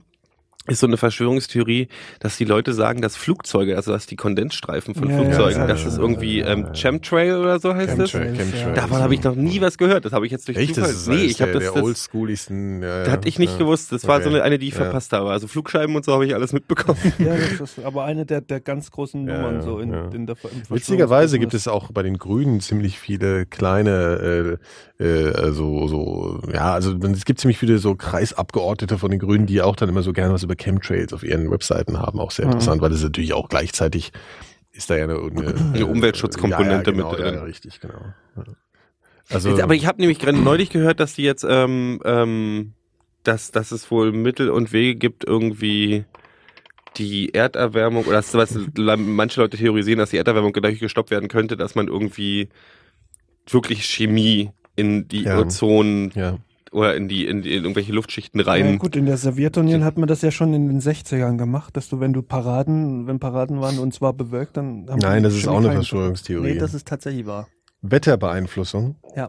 ist 0.67 0.79
so 0.79 0.87
eine 0.87 0.95
Verschwörungstheorie, 0.97 1.89
dass 2.19 2.37
die 2.37 2.45
Leute 2.45 2.73
sagen, 2.73 3.01
dass 3.01 3.17
Flugzeuge, 3.17 3.75
also 3.75 3.91
dass 3.91 4.05
die 4.05 4.15
Kondensstreifen 4.15 4.95
von 4.95 5.09
Ja, 5.09 5.17
Flugzeugen, 5.17 5.61
ja, 5.61 5.67
das 5.67 5.81
ja, 5.81 5.89
ist 5.89 5.97
irgendwie 5.97 6.39
ja, 6.39 6.47
ähm. 6.47 6.69
Chemtrail 6.73 7.35
oder 7.35 7.59
so 7.59 7.75
heißt 7.75 7.99
es. 7.99 8.11
Chemtrail, 8.11 8.35
Chemtrail. 8.35 8.73
Davon 8.73 8.99
habe 8.99 9.13
ich 9.13 9.23
noch 9.23 9.35
nie 9.35 9.59
was 9.59 9.77
gehört. 9.77 10.05
Das 10.05 10.13
habe 10.13 10.25
ich 10.25 10.31
jetzt 10.31 10.47
durch 10.47 10.57
Echt, 10.57 10.75
Zufall. 10.75 10.89
das 10.91 11.01
ist 11.01 11.07
nee, 11.09 11.25
ich 11.25 11.41
habe 11.41 11.51
der, 11.51 11.61
das, 11.61 11.73
der 11.73 11.81
das, 11.81 11.83
oldschooligsten. 11.83 12.81
Ja, 12.81 12.99
das 12.99 13.07
ja, 13.07 13.13
hatte 13.13 13.27
ich 13.27 13.39
nicht 13.39 13.53
ja. 13.53 13.57
gewusst. 13.57 13.91
Das 13.91 14.07
war 14.07 14.21
so 14.21 14.29
Okay. 14.29 14.35
eine, 14.37 14.43
eine, 14.45 14.59
die 14.59 14.69
ich 14.69 14.73
Ja. 14.73 14.83
verpasst 14.83 15.11
habe. 15.11 15.31
Also 15.31 15.47
Flugscheiben 15.47 15.95
und 15.97 16.05
so 16.05 16.13
habe 16.13 16.25
ich 16.25 16.33
alles 16.33 16.53
mitbekommen. 16.53 16.97
Ja, 17.19 17.35
das 17.35 17.77
ist 17.77 17.83
aber 17.83 18.05
eine 18.05 18.25
der, 18.25 18.39
der 18.39 18.61
ganz 18.61 18.89
großen 18.89 19.23
Nummern 19.23 19.55
ja, 19.55 19.61
so 19.61 19.79
in, 19.79 19.91
ja. 19.91 20.09
in 20.13 20.25
der 20.27 20.37
im 20.43 20.75
Witzigerweise 20.75 21.39
gibt 21.39 21.53
es 21.53 21.67
auch 21.67 21.91
bei 21.91 22.03
den 22.03 22.17
Grünen 22.17 22.61
ziemlich 22.61 22.99
viele 22.99 23.45
kleine, 23.45 24.57
äh, 24.99 25.03
äh, 25.03 25.51
so, 25.51 25.87
so, 25.87 26.39
ja, 26.53 26.73
also 26.73 26.95
es 26.97 27.25
gibt 27.25 27.39
ziemlich 27.41 27.57
viele 27.57 27.77
so 27.79 27.95
Kreisabgeordnete 27.95 28.97
von 28.97 29.11
den 29.11 29.19
Grünen, 29.19 29.45
die 29.45 29.61
auch 29.61 29.75
dann 29.75 29.89
immer 29.89 30.03
so 30.03 30.13
gerne 30.13 30.33
was 30.33 30.43
über 30.43 30.52
Chemtrails 30.55 31.13
auf 31.13 31.23
ihren 31.23 31.49
Webseiten 31.51 31.99
haben. 31.99 32.19
Auch 32.19 32.31
sehr 32.31 32.45
Mhm. 32.45 32.51
interessant, 32.53 32.81
weil 32.81 32.89
das 32.89 33.03
natürlich 33.03 33.33
auch 33.33 33.49
gleichzeitig 33.49 34.11
ist 34.71 34.89
da 34.89 34.97
ja 34.97 35.03
eine, 35.03 35.15
eine, 35.19 35.71
Eine 35.73 35.85
Umweltschutzkomponente 35.85 36.71
ja, 36.73 36.77
ja, 36.77 36.81
genau, 37.03 37.11
mit 37.11 37.19
drin. 37.19 37.33
Ja, 37.35 37.43
richtig, 37.43 37.79
genau. 37.79 38.13
Also, 39.29 39.49
Jetzt, 39.49 39.61
aber 39.61 39.75
ich 39.75 39.85
habe 39.85 40.01
nämlich 40.01 40.19
gerade 40.19 40.37
neulich 40.37 40.69
gehört, 40.69 40.99
dass 40.99 41.13
die 41.13 41.23
jetzt, 41.23 41.45
ähm, 41.47 42.01
ähm, 42.05 42.73
dass, 43.23 43.51
dass 43.51 43.71
es 43.71 43.89
wohl 43.89 44.11
Mittel 44.11 44.49
und 44.49 44.73
Wege 44.73 44.95
gibt, 44.95 45.23
irgendwie 45.25 46.05
die 46.97 47.33
Erderwärmung, 47.33 48.05
oder 48.05 48.17
das, 48.17 48.33
was 48.33 48.57
manche 48.75 49.41
Leute 49.41 49.57
theorisieren, 49.57 49.99
dass 49.99 50.09
die 50.11 50.17
Erderwärmung 50.17 50.53
dadurch 50.53 50.79
gestoppt 50.79 51.09
werden 51.11 51.29
könnte, 51.29 51.55
dass 51.57 51.75
man 51.75 51.87
irgendwie 51.87 52.49
wirklich 53.49 53.85
Chemie 53.85 54.51
in 54.75 55.07
die 55.07 55.23
Ja. 55.23 55.39
Ozon 55.39 56.11
ja. 56.15 56.37
Oder 56.73 56.95
in 56.95 57.07
die, 57.07 57.25
in 57.25 57.41
die 57.41 57.55
in 57.55 57.63
irgendwelche 57.63 57.93
Luftschichten 57.93 58.39
Ja, 58.39 58.45
rein. 58.47 58.79
gut, 58.79 58.95
in 58.95 59.05
der 59.05 59.17
Sowjetunion 59.17 59.83
hat 59.83 59.97
man 59.97 60.07
das 60.07 60.21
ja 60.21 60.31
schon 60.31 60.53
in 60.53 60.67
den 60.67 60.81
60ern 60.81 61.37
gemacht, 61.37 61.77
dass 61.77 61.89
du, 61.89 61.99
wenn 61.99 62.13
du 62.13 62.21
Paraden, 62.21 63.07
wenn 63.07 63.19
Paraden 63.19 63.61
waren 63.61 63.79
und 63.79 63.93
zwar 63.93 64.13
bewölkt, 64.13 64.57
dann 64.57 64.87
haben 64.89 64.99
Nein, 64.99 65.17
die 65.17 65.29
das 65.29 65.35
ist 65.35 65.47
auch 65.47 65.57
eine 65.57 65.71
Verschwörungstheorie. 65.71 66.53
Nee, 66.53 66.57
das 66.59 66.73
ist 66.73 66.87
tatsächlich 66.87 67.25
wahr. 67.25 67.47
Wetterbeeinflussung. 67.81 68.95
Du 69.15 69.21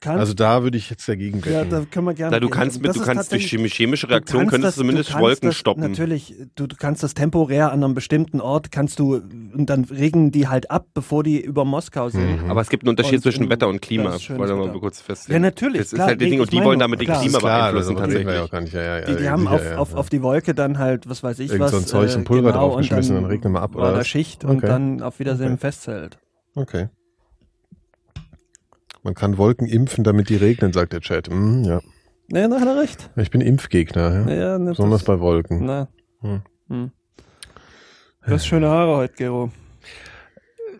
kannst, 0.00 0.18
Also 0.20 0.34
da 0.34 0.62
würde 0.64 0.76
ich 0.78 0.90
jetzt 0.90 1.08
dagegen 1.08 1.38
ja, 1.40 1.60
wetten. 1.60 1.70
da 1.70 1.84
können 1.90 2.06
wir 2.06 2.14
gerne. 2.14 2.32
Da 2.32 2.40
du 2.40 2.48
gehen. 2.48 2.54
kannst 2.58 2.82
mit, 2.82 2.86
du 2.96 3.00
ist 3.00 3.06
kannst 3.06 3.30
durch 3.30 3.42
tatsächlich- 3.42 3.72
chemi- 3.72 3.74
chemische 3.74 4.06
du 4.06 4.12
Reaktionen 4.14 4.42
kannst 4.48 4.52
könntest 4.52 4.68
das- 4.68 4.74
du 4.76 4.80
zumindest 4.80 5.14
du 5.14 5.18
Wolken 5.20 5.48
das, 5.50 5.56
stoppen. 5.56 5.80
Natürlich, 5.82 6.34
du, 6.56 6.66
du 6.66 6.74
kannst 6.76 7.02
das 7.02 7.14
temporär 7.14 7.70
an 7.72 7.84
einem 7.84 7.94
bestimmten 7.94 8.40
Ort, 8.40 8.72
kannst 8.72 8.98
du, 8.98 9.14
und 9.16 9.66
dann 9.66 9.84
regen 9.84 10.32
die 10.32 10.48
halt 10.48 10.70
ab, 10.70 10.86
bevor 10.94 11.22
die 11.22 11.40
über 11.40 11.64
Moskau 11.64 12.08
sind. 12.08 12.42
Mhm. 12.44 12.50
Aber 12.50 12.60
es 12.62 12.68
gibt 12.68 12.82
einen 12.82 12.90
Unterschied 12.90 13.16
Und 13.16 13.22
zwischen 13.22 13.44
in- 13.44 13.50
Wetter 13.50 13.68
und 13.68 13.80
Klima. 13.80 14.14
ist 14.16 14.28
Wollen 14.30 14.48
wir 14.48 14.56
mal 14.56 14.72
kurz 14.80 14.98
Ja, 14.98 15.04
festlegen. 15.04 15.42
natürlich. 15.42 15.78
Das 15.78 15.86
ist 15.88 15.94
klar, 15.94 16.06
halt 16.08 16.20
das 16.20 16.28
Ding, 16.28 16.40
und 16.40 16.52
die 16.52 16.64
wollen 16.64 16.78
damit 16.78 17.00
den 17.00 17.06
klar. 17.06 17.20
Klima 17.20 17.38
ist 17.38 17.42
klar, 17.44 17.72
beeinflussen 17.72 17.96
reden 17.98 18.10
wir 18.10 18.18
ja 18.34 18.40
tatsächlich. 18.40 18.40
auch 18.46 18.50
gar 18.50 18.60
nicht. 18.62 18.72
Ja, 18.72 18.82
ja, 18.82 19.00
Die, 19.04 19.12
ja, 19.12 19.18
die 19.18 19.28
haben 19.30 19.44
ja, 19.44 19.50
auf, 19.50 19.64
ja, 19.64 19.76
auf, 19.78 19.90
ja. 19.92 19.96
auf 19.98 20.08
die 20.10 20.22
Wolke 20.22 20.54
dann 20.54 20.78
halt, 20.78 21.08
was 21.08 21.22
weiß 21.22 21.38
ich 21.38 21.50
Irgend 21.50 21.60
was. 21.64 21.70
so 21.70 21.76
ein 21.78 21.86
Zeug, 21.86 22.10
so 22.10 22.16
ein 22.18 22.22
äh, 22.22 22.24
Pulver 22.24 22.52
genau, 22.52 22.64
und 22.66 22.70
draufgeschmissen, 22.72 23.14
dann 23.14 23.24
regnet 23.26 23.52
mal 23.52 23.60
ab, 23.60 23.76
oder? 23.76 24.02
Schicht 24.04 24.44
und 24.44 24.62
dann 24.64 25.02
auf 25.02 25.18
Wiedersehen 25.20 25.52
Okay. 25.52 25.58
festhält. 25.60 26.18
Okay. 26.54 26.88
Man 29.06 29.14
kann 29.14 29.38
Wolken 29.38 29.68
impfen, 29.68 30.02
damit 30.02 30.30
die 30.30 30.34
regnen, 30.34 30.72
sagt 30.72 30.92
der 30.92 31.00
Chat. 31.00 31.28
Hm, 31.28 31.62
ja. 31.62 31.80
Ja, 32.32 32.48
da 32.48 32.58
hat 32.58 32.66
er 32.66 32.76
recht. 32.76 33.08
Ich 33.14 33.30
bin 33.30 33.40
Impfgegner, 33.40 34.26
ja. 34.26 34.34
Ja, 34.34 34.58
ne, 34.58 34.70
Besonders 34.70 35.04
bei 35.04 35.20
Wolken. 35.20 35.64
na. 35.64 35.86
Hm. 36.22 36.42
Hm. 36.68 36.90
Du 38.26 38.32
hast 38.32 38.48
schöne 38.48 38.68
Haare 38.68 38.96
heute, 38.96 39.14
Gero. 39.14 39.52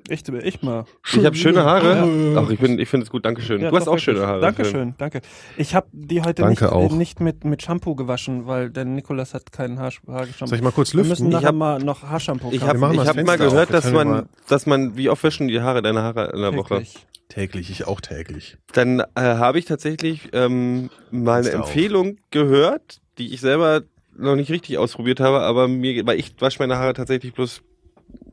Echt, 0.08 0.28
echt 0.28 0.62
mal. 0.62 0.84
Ich 1.12 1.24
habe 1.24 1.34
schöne 1.36 1.64
Haare. 1.64 2.32
Ja. 2.34 2.42
Ach, 2.44 2.50
ich, 2.50 2.58
bin- 2.58 2.78
ich 2.78 2.88
finde 2.88 3.04
es 3.04 3.10
gut, 3.10 3.24
Dankeschön. 3.24 3.60
Ja, 3.60 3.70
du 3.70 3.76
hast 3.76 3.88
auch 3.88 3.98
schöne. 3.98 4.26
Haare. 4.26 4.40
Dankeschön, 4.40 4.94
danke. 4.98 5.20
Ich 5.56 5.74
habe 5.74 5.86
die 5.92 6.20
heute 6.22 6.42
Danke 6.42 6.64
nicht, 6.64 6.72
auch. 6.72 6.92
äh, 6.92 6.94
nicht 6.94 7.20
mit, 7.20 7.44
mit 7.44 7.62
Shampoo 7.62 7.94
gewaschen, 7.94 8.46
weil 8.46 8.70
der 8.70 8.84
Nikolas 8.84 9.34
hat 9.34 9.50
keinen 9.52 9.78
Haar, 9.78 9.92
Haarshampoo. 10.06 10.46
Soll 10.46 10.58
ich 10.58 10.62
mal 10.64 10.72
kurz 10.72 10.94
Wir 10.94 10.98
müssen 11.04 11.10
lüften? 11.26 11.28
nachher 11.30 11.48
hab- 11.48 11.54
mal 11.54 11.78
noch 11.80 12.02
Haarshampoo 12.02 12.50
Ich 12.52 12.60
habe 12.62 12.76
ich 12.78 12.82
hab 13.06 13.16
mal 13.16 13.30
auf. 13.32 13.38
gehört, 13.38 13.72
dass 13.72 13.90
man, 13.92 14.08
mal- 14.08 14.26
dass 14.48 14.66
man, 14.66 14.96
wie 14.96 15.08
oft 15.08 15.22
wäschen 15.24 15.48
die 15.48 15.60
Haare, 15.60 15.82
deine 15.82 16.02
Haare 16.02 16.30
in 16.34 16.40
der 16.40 16.54
Woche? 16.54 16.76
Täglich. 16.76 17.06
Täglich, 17.28 17.70
ich 17.70 17.86
auch 17.88 18.00
täglich. 18.00 18.56
Dann 18.72 19.00
äh, 19.00 19.04
habe 19.16 19.58
ich 19.58 19.64
tatsächlich 19.64 20.28
ähm, 20.32 20.90
mal 21.10 21.34
eine 21.38 21.42
Fenster 21.42 21.60
auf. 21.60 21.66
Empfehlung 21.66 22.18
gehört, 22.30 23.00
die 23.18 23.34
ich 23.34 23.40
selber 23.40 23.82
noch 24.16 24.36
nicht 24.36 24.50
richtig 24.50 24.78
ausprobiert 24.78 25.18
habe, 25.18 25.40
aber 25.40 25.66
mir, 25.66 26.06
weil 26.06 26.18
ich 26.20 26.34
wasche 26.38 26.60
meine 26.60 26.76
Haare 26.78 26.94
tatsächlich 26.94 27.34
bloß 27.34 27.62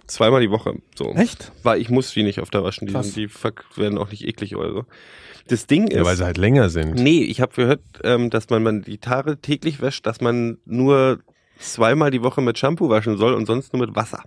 zweimal 0.07 0.41
die 0.41 0.49
Woche. 0.51 0.75
So. 0.95 1.11
Echt? 1.13 1.51
Weil 1.63 1.79
ich 1.81 1.89
muss 1.89 2.11
die 2.13 2.23
nicht 2.23 2.39
öfter 2.39 2.63
waschen, 2.63 2.87
die, 2.87 2.93
sind, 3.03 3.15
die 3.15 3.29
werden 3.81 3.97
auch 3.97 4.09
nicht 4.11 4.25
eklig 4.27 4.55
oder 4.55 4.71
so. 4.73 4.85
Das 5.47 5.67
Ding 5.67 5.87
ist. 5.87 5.97
Ja, 5.97 6.05
weil 6.05 6.15
sie 6.15 6.23
halt 6.25 6.37
länger 6.37 6.69
sind. 6.69 6.95
Nee, 6.95 7.23
ich 7.23 7.41
habe 7.41 7.53
gehört, 7.55 7.81
ähm, 8.03 8.29
dass 8.29 8.49
man, 8.49 8.63
man 8.63 8.81
die 8.81 8.99
Haare 9.05 9.37
täglich 9.37 9.81
wäscht, 9.81 10.05
dass 10.05 10.21
man 10.21 10.57
nur 10.65 11.19
zweimal 11.59 12.11
die 12.11 12.21
Woche 12.23 12.41
mit 12.41 12.57
Shampoo 12.57 12.89
waschen 12.89 13.17
soll 13.17 13.33
und 13.33 13.45
sonst 13.45 13.73
nur 13.73 13.85
mit 13.85 13.95
Wasser. 13.95 14.23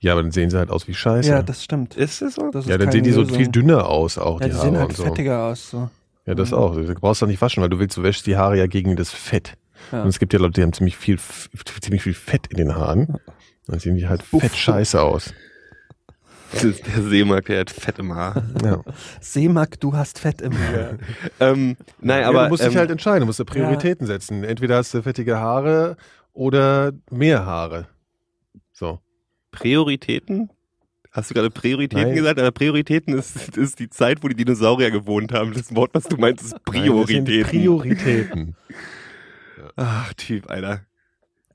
Ja, 0.00 0.12
aber 0.12 0.22
dann 0.22 0.30
sehen 0.32 0.50
sie 0.50 0.58
halt 0.58 0.70
aus 0.70 0.86
wie 0.88 0.94
Scheiße. 0.94 1.28
Ja, 1.30 1.42
das 1.42 1.64
stimmt. 1.64 1.96
Ist 1.96 2.22
das 2.22 2.34
so? 2.34 2.50
Das 2.50 2.64
ist 2.66 2.70
ja, 2.70 2.76
dann 2.76 2.92
sehen 2.92 3.02
die 3.04 3.12
so 3.12 3.20
Lösung. 3.22 3.36
viel 3.36 3.48
dünner 3.48 3.88
aus, 3.88 4.18
auch 4.18 4.40
Ja, 4.40 4.46
die 4.48 4.52
die 4.52 4.56
Haare 4.58 4.66
sehen 4.68 4.78
halt 4.78 4.88
und 4.90 4.96
so. 4.96 5.04
fettiger 5.04 5.44
aus. 5.46 5.70
So. 5.70 5.90
Ja, 6.26 6.34
das 6.34 6.50
Mhm. 6.50 6.56
auch. 6.58 6.74
Du 6.76 6.94
brauchst 6.94 7.22
doch 7.22 7.26
nicht 7.28 7.40
waschen, 7.40 7.62
weil 7.62 7.70
du 7.70 7.78
willst, 7.78 7.96
du 7.96 8.02
wäschst 8.02 8.26
die 8.26 8.36
Haare 8.36 8.58
ja 8.58 8.66
gegen 8.66 8.96
das 8.96 9.10
Fett. 9.10 9.54
Ja. 9.92 10.02
Und 10.02 10.08
es 10.08 10.18
gibt 10.18 10.32
ja 10.32 10.38
Leute, 10.38 10.52
die 10.54 10.62
haben 10.62 10.72
ziemlich 10.72 10.96
viel, 10.96 11.18
ziemlich 11.80 12.02
viel 12.02 12.14
Fett 12.14 12.46
in 12.48 12.56
den 12.56 12.74
Haaren. 12.74 13.16
Dann 13.66 13.80
sehen 13.80 13.96
die 13.96 14.06
halt 14.08 14.22
Uff. 14.32 14.42
fett 14.42 14.56
scheiße 14.56 15.00
aus. 15.00 15.32
Das 16.52 16.62
ist 16.62 16.86
der 16.86 17.02
Seemark, 17.02 17.46
der 17.46 17.60
hat 17.60 17.70
fett 17.70 17.98
im 17.98 18.14
Haar. 18.14 18.42
Ja. 18.64 18.82
Seemark, 19.20 19.80
du 19.80 19.94
hast 19.94 20.18
Fett 20.20 20.40
im 20.40 20.56
Haar. 20.56 20.98
ähm, 21.40 21.76
nein, 22.00 22.22
Ja, 22.22 22.28
aber 22.28 22.44
du 22.44 22.50
musst 22.50 22.62
ähm, 22.62 22.68
dich 22.70 22.78
halt 22.78 22.90
entscheiden, 22.90 23.20
du 23.20 23.26
musst 23.26 23.40
dir 23.40 23.44
Prioritäten 23.44 24.06
setzen. 24.06 24.44
Entweder 24.44 24.76
hast 24.76 24.94
du 24.94 25.02
fettige 25.02 25.38
Haare 25.38 25.96
oder 26.32 26.92
mehr 27.10 27.44
Haare. 27.44 27.88
So. 28.72 29.00
Prioritäten? 29.50 30.50
Hast 31.10 31.30
du 31.30 31.34
gerade 31.34 31.50
Prioritäten 31.50 32.08
Nein. 32.08 32.14
gesagt? 32.14 32.38
Aber 32.38 32.50
Prioritäten 32.52 33.18
ist, 33.18 33.56
ist 33.56 33.78
die 33.80 33.88
Zeit, 33.88 34.22
wo 34.22 34.28
die 34.28 34.36
Dinosaurier 34.36 34.90
gewohnt 34.90 35.32
haben. 35.32 35.52
Das 35.52 35.74
Wort, 35.74 35.94
was 35.94 36.04
du 36.04 36.16
meinst, 36.16 36.44
ist 36.44 36.52
Nein, 36.52 36.60
das 36.64 37.06
sind 37.08 37.24
Prioritäten. 37.24 37.50
Prioritäten. 37.50 38.56
Ach, 39.76 40.12
Typ, 40.14 40.48
Alter. 40.50 40.82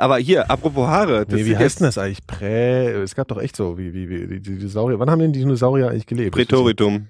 Aber 0.01 0.17
hier, 0.17 0.49
apropos 0.49 0.87
Haare. 0.87 1.25
Das 1.27 1.35
Nee, 1.39 1.45
wie 1.45 1.55
heißt 1.55 1.79
denn 1.79 1.85
das 1.85 1.97
eigentlich? 1.99 2.25
Prä. 2.25 2.87
Es 3.03 3.13
gab 3.13 3.27
doch 3.27 3.39
echt 3.39 3.55
so, 3.55 3.77
wie, 3.77 3.93
wie, 3.93 4.09
wie 4.09 4.39
die 4.39 4.57
Dinosaurier. 4.57 4.97
Wann 4.99 5.11
haben 5.11 5.19
denn 5.19 5.31
die 5.31 5.39
Dinosaurier 5.41 5.89
eigentlich 5.89 6.07
gelebt? 6.07 6.35
Prätoritum. 6.35 7.07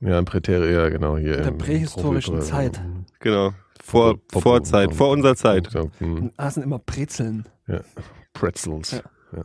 Ja, 0.00 0.18
im 0.18 0.26
Präterium, 0.26 0.70
ja, 0.72 0.88
genau. 0.90 1.16
Hier 1.16 1.38
In 1.38 1.44
der 1.44 1.50
prähistorischen 1.52 2.36
Profi- 2.40 2.44
Zeit. 2.44 2.80
Genau. 3.20 3.52
Vor, 3.82 4.18
Popo- 4.18 4.40
vor 4.40 4.62
Zeit, 4.62 4.94
vor 4.94 5.08
unserer 5.10 5.36
Zeit. 5.36 5.70
So, 5.72 5.90
hm, 5.98 6.30
aßen 6.36 6.62
immer 6.62 6.78
Brezeln. 6.78 7.46
Pretzels. 8.34 9.02
Ja. 9.32 9.44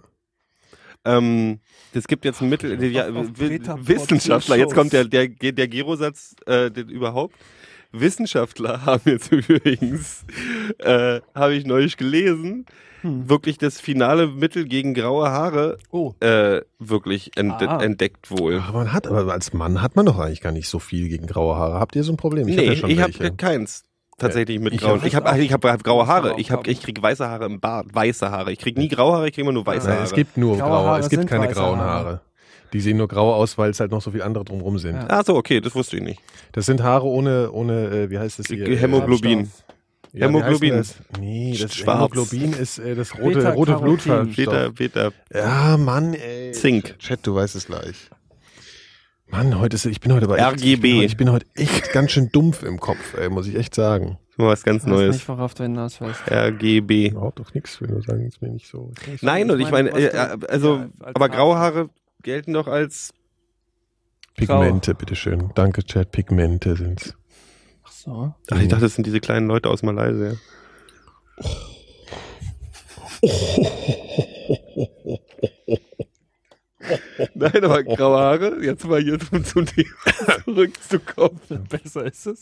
Ähm, 1.06 1.60
es 1.94 2.06
gibt 2.08 2.26
jetzt 2.26 2.42
ein 2.42 2.50
Mittel, 2.50 2.84
ja, 2.92 3.08
Wissenschaftler, 3.12 4.58
jetzt 4.58 4.74
kommt 4.74 4.94
der, 4.94 5.06
der, 5.06 5.28
der 5.30 5.68
Gero-Satz 5.68 6.36
äh, 6.48 6.68
überhaupt. 6.82 7.36
Wissenschaftler 7.94 8.82
haben 8.86 9.02
jetzt 9.06 9.32
übrigens, 9.32 10.26
äh, 10.80 11.22
habe 11.34 11.54
ich 11.56 11.66
neulich 11.66 11.98
gelesen, 11.98 12.66
Hm. 13.02 13.28
wirklich 13.30 13.58
das 13.58 13.82
finale 13.82 14.28
Mittel 14.28 14.64
gegen 14.66 14.94
graue 14.94 15.30
Haare 15.30 15.78
Oh, 15.92 16.14
äh, 16.22 16.62
wirklich 16.80 17.32
ent 17.36 17.52
Ah. 17.62 17.82
entdeckt 17.84 18.32
wohl. 18.32 18.64
Aber 18.66 18.78
man 18.80 18.94
hat, 18.94 19.08
aber 19.08 19.30
als 19.34 19.52
Mann 19.52 19.82
hat 19.82 19.98
man 19.98 20.06
doch 20.06 20.18
eigentlich 20.20 20.40
gar 20.40 20.54
nicht 20.54 20.70
so 20.70 20.80
viel 20.80 21.10
gegen 21.10 21.28
graue 21.28 21.58
Haare. 21.58 21.80
Habt 21.82 21.98
ihr 21.98 22.04
so 22.06 22.14
ein 22.14 22.18
Problem? 22.18 22.46
nee, 22.48 22.64
ja 22.66 22.76
schon 22.78 22.90
ich 22.90 23.02
habe 23.02 23.12
keins. 23.36 23.84
Tatsächlich 24.18 24.60
mit 24.62 24.74
Ich 24.74 24.80
grauen. 24.80 25.00
hab- 25.02 25.06
Ich 25.08 25.16
habe 25.16 25.38
ich 25.42 25.52
hab, 25.52 25.66
hab 25.66 25.84
graue 25.84 26.04
Ich 26.04 26.08
hab 26.08 26.16
Haare. 26.16 26.34
auch 26.34 26.38
Ich, 26.38 26.52
hab, 26.52 26.64
graue. 26.64 26.72
ich 26.72 26.82
krieg 26.82 27.02
weiße 27.02 27.28
Haare 27.28 27.46
im 27.46 27.60
Bart. 27.60 27.88
Weiße 27.94 28.32
Haare. 28.32 28.54
Ich 28.54 28.60
krieg 28.60 28.78
nie 28.78 28.88
graue 28.88 29.14
Haare, 29.18 29.28
ich 29.28 29.34
krieg 29.34 29.42
immer 29.44 29.52
nur 29.52 29.66
weiße 29.66 29.88
Nein, 29.88 29.96
Haare. 29.98 30.06
es 30.08 30.14
gibt 30.14 30.38
nur 30.38 30.58
Graue 30.58 30.70
graue, 30.70 30.86
Haare 30.88 31.00
es 31.02 31.10
gibt 31.10 31.28
keine 31.28 31.48
grauen 31.50 31.80
Haare. 31.80 32.22
Die 32.74 32.82
sehen 32.82 32.98
nur 32.98 33.08
grau 33.08 33.34
aus, 33.34 33.58
weil 33.58 33.70
es 33.72 33.80
halt 33.80 33.92
noch 33.92 34.02
so 34.02 34.12
viele 34.12 34.26
andere 34.26 34.44
drumrum 34.44 34.78
sind. 34.80 34.96
Ja. 34.96 35.06
Ach 35.10 35.24
so, 35.26 35.36
okay, 35.36 35.62
das 35.62 35.76
wusste 35.76 35.98
ich 35.98 36.04
nicht. 36.04 36.20
Das 36.54 36.66
sind 36.66 36.82
Haare 36.84 37.06
ohne, 37.06 37.52
ohne, 37.52 37.88
äh, 37.90 38.10
wie 38.10 38.18
heißt 38.20 38.40
es 38.40 38.48
hier? 38.48 38.66
Hämoglobin. 38.78 39.52
Ja, 40.12 40.28
Hämoglobin. 40.28 40.76
Das? 40.76 40.96
Nee, 41.20 41.58
das 41.60 41.74
Schwarz. 41.76 41.98
Hämoglobin 41.98 42.54
ist 42.54 42.80
äh, 42.80 42.96
das 42.96 43.18
rote, 43.18 43.38
Beta-Carotin. 43.38 43.74
rote 43.74 43.84
Blutfarbstoff. 43.84 44.74
Beta, 44.76 45.10
Beta. 45.10 45.12
Ja, 45.34 45.78
Mann, 45.78 46.14
ey. 46.14 46.52
Zink. 46.52 46.98
Chat, 47.00 47.20
du 47.26 47.36
weißt 47.36 47.56
es 47.56 47.66
gleich. 47.68 48.10
Mann, 49.28 49.60
heute 49.60 49.76
ist, 49.76 49.86
ich 49.86 50.00
bin 50.00 50.14
heute 50.14 50.28
echt, 50.36 50.44
RGB. 50.64 51.04
Ich 51.04 51.18
bin, 51.18 51.32
heute, 51.32 51.46
ich 51.56 51.58
bin 51.58 51.72
heute 51.72 51.80
echt 51.80 51.92
ganz 51.94 52.12
schön 52.12 52.30
dumpf 52.32 52.62
im 52.64 52.80
Kopf, 52.80 53.16
ey, 53.18 53.30
muss 53.30 53.48
ich 53.48 53.56
echt 53.56 53.74
sagen. 53.74 54.18
Mal 54.38 54.48
was 54.50 54.64
ganz 54.64 54.84
Ich 54.84 54.90
weiß 54.90 54.96
Neues. 54.96 55.16
nicht, 55.16 55.28
worauf 55.28 55.54
du 55.54 55.64
hinaus 55.64 56.00
willst. 56.02 56.22
RGB. 56.30 57.10
Überhaupt 57.10 57.40
doch 57.40 57.54
nichts, 57.54 57.80
wenn 57.82 57.90
du 57.96 58.02
sagen, 58.02 58.26
ist 58.26 58.42
mir 58.42 58.50
nicht 58.50 58.68
so. 58.68 58.92
nicht 59.08 59.22
so- 59.22 59.26
Nein, 59.26 59.50
und 59.50 59.60
ich 59.60 59.70
meine, 59.72 59.92
meine, 59.92 60.08
äh, 60.10 60.38
du- 60.38 60.50
also, 60.50 60.76
ja, 60.78 60.90
als 61.02 61.16
aber 61.16 61.30
graue 61.30 61.56
Haare 61.58 61.90
gelten 62.24 62.54
doch 62.54 62.68
als. 62.68 63.14
Pigmente, 64.36 64.96
bitteschön. 64.96 65.52
Danke, 65.54 65.84
Chat, 65.84 66.12
Pigmente 66.12 66.76
sind's. 66.76 67.14
Ach 67.84 67.92
so. 67.92 68.34
Ach, 68.50 68.60
ich 68.60 68.68
dachte, 68.68 68.84
das 68.84 68.96
sind 68.96 69.06
diese 69.06 69.20
kleinen 69.20 69.48
Leute 69.48 69.70
aus 69.70 69.84
Malaysia. 69.84 70.36
Nein, 77.36 77.64
aber 77.64 77.84
graue 77.84 78.18
Haare, 78.18 78.64
jetzt 78.64 78.86
mal 78.86 79.02
hier 79.02 79.20
zum, 79.20 79.46
zum 79.46 79.66
Thema 79.66 79.88
zurückzukommen. 80.46 81.40
Besser 81.70 82.06
ist 82.06 82.26
es. 82.26 82.42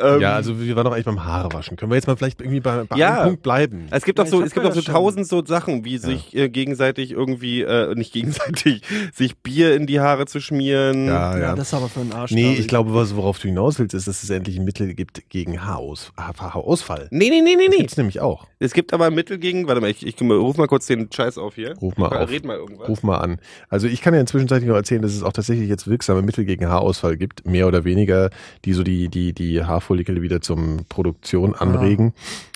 Ähm, 0.00 0.20
ja, 0.20 0.34
also 0.34 0.60
wir 0.60 0.74
waren 0.76 0.84
doch 0.84 0.92
eigentlich 0.92 1.04
beim 1.04 1.24
Haarewaschen. 1.24 1.76
Können 1.76 1.90
wir 1.90 1.96
jetzt 1.96 2.06
mal 2.06 2.16
vielleicht 2.16 2.40
irgendwie 2.40 2.60
bei, 2.60 2.84
bei 2.84 2.96
Ja. 2.96 3.16
einem 3.20 3.24
Punkt 3.30 3.42
bleiben? 3.42 3.86
Es 3.90 4.04
gibt 4.04 4.18
doch 4.18 4.24
Ja, 4.24 4.30
so, 4.30 4.40
ich 4.40 4.46
es 4.46 4.52
gibt 4.54 4.64
doch 4.64 4.72
so 4.74 4.80
ja 4.80 4.92
tausend 4.92 5.26
so 5.26 5.44
Sachen, 5.44 5.84
wie 5.84 5.98
sich 5.98 6.34
äh, 6.34 6.48
gegenseitig 6.48 7.10
irgendwie, 7.12 7.62
äh, 7.62 7.94
nicht 7.94 8.12
gegenseitig, 8.12 8.82
sich 9.14 9.36
Bier 9.38 9.74
in 9.74 9.86
die 9.86 10.00
Haare 10.00 10.26
zu 10.26 10.40
schmieren. 10.40 11.06
Ja, 11.06 11.36
Ja, 11.36 11.38
ja. 11.42 11.54
das 11.54 11.68
ist 11.68 11.74
aber 11.74 11.88
für 11.88 12.00
einen 12.00 12.12
Arsch. 12.12 12.30
Nee, 12.32 12.42
glaub 12.42 12.58
ich 12.58 12.68
glaube, 12.68 12.94
was, 12.94 13.16
worauf 13.16 13.38
du 13.38 13.48
hinaus 13.48 13.78
willst, 13.78 13.94
ist, 13.94 14.08
dass 14.08 14.22
es 14.22 14.30
endlich 14.30 14.56
ein 14.58 14.64
Mittel 14.64 14.94
gibt 14.94 15.28
gegen 15.28 15.64
Haaraus, 15.64 16.12
Haarausfall. 16.16 17.08
Nee, 17.10 17.28
nee, 17.30 17.40
nee, 17.42 17.54
nee, 17.56 17.66
Das 17.66 17.70
nee. 17.70 17.76
gibt's 17.78 17.96
nämlich 17.96 18.20
auch. 18.20 18.46
Es 18.58 18.72
gibt 18.72 18.92
aber 18.92 19.10
Mittel 19.10 19.38
gegen, 19.38 19.66
warte 19.68 19.80
mal, 19.80 19.90
ich, 19.90 20.06
ich 20.06 20.20
ruf 20.20 20.56
mal 20.56 20.68
kurz 20.68 20.86
den 20.86 21.10
Scheiß 21.12 21.36
auf 21.38 21.56
hier. 21.56 21.76
Ruf 21.78 21.96
mal 21.96 22.08
auf. 22.16 22.30
Red 22.30 22.44
mal 22.44 22.56
irgendwas. 22.56 22.88
Ruf 22.88 23.02
mal 23.02 23.18
an. 23.18 23.38
Also 23.68 23.88
ich 23.88 24.00
kann 24.00 24.14
ja 24.14 24.20
inzwischen 24.20 24.46
noch 24.66 24.76
erzählen, 24.76 25.02
dass 25.02 25.12
es 25.12 25.22
auch 25.22 25.32
tatsächlich 25.32 25.68
jetzt 25.68 25.88
wirksame 25.88 26.22
Mittel 26.22 26.44
gegen 26.44 26.68
Haarausfall 26.68 27.16
gibt, 27.16 27.46
mehr 27.46 27.66
oder 27.66 27.84
weniger, 27.84 28.30
die 28.64 28.72
so 28.72 28.82
die, 28.82 29.08
die, 29.14 29.32
die 29.32 29.64
Haarfollikel 29.64 30.20
wieder 30.22 30.40
zum 30.40 30.84
Produktion 30.88 31.54
anregen. 31.54 32.12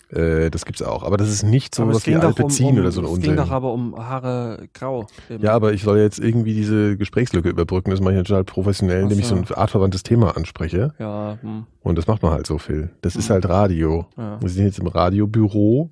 Äh, 0.08 0.50
das 0.50 0.64
gibt's 0.64 0.82
auch. 0.82 1.02
Aber 1.02 1.16
das 1.16 1.28
ist 1.28 1.42
nicht 1.42 1.74
so 1.74 1.82
es 1.88 1.96
was 1.96 2.06
wie 2.06 2.14
Alpezin 2.14 2.66
um, 2.66 2.72
um, 2.74 2.78
oder 2.80 2.92
so 2.92 3.00
ein 3.00 3.04
Es 3.06 3.10
Unsinn. 3.10 3.30
ging 3.30 3.36
doch 3.36 3.50
aber 3.50 3.72
um 3.72 3.96
Haare 3.98 4.68
grau. 4.72 5.06
eben. 5.28 5.42
Ja, 5.42 5.52
aber 5.52 5.72
ich 5.72 5.82
soll 5.82 5.98
jetzt 5.98 6.20
irgendwie 6.20 6.54
diese 6.54 6.96
Gesprächslücke 6.96 7.48
überbrücken, 7.48 7.90
dass 7.90 8.00
man 8.00 8.14
hier 8.14 8.22
total 8.22 8.44
professionell, 8.44 8.98
Ach 8.98 9.02
indem 9.04 9.18
ich 9.18 9.26
so 9.26 9.34
ein 9.34 9.44
artverwandtes 9.52 10.04
Thema 10.04 10.36
anspreche. 10.36 10.94
Ja, 11.00 11.38
hm, 11.40 11.66
Und 11.82 11.98
das 11.98 12.06
macht 12.06 12.22
man 12.22 12.30
halt 12.32 12.46
so 12.46 12.58
viel. 12.58 12.90
Das 13.02 13.16
ist 13.16 13.28
Hm. 13.28 13.34
halt 13.34 13.48
Radio. 13.48 14.06
ja, 14.16 14.40
Wir 14.40 14.48
sind 14.48 14.64
jetzt 14.64 14.78
im 14.78 14.86
Radiobüro. 14.86 15.90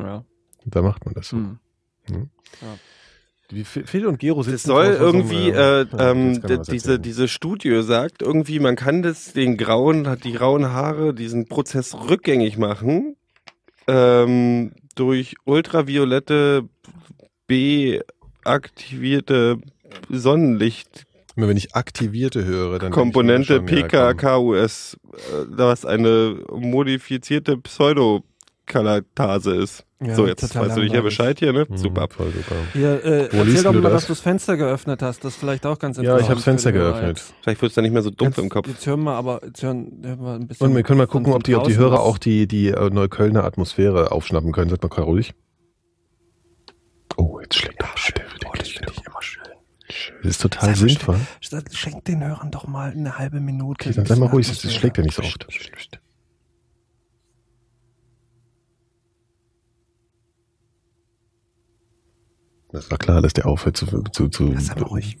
ja. 0.00 0.24
Da 0.64 0.82
macht 0.82 1.04
man 1.06 1.14
das 1.14 1.28
so. 1.28 1.36
Hm. 1.36 1.58
Wie 2.08 2.14
Phil 3.64 4.06
und 4.06 4.18
Gero 4.18 4.42
sitzen 4.42 4.52
Das 4.52 4.76
soll 4.76 4.96
draußen 4.96 5.04
irgendwie, 5.04 5.48
äh, 5.48 5.86
ja, 5.90 6.10
ähm, 6.10 6.42
diese, 6.68 6.98
diese 6.98 7.28
Studie 7.28 7.82
sagt 7.82 8.20
irgendwie, 8.20 8.60
man 8.60 8.76
kann 8.76 9.00
das, 9.02 9.32
den 9.32 9.56
grauen, 9.56 10.06
die 10.22 10.32
grauen 10.32 10.66
Haare, 10.66 11.14
diesen 11.14 11.48
Prozess 11.48 11.94
rückgängig 11.94 12.58
machen, 12.58 13.16
ähm, 13.86 14.72
durch 14.94 15.36
ultraviolette 15.44 16.68
B-aktivierte 17.46 19.56
Sonnenlicht 20.10 21.06
wenn 21.46 21.56
ich 21.56 21.76
aktivierte 21.76 22.44
höre, 22.44 22.80
dann 22.80 22.90
Komponente. 22.90 23.62
PKKUS, 23.62 24.96
äh, 25.12 25.44
was 25.56 25.84
eine 25.84 26.42
modifizierte 26.50 27.56
Pseudokalatase 27.56 29.54
ist. 29.54 29.84
Ja, 30.00 30.14
so, 30.14 30.28
jetzt 30.28 30.42
weißt 30.42 30.54
du 30.54 30.58
dich 30.60 30.92
ja 30.92 30.98
langweilig. 30.98 31.02
Bescheid 31.02 31.38
hier, 31.40 31.52
ne? 31.52 31.66
Mhm, 31.68 31.76
Super. 31.76 32.06
Voll 32.08 32.30
super. 32.30 32.54
Hier, 32.72 33.04
äh, 33.04 33.28
Wo 33.32 33.38
erzähl 33.38 33.44
liest 33.46 33.64
doch 33.66 33.72
du 33.72 33.78
mal, 33.80 33.90
das? 33.90 33.92
dass 34.02 34.06
du 34.06 34.12
das 34.12 34.20
Fenster 34.20 34.56
geöffnet 34.56 35.02
hast. 35.02 35.24
Das 35.24 35.32
ist 35.34 35.40
vielleicht 35.40 35.66
auch 35.66 35.78
ganz 35.80 35.96
Ja, 35.96 36.02
interessant. 36.02 36.22
ich 36.22 36.28
habe 36.28 36.34
das 36.36 36.44
Fenster 36.44 36.72
geöffnet. 36.72 37.22
Vielleicht 37.42 37.62
wird 37.62 37.70
es 37.70 37.74
dann 37.74 37.82
nicht 37.82 37.92
mehr 37.92 38.02
so 38.02 38.10
dumpf 38.10 38.36
Jetzt, 38.36 38.44
im 38.44 38.48
Kopf. 38.48 38.68
Jetzt 38.68 38.86
hören 38.86 39.02
wir 39.02 39.14
aber, 39.14 39.40
jetzt 39.44 39.60
hören, 39.62 40.00
hören 40.04 40.20
wir 40.20 40.34
ein 40.34 40.46
bisschen. 40.46 40.68
Und 40.68 40.76
wir 40.76 40.82
können 40.84 40.98
mal 40.98 41.08
gucken, 41.08 41.32
ob 41.32 41.42
die, 41.42 41.56
ob 41.56 41.64
die 41.64 41.76
Hörer 41.76 42.00
auch 42.00 42.18
die, 42.18 42.46
die 42.46 42.68
äh, 42.68 42.90
Neuköllner 42.90 43.42
Atmosphäre 43.44 44.12
aufschnappen 44.12 44.52
können. 44.52 44.70
Seid 44.70 44.82
mal 44.82 44.88
gerade 44.88 45.06
ruhig. 45.08 45.34
Oh, 47.16 47.40
jetzt 47.40 47.56
schlägt 47.56 47.80
er 47.82 47.88
schön. 47.96 48.14
Oh, 48.46 48.52
das 48.56 48.68
finde 48.68 48.92
ich 48.96 49.04
immer 49.04 49.20
schön. 49.22 49.42
Das 50.22 50.30
ist 50.30 50.42
total 50.42 50.76
Sei 50.76 50.88
sinnvoll. 50.88 51.16
Statt- 51.40 51.64
Schenk 51.74 52.04
den 52.04 52.22
Hörern 52.24 52.52
doch 52.52 52.68
mal 52.68 52.92
eine 52.92 53.18
halbe 53.18 53.40
Minute. 53.40 53.88
Okay, 53.88 53.96
dann 53.96 54.06
sei 54.06 54.14
mal 54.14 54.26
ruhig, 54.28 54.46
das 54.46 54.72
schlägt 54.72 54.96
ja 54.98 55.02
nicht 55.02 55.14
so 55.16 55.22
oft. 55.22 55.46
Das 62.70 62.90
war 62.90 62.98
klar, 62.98 63.22
dass 63.22 63.32
der 63.32 63.46
aufhört 63.46 63.76
zu, 63.76 63.86
zu, 64.12 64.28
zu 64.28 64.54
sei 64.58 64.74
mal 64.74 64.82
ruhig. 64.84 65.18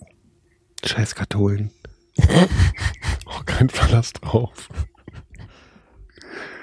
Scheiß 0.84 1.14
Katholen. 1.14 1.70
Oh, 3.30 3.42
kein 3.44 3.68
Verlass 3.68 4.12
drauf. 4.14 4.68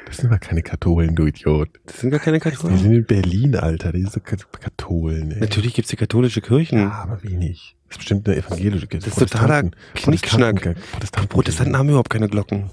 Das 0.08 0.18
sind 0.18 0.28
aber 0.28 0.40
keine 0.40 0.64
Katholen, 0.64 1.16
du 1.16 1.28
Idiot. 1.28 1.70
Das 1.86 2.00
sind 2.00 2.10
gar 2.10 2.20
keine 2.20 2.40
Die 2.40 2.44
Katholen. 2.44 2.78
sind 2.78 2.94
in 2.94 3.06
Berlin, 3.06 3.56
Alter. 3.56 3.92
Die 3.92 4.02
sind 4.04 4.26
Kat- 4.26 4.52
Katholen, 4.52 5.32
ey. 5.32 5.40
Natürlich 5.42 5.76
gibt's 5.76 5.92
die 5.92 5.96
katholische 5.96 6.42
Kirchen. 6.42 6.80
Ja, 6.80 6.92
aber 6.92 7.22
wenig. 7.24 7.76
Das 7.88 7.96
ist 7.96 7.98
bestimmt 8.00 8.28
eine 8.28 8.38
evangelische 8.38 8.88
Kirche. 8.88 9.10
Das 9.10 9.18
ist 9.18 9.30
totaler 9.32 9.70
Knickschnack. 9.94 10.76
Protestanten, 10.92 11.30
Protestanten 11.30 11.78
haben 11.78 11.90
überhaupt 11.90 12.10
keine 12.10 12.30
Glocken. 12.30 12.70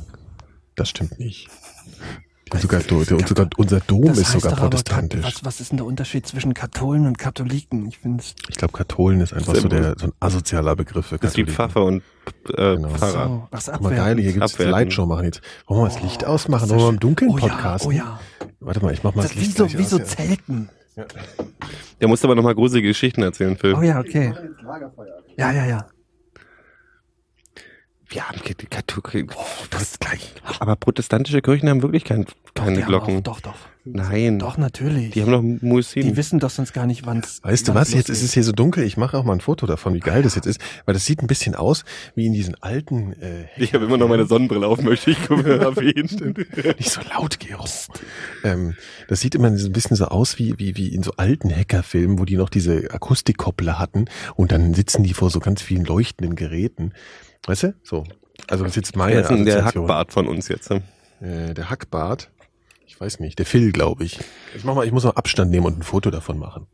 Das 0.75 0.89
stimmt 0.89 1.19
nicht. 1.19 1.49
Sogar, 2.61 2.81
der, 2.81 3.27
sogar 3.27 3.49
unser 3.57 3.81
Dom 3.81 4.05
Das 4.05 4.19
ist 4.19 4.35
heißt 4.35 4.41
sogar 4.43 4.57
protestantisch. 4.59 5.25
Was, 5.25 5.45
was 5.45 5.61
ist 5.61 5.71
denn 5.71 5.79
der 5.79 5.87
Unterschied 5.87 6.27
zwischen 6.27 6.53
Katholen 6.55 7.07
und 7.07 7.19
Katholiken? 7.19 7.87
Ich 7.89 7.99
finde 7.99 8.23
es. 8.23 8.35
Ich 8.49 8.57
glaube, 8.57 8.73
Katholen 8.77 9.21
ist 9.21 9.33
einfach 9.33 9.55
so, 9.55 9.69
der, 9.69 9.95
so 9.99 10.07
ein 10.07 10.13
asozialer 10.21 10.77
Begriff 10.77 11.07
für 11.07 11.19
Das 11.19 11.31
ist 11.31 11.37
wie 11.37 11.45
Katholiken. 11.45 11.55
Pfaffe 11.55 11.83
und 11.83 12.03
äh, 12.59 12.77
Genau. 12.77 12.89
Pfarrer. 12.91 13.27
So, 13.27 13.49
was 13.51 13.67
Guck 13.73 13.81
mal, 13.83 13.95
geil, 13.95 14.19
hier 14.21 14.33
gibt's 14.33 14.53
Abwerten. 14.55 14.71
Lightshow 14.73 15.07
machen 15.07 15.25
jetzt. 15.25 15.41
Wollen 15.67 15.81
wir 15.81 15.85
mal 15.85 15.95
das 15.95 16.03
Licht 16.03 16.25
ausmachen? 16.27 16.69
das 16.69 16.71
ist 16.71 16.71
Wollen 16.71 16.81
wir 16.81 16.87
mal 16.87 16.93
im 16.95 17.01
Dunkeln 17.01 17.31
oh 17.31 17.39
ja, 17.39 17.47
Podcast? 17.49 17.87
oh 17.87 17.91
ja. 17.91 18.21
Warte 18.61 18.81
mal, 18.83 18.93
ich 18.93 19.03
mach 19.03 19.15
mal 19.15 19.23
das, 19.23 19.31
Das, 19.33 19.41
wie 19.41 19.45
Licht 19.45 19.57
so, 19.57 19.67
gleich 19.67 19.79
wie 19.79 19.85
so 19.85 19.97
aus, 19.97 20.03
ja. 20.03 20.09
Zelten. 20.09 20.69
Der 22.01 22.09
muss 22.09 22.23
aber 22.25 22.35
nochmal 22.35 22.55
gruselige 22.55 22.89
Geschichten 22.89 23.23
erzählen, 23.23 23.57
Phil. 23.57 23.75
Oh 23.75 23.83
ja, 23.83 23.99
okay. 23.99 24.35
Ja, 25.39 25.51
ja, 25.53 25.65
ja. 25.65 25.87
Wir 28.13 28.29
haben 28.29 28.39
die 28.45 28.67
Katholik. 28.67 29.31
das 29.71 29.83
ist 29.83 30.01
gleich. 30.01 30.35
Aber 30.61 30.77
protestantische 30.77 31.41
Kirchen 31.41 31.69
haben 31.71 31.81
wirklich 31.81 32.05
kein, 32.05 32.27
Doch, 32.55 32.65
keine 32.65 32.77
die 32.77 32.83
haben 32.83 32.89
Glocken. 32.89 33.17
Auch, 33.19 33.23
doch, 33.23 33.41
doch. 33.41 33.55
Nein. 33.85 34.39
Doch, 34.39 34.59
natürlich. 34.59 35.11
Die 35.13 35.23
haben 35.23 35.33
doch 35.33 35.41
Die 35.41 35.67
Musin. 35.67 36.17
wissen 36.17 36.39
doch 36.39 36.51
sonst 36.51 36.73
gar 36.75 36.87
nicht, 36.87 37.05
wann's 37.07 37.41
Weißt 37.43 37.67
du 37.67 37.75
was? 37.75 37.93
Jetzt 37.95 38.11
ist 38.11 38.23
es 38.23 38.33
hier 38.35 38.45
so 38.45 38.53
dunkel. 38.53 38.85
Ich 38.85 38.97
mache 38.99 39.17
auch 39.19 39.25
mal 39.25 39.33
ein 39.33 39.41
Foto 39.41 39.67
davon, 39.67 39.95
wie 39.95 40.01
geil 40.01 40.23
das 40.23 40.35
jetzt 40.37 40.47
ist, 40.47 40.61
weil 40.85 40.93
das 40.93 41.05
sieht 41.07 41.21
ein 41.21 41.27
bisschen 41.27 41.55
aus 41.57 41.85
wie 42.15 42.27
in 42.27 42.33
diesen 42.35 42.55
alten. 42.63 43.15
Äh, 43.15 43.47
Ich 43.57 43.73
habe 43.75 43.87
immer 43.87 43.97
noch 43.97 44.09
meine 44.09 44.27
Sonnenbrille 44.27 44.67
auf, 44.69 44.83
möchte 44.83 45.11
ich 45.11 45.19
erwähnen. 45.31 46.35
Nicht 46.79 46.91
so 46.91 47.01
laut, 47.13 47.41
Gero. 47.41 47.65
Ähm, 48.45 48.75
das 49.09 49.21
sieht 49.21 49.35
immer 49.35 49.57
so 49.57 49.67
ein 49.69 49.73
bisschen 49.73 49.97
so 49.97 50.05
aus 50.05 50.39
wie, 50.39 50.59
wie, 50.59 50.77
wie 50.77 50.95
in 50.95 51.03
so 51.03 51.13
alten 51.17 51.51
Hackerfilmen, 51.51 52.19
wo 52.19 52.25
die 52.27 52.37
noch 52.37 52.51
diese 52.51 52.91
Akustikkoppler 52.93 53.79
hatten 53.79 54.05
und 54.37 54.53
dann 54.53 54.75
sitzen 54.75 55.03
die 55.03 55.15
vor 55.15 55.31
so 55.31 55.41
ganz 55.41 55.63
vielen 55.63 55.85
leuchtenden 55.87 56.37
Geräten. 56.37 56.93
Weißt 57.47 57.65
du? 57.65 57.75
So. 57.83 58.05
Also 58.49 58.65
das 58.65 58.73
ist 58.73 58.77
jetzt 58.77 58.97
meine 58.97 59.17
ein- 59.29 59.45
der 59.45 59.57
Assoziation. 59.59 59.83
Hackbart 59.85 60.13
von 60.13 60.29
uns 60.29 60.49
jetzt. 60.49 60.71
ne? 60.71 60.83
Äh, 61.21 61.55
der 61.55 61.71
Hackbart. 61.71 62.31
Ich 62.87 63.01
weiß 63.01 63.21
nicht. 63.21 63.39
Der 63.39 63.47
Phil, 63.47 63.73
glaube 63.73 64.05
ich. 64.05 64.21
Ich 64.57 64.65
mach 64.65 64.75
mal, 64.75 64.85
ich 64.87 64.93
muss 64.93 65.05
mal 65.05 65.11
Abstand 65.11 65.51
nehmen 65.51 65.67
und 65.67 65.79
ein 65.79 65.83
Foto 65.83 66.11
davon 66.11 66.39
machen. 66.39 66.67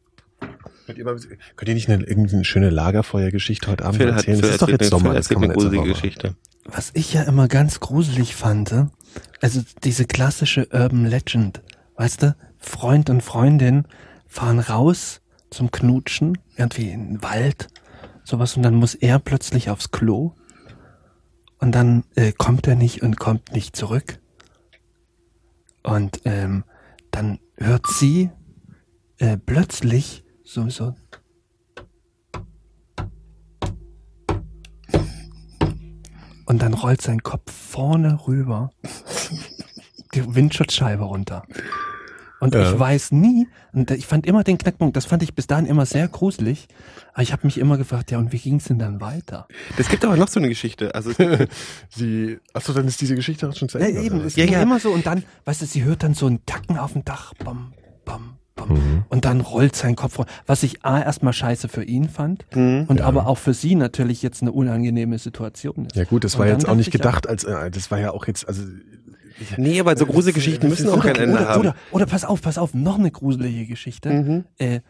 Könnt 0.86 0.98
ihr, 0.98 1.04
mal, 1.04 1.16
könnt 1.56 1.68
ihr 1.68 1.74
nicht 1.74 1.88
eine, 1.90 2.02
irgendeine 2.04 2.44
schöne 2.44 2.70
Lagerfeuergeschichte 2.70 3.70
heute 3.70 3.84
Abend 3.84 3.98
Phil 3.98 4.08
hat, 4.12 4.16
erzählen? 4.26 4.36
Phil 4.38 4.42
das 4.42 4.50
ist 4.52 4.62
doch 4.62 4.68
jetzt 4.68 4.80
eine- 4.80 4.88
Sommer, 4.90 5.10
Phil 5.10 5.14
das 5.16 5.28
kann 5.28 5.42
erzählt 5.42 5.48
man 5.48 5.50
eine 5.50 5.54
jetzt 5.54 5.70
gruselige. 5.70 5.94
Geschichte. 5.94 6.34
Was 6.64 6.90
ich 6.94 7.12
ja 7.14 7.22
immer 7.22 7.48
ganz 7.48 7.80
gruselig 7.80 8.34
fand, 8.34 8.72
äh, 8.72 8.84
also 9.40 9.60
diese 9.84 10.06
klassische 10.06 10.66
Urban 10.72 11.06
Legend, 11.06 11.60
weißt 11.96 12.22
du, 12.22 12.36
Freund 12.58 13.10
und 13.10 13.22
Freundin 13.22 13.84
fahren 14.26 14.58
raus 14.60 15.20
zum 15.50 15.70
Knutschen, 15.70 16.38
irgendwie 16.56 16.90
in 16.90 17.08
den 17.14 17.22
Wald, 17.22 17.68
sowas, 18.24 18.56
und 18.56 18.62
dann 18.62 18.74
muss 18.74 18.94
er 18.94 19.18
plötzlich 19.18 19.70
aufs 19.70 19.90
Klo 19.90 20.32
und 21.58 21.72
dann 21.74 22.04
äh, 22.14 22.32
kommt 22.32 22.66
er 22.66 22.76
nicht 22.76 23.02
und 23.02 23.18
kommt 23.18 23.52
nicht 23.52 23.76
zurück. 23.76 24.20
Und 25.82 26.20
ähm, 26.24 26.64
dann 27.10 27.38
hört 27.56 27.86
sie 27.86 28.30
äh, 29.18 29.36
plötzlich 29.36 30.24
so, 30.44 30.68
so 30.68 30.94
und 36.48 36.62
dann 36.62 36.72
rollt 36.72 37.02
sein 37.02 37.22
Kopf 37.22 37.52
vorne 37.52 38.26
rüber 38.26 38.70
die 40.14 40.34
Windschutzscheibe 40.34 41.04
runter. 41.04 41.42
Und 42.40 42.54
Ja. 42.54 42.70
ich 42.72 42.78
weiß 42.78 43.10
nie, 43.12 43.48
und 43.72 43.90
ich 43.90 44.06
fand 44.06 44.24
immer 44.26 44.44
den 44.44 44.58
Knackpunkt, 44.58 44.96
das 44.96 45.06
fand 45.06 45.22
ich 45.24 45.34
bis 45.34 45.46
dahin 45.48 45.66
immer 45.66 45.86
sehr 45.86 46.06
gruselig, 46.06 46.68
aber 47.12 47.22
ich 47.22 47.32
habe 47.32 47.46
mich 47.46 47.58
immer 47.58 47.76
gefragt, 47.78 48.10
ja, 48.12 48.18
und 48.18 48.32
wie 48.32 48.38
ging's 48.38 48.64
denn 48.64 48.78
dann 48.78 49.00
weiter? 49.00 49.48
Es 49.76 49.88
gibt 49.88 50.04
aber 50.04 50.16
noch 50.16 50.28
so 50.28 50.38
eine 50.38 50.48
Geschichte. 50.48 50.94
Also 50.94 51.10
Sie, 51.90 52.38
achso, 52.52 52.72
dann 52.72 52.86
ist 52.86 53.00
diese 53.00 53.14
Geschichte 53.14 53.48
auch 53.48 53.56
schon 53.56 53.68
zu 53.68 53.78
Ja, 53.78 53.86
Ende. 53.86 54.02
eben, 54.02 54.16
oder 54.18 54.26
es? 54.26 54.36
Ja, 54.36 54.44
ging 54.44 54.54
ja. 54.54 54.62
immer 54.62 54.78
so 54.78 54.90
und 54.90 55.06
dann, 55.06 55.24
weißt 55.44 55.62
du, 55.62 55.66
sie 55.66 55.82
hört 55.84 56.02
dann 56.02 56.14
so 56.14 56.26
einen 56.26 56.44
Tacken 56.46 56.78
auf 56.78 56.92
dem 56.92 57.04
Dach, 57.04 57.34
bam, 57.34 57.72
bam, 58.04 58.36
bam, 58.54 58.68
Mhm. 58.68 59.04
und 59.08 59.24
dann 59.24 59.40
rollt 59.40 59.74
sein 59.76 59.96
Kopf 59.96 60.18
runter, 60.18 60.30
was 60.46 60.62
ich 60.62 60.84
A, 60.84 61.00
erstmal 61.02 61.32
scheiße 61.32 61.68
für 61.68 61.84
ihn 61.84 62.08
fand 62.08 62.44
Mhm. 62.54 62.84
und 62.88 63.00
aber 63.00 63.26
auch 63.26 63.38
für 63.38 63.54
sie 63.54 63.74
natürlich 63.74 64.22
jetzt 64.22 64.42
eine 64.42 64.52
unangenehme 64.52 65.18
Situation 65.18 65.86
ist. 65.86 65.96
Ja 65.96 66.04
gut, 66.04 66.24
das 66.24 66.34
Und 66.34 66.40
war 66.40 66.46
jetzt 66.48 66.68
auch 66.68 66.74
nicht 66.74 66.88
ich 66.88 66.94
ja- 66.94 66.98
gedacht 66.98 67.28
als, 67.28 67.44
äh, 67.44 67.70
das 67.70 67.90
war 67.90 67.98
ja 68.00 68.10
auch 68.12 68.26
jetzt, 68.26 68.46
also 68.48 68.62
nee, 69.56 69.80
aber 69.80 69.96
so 69.96 70.06
gruselige 70.06 70.40
Geschichten 70.40 70.68
müssen 70.68 70.88
auch 70.88 71.02
kein 71.02 71.16
Ende 71.16 71.36
oder, 71.36 71.48
haben. 71.48 71.60
Oder, 71.60 71.76
oder 71.92 72.06
pass 72.06 72.24
auf, 72.24 72.42
pass 72.42 72.58
auf, 72.58 72.74
noch 72.74 72.98
eine 72.98 73.10
gruselige 73.10 73.66
Geschichte. 73.66 74.10
Mhm. 74.10 74.44
Äh, 74.58 74.80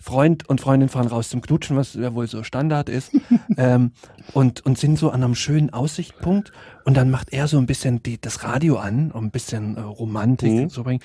Freund 0.00 0.48
und 0.48 0.60
Freundin 0.60 0.88
fahren 0.88 1.08
raus 1.08 1.28
zum 1.28 1.40
Knutschen, 1.40 1.76
was 1.76 1.94
ja 1.94 2.14
wohl 2.14 2.26
so 2.28 2.42
Standard 2.42 2.88
ist, 2.88 3.12
ähm, 3.56 3.92
und, 4.32 4.64
und 4.66 4.78
sind 4.78 4.98
so 4.98 5.10
an 5.10 5.22
einem 5.24 5.34
schönen 5.34 5.70
Aussichtspunkt 5.70 6.52
und 6.84 6.96
dann 6.96 7.10
macht 7.10 7.32
er 7.32 7.48
so 7.48 7.58
ein 7.58 7.66
bisschen 7.66 8.02
die, 8.02 8.20
das 8.20 8.44
Radio 8.44 8.76
an, 8.78 9.10
um 9.10 9.24
ein 9.26 9.30
bisschen 9.30 9.76
äh, 9.76 9.80
Romantik 9.80 10.52
Mhm. 10.52 10.70
zu 10.70 10.82
bringen. 10.82 11.00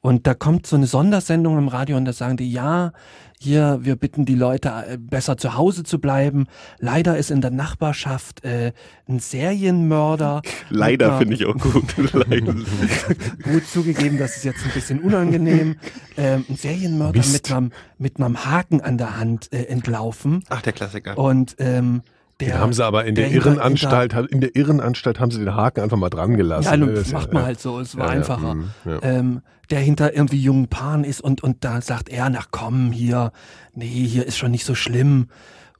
Und 0.00 0.26
da 0.26 0.34
kommt 0.34 0.66
so 0.66 0.76
eine 0.76 0.86
Sondersendung 0.86 1.56
im 1.58 1.68
Radio 1.68 1.96
und 1.96 2.04
da 2.04 2.12
sagen 2.12 2.36
die, 2.36 2.50
ja, 2.52 2.92
hier, 3.40 3.80
wir 3.82 3.96
bitten 3.96 4.24
die 4.24 4.34
Leute, 4.36 4.70
äh, 4.88 4.96
besser 4.98 5.36
zu 5.36 5.56
Hause 5.56 5.82
zu 5.82 5.98
bleiben. 5.98 6.46
Leider 6.78 7.16
ist 7.18 7.30
in 7.30 7.40
der 7.40 7.50
Nachbarschaft 7.50 8.44
äh, 8.44 8.72
ein 9.08 9.18
Serienmörder. 9.18 10.42
Leider 10.70 11.18
finde 11.18 11.34
ich 11.34 11.44
auch 11.46 11.56
gut. 11.56 11.94
Gut 13.42 13.66
zugegeben, 13.66 14.18
das 14.18 14.36
ist 14.36 14.44
jetzt 14.44 14.64
ein 14.64 14.70
bisschen 14.72 15.00
unangenehm. 15.00 15.76
Ähm, 16.16 16.44
ein 16.48 16.56
Serienmörder 16.56 17.18
Mist. 17.18 17.32
mit 17.32 17.52
einem, 17.52 17.72
mit 17.98 18.18
einem 18.18 18.44
Haken 18.44 18.80
an 18.80 18.98
der 18.98 19.18
Hand 19.18 19.52
äh, 19.52 19.64
entlaufen. 19.64 20.44
Ach, 20.48 20.62
der 20.62 20.72
Klassiker. 20.72 21.18
Und 21.18 21.56
ähm, 21.58 22.02
den 22.44 22.58
haben 22.58 22.72
sie 22.72 22.84
aber 22.84 23.04
in 23.04 23.14
der, 23.14 23.24
der 23.24 23.32
hinter- 23.32 23.50
Irrenanstalt, 23.50 24.12
in 24.30 24.40
der 24.40 24.54
Irrenanstalt 24.56 25.20
haben 25.20 25.30
sie 25.30 25.38
den 25.38 25.54
Haken 25.54 25.80
einfach 25.82 25.96
mal 25.96 26.10
dran 26.10 26.36
gelassen. 26.36 26.64
Ja, 26.70 26.76
ne? 26.76 26.92
Das 26.92 27.12
macht 27.12 27.28
ja- 27.28 27.34
man 27.34 27.44
halt 27.44 27.60
so, 27.60 27.80
es 27.80 27.96
war 27.96 28.06
ja, 28.06 28.12
ja, 28.12 28.18
einfacher. 28.18 28.54
mm, 28.54 28.70
ja. 28.84 28.98
Ähm, 29.02 29.42
der 29.70 29.80
hinter 29.80 30.14
irgendwie 30.14 30.40
jungen 30.40 30.68
Paaren 30.68 31.04
ist 31.04 31.20
und, 31.22 31.42
und 31.42 31.64
da 31.64 31.80
sagt 31.80 32.08
er, 32.08 32.28
na 32.30 32.40
komm, 32.50 32.92
hier, 32.92 33.32
nee, 33.74 33.86
hier 33.88 34.26
ist 34.26 34.36
schon 34.36 34.50
nicht 34.50 34.64
so 34.66 34.74
schlimm. 34.74 35.28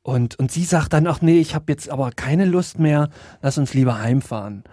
Und, 0.02 0.38
und 0.38 0.50
sie 0.52 0.64
sagt 0.64 0.92
dann, 0.92 1.06
ach 1.06 1.20
nee, 1.22 1.38
ich 1.40 1.54
habe 1.54 1.66
jetzt 1.68 1.88
aber 1.90 2.10
keine 2.10 2.44
Lust 2.44 2.78
mehr, 2.78 3.08
lass 3.42 3.56
uns 3.58 3.72
lieber 3.74 4.00
heimfahren. 4.00 4.64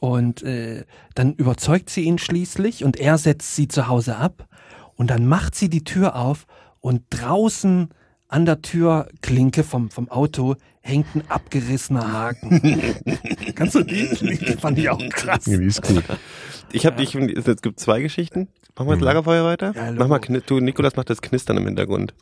Und 0.00 0.42
äh, 0.42 0.84
dann 1.14 1.32
überzeugt 1.34 1.88
sie 1.90 2.02
ihn 2.02 2.18
schließlich 2.18 2.84
und 2.84 2.98
er 2.98 3.16
setzt 3.16 3.54
sie 3.56 3.68
zu 3.68 3.88
Hause 3.88 4.16
ab 4.16 4.46
und 4.96 5.08
dann 5.10 5.26
macht 5.26 5.54
sie 5.54 5.70
die 5.70 5.84
Tür 5.84 6.16
auf 6.16 6.46
und 6.80 7.02
draußen 7.10 7.88
an 8.34 8.46
der 8.46 8.60
Türklinke 8.62 9.62
vom, 9.62 9.90
vom 9.90 10.08
Auto 10.10 10.56
hängt 10.80 11.06
ein 11.14 11.22
abgerissener 11.28 12.12
Haken. 12.12 12.60
Kannst 13.54 13.76
du 13.76 13.84
die? 13.84 14.08
Die 14.08 14.36
fand 14.60 14.76
ich 14.76 14.90
auch 14.90 14.98
krass. 15.10 15.46
Ja, 15.46 15.56
die 15.56 15.66
ist 15.66 15.82
gut. 15.82 16.02
Ich 16.72 16.84
habe 16.84 16.96
dich, 16.96 17.14
es 17.14 17.62
gibt 17.62 17.78
zwei 17.78 18.00
Geschichten. 18.02 18.48
Machen 18.76 18.88
wir 18.88 18.94
das 18.94 18.98
Mhm. 18.98 19.04
Lagerfeuer 19.04 19.44
weiter? 19.44 19.72
Ja, 19.76 19.92
Mach 19.92 20.08
mal, 20.08 20.18
du, 20.18 20.58
Nikolas 20.58 20.96
macht 20.96 21.10
das 21.10 21.22
Knistern 21.22 21.58
im 21.58 21.66
Hintergrund. 21.66 22.12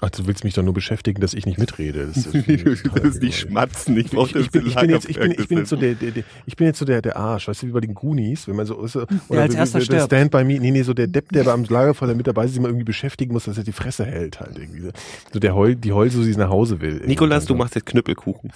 Ach, 0.00 0.10
du 0.10 0.26
willst 0.26 0.44
mich 0.44 0.52
doch 0.54 0.62
nur 0.62 0.74
beschäftigen, 0.74 1.20
dass 1.20 1.34
ich 1.34 1.46
nicht 1.46 1.58
mitrede. 1.58 2.06
Das 2.08 2.16
ist, 2.18 2.34
du 2.34 2.46
willst 2.46 3.22
nicht 3.22 3.38
schmatzen, 3.38 3.96
ich 3.96 4.12
ich, 4.12 4.34
ich, 4.34 4.50
bin, 4.50 4.66
ich, 4.66 4.74
bin 4.74 4.90
jetzt, 4.90 5.08
ich, 5.08 5.18
bin, 5.18 5.30
ich 5.30 5.48
bin 5.48 5.58
jetzt 5.58 5.70
so 5.70 5.76
der, 5.76 5.94
der, 5.94 6.10
der, 6.10 6.24
ich 6.46 6.56
bin 6.56 6.66
jetzt 6.66 6.78
so 6.80 6.84
der, 6.84 7.00
der 7.00 7.16
Arsch, 7.16 7.48
weißt 7.48 7.62
du, 7.62 7.66
wie 7.68 7.72
bei 7.72 7.80
den 7.80 7.94
Goonies, 7.94 8.46
wenn 8.48 8.56
man 8.56 8.66
so, 8.66 8.86
so 8.86 9.06
oder 9.28 9.42
als 9.42 9.54
wie- 9.54 9.58
erster 9.58 9.80
wie- 9.80 9.86
der 9.86 10.00
stirbt. 10.00 10.06
Stand 10.06 10.30
by 10.32 10.44
Me, 10.44 10.58
nee, 10.58 10.72
nee, 10.72 10.82
so 10.82 10.94
der 10.94 11.06
Depp, 11.06 11.30
der 11.32 11.44
beim 11.44 11.64
Lagerfeuer 11.64 12.14
mit 12.14 12.26
dabei 12.26 12.44
ist, 12.44 12.52
sich 12.52 12.60
mal 12.60 12.68
irgendwie 12.68 12.84
beschäftigen 12.84 13.32
muss, 13.32 13.44
dass 13.44 13.56
er 13.56 13.64
die 13.64 13.72
Fresse 13.72 14.04
hält 14.04 14.40
halt 14.40 14.58
irgendwie. 14.58 14.80
So, 14.82 14.90
so 15.34 15.38
der 15.38 15.54
Heul, 15.54 15.76
die 15.76 15.92
Heul, 15.92 16.10
so 16.10 16.22
sie 16.22 16.34
nach 16.36 16.50
Hause 16.50 16.80
will. 16.80 17.00
Nikolas, 17.06 17.46
du 17.46 17.54
machst 17.54 17.74
jetzt 17.76 17.86
Knüppelkuchen. 17.86 18.50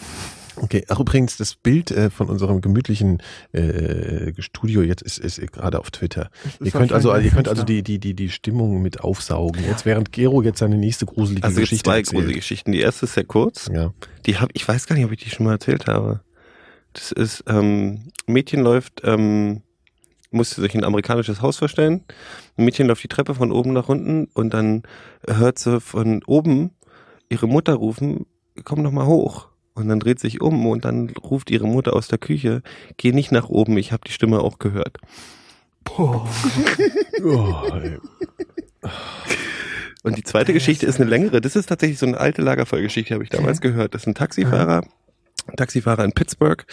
Okay, 0.60 0.84
ach 0.88 1.00
übrigens, 1.00 1.36
das 1.36 1.54
Bild 1.54 1.90
äh, 1.90 2.10
von 2.10 2.28
unserem 2.28 2.60
gemütlichen 2.60 3.22
äh, 3.52 4.32
Studio 4.38 4.82
jetzt 4.82 5.02
ist, 5.02 5.18
ist 5.18 5.40
gerade 5.52 5.78
auf 5.78 5.90
Twitter. 5.90 6.30
Ihr 6.62 6.70
könnt 6.70 6.92
also, 6.92 7.14
ihr 7.16 7.30
könnt 7.30 7.48
also 7.48 7.62
die, 7.62 7.82
die, 7.82 7.98
die, 7.98 8.14
die 8.14 8.28
Stimmung 8.28 8.82
mit 8.82 9.00
aufsaugen. 9.00 9.64
Jetzt 9.64 9.86
während 9.86 10.12
Gero 10.12 10.42
jetzt 10.42 10.58
seine 10.58 10.76
nächste 10.76 11.06
gruselige 11.06 11.44
Also 11.44 11.60
jetzt 11.60 11.70
Geschichte 11.70 11.90
zwei 11.90 11.98
erzählt. 11.98 12.14
gruselige 12.14 12.38
Geschichten. 12.40 12.72
Die 12.72 12.80
erste 12.80 13.06
ist 13.06 13.14
sehr 13.14 13.24
kurz. 13.24 13.70
Ja. 13.72 13.92
Die 14.26 14.38
hab, 14.38 14.50
ich 14.52 14.66
weiß 14.66 14.86
gar 14.86 14.96
nicht, 14.96 15.04
ob 15.04 15.12
ich 15.12 15.22
die 15.22 15.30
schon 15.30 15.46
mal 15.46 15.52
erzählt 15.52 15.86
habe. 15.86 16.20
Das 16.92 17.12
ist, 17.12 17.44
ähm, 17.46 18.10
ein 18.26 18.32
Mädchen 18.32 18.60
läuft, 18.60 19.02
ähm, 19.04 19.62
musste 20.30 20.60
sich 20.60 20.74
ein 20.74 20.84
amerikanisches 20.84 21.40
Haus 21.42 21.58
vorstellen. 21.58 22.04
Ein 22.56 22.64
Mädchen 22.64 22.86
läuft 22.86 23.02
die 23.02 23.08
Treppe 23.08 23.34
von 23.34 23.52
oben 23.52 23.72
nach 23.72 23.88
unten 23.88 24.26
und 24.34 24.52
dann 24.52 24.82
hört 25.26 25.58
sie 25.58 25.80
von 25.80 26.22
oben 26.26 26.70
ihre 27.28 27.46
Mutter 27.46 27.74
rufen, 27.74 28.26
komm 28.64 28.82
doch 28.82 28.90
mal 28.90 29.06
hoch. 29.06 29.47
Und 29.78 29.88
dann 29.88 30.00
dreht 30.00 30.18
sich 30.20 30.40
um 30.40 30.66
und 30.66 30.84
dann 30.84 31.10
ruft 31.10 31.50
ihre 31.50 31.66
Mutter 31.66 31.94
aus 31.94 32.08
der 32.08 32.18
Küche, 32.18 32.62
geh 32.96 33.12
nicht 33.12 33.32
nach 33.32 33.48
oben, 33.48 33.78
ich 33.78 33.92
habe 33.92 34.02
die 34.06 34.12
Stimme 34.12 34.40
auch 34.40 34.58
gehört. 34.58 34.98
Boah. 35.84 36.28
Oh. 37.24 37.52
Und 40.04 40.16
die 40.16 40.22
zweite 40.22 40.52
Geschichte 40.52 40.86
ist 40.86 41.00
eine 41.00 41.10
längere. 41.10 41.40
Das 41.40 41.56
ist 41.56 41.66
tatsächlich 41.66 41.98
so 41.98 42.06
eine 42.06 42.18
alte 42.18 42.42
Lagerfeuergeschichte, 42.42 43.12
habe 43.12 43.24
ich 43.24 43.30
damals 43.30 43.60
gehört. 43.60 43.92
Das 43.94 44.02
ist 44.02 44.06
ein 44.06 44.14
Taxifahrer, 44.14 44.82
ein 45.48 45.56
Taxifahrer 45.56 46.04
in 46.04 46.12
Pittsburgh. 46.12 46.64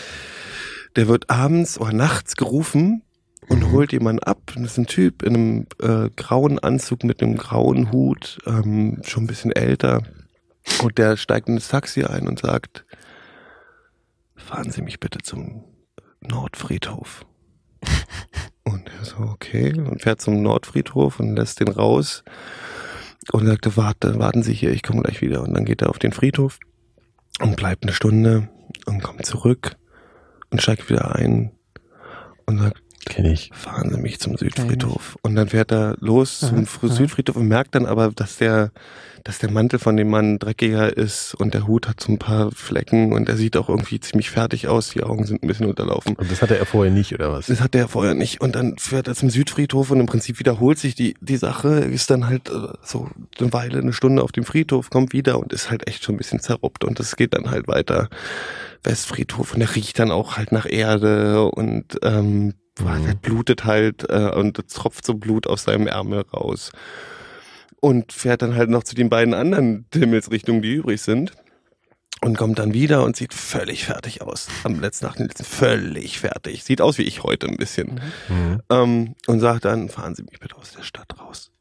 Der 0.96 1.08
wird 1.08 1.30
abends 1.32 1.80
oder 1.80 1.94
nachts 1.94 2.36
gerufen 2.36 3.02
und 3.50 3.60
Mhm. 3.64 3.72
holt 3.72 3.92
jemanden 3.92 4.24
ab. 4.24 4.54
Und 4.56 4.64
das 4.64 4.74
ist 4.74 4.78
ein 4.78 4.86
Typ 4.86 5.24
in 5.24 5.34
einem 5.36 5.68
äh, 5.82 6.10
grauen 6.16 6.60
Anzug 6.60 7.04
mit 7.04 7.22
einem 7.24 7.36
grauen 7.38 7.92
Hut, 7.92 8.38
ähm, 8.46 9.02
schon 9.04 9.24
ein 9.24 9.28
bisschen 9.28 9.52
älter. 9.52 10.04
Und 10.84 10.98
der 10.98 11.18
steigt 11.18 11.48
in 11.48 11.56
das 11.56 11.68
Taxi 11.68 12.04
ein 12.04 12.28
und 12.28 12.40
sagt, 12.40 12.86
fahren 14.36 14.72
Sie 14.72 14.82
mich 14.82 15.00
bitte 15.00 15.20
zum 15.20 15.64
Nordfriedhof. 16.22 17.26
Und 18.64 18.90
er 18.90 19.06
so, 19.06 19.18
okay, 19.18 19.74
und 19.78 20.02
fährt 20.02 20.22
zum 20.22 20.42
Nordfriedhof 20.42 21.20
und 21.20 21.36
lässt 21.36 21.60
den 21.60 21.68
raus 21.68 22.24
und 23.32 23.46
sagte, 23.46 23.78
warte, 23.78 24.18
warten 24.18 24.42
Sie 24.42 24.56
hier, 24.56 24.72
ich 24.72 24.82
komme 24.82 25.04
gleich 25.04 25.22
wieder. 25.22 25.44
Und 25.44 25.54
dann 25.54 25.66
geht 25.66 25.84
er 25.84 25.90
auf 25.92 26.00
den 26.00 26.14
Friedhof 26.14 26.58
und 27.40 27.58
bleibt 27.58 27.84
eine 27.84 27.94
Stunde 27.94 28.50
und 28.88 29.04
kommt 29.04 29.24
zurück 29.24 29.76
und 30.50 30.64
steigt 30.64 30.90
wieder 30.90 31.14
ein 31.16 31.52
und 32.48 32.58
sagt, 32.58 32.82
Kenn 33.06 33.26
ich. 33.26 33.52
fahren 33.54 33.92
Sie 33.92 34.00
mich 34.00 34.20
zum 34.20 34.36
Südfriedhof. 34.38 35.18
Und 35.22 35.36
dann 35.36 35.50
fährt 35.50 35.72
er 35.72 35.96
los 36.00 36.40
zum 36.40 36.66
Fr- 36.66 36.90
Südfriedhof 36.92 37.36
und 37.36 37.48
merkt 37.48 37.76
dann 37.76 37.86
aber, 37.86 38.12
dass 38.16 38.38
der, 38.38 38.72
dass 39.24 39.40
der 39.40 39.52
Mantel 39.52 39.80
von 39.80 39.96
dem 39.98 40.10
Mann 40.10 40.40
dreckiger 40.40 40.96
ist 40.96 41.34
und 41.36 41.54
der 41.54 41.68
Hut 41.68 41.88
hat 41.88 42.00
so 42.02 42.12
ein 42.12 42.20
paar 42.20 42.52
Flecken 42.52 43.14
und 43.14 43.30
er 43.30 43.38
sieht 43.38 43.58
auch 43.58 43.70
irgendwie 43.70 44.00
ziemlich 44.00 44.30
fertig 44.32 44.68
aus. 44.68 44.90
Die 44.90 45.04
Augen 45.04 45.26
sind 45.26 45.44
ein 45.44 45.48
bisschen 45.48 45.68
unterlaufen. 45.68 46.16
Und 46.16 46.32
das 46.32 46.42
hatte 46.42 46.58
er 46.58 46.66
vorher 46.66 46.92
nicht, 46.94 47.14
oder 47.14 47.32
was? 47.32 47.46
Das 47.48 47.62
hat 47.62 47.76
er 47.76 47.88
vorher 47.88 48.14
nicht. 48.16 48.42
Und 48.42 48.56
dann 48.56 48.78
fährt 48.78 49.08
er 49.08 49.16
zum 49.16 49.30
Südfriedhof 49.30 49.92
und 49.92 50.00
im 50.00 50.06
Prinzip 50.08 50.40
wiederholt 50.40 50.78
sich 50.80 50.96
die, 50.96 51.16
die 51.22 51.38
Sache, 51.38 51.70
ist 51.80 52.10
dann 52.10 52.28
halt 52.28 52.50
äh, 52.50 52.54
so 52.84 53.10
eine 53.40 53.54
Weile, 53.54 53.80
eine 53.80 53.94
Stunde 53.94 54.24
auf 54.24 54.32
dem 54.32 54.44
Friedhof, 54.46 54.90
kommt 54.90 55.14
wieder 55.14 55.40
und 55.40 55.54
ist 55.54 55.70
halt 55.70 55.88
echt 55.88 56.04
schon 56.04 56.16
ein 56.16 56.18
bisschen 56.20 56.40
zerruppt. 56.40 56.84
Und 56.84 57.00
es 57.00 57.16
geht 57.16 57.34
dann 57.36 57.50
halt 57.52 57.68
weiter 57.68 58.10
Westfriedhof 58.84 59.54
und 59.54 59.60
der 59.60 59.76
riecht 59.76 59.98
dann 60.00 60.12
auch 60.12 60.38
halt 60.38 60.52
nach 60.52 60.66
Erde 60.70 61.46
und 61.50 61.98
ähm, 62.04 62.54
Mhm. 62.80 63.06
der 63.06 63.14
blutet 63.16 63.66
halt 63.66 64.10
äh, 64.10 64.32
und 64.32 64.68
tropft 64.70 65.06
so 65.06 65.14
Blut 65.14 65.48
aus 65.48 65.64
seinem 65.64 65.88
Ärmel 65.88 66.26
raus. 66.34 66.72
Und 67.80 68.12
fährt 68.12 68.42
dann 68.42 68.56
halt 68.56 68.70
noch 68.70 68.84
zu 68.84 68.96
den 68.96 69.10
beiden 69.10 69.34
anderen 69.34 69.86
Himmelsrichtungen, 69.94 70.62
die 70.62 70.74
übrig 70.74 71.02
sind. 71.02 71.32
Und 72.22 72.38
kommt 72.38 72.58
dann 72.58 72.74
wieder 72.74 73.04
und 73.04 73.16
sieht 73.16 73.34
völlig 73.34 73.86
fertig 73.86 74.22
aus. 74.22 74.48
Am 74.64 74.80
letzten 74.80 75.06
Nacht 75.06 75.20
völlig 75.46 76.20
fertig. 76.20 76.64
Sieht 76.64 76.82
aus 76.82 76.98
wie 76.98 77.04
ich 77.04 77.24
heute 77.24 77.48
ein 77.48 77.58
bisschen. 77.58 78.02
Mhm. 78.30 78.62
Ähm, 78.70 79.16
und 79.28 79.40
sagt 79.42 79.66
dann, 79.66 79.90
fahren 79.90 80.16
Sie 80.16 80.24
mich 80.24 80.40
bitte 80.40 80.56
aus 80.56 80.72
der 80.72 80.82
Stadt 80.82 81.20
raus. 81.20 81.52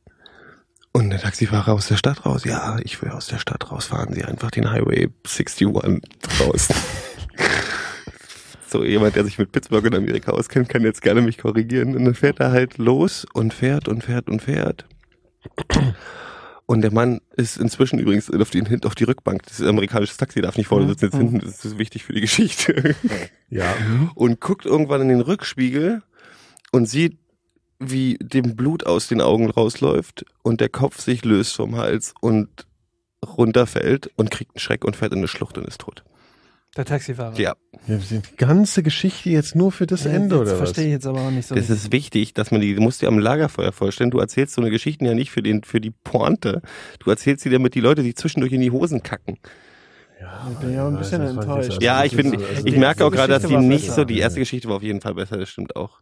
Und 0.93 1.11
der 1.11 1.21
Taxifahrer 1.21 1.73
aus 1.73 1.89
der 1.89 1.97
Stadt 1.97 2.25
raus, 2.25 2.45
ja, 2.45 2.79
ich 2.83 3.03
will 3.03 3.11
aus 3.11 3.27
der 3.27 3.39
Stadt 3.39 3.71
raus, 3.71 3.87
fahren 3.87 4.15
Sie 4.15 4.25
einfach 4.25 4.53
den 4.53 4.71
Highway 4.71 5.11
61 5.25 5.67
raus. 6.41 6.69
so 8.75 8.85
jemand, 8.85 9.15
der 9.17 9.25
sich 9.25 9.39
mit 9.39 9.53
Pittsburgh 9.53 9.87
in 9.87 9.95
Amerika 9.95 10.33
auskennt, 10.33 10.69
kann 10.69 10.83
jetzt 10.83 11.01
gerne 11.03 11.23
mich 11.23 11.39
korrigieren. 11.39 11.97
Und 11.97 12.05
dann 12.05 12.15
fährt 12.15 12.41
er 12.41 12.51
halt 12.51 12.77
los 12.79 13.25
und 13.33 13.55
fährt 13.55 13.89
und 13.89 14.03
fährt 14.05 14.29
und 14.29 14.43
fährt. 14.43 14.85
Und 16.67 16.81
der 16.83 16.93
Mann 16.93 17.21
ist 17.37 17.59
inzwischen 17.59 17.99
übrigens 17.99 18.31
auf, 18.31 18.51
Hin- 18.51 18.85
auf 18.85 18.95
die 18.95 19.05
Rückbank. 19.05 19.43
Das 19.45 19.61
amerikanische 19.61 20.17
Taxi 20.17 20.41
darf 20.41 20.57
nicht 20.57 20.67
vorne 20.67 20.89
sitzen, 20.89 21.05
jetzt 21.05 21.17
hinten, 21.17 21.39
das 21.41 21.65
ist 21.65 21.79
wichtig 21.79 22.05
für 22.05 22.15
die 22.15 22.23
Geschichte 22.23 22.95
Ja. 23.51 23.75
und 24.15 24.41
guckt 24.41 24.65
irgendwann 24.65 25.03
in 25.03 25.09
den 25.09 25.21
Rückspiegel 25.21 26.03
und 26.73 26.87
sieht, 26.89 27.19
wie 27.79 28.17
dem 28.21 28.57
Blut 28.57 28.87
aus 28.87 29.09
den 29.09 29.21
Augen 29.21 29.51
rausläuft 29.51 30.25
und 30.43 30.61
der 30.63 30.71
Kopf 30.71 31.01
sich 31.01 31.25
löst 31.25 31.55
vom 31.55 31.77
Hals 31.77 32.15
und 32.21 32.49
runterfällt 33.27 34.11
und 34.17 34.31
kriegt 34.31 34.53
einen 34.53 34.61
Schreck 34.61 34.85
und 34.85 34.97
fährt 34.97 35.13
in 35.13 35.19
eine 35.19 35.29
Schlucht 35.29 35.59
und 35.59 35.67
ist 35.69 35.81
tot. 35.83 36.03
Der 36.77 36.85
Taxifahrer. 36.85 37.39
Ja, 37.39 37.55
ja 37.87 37.97
die 37.99 38.21
ganze 38.37 38.83
Geschichte 38.83 39.31
jetzt 39.31 39.55
nur 39.55 39.71
für 39.71 39.87
das 39.87 40.05
Ja, 40.05 40.11
Ende, 40.13 40.31
das 40.31 40.41
oder 40.41 40.51
was? 40.53 40.59
verstehe 40.59 40.87
ich 40.87 40.93
jetzt 40.93 41.07
aber 41.07 41.21
auch 41.21 41.31
nicht 41.31 41.47
so. 41.47 41.55
das 41.55 41.71
ist 41.71 41.93
wichtig, 41.93 42.35
dass 42.35 42.51
man 42.51 42.61
die, 42.61 42.75
du 42.75 42.83
musst 42.83 43.01
dir 43.01 43.09
am 43.09 43.19
Lagerfeuer 43.19 43.73
vorstellen, 43.73 44.11
du 44.11 44.19
erzählst 44.19 44.55
so 44.55 44.61
eine 44.61 44.71
Geschichte 44.71 45.05
ja 45.05 45.15
nicht 45.15 45.31
für 45.31 45.43
den, 45.43 45.63
für 45.63 45.81
die 45.81 45.91
Pointe. 45.93 46.63
Du 46.99 47.11
erzählst 47.11 47.45
sie, 47.45 47.51
damit 47.51 47.75
die 47.75 47.81
Leute 47.81 48.03
sich 48.03 48.17
zwischendurch 48.17 48.53
in 48.53 48.61
die 48.61 48.71
Hosen 48.71 49.03
kacken. 49.03 49.39
Ich 50.51 50.59
bin 50.59 50.75
ja 50.75 50.87
ein 50.87 50.97
bisschen 50.97 51.21
das 51.21 51.31
enttäuscht. 51.33 51.83
Ja, 51.83 51.97
Also 51.99 52.07
ich 52.07 52.23
das 52.23 52.33
bin, 52.33 52.41
also 52.43 52.67
ich 52.67 52.73
die 52.75 52.79
merke 52.81 53.05
auch 53.05 53.11
gerade, 53.11 53.33
dass 53.35 53.43
die 53.47 53.57
nicht 53.57 53.91
so, 53.91 54.05
die 54.05 54.19
erste 54.19 54.41
Geschichte 54.41 54.69
war 54.69 54.77
auf 54.77 54.83
jeden 54.83 55.01
Fall 55.01 55.15
besser, 55.15 55.37
das 55.37 55.49
stimmt 55.51 55.77
auch. 55.77 56.01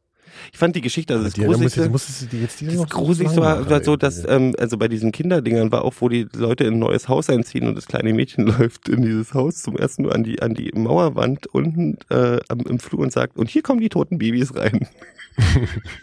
Ich 0.52 0.58
fand 0.58 0.76
die 0.76 0.80
Geschichte, 0.80 1.14
also 1.14 1.24
das 1.24 1.34
Die, 1.34 1.42
Gruseligste, 1.42 1.88
musstest 1.88 2.22
du 2.22 2.26
die 2.26 2.42
jetzt 2.42 2.62
Das 2.62 2.88
Gruseligste 2.88 3.40
war, 3.40 3.68
war 3.68 3.84
so, 3.84 3.96
dass, 3.96 4.24
ähm, 4.28 4.54
also 4.58 4.76
bei 4.78 4.88
diesen 4.88 5.12
Kinderdingern 5.12 5.70
war 5.72 5.84
auch, 5.84 5.94
wo 6.00 6.08
die 6.08 6.26
Leute 6.34 6.64
in 6.64 6.74
ein 6.74 6.78
neues 6.78 7.08
Haus 7.08 7.28
einziehen 7.30 7.68
und 7.68 7.74
das 7.76 7.86
kleine 7.86 8.12
Mädchen 8.12 8.46
läuft 8.58 8.88
in 8.88 9.02
dieses 9.02 9.34
Haus 9.34 9.62
zum 9.62 9.76
ersten 9.76 10.02
Mal 10.04 10.12
an 10.12 10.24
die, 10.24 10.42
an 10.42 10.54
die 10.54 10.70
Mauerwand 10.74 11.46
unten 11.48 11.98
äh, 12.10 12.38
im 12.50 12.78
Flur 12.78 13.00
und 13.00 13.12
sagt, 13.12 13.36
und 13.36 13.48
hier 13.48 13.62
kommen 13.62 13.80
die 13.80 13.88
toten 13.88 14.18
Babys 14.18 14.54
rein. 14.54 14.88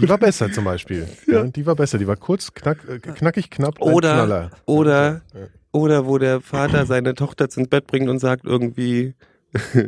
Die 0.00 0.08
war 0.08 0.18
besser 0.18 0.50
zum 0.52 0.64
Beispiel. 0.64 1.06
Ja. 1.26 1.44
die 1.44 1.64
war 1.64 1.74
besser. 1.74 1.98
Die 1.98 2.06
war 2.06 2.16
kurz, 2.16 2.52
knack, 2.52 2.78
äh, 2.88 2.98
knackig, 2.98 3.50
knapp. 3.50 3.80
Oder, 3.80 4.12
Knaller. 4.12 4.50
oder, 4.66 5.22
Ja. 5.32 5.40
oder 5.72 6.06
wo 6.06 6.18
der 6.18 6.40
Vater 6.40 6.84
seine 6.86 7.14
Tochter 7.14 7.44
ins 7.44 7.68
Bett 7.68 7.86
bringt 7.86 8.08
und 8.10 8.18
sagt 8.18 8.44
irgendwie, 8.44 9.14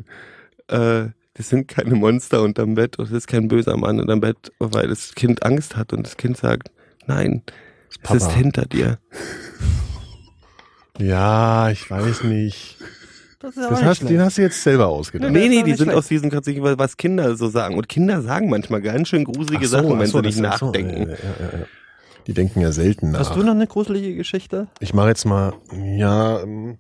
äh, 0.69 1.07
das 1.39 1.49
sind 1.49 1.69
keine 1.69 1.95
Monster 1.95 2.43
unterm 2.43 2.75
Bett 2.75 2.99
und 2.99 3.07
es 3.07 3.13
ist 3.13 3.29
kein 3.29 3.47
böser 3.47 3.77
Mann 3.77 4.01
unterm 4.01 4.21
Bett, 4.21 4.53
weil 4.59 4.89
das 4.89 5.15
Kind 5.15 5.45
Angst 5.45 5.77
hat 5.77 5.93
und 5.93 6.05
das 6.05 6.17
Kind 6.17 6.37
sagt, 6.37 6.73
nein, 7.07 7.43
es 8.03 8.11
ist 8.11 8.33
hinter 8.33 8.67
dir. 8.67 8.99
Ja, 10.99 11.71
ich 11.71 11.89
weiß 11.89 12.25
nicht. 12.25 12.77
Das 13.39 13.57
ist 13.57 13.71
Das 13.71 13.85
hast, 13.85 14.09
den 14.09 14.21
hast 14.21 14.37
du 14.37 14.43
jetzt 14.43 14.61
selber 14.61 14.89
ausgedacht. 14.89 15.31
Nee, 15.31 15.49
nee, 15.49 15.63
die 15.63 15.75
sind 15.75 15.85
schlecht. 15.85 15.97
aus 15.97 16.09
diesen 16.09 16.29
Kategorien, 16.29 16.77
was 16.77 16.97
Kinder 16.97 17.37
so 17.37 17.49
sagen. 17.49 17.77
Und 17.77 17.89
Kinder 17.89 18.21
sagen 18.21 18.51
manchmal 18.51 18.83
ganz 18.83 19.07
schön 19.07 19.23
gruselige 19.23 19.67
so, 19.69 19.77
Sachen, 19.77 19.93
ach 19.93 20.01
wenn 20.01 20.07
so, 20.09 20.19
sie 20.19 20.27
nicht 20.27 20.37
so, 20.39 20.43
nachdenken. 20.43 21.11
ja, 21.11 21.15
ja, 21.15 21.53
ja, 21.53 21.59
ja. 21.61 21.67
Die 22.27 22.35
denken 22.35 22.61
ja 22.61 22.73
selten 22.73 23.13
nach. 23.13 23.21
Hast 23.21 23.37
du 23.37 23.45
noch 23.45 23.53
eine 23.53 23.69
gruselige 23.69 24.17
Geschichte? 24.17 24.67
Ich 24.81 24.93
mache 24.93 25.09
jetzt 25.09 25.25
mal, 25.25 25.53
ja, 25.73 26.41
ähm, 26.43 26.79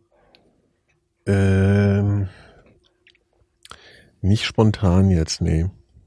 ähm, 1.27 2.29
nicht 4.21 4.45
spontan 4.45 5.11
jetzt, 5.11 5.41
nee, 5.41 5.67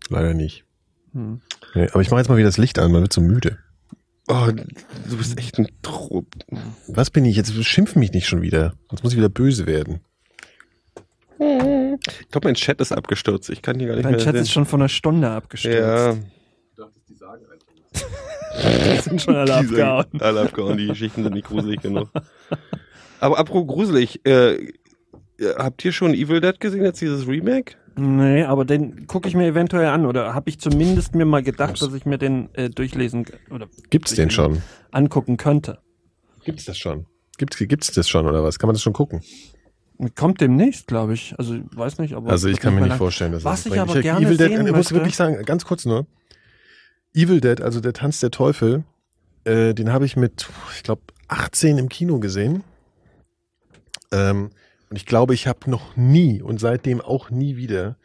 leider 0.10 0.34
nicht. 0.34 0.66
Hm. 1.14 1.42
Nee, 1.76 1.88
aber 1.90 2.02
ich 2.02 2.10
mache 2.10 2.20
jetzt 2.22 2.30
mal 2.30 2.38
wieder 2.38 2.48
das 2.48 2.58
Licht 2.58 2.80
an, 2.80 2.92
man 2.92 3.02
wird 3.02 3.14
so 3.14 3.22
müde. 3.22 3.58
Oh, 4.28 4.48
du 5.10 5.18
bist 5.18 5.38
echt 5.38 5.58
ein 5.58 5.68
Trupp. 5.82 6.28
Was 6.88 7.10
bin 7.10 7.26
ich? 7.26 7.36
Jetzt 7.36 7.54
schimpf 7.66 7.96
mich 7.96 8.14
nicht 8.14 8.28
schon 8.28 8.42
wieder. 8.42 8.74
Sonst 8.90 9.04
muss 9.04 9.14
ich 9.14 9.18
wieder 9.18 9.30
böse 9.30 9.66
werden. 9.66 10.02
Ich 11.40 12.30
glaube, 12.30 12.48
mein 12.48 12.56
Chat 12.56 12.80
ist 12.82 12.92
abgestürzt. 12.92 13.50
Ich 13.50 13.62
kann 13.62 13.80
hier 13.80 13.88
gar 13.88 13.96
nicht 13.96 14.06
Dein 14.06 14.12
mehr 14.14 14.22
Chat 14.22 14.36
sehen. 14.36 14.44
ist 14.44 14.52
schon 14.52 14.66
von 14.66 14.82
einer 14.82 14.90
Stunde 14.90 15.28
ja, 15.28 15.38
abgestürzt. 15.38 16.20
Die 18.64 19.00
sind 19.02 19.22
schon 19.22 19.36
alle 19.36 19.62
die 19.62 19.68
sind 19.68 19.80
abgehauen. 19.80 20.22
Alle 20.22 20.42
abgehauen. 20.42 20.78
Die 20.78 20.88
Geschichten 20.88 21.24
sind 21.24 21.34
nicht 21.34 21.48
gruselig 21.48 21.82
genug. 21.82 22.10
Aber 23.20 23.40
apropos 23.40 23.68
gruselig, 23.68 24.26
äh, 24.26 24.72
habt 25.58 25.84
ihr 25.84 25.92
schon 25.92 26.14
Evil 26.14 26.42
Dead 26.42 26.60
gesehen, 26.60 26.84
jetzt 26.84 27.02
dieses 27.02 27.28
Remake? 27.28 27.76
Nee, 27.96 28.44
aber 28.44 28.64
den 28.66 29.06
gucke 29.08 29.28
ich 29.28 29.36
mir 29.36 29.46
eventuell 29.48 29.88
an. 29.88 30.06
Oder 30.06 30.34
habe 30.34 30.50
ich 30.50 30.60
zumindest 30.60 31.14
mir 31.16 31.26
mal 31.26 31.44
gedacht, 31.44 31.82
dass 31.82 31.94
ich 31.94 32.06
mir 32.06 32.18
den 32.18 32.54
äh, 32.56 32.70
durchlesen 32.70 33.26
oder 33.50 33.68
Gibt's 33.90 34.14
den 34.16 34.30
schon? 34.30 34.62
angucken 34.92 35.38
könnte. 35.38 35.80
Gibt's 36.44 36.66
das 36.66 36.78
schon? 36.78 37.06
Gibt's, 37.38 37.58
gibt's 37.58 37.92
das 37.92 38.08
schon 38.10 38.26
oder 38.28 38.44
was? 38.44 38.60
Kann 38.60 38.68
man 38.68 38.76
das 38.76 38.82
schon 38.82 38.94
gucken? 38.94 39.22
Kommt 40.16 40.42
demnächst, 40.42 40.88
glaube 40.88 41.14
ich. 41.14 41.36
Also 41.38 41.60
weiß 41.76 42.00
nicht, 42.00 42.14
aber 42.16 42.32
Also 42.32 42.48
ich 42.48 42.60
kann 42.60 42.74
mir 42.74 42.82
nicht 42.82 42.90
lang- 42.90 42.98
vorstellen, 42.98 43.34
dass 43.34 43.44
Was 43.44 43.64
das 43.66 43.74
ich 43.74 43.80
aber 43.80 44.02
gerne 44.02 44.26
Evil 44.26 44.38
Dead, 44.38 44.48
sehen 44.48 44.62
ich 44.66 44.68
muss 44.68 44.72
möchte- 44.78 44.96
wirklich 44.96 45.16
sagen, 45.16 45.44
ganz 45.46 45.66
kurz 45.66 45.86
nur. 45.86 46.08
Evil 47.14 47.42
Dead, 47.42 47.62
also 47.62 47.82
der 47.82 47.94
Tanz 47.94 48.20
der 48.20 48.32
Teufel, 48.32 48.84
äh, 49.44 49.74
den 49.74 49.92
habe 49.92 50.06
ich 50.06 50.16
mit, 50.16 50.48
ich 50.76 50.84
glaube, 50.84 51.02
18 51.28 51.78
im 51.78 51.90
Kino 51.90 52.20
gesehen. 52.20 52.64
Ähm, 54.12 54.50
und 54.92 54.98
ich 54.98 55.06
glaube, 55.08 55.34
ich 55.34 55.48
habe 55.48 55.70
noch 55.72 55.96
nie 55.96 56.42
und 56.42 56.60
seitdem 56.60 57.02
auch 57.02 57.30
nie 57.32 57.56
wieder 57.56 57.96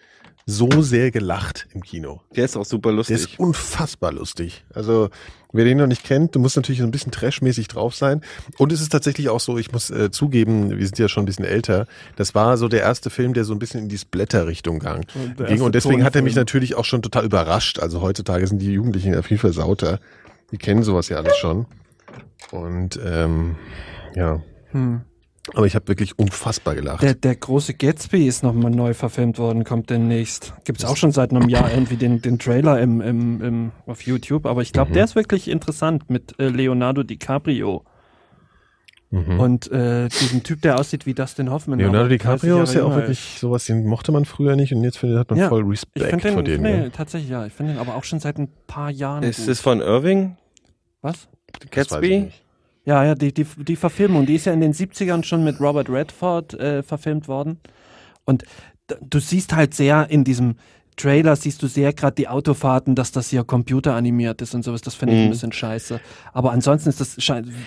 so 0.48 0.68
sehr 0.80 1.10
gelacht 1.10 1.66
im 1.74 1.82
Kino. 1.82 2.20
Der 2.36 2.44
ist 2.44 2.56
auch 2.56 2.64
super 2.64 2.90
Der 2.90 2.96
lustig. 2.98 3.16
ist 3.16 3.38
unfassbar 3.40 4.12
lustig. 4.12 4.64
Also, 4.72 5.10
wer 5.52 5.64
den 5.64 5.78
noch 5.78 5.88
nicht 5.88 6.04
kennt, 6.04 6.36
du 6.36 6.38
musst 6.38 6.54
natürlich 6.54 6.78
so 6.78 6.84
ein 6.86 6.92
bisschen 6.92 7.10
trashmäßig 7.10 7.66
drauf 7.66 7.96
sein. 7.96 8.20
Und 8.56 8.70
es 8.72 8.80
ist 8.80 8.92
tatsächlich 8.92 9.28
auch 9.28 9.40
so, 9.40 9.58
ich 9.58 9.72
muss 9.72 9.90
äh, 9.90 10.12
zugeben, 10.12 10.70
wir 10.78 10.86
sind 10.86 11.00
ja 11.00 11.08
schon 11.08 11.24
ein 11.24 11.26
bisschen 11.26 11.44
älter. 11.44 11.88
Das 12.14 12.36
war 12.36 12.56
so 12.58 12.68
der 12.68 12.82
erste 12.82 13.10
Film, 13.10 13.34
der 13.34 13.42
so 13.42 13.52
ein 13.54 13.58
bisschen 13.58 13.80
in 13.82 13.88
die 13.88 13.98
Splatter-Richtung 13.98 14.78
gang, 14.78 15.04
der 15.36 15.46
ging. 15.48 15.62
Und 15.62 15.74
deswegen 15.74 16.04
hat 16.04 16.14
er 16.14 16.22
mich 16.22 16.36
natürlich 16.36 16.76
auch 16.76 16.84
schon 16.84 17.02
total 17.02 17.24
überrascht. 17.24 17.80
Also 17.80 18.00
heutzutage 18.00 18.46
sind 18.46 18.60
die 18.62 18.72
Jugendlichen 18.72 19.14
ja 19.14 19.22
viel 19.22 19.38
versauter. 19.38 19.98
Die 20.52 20.58
kennen 20.58 20.84
sowas 20.84 21.08
ja 21.08 21.16
alles 21.16 21.36
schon. 21.38 21.66
Und 22.52 23.00
ähm, 23.04 23.56
ja, 24.14 24.40
Hm. 24.70 25.00
Aber 25.54 25.66
ich 25.66 25.74
habe 25.74 25.86
wirklich 25.88 26.18
unfassbar 26.18 26.74
gelacht. 26.74 27.02
Der, 27.02 27.14
der 27.14 27.36
große 27.36 27.74
Gatsby 27.74 28.26
ist 28.26 28.42
nochmal 28.42 28.70
neu 28.72 28.94
verfilmt 28.94 29.38
worden, 29.38 29.64
kommt 29.64 29.90
demnächst. 29.90 30.54
Gibt's 30.64 30.84
auch 30.84 30.96
schon 30.96 31.12
seit 31.12 31.30
einem 31.30 31.48
Jahr 31.48 31.70
irgendwie 31.72 31.96
den, 31.96 32.20
den 32.22 32.38
Trailer 32.38 32.80
im, 32.80 33.00
im, 33.00 33.40
im, 33.42 33.72
auf 33.86 34.02
YouTube. 34.02 34.46
Aber 34.46 34.62
ich 34.62 34.72
glaube, 34.72 34.90
Mhm. 34.90 34.94
der 34.94 35.04
ist 35.04 35.14
wirklich 35.14 35.48
interessant 35.48 36.10
mit 36.10 36.38
äh, 36.40 36.48
Leonardo 36.48 37.02
DiCaprio 37.04 37.84
mhm. 39.10 39.38
und 39.40 39.70
äh, 39.70 40.08
diesem 40.08 40.42
Typ, 40.42 40.62
der 40.62 40.78
aussieht 40.78 41.06
wie 41.06 41.14
Dustin 41.14 41.50
Hoffman. 41.50 41.78
Leonardo 41.78 42.06
aber 42.06 42.08
30 42.16 42.20
DiCaprio 42.40 42.62
ist 42.62 42.74
ja 42.74 42.84
auch 42.84 42.94
wirklich 42.96 43.36
sowas, 43.38 43.64
den 43.66 43.86
mochte 43.86 44.12
man 44.12 44.24
früher 44.24 44.56
nicht 44.56 44.72
und 44.74 44.82
jetzt 44.82 44.98
findet, 44.98 45.18
hat 45.18 45.30
man 45.30 45.38
Ja, 45.38 45.48
voll 45.48 45.62
Ich 45.72 45.82
Respekt 45.82 46.10
finde 46.22 46.32
vor 46.32 46.42
den, 46.42 46.62
dem. 46.62 46.72
nee, 46.72 46.80
ne? 46.84 46.90
tatsächlich 46.90 47.30
ja. 47.30 47.46
Ich 47.46 47.52
finde 47.52 47.72
den 47.74 47.80
aber 47.80 47.94
auch 47.94 48.04
schon 48.04 48.20
seit 48.20 48.38
ein 48.38 48.48
paar 48.66 48.90
Jahren 48.90 49.22
Ist 49.22 49.40
gut. 49.40 49.48
es 49.48 49.60
von 49.60 49.80
Irving? 49.80 50.36
Was? 51.02 51.28
Das 51.52 51.60
weiß 51.60 51.66
ich 51.66 51.70
Gatsby? 51.70 52.32
Ja, 52.86 53.04
ja, 53.04 53.14
die, 53.14 53.34
die, 53.34 53.44
die 53.44 53.76
Verfilmung, 53.76 54.24
die 54.26 54.36
ist 54.36 54.46
ja 54.46 54.52
in 54.52 54.60
den 54.60 54.72
70ern 54.72 55.24
schon 55.24 55.44
mit 55.44 55.60
Robert 55.60 55.90
Redford 55.90 56.54
äh, 56.54 56.82
verfilmt 56.82 57.26
worden. 57.28 57.58
Und 58.24 58.44
du 59.00 59.18
siehst 59.18 59.54
halt 59.54 59.74
sehr 59.74 60.08
in 60.08 60.24
diesem 60.24 60.54
Trailer, 60.96 61.36
siehst 61.36 61.62
du 61.62 61.66
sehr 61.66 61.92
gerade 61.92 62.14
die 62.14 62.28
Autofahrten, 62.28 62.94
dass 62.94 63.12
das 63.12 63.28
hier 63.28 63.44
computeranimiert 63.44 64.40
ist 64.40 64.54
und 64.54 64.62
sowas. 64.62 64.80
Das 64.80 64.94
finde 64.94 65.14
ich 65.14 65.20
ein 65.20 65.26
Mhm. 65.26 65.30
bisschen 65.30 65.52
scheiße. 65.52 66.00
Aber 66.32 66.52
ansonsten 66.52 66.88
ist, 66.88 67.00
das, 67.00 67.18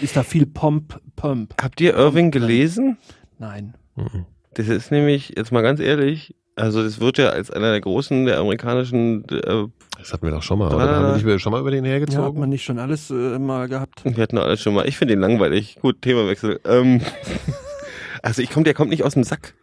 ist 0.02 0.16
da 0.16 0.24
viel 0.24 0.48
Pomp, 0.48 1.00
Pump. 1.16 1.54
Habt 1.62 1.80
ihr 1.82 1.94
Irving 1.96 2.32
gelesen? 2.32 2.98
Nein. 3.38 3.76
Mhm. 3.96 4.26
Das 4.56 4.68
ist 4.68 4.90
nämlich, 4.92 5.34
jetzt 5.38 5.52
mal 5.52 5.62
ganz 5.62 5.80
ehrlich, 5.80 6.34
Also 6.56 6.84
das 6.84 7.00
wird 7.00 7.18
ja 7.18 7.30
als 7.30 7.52
einer 7.52 7.72
der 7.72 7.80
großen 7.82 8.26
der 8.26 8.40
amerikanischen, 8.40 9.24
äh, 9.30 9.66
Das 10.00 10.14
hatten 10.14 10.26
wir 10.26 10.32
doch 10.32 10.44
schon 10.44 10.60
mal, 10.60 10.74
oder? 10.74 10.90
Ah. 10.90 10.96
Haben 10.96 11.26
wir 11.26 11.34
nicht 11.34 11.42
schon 11.44 11.52
mal 11.52 11.60
über 11.60 11.72
den 11.72 11.84
Ja, 11.86 11.92
hat 11.92 12.00
hergezogen? 12.00 12.40
man 12.40 12.50
nicht 12.50 12.64
schon 12.64 12.80
alles 12.80 13.10
äh, 13.12 13.38
mal 13.38 13.68
gehabt? 13.68 14.04
wir 14.06 14.24
hatten 14.24 14.38
alles 14.38 14.62
schon 14.62 14.74
mal. 14.74 14.88
Ich 14.88 14.98
finde 14.98 15.14
den 15.14 15.20
langweilig. 15.22 15.78
Gut, 15.82 16.02
Themawechsel. 16.02 16.62
Ähm, 16.66 17.02
also 18.24 18.42
ich 18.42 18.50
komm, 18.50 18.64
der 18.64 18.74
kommt 18.74 18.90
nicht 18.90 19.04
aus 19.04 19.14
dem 19.14 19.24
Sack. 19.24 19.54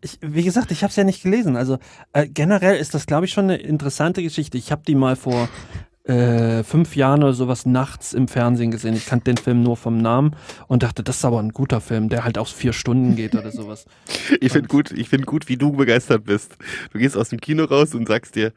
Ich, 0.00 0.18
wie 0.20 0.44
gesagt, 0.44 0.70
ich 0.70 0.82
habe 0.82 0.90
es 0.90 0.96
ja 0.96 1.04
nicht 1.04 1.22
gelesen. 1.22 1.56
Also 1.56 1.78
äh, 2.12 2.26
generell 2.28 2.76
ist 2.76 2.94
das, 2.94 3.06
glaube 3.06 3.26
ich, 3.26 3.32
schon 3.32 3.44
eine 3.44 3.56
interessante 3.56 4.22
Geschichte. 4.22 4.58
Ich 4.58 4.70
habe 4.70 4.82
die 4.86 4.94
mal 4.94 5.16
vor 5.16 5.48
äh, 6.04 6.62
fünf 6.64 6.96
Jahren 6.96 7.22
oder 7.22 7.34
sowas 7.34 7.66
nachts 7.66 8.14
im 8.14 8.28
Fernsehen 8.28 8.70
gesehen. 8.70 8.94
Ich 8.94 9.06
kannte 9.06 9.24
den 9.32 9.36
Film 9.36 9.62
nur 9.62 9.76
vom 9.76 9.98
Namen 9.98 10.34
und 10.66 10.82
dachte, 10.82 11.02
das 11.02 11.16
ist 11.18 11.24
aber 11.24 11.38
ein 11.40 11.50
guter 11.50 11.80
Film, 11.80 12.08
der 12.08 12.24
halt 12.24 12.38
auch 12.38 12.48
vier 12.48 12.72
Stunden 12.72 13.14
geht 13.14 13.34
oder 13.34 13.50
sowas. 13.52 13.86
Ich 14.40 14.52
finde 14.52 14.68
gut, 14.68 14.90
ich 14.92 15.08
finde 15.08 15.26
gut, 15.26 15.48
wie 15.48 15.56
du 15.56 15.72
begeistert 15.72 16.24
bist. 16.24 16.56
Du 16.92 16.98
gehst 16.98 17.16
aus 17.16 17.30
dem 17.30 17.40
Kino 17.40 17.64
raus 17.64 17.94
und 17.94 18.06
sagst 18.06 18.36
dir, 18.36 18.52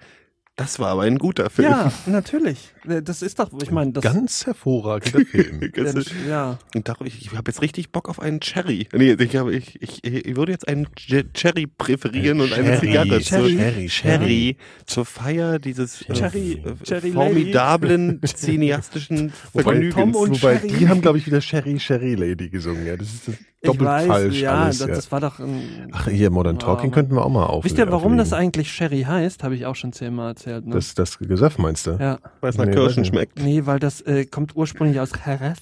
das 0.62 0.80
war 0.80 0.90
aber 0.90 1.04
ein 1.04 1.18
guter 1.18 1.50
Film. 1.50 1.70
Ja, 1.70 1.92
natürlich. 2.06 2.72
Äh, 2.88 3.02
Das 3.02 3.22
ist 3.22 3.40
doch, 3.40 3.50
ich 3.62 3.72
meine, 3.72 3.92
das. 3.94 4.04
Ganz 4.04 4.46
hervorragender 4.46 5.26
Film. 5.26 5.60
Ganz- 5.74 6.12
ja, 6.28 6.58
Und 6.76 6.88
darum, 6.88 7.08
ich, 7.08 7.22
ich 7.22 7.32
habe 7.36 7.50
jetzt 7.50 7.62
richtig 7.62 7.92
Bock 7.92 8.10
auf 8.10 8.20
einen 8.20 8.40
Cherry. 8.40 8.88
Nee, 8.94 9.14
ich, 9.14 9.36
habe, 9.36 9.54
ich, 9.56 9.82
ich, 9.82 10.04
ich 10.04 10.36
würde 10.36 10.52
jetzt 10.52 10.68
einen 10.68 10.88
Cherry 11.34 11.68
präferieren 11.68 12.42
und 12.42 12.54
eine 12.54 12.80
Zigarre. 12.80 13.20
Cherry. 13.20 13.58
Cherry, 13.58 13.88
Cherry 13.88 14.58
zur 14.86 15.06
Feier 15.06 15.60
dieses 15.60 16.02
äh, 16.04 16.14
Cherry- 16.14 16.62
äh, 16.64 16.84
Cherry 16.84 17.12
formidablen 17.12 18.20
cineastischen 18.26 19.34
Wobei, 19.54 19.64
Vergnügens. 19.64 19.96
Tom 19.96 20.16
und 20.16 20.42
wobei 20.42 20.58
Cherry. 20.58 20.68
die 20.80 20.88
haben, 20.90 21.02
glaube 21.02 21.18
ich, 21.18 21.26
wieder 21.28 21.42
Sherry 21.42 21.80
Sherry 21.80 22.16
Lady 22.16 22.50
gesungen. 22.50 22.86
Ja, 22.86 22.98
das 22.98 23.08
ist 23.14 23.28
das 23.28 23.36
ich 23.64 23.68
doppelt 23.68 23.86
weiß, 23.90 24.08
falsch 24.08 24.42
ja, 24.42 24.54
alles. 24.64 24.80
das, 24.80 24.88
ja. 24.88 24.96
das 24.96 25.12
war 25.12 25.20
doch 25.20 25.38
ein. 25.40 25.90
Ach, 25.92 26.08
hier, 26.08 26.32
Modern 26.32 26.58
Talking 26.58 26.90
könnten 26.90 27.14
wir 27.14 27.24
auch 27.24 27.30
mal 27.30 27.46
auf. 27.46 27.64
Wisst 27.64 27.78
ihr, 27.78 27.92
warum 27.92 28.18
das 28.18 28.30
auflegen. 28.34 28.48
eigentlich 28.48 28.72
Sherry 28.74 29.04
heißt? 29.04 29.44
Habe 29.44 29.56
ich 29.56 29.68
auch 29.68 29.76
schon 29.76 29.94
zehnmal 29.94 30.30
erzählt. 30.30 30.66
Ne? 30.66 30.74
Das, 30.74 30.96
das 30.96 31.20
Gesöff 31.20 31.60
meinst 31.60 31.86
du? 31.86 31.92
ja. 31.92 32.18
Weil 32.40 32.50
es 32.50 32.58
nach 32.76 32.82
Kirschen 32.84 33.06
schmeckt. 33.06 33.40
Nee, 33.40 33.66
weil 33.66 33.80
das 33.80 34.02
äh, 34.02 34.26
kommt 34.26 34.56
ursprünglich 34.56 35.00
aus 35.00 35.12
Jerez 35.26 35.60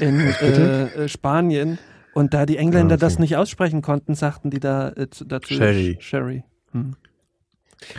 in 0.00 0.20
äh, 0.40 1.08
Spanien. 1.08 1.78
Und 2.12 2.34
da 2.34 2.44
die 2.44 2.56
Engländer 2.56 2.94
Ah, 2.94 2.96
okay. 2.96 3.00
das 3.00 3.18
nicht 3.20 3.36
aussprechen 3.36 3.82
konnten, 3.82 4.14
sagten 4.14 4.50
die 4.50 4.58
da 4.60 4.90
äh, 4.90 5.08
zu- 5.10 5.24
dazu 5.24 5.54
Sherry. 5.54 5.96
Sherry. 6.00 6.42
Hm. 6.72 6.96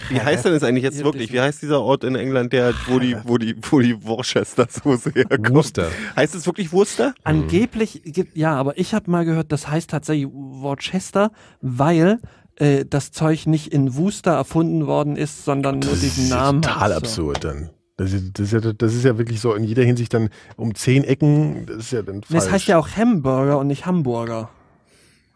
Wie 0.09 0.19
heißt 0.21 0.45
denn 0.45 0.53
das 0.53 0.61
eigentlich 0.63 0.83
jetzt 0.83 1.03
wirklich? 1.03 1.31
Wie 1.33 1.39
heißt 1.41 1.61
dieser 1.63 1.81
Ort 1.81 2.03
in 2.03 2.13
England, 2.15 2.53
der, 2.53 2.71
wo 2.87 2.99
die, 2.99 3.15
wo 3.23 3.39
die, 3.39 3.55
wo 3.63 3.79
die 3.79 4.03
Worcester-Soße 4.05 5.11
herkommt? 5.15 5.49
Worcester. 5.55 5.87
Heißt 6.15 6.35
es 6.35 6.45
wirklich 6.45 6.71
Worcester? 6.71 7.15
Angeblich 7.23 8.01
gibt, 8.05 8.37
ja, 8.37 8.53
aber 8.55 8.77
ich 8.77 8.93
habe 8.93 9.09
mal 9.09 9.25
gehört, 9.25 9.51
das 9.51 9.67
heißt 9.67 9.89
tatsächlich 9.89 10.27
Worcester, 10.31 11.31
weil 11.61 12.19
äh, 12.57 12.85
das 12.87 13.11
Zeug 13.11 13.47
nicht 13.47 13.73
in 13.73 13.95
Worcester 13.95 14.33
erfunden 14.33 14.85
worden 14.85 15.15
ist, 15.15 15.45
sondern 15.45 15.79
nur 15.79 15.89
Das 15.89 16.01
diesen 16.01 16.25
ist 16.25 16.29
ja 16.29 16.35
Namen 16.35 16.61
total 16.61 16.81
hat. 16.81 17.07
So. 17.07 17.31
absurd 17.31 17.43
dann. 17.45 17.69
Das 18.01 18.13
ist, 18.13 18.39
das, 18.39 18.51
ist 18.51 18.63
ja, 18.65 18.73
das 18.73 18.93
ist 18.95 19.03
ja 19.05 19.17
wirklich 19.17 19.39
so 19.39 19.53
in 19.53 19.63
jeder 19.63 19.83
Hinsicht 19.83 20.13
dann 20.13 20.29
um 20.57 20.73
zehn 20.75 21.03
Ecken, 21.03 21.65
das 21.67 21.77
ist 21.77 21.91
ja 21.91 22.01
dann 22.01 22.23
falsch. 22.23 22.43
Es 22.45 22.51
heißt 22.51 22.67
ja 22.67 22.77
auch 22.79 22.89
Hamburger 22.97 23.59
und 23.59 23.67
nicht 23.67 23.85
Hamburger. 23.85 24.49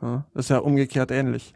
Ja, 0.01 0.25
das 0.33 0.45
ist 0.45 0.49
ja 0.49 0.57
umgekehrt 0.57 1.11
ähnlich. 1.11 1.53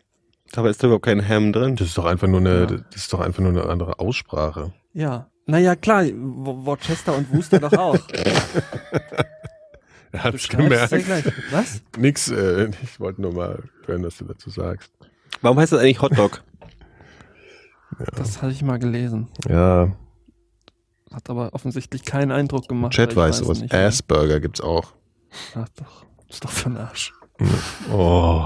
Aber 0.55 0.69
ist 0.69 0.81
da 0.83 0.87
überhaupt 0.87 1.05
kein 1.05 1.27
Ham 1.27 1.51
drin? 1.53 1.75
Das 1.75 1.87
ist 1.87 1.97
doch 1.97 2.05
einfach 2.05 2.27
nur 2.27 2.39
eine, 2.39 2.59
Ja. 2.61 2.65
das 2.65 2.83
ist 2.95 3.13
doch 3.13 3.19
einfach 3.19 3.41
nur 3.41 3.51
eine 3.51 3.63
andere 3.65 3.99
Aussprache. 3.99 4.71
Ja. 4.93 5.27
Naja, 5.45 5.75
klar, 5.75 6.03
Wo- 6.13 6.65
Worcester 6.65 7.15
und 7.17 7.33
Worcester 7.33 7.59
doch 7.59 7.73
auch. 7.73 7.97
Er 10.11 10.23
hat's 10.23 10.41
Schreibst 10.43 10.91
du 10.91 10.97
gemerkt. 11.03 11.33
Was? 11.51 11.81
Nix, 11.97 12.29
äh, 12.31 12.71
ich 12.81 12.99
wollte 12.99 13.21
nur 13.21 13.31
mal 13.33 13.63
hören, 13.85 14.03
was 14.03 14.17
du 14.17 14.25
dazu 14.25 14.49
sagst. 14.49 14.91
Warum 15.41 15.59
heißt 15.59 15.71
das 15.71 15.81
eigentlich 15.81 16.01
Hotdog? 16.01 16.43
Das 18.15 18.41
hatte 18.41 18.51
ich 18.53 18.63
mal 18.63 18.79
gelesen. 18.79 19.27
Ja, 19.47 19.91
Hat 21.13 21.29
aber 21.29 21.53
offensichtlich 21.53 22.03
keinen 22.03 22.31
Eindruck 22.31 22.67
gemacht. 22.67 22.93
Chat 22.93 23.15
weiß 23.15 23.37
sowas. 23.39 23.61
nicht. 23.61 23.73
Assburger 23.73 24.39
gibt's 24.39 24.61
auch. 24.61 24.93
Ach 25.55 25.67
doch. 25.69 26.05
Ist 26.27 26.43
doch 26.43 26.51
für 26.51 26.69
ein 26.69 26.77
Arsch. 26.77 27.13
Oh. 27.91 28.43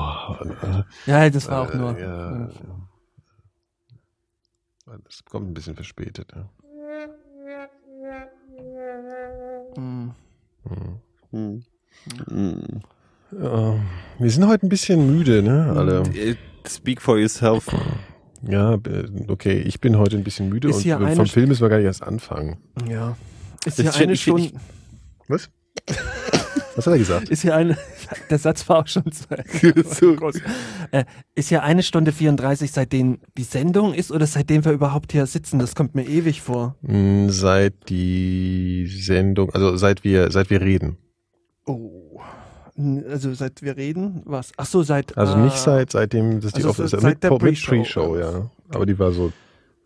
äh, 0.61 0.83
Ja, 1.05 1.29
das 1.29 1.47
war 1.49 1.63
auch 1.69 1.73
nur. 1.73 1.99
Ja, 1.99 2.49
das 5.03 5.25
kommt 5.25 5.49
ein 5.49 5.53
bisschen 5.53 5.75
verspätet. 5.75 6.31
Ja. 6.35 6.49
Hm. 9.75 10.11
Hm. 10.67 10.99
Hm. 11.31 11.63
Hm. 12.29 12.81
Ja, 13.31 13.75
wir 14.19 14.29
sind 14.29 14.47
heute 14.47 14.65
ein 14.67 14.69
bisschen 14.69 15.07
müde, 15.07 15.41
ne? 15.41 15.73
Alle. 15.75 16.03
Äh, 16.13 16.35
Speak 16.67 17.01
for 17.01 17.17
yourself. 17.17 17.67
Ja, 18.47 18.73
äh, 18.75 19.07
okay, 19.27 19.59
ich 19.59 19.79
bin 19.79 19.97
heute 19.97 20.17
ein 20.17 20.23
bisschen 20.23 20.49
müde 20.49 20.67
und 20.69 21.15
vom 21.15 21.25
Film 21.27 21.49
müssen 21.49 21.61
wir 21.61 21.69
gar 21.69 21.77
nicht 21.77 21.85
erst 21.85 22.03
anfangen. 22.03 22.57
Ja. 22.89 23.15
Ist 23.65 23.77
hier 23.79 23.85
ist 23.89 23.95
schon- 23.95 24.03
eine 24.03 24.17
Stunde. 24.17 24.51
Was? 25.27 25.49
Was 26.75 26.87
hat 26.87 26.93
er 26.93 26.97
gesagt? 26.97 27.29
Ist 27.29 27.41
hier 27.43 27.55
eine. 27.55 27.77
Der 28.29 28.37
Satz 28.37 28.67
war 28.67 28.79
auch 28.79 28.87
schon 28.87 29.09
zu 29.11 29.25
Ende. 29.29 29.83
So. 29.89 30.15
Groß. 30.17 30.41
Äh, 30.91 31.05
ist 31.35 31.49
ja 31.51 31.61
eine 31.61 31.83
Stunde 31.83 32.11
34, 32.11 32.71
seitdem 32.71 33.19
die 33.37 33.43
Sendung 33.43 33.93
ist 33.93 34.11
oder 34.11 34.25
seitdem 34.27 34.65
wir 34.65 34.71
überhaupt 34.71 35.11
hier 35.13 35.25
sitzen? 35.25 35.59
Das 35.59 35.75
kommt 35.75 35.95
mir 35.95 36.03
ewig 36.07 36.41
vor. 36.41 36.75
Hm, 36.85 37.29
Seit 37.29 37.89
die 37.89 38.87
Sendung, 38.87 39.51
also 39.51 39.77
seit 39.77 40.03
wir, 40.03 40.31
seit 40.31 40.49
wir 40.49 40.61
reden. 40.61 40.97
Oh. 41.65 42.19
Also 43.09 43.33
seit 43.33 43.61
wir 43.61 43.77
reden, 43.77 44.21
was? 44.25 44.51
Ach 44.57 44.65
so, 44.65 44.81
seit. 44.83 45.15
Also 45.17 45.37
nicht 45.37 45.57
seit, 45.57 45.91
seitdem, 45.91 46.41
das 46.41 46.53
die 46.53 46.57
Also 46.57 46.69
Office 46.69 46.91
seit 46.91 47.03
mit, 47.03 47.23
der 47.23 47.31
mit 47.31 47.41
Pre-Show. 47.41 47.69
Pre-Show, 47.71 48.17
ja. 48.17 48.49
Aber 48.69 48.85
die 48.87 48.97
war 48.97 49.11
so, 49.11 49.31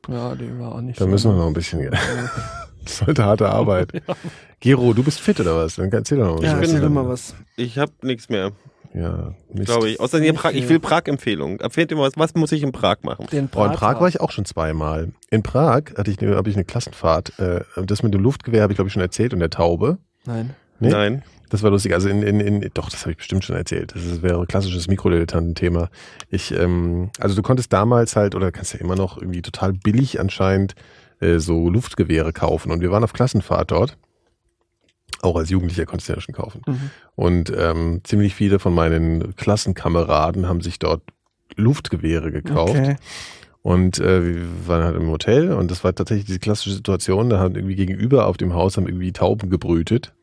Ja, 0.07 0.33
die 0.35 0.57
war 0.57 0.75
auch 0.75 0.81
nicht 0.81 0.99
da 0.99 1.03
so. 1.05 1.09
müssen 1.09 1.31
wir 1.31 1.37
noch 1.37 1.47
ein 1.47 1.53
bisschen, 1.53 1.91
das 2.83 2.93
ist 2.93 3.05
halt 3.05 3.19
harte 3.19 3.49
Arbeit. 3.49 3.91
Gero, 4.61 4.93
du 4.93 5.03
bist 5.03 5.19
fit 5.19 5.39
oder 5.41 5.55
was? 5.57 5.75
Dann 5.75 5.91
erzähl 5.91 6.17
doch 6.17 6.27
noch 6.27 6.37
was. 6.37 6.43
Ja, 6.45 6.61
doch 6.61 6.81
dann- 6.81 6.93
mal 6.93 7.07
was. 7.07 7.35
Ich 7.57 7.77
habe 7.77 7.91
nichts 8.01 8.29
mehr, 8.29 8.51
Ja, 8.93 9.33
glaube 9.53 9.89
ich. 9.89 9.99
Außer 9.99 10.19
hier 10.19 10.31
Nicht 10.31 10.41
Prag. 10.41 10.53
Ich 10.53 10.69
will 10.69 10.79
Prag-Empfehlung. 10.79 11.59
Empfehlt 11.59 11.91
mir 11.91 11.97
was. 11.99 12.13
Was 12.15 12.33
muss 12.35 12.53
ich 12.53 12.63
in 12.63 12.71
Prag 12.71 12.99
machen? 13.03 13.27
Den 13.31 13.49
Oh, 13.53 13.65
in 13.65 13.71
Prag 13.73 13.99
war 13.99 14.07
ich 14.07 14.21
auch 14.21 14.31
schon 14.31 14.45
zweimal. 14.45 15.11
In 15.29 15.43
Prag 15.43 15.81
hatte 15.97 16.09
ich, 16.09 16.21
eine- 16.21 16.37
habe 16.37 16.49
ich 16.49 16.55
eine 16.55 16.63
Klassenfahrt. 16.65 17.37
Äh, 17.37 17.61
das 17.85 18.01
mit 18.01 18.13
dem 18.13 18.21
Luftgewehr 18.21 18.63
habe 18.63 18.71
ich, 18.71 18.77
glaube 18.77 18.87
ich, 18.87 18.93
schon 18.93 19.01
erzählt 19.01 19.33
und 19.33 19.39
der 19.41 19.49
Taube. 19.49 19.97
Nein. 20.25 20.55
Nee? 20.79 20.89
Nein. 20.89 21.23
Das 21.49 21.63
war 21.63 21.71
lustig. 21.71 21.93
Also 21.93 22.09
in, 22.09 22.21
in, 22.21 22.39
in 22.39 22.69
doch, 22.73 22.89
das 22.89 23.01
habe 23.01 23.11
ich 23.11 23.17
bestimmt 23.17 23.43
schon 23.43 23.55
erzählt. 23.55 23.93
Das 23.95 24.05
ist, 24.05 24.21
wäre 24.21 24.45
klassisches 24.45 24.87
Mikrodilettantenthema. 24.87 25.89
Ich, 26.29 26.53
ähm, 26.53 27.09
also 27.19 27.35
du 27.35 27.41
konntest 27.41 27.71
damals 27.71 28.15
halt, 28.15 28.35
oder 28.35 28.51
kannst 28.51 28.73
ja 28.73 28.79
immer 28.79 28.95
noch 28.95 29.17
irgendwie 29.17 29.41
total 29.41 29.73
billig 29.73 30.19
anscheinend 30.19 30.75
äh, 31.19 31.39
so 31.39 31.69
Luftgewehre 31.69 32.33
kaufen. 32.33 32.71
Und 32.71 32.81
wir 32.81 32.91
waren 32.91 33.03
auf 33.03 33.13
Klassenfahrt 33.13 33.71
dort. 33.71 33.97
Auch 35.21 35.35
als 35.35 35.49
Jugendlicher 35.49 35.85
konntest 35.85 36.09
du 36.09 36.13
ja 36.13 36.21
schon 36.21 36.35
kaufen. 36.35 36.61
Mhm. 36.67 36.89
Und 37.15 37.53
ähm, 37.57 38.01
ziemlich 38.03 38.35
viele 38.35 38.59
von 38.59 38.73
meinen 38.73 39.35
Klassenkameraden 39.35 40.47
haben 40.47 40.61
sich 40.61 40.79
dort 40.79 41.01
Luftgewehre 41.55 42.31
gekauft. 42.31 42.75
Okay. 42.75 42.95
Und 43.63 43.99
äh, 43.99 44.25
wir 44.25 44.67
waren 44.67 44.83
halt 44.83 44.95
im 44.95 45.09
Hotel 45.09 45.51
und 45.51 45.71
das 45.71 45.83
war 45.83 45.93
tatsächlich 45.93 46.25
diese 46.25 46.39
klassische 46.39 46.75
Situation, 46.75 47.29
da 47.29 47.39
haben 47.39 47.55
irgendwie 47.55 47.75
gegenüber 47.75 48.27
auf 48.27 48.37
dem 48.37 48.53
Haus 48.53 48.77
haben 48.77 48.87
irgendwie 48.87 49.11
Tauben 49.11 49.49
gebrütet. 49.49 50.13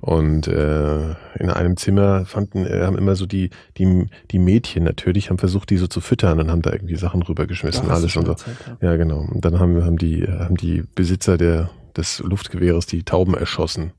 Und 0.00 0.48
äh, 0.48 1.10
in 1.38 1.50
einem 1.50 1.76
Zimmer 1.76 2.24
fanden, 2.24 2.66
äh, 2.66 2.82
haben 2.82 2.96
immer 2.96 3.14
so 3.14 3.26
die, 3.26 3.50
die, 3.78 4.06
die 4.30 4.38
Mädchen 4.38 4.84
natürlich, 4.84 5.30
haben 5.30 5.38
versucht, 5.38 5.70
die 5.70 5.76
so 5.76 5.86
zu 5.86 6.00
füttern 6.00 6.40
und 6.40 6.50
haben 6.50 6.62
da 6.62 6.72
irgendwie 6.72 6.96
Sachen 6.96 7.22
rübergeschmissen, 7.22 7.86
du 7.86 7.92
alles 7.92 8.16
und 8.16 8.26
so. 8.26 8.32
ja. 8.32 8.90
Ja, 8.90 8.96
genau. 8.96 9.20
Und 9.20 9.44
dann 9.44 9.58
haben, 9.60 9.84
haben, 9.84 9.98
die, 9.98 10.26
haben 10.26 10.56
die 10.56 10.82
Besitzer 10.94 11.36
der, 11.36 11.70
des 11.96 12.20
Luftgewehres 12.20 12.86
die 12.86 13.04
Tauben 13.04 13.34
erschossen. 13.34 13.92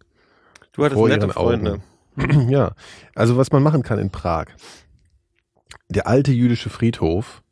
Du 0.74 0.84
hattest 0.84 1.00
vor 1.00 1.08
nette 1.08 1.28
ihren 1.28 1.32
Freunde. 1.32 1.82
Augen. 2.18 2.50
ja, 2.50 2.74
also 3.16 3.38
was 3.38 3.52
man 3.52 3.64
machen 3.64 3.84
kann 3.84 4.00
in 4.00 4.10
Prag. 4.10 4.48
Der 5.90 6.08
alte 6.08 6.32
jüdische 6.32 6.70
Friedhof, 6.70 7.43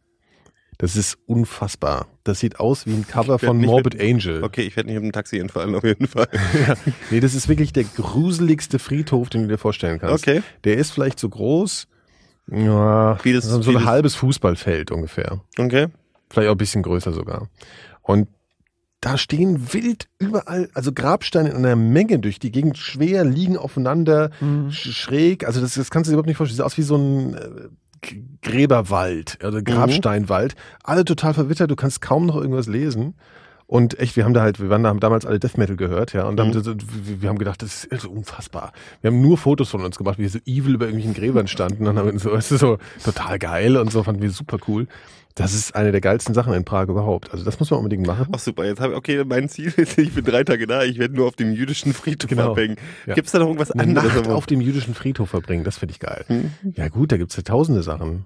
das 0.81 0.95
ist 0.95 1.17
unfassbar. 1.27 2.07
Das 2.23 2.39
sieht 2.39 2.59
aus 2.59 2.85
wie 2.87 2.93
ein 2.93 3.07
Cover 3.07 3.37
von 3.39 3.57
Morbid 3.59 3.93
mit- 3.93 4.01
Angel. 4.03 4.43
Okay, 4.43 4.63
ich 4.63 4.75
werde 4.75 4.89
nicht 4.89 4.95
mit 4.95 5.05
dem 5.05 5.11
Taxi 5.13 5.37
hinfallen, 5.37 5.75
auf 5.75 5.83
jeden 5.83 6.07
Fall. 6.07 6.27
Nee, 7.11 7.19
das 7.19 7.33
ist 7.35 7.47
wirklich 7.47 7.71
der 7.71 7.83
gruseligste 7.83 8.79
Friedhof, 8.79 9.29
den 9.29 9.43
du 9.43 9.47
dir 9.47 9.57
vorstellen 9.57 9.99
kannst. 9.99 10.27
Okay. 10.27 10.41
Der 10.63 10.77
ist 10.77 10.91
vielleicht 10.91 11.19
so 11.19 11.29
groß, 11.29 11.87
ja, 12.51 13.23
Wie 13.23 13.33
das- 13.33 13.45
so 13.45 13.57
ein 13.69 13.73
das- 13.75 13.85
halbes 13.85 14.15
Fußballfeld 14.15 14.91
ungefähr. 14.91 15.39
Okay. 15.57 15.87
Vielleicht 16.29 16.49
auch 16.49 16.55
ein 16.55 16.57
bisschen 16.57 16.81
größer 16.83 17.11
sogar. 17.13 17.47
Und 18.01 18.27
da 19.01 19.17
stehen 19.17 19.73
wild 19.73 20.07
überall, 20.19 20.69
also 20.75 20.91
Grabsteine 20.93 21.49
in 21.49 21.57
einer 21.57 21.75
Menge 21.75 22.19
durch 22.19 22.37
die 22.39 22.51
Gegend 22.51 22.77
schwer, 22.77 23.23
liegen 23.23 23.57
aufeinander, 23.57 24.29
Mhm. 24.39 24.67
sch- 24.69 24.91
schräg. 24.93 25.45
Also 25.45 25.59
das, 25.59 25.73
das 25.73 25.89
kannst 25.89 26.07
du 26.07 26.11
dir 26.11 26.15
überhaupt 26.15 26.27
nicht 26.27 26.37
vorstellen. 26.37 26.57
Sieht 26.57 26.65
aus 26.65 26.77
wie 26.77 26.83
so 26.83 26.95
ein 26.97 27.33
äh, 27.33 27.69
Gräberwald, 28.41 29.37
also 29.43 29.61
Grabsteinwald. 29.63 30.55
Alle 30.83 31.05
total 31.05 31.33
verwittert, 31.33 31.69
du 31.69 31.75
kannst 31.75 32.01
kaum 32.01 32.25
noch 32.25 32.35
irgendwas 32.35 32.67
lesen. 32.67 33.15
Und 33.71 33.97
echt, 33.99 34.17
wir 34.17 34.25
haben 34.25 34.33
da 34.33 34.41
halt, 34.41 34.59
wir 34.59 34.69
waren 34.69 34.83
da, 34.83 34.89
haben 34.89 34.99
damals 34.99 35.25
alle 35.25 35.39
Death 35.39 35.57
Metal 35.57 35.77
gehört, 35.77 36.11
ja, 36.11 36.25
und 36.27 36.35
dann, 36.35 36.49
Mhm. 36.49 36.55
haben 36.55 36.65
wir- 37.05 37.21
wir, 37.21 37.29
haben 37.29 37.37
gedacht, 37.37 37.61
das 37.61 37.85
ist 37.85 38.05
unfassbar. 38.05 38.73
Wir 38.99 39.11
haben 39.11 39.21
nur 39.21 39.37
Fotos 39.37 39.69
von 39.69 39.81
uns 39.85 39.97
gemacht, 39.97 40.17
wie 40.19 40.23
wir 40.23 40.29
so 40.29 40.39
evil 40.45 40.73
über 40.75 40.87
irgendwelchen 40.87 41.13
Gräbern 41.13 41.47
standen 41.47 41.87
und 41.87 41.97
haben 41.97 42.19
so, 42.19 42.33
es 42.35 42.51
ist 42.51 42.59
so 42.59 42.79
total 43.01 43.39
geil 43.39 43.77
und 43.77 43.89
so, 43.89 44.03
fanden 44.03 44.21
wir 44.21 44.29
super 44.31 44.57
cool. 44.67 44.87
Das 45.35 45.53
ist 45.53 45.73
eine 45.73 45.93
der 45.93 46.01
geilsten 46.01 46.35
Sachen 46.35 46.51
in 46.53 46.65
Prag 46.65 46.89
überhaupt. 46.89 47.31
Also 47.31 47.45
das 47.45 47.61
muss 47.61 47.71
man 47.71 47.77
unbedingt 47.79 48.05
machen. 48.05 48.27
Ach 48.33 48.39
super, 48.39 48.65
jetzt 48.65 48.81
habe 48.81 48.91
ich, 48.91 48.97
okay, 48.97 49.23
mein 49.23 49.47
Ziel 49.47 49.73
ist, 49.77 49.97
ich 49.97 50.11
bin 50.13 50.25
drei 50.25 50.43
Tage 50.43 50.67
da, 50.67 50.83
ich 50.83 50.99
werde 50.99 51.15
nur 51.15 51.27
auf 51.27 51.37
dem 51.37 51.53
jüdischen 51.53 51.93
Friedhof 51.93 52.29
Genau. 52.29 52.51
abhängen. 52.51 52.75
Ja. 53.05 53.13
Gibt's 53.13 53.31
da 53.31 53.39
noch 53.39 53.45
irgendwas 53.47 53.71
Eine 53.71 53.83
anderes? 53.83 54.13
Nacht 54.13 54.27
auf 54.27 54.47
dem 54.47 54.59
jüdischen 54.59 54.93
Friedhof 54.95 55.29
verbringen, 55.29 55.63
das 55.63 55.77
finde 55.77 55.93
ich 55.93 56.01
geil. 56.01 56.25
Hm? 56.27 56.51
Ja 56.75 56.89
gut, 56.89 57.13
da 57.13 57.15
gibt's 57.17 57.37
ja 57.37 57.43
tausende 57.43 57.83
Sachen. 57.83 58.25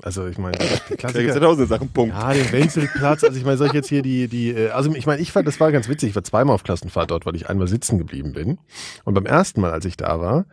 Also 0.00 0.26
ich 0.26 0.38
meine, 0.38 0.52
die 0.58 0.58
Da 0.58 0.68
gibt's 0.68 0.90
ja 0.90 0.96
Klassiker. 0.96 1.40
tausende 1.40 1.66
Sachen, 1.68 1.88
Punkt. 1.90 2.14
Ja, 2.14 2.32
den 2.32 2.50
Wenzelplatz. 2.52 3.24
Also 3.24 3.36
ich 3.36 3.44
meine, 3.44 3.56
soll 3.58 3.66
ich 3.68 3.72
jetzt 3.74 3.88
hier 3.88 4.02
die, 4.02 4.28
die, 4.28 4.50
äh, 4.50 4.70
also 4.70 4.92
ich 4.94 5.06
meine, 5.06 5.20
ich 5.20 5.32
fand, 5.32 5.46
das 5.46 5.60
war 5.60 5.70
ganz 5.72 5.88
witzig. 5.88 6.10
Ich 6.10 6.16
war 6.16 6.24
zweimal 6.24 6.54
auf 6.54 6.64
Klassenfahrt 6.64 7.10
dort, 7.10 7.26
weil 7.26 7.36
ich 7.36 7.48
einmal 7.48 7.68
sitzen 7.68 7.98
geblieben 7.98 8.32
bin. 8.32 8.58
Und 9.04 9.14
beim 9.14 9.26
ersten 9.26 9.60
Mal, 9.60 9.70
als 9.70 9.84
ich 9.84 9.96
da 9.96 10.18
war, 10.20 10.46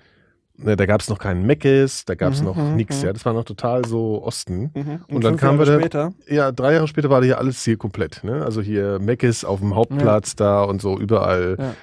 ne, 0.57 0.75
da 0.75 0.85
gab's 0.85 1.09
noch 1.09 1.19
keinen 1.19 1.45
Meckes, 1.45 2.03
da 2.05 2.15
gab's 2.15 2.39
Mhm, 2.41 2.45
noch 2.45 2.55
mhm, 2.57 2.75
nix. 2.75 2.97
mhm. 2.99 3.05
Ja, 3.07 3.13
das 3.13 3.25
war 3.25 3.33
noch 3.33 3.45
total 3.45 3.85
so 3.85 4.21
Osten. 4.23 4.71
Mhm. 4.75 5.01
Und 5.07 5.23
dann 5.23 5.31
fünf 5.33 5.41
kamen 5.41 5.57
wir 5.59 5.65
Jahre 5.65 5.77
da- 5.89 6.11
später. 6.11 6.13
Ja, 6.27 6.51
drei 6.51 6.73
Jahre 6.73 6.87
später 6.89 7.09
war 7.09 7.21
da 7.21 7.25
hier 7.25 7.37
alles 7.39 7.63
hier 7.63 7.77
komplett. 7.77 8.23
Ne? 8.25 8.43
Also 8.43 8.61
hier 8.61 8.99
Meckes 8.99 9.45
auf 9.45 9.61
dem 9.61 9.73
Hauptplatz 9.73 10.35
da 10.35 10.63
und 10.63 10.81
so 10.81 10.99
überall. 10.99 11.55
Ja. 11.57 11.73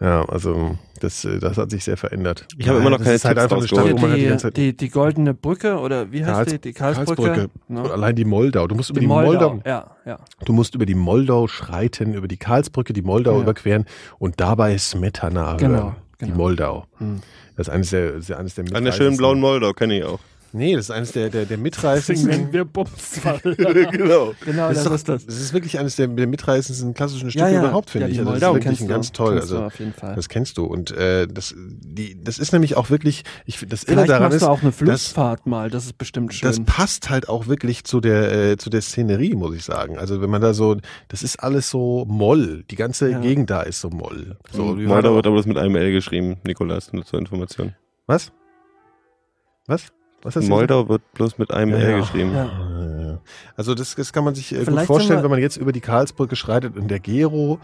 Ja, 0.00 0.24
also 0.26 0.78
das, 1.00 1.26
das 1.40 1.56
hat 1.58 1.70
sich 1.70 1.82
sehr 1.82 1.96
verändert. 1.96 2.46
Ich 2.56 2.68
habe 2.68 2.78
immer 2.78 2.90
noch 2.90 2.98
keine 2.98 3.10
halt 3.10 3.22
Tipps 3.22 3.36
einfach 3.42 3.56
eine 3.56 3.66
Stadt, 3.66 3.90
wo 3.92 3.98
man 3.98 4.10
halt 4.12 4.20
die 4.20 4.28
die, 4.28 4.36
Zeit 4.36 4.56
die, 4.56 4.76
die 4.76 4.88
goldene 4.90 5.34
Brücke 5.34 5.78
oder 5.78 6.12
wie 6.12 6.24
heißt 6.24 6.34
Karls- 6.34 6.50
die? 6.52 6.58
Die 6.60 6.72
Karlsbrücke. 6.72 7.22
Karlsbrücke. 7.22 7.50
Ne? 7.68 7.82
Allein 7.90 8.14
die 8.14 8.24
Moldau. 8.24 8.68
Du 8.68 8.76
musst 8.76 8.90
über 8.90 9.00
Die 9.00 9.06
die, 9.06 9.08
Moldau, 9.08 9.54
Moldau. 9.54 9.62
Ja, 9.68 9.86
ja. 10.06 10.18
du 10.44 10.52
musst 10.52 10.74
über 10.76 10.86
die 10.86 10.94
Moldau 10.94 11.48
schreiten, 11.48 12.14
über 12.14 12.28
die 12.28 12.36
Karlsbrücke, 12.36 12.92
die 12.92 13.02
Moldau 13.02 13.36
Ja. 13.36 13.42
überqueren 13.42 13.86
und 14.20 14.38
dabei 14.40 14.78
Smetana 14.78 15.56
Genau, 15.56 15.78
hören. 15.78 15.96
Die 16.20 16.24
genau. 16.26 16.36
Moldau. 16.36 16.84
Hm. 16.98 17.20
Das 17.56 17.66
ist 17.66 17.74
eines 17.74 17.90
der, 17.90 18.18
ja 18.20 18.36
eines 18.36 18.54
der 18.54 18.64
An 18.72 18.84
der 18.84 18.92
schönen 18.92 19.16
blauen 19.16 19.40
Moldau 19.40 19.72
kenne 19.72 19.98
ich 19.98 20.04
auch. 20.04 20.20
Nee, 20.52 20.74
das 20.74 20.86
ist 20.86 20.90
eines 20.90 21.12
der, 21.12 21.24
der, 21.24 21.30
der 21.30 21.42
Deswegen 21.58 21.62
mitreißendsten. 21.62 22.30
nennen 22.30 22.52
wir 22.52 22.64
Bumsfall. 22.64 23.40
genau. 23.92 24.32
genau, 24.44 24.68
Das 24.68 24.78
ist, 24.78 24.84
das 24.84 24.84
doch, 24.84 24.92
ist 24.94 25.08
das. 25.08 25.26
das 25.26 25.36
ist 25.36 25.52
wirklich 25.52 25.78
eines 25.78 25.96
der, 25.96 26.06
der 26.08 26.26
mitreißendsten 26.26 26.94
klassischen 26.94 27.30
Stücke 27.30 27.44
Ja, 27.46 27.50
ja. 27.52 27.60
überhaupt, 27.60 27.90
finde 27.90 28.06
ja, 28.08 28.12
ich. 28.12 28.18
Also 28.20 28.32
das 28.32 28.42
ist 28.42 28.54
wirklich 28.54 28.80
ein 28.80 28.86
du. 28.86 28.92
ganz 28.94 29.12
toll. 29.12 29.30
Kennst 29.34 29.42
Also 29.42 29.56
du 29.58 29.66
auf 29.66 29.78
jeden 29.78 29.92
Fall. 29.92 30.14
das 30.14 30.28
kennst 30.28 30.56
du. 30.58 30.64
Und 30.64 30.90
äh, 30.92 31.26
das, 31.28 31.54
die, 31.56 32.18
das 32.22 32.38
ist 32.38 32.52
nämlich 32.52 32.76
auch 32.76 32.88
wirklich, 32.90 33.24
ich, 33.44 33.58
das 33.68 33.84
Irre 33.84 33.92
Vielleicht 33.92 34.08
daran 34.10 34.22
machst 34.24 34.36
ist, 34.36 34.42
du 34.42 34.46
auch 34.48 34.60
eine 34.62 34.70
dass- 34.70 34.78
Flussfahrt 34.78 35.46
mal. 35.46 35.70
Das 35.70 35.84
ist 35.84 35.98
bestimmt 35.98 36.32
schön. 36.34 36.48
das 36.48 36.60
passt 36.60 37.10
halt 37.10 37.28
auch 37.28 37.46
wirklich 37.46 37.84
zu 37.84 38.00
der 38.00 38.32
äh, 38.52 38.56
zu 38.56 38.70
der 38.70 38.80
Szenerie, 38.80 39.34
muss 39.34 39.54
ich 39.54 39.64
sagen. 39.64 39.98
Also 39.98 40.20
wenn 40.22 40.30
man 40.30 40.40
da 40.40 40.54
so, 40.54 40.76
das 41.08 41.22
ist 41.22 41.36
alles 41.42 41.68
so 41.70 42.04
Moll. 42.08 42.64
Die 42.70 42.76
ganze 42.76 43.10
Ja. 43.10 43.18
Gegend 43.20 43.50
da 43.50 43.62
ist 43.62 43.80
so 43.80 43.90
Moll. 43.90 44.36
So, 44.50 44.74
Moldau 44.76 45.10
da- 45.10 45.14
wird 45.16 45.26
aber 45.26 45.36
das 45.36 45.46
mit 45.46 45.58
einem 45.58 45.76
L 45.76 45.92
geschrieben, 45.92 46.36
Nikolas, 46.44 46.92
nur 46.92 47.04
zur 47.04 47.18
Information. 47.18 47.74
was? 48.06 48.32
Was? 49.66 49.88
Was 50.22 50.34
du 50.34 50.40
Moldau 50.42 50.88
wird 50.88 51.02
bloß 51.14 51.38
mit 51.38 51.52
einem 51.52 51.72
Ja, 51.72 51.78
L 51.78 51.90
ja. 51.90 51.98
geschrieben. 52.00 52.34
Ja. 52.34 52.44
gesagt? 52.44 53.18
Also 53.56 53.74
das, 53.74 53.94
das 53.94 54.12
kann 54.12 54.24
man 54.24 54.34
sich 54.34 54.52
äh, 54.52 54.56
gut 54.58 54.64
Vielleicht 54.66 54.86
vorstellen, 54.86 55.08
sind 55.08 55.18
wir- 55.18 55.22
wenn 55.24 55.30
man 55.30 55.40
jetzt 55.40 55.56
über 55.56 55.72
die 55.72 55.80
Karlsbrücke 55.80 56.34
schreitet 56.36 56.76
und 56.76 56.88
der 56.88 56.98
Gero 57.00 57.58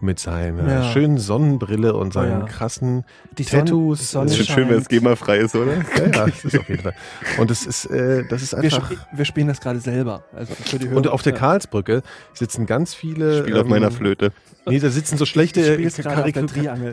mit 0.00 0.18
seiner 0.18 0.68
Ja. 0.68 0.92
schönen 0.92 1.18
Sonnenbrille 1.18 1.94
und 1.94 2.12
seinen 2.12 2.40
ja. 2.40 2.46
krassen 2.46 3.04
Die 3.38 3.42
Sonne- 3.44 3.64
Tattoos. 3.64 3.98
die 4.00 4.04
Sonne 4.04 4.26
Das 4.30 4.38
ist 4.38 4.46
schon 4.46 4.54
schön, 4.56 4.68
wenn 4.70 4.78
es. 4.78 4.88
GEMA-frei 4.88 5.38
ist, 5.38 5.54
oder? 5.56 5.72
ja, 5.96 6.04
ja, 6.12 6.26
das 6.26 6.44
ist 6.44 6.58
auf 6.58 6.68
jeden 6.68 6.82
Fall. 6.82 6.94
Und 7.38 7.50
das 7.50 7.64
ist, 7.66 7.86
äh, 7.86 8.24
das 8.28 8.42
ist 8.42 8.52
Wir, 8.52 8.64
einfach. 8.64 8.90
sp 8.92 8.98
wir 9.14 9.24
spielen 9.24 9.48
das 9.48 9.60
gerade 9.60 9.80
selber. 9.80 10.24
Also 10.34 10.54
die. 10.78 10.88
Und 10.88 11.08
auf 11.08 11.22
der. 11.22 11.32
Karlsbrücke 11.34 12.02
sitzen 12.32 12.66
ganz 12.66 12.94
viele. 12.94 13.40
Spiel 13.40 13.56
auf 13.56 13.64
ähm, 13.64 13.70
meiner 13.70 13.90
Flöte. 13.90 14.32
Nee, 14.66 14.78
da 14.78 14.88
sitzen 14.88 15.18
so 15.18 15.26
schlechte 15.26 15.60
Ich 15.76 15.94
Karik-. 15.96 16.34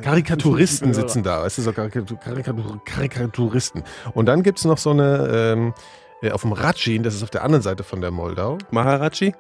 Karikaturisten 0.02 0.94
sitzen 0.94 1.24
da, 1.24 1.44
weißt 1.44 1.58
du, 1.58 1.62
so 1.62 1.72
Karikatur 1.74 2.20
Karikatur 2.20 2.82
Karikaturisten. 2.86 3.84
Und 4.14 4.26
dann 4.26 4.44
gibt's 4.44 4.66
noch 4.66 4.78
so 4.78 4.90
eine, 4.92 5.30
ähm, 5.32 5.74
äh, 6.22 6.32
auf 6.32 6.42
dem 6.42 6.52
Ratschin, 6.52 7.04
das 7.04 7.16
ist 7.16 7.24
auf 7.24 7.30
der 7.30 7.44
anderen 7.44 7.62
Seite 7.62 7.84
von 7.84 8.02
der 8.02 8.12
Moldau. 8.12 8.58
Maharaji? 8.72 9.34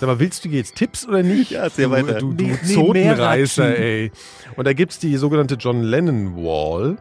Sag 0.00 0.08
mal, 0.08 0.18
willst 0.18 0.44
du 0.44 0.48
jetzt 0.48 0.74
Tipps 0.76 1.06
oder 1.06 1.22
nicht? 1.22 1.50
Ja, 1.52 1.62
erzähl 1.64 1.84
du, 1.86 1.90
weiter. 1.92 2.14
Du, 2.18 2.32
du 2.32 2.44
Nee, 2.44 2.58
nee, 2.64 2.74
Zotenreißer, 2.74 3.68
Ratschin. 3.68 3.82
ey. 3.82 4.12
Und 4.56 4.66
da 4.66 4.72
gibt's 4.72 4.98
die 4.98 5.16
sogenannte 5.16 5.54
John 5.54 5.82
Lennon 5.82 6.36
Wall. 6.36 6.96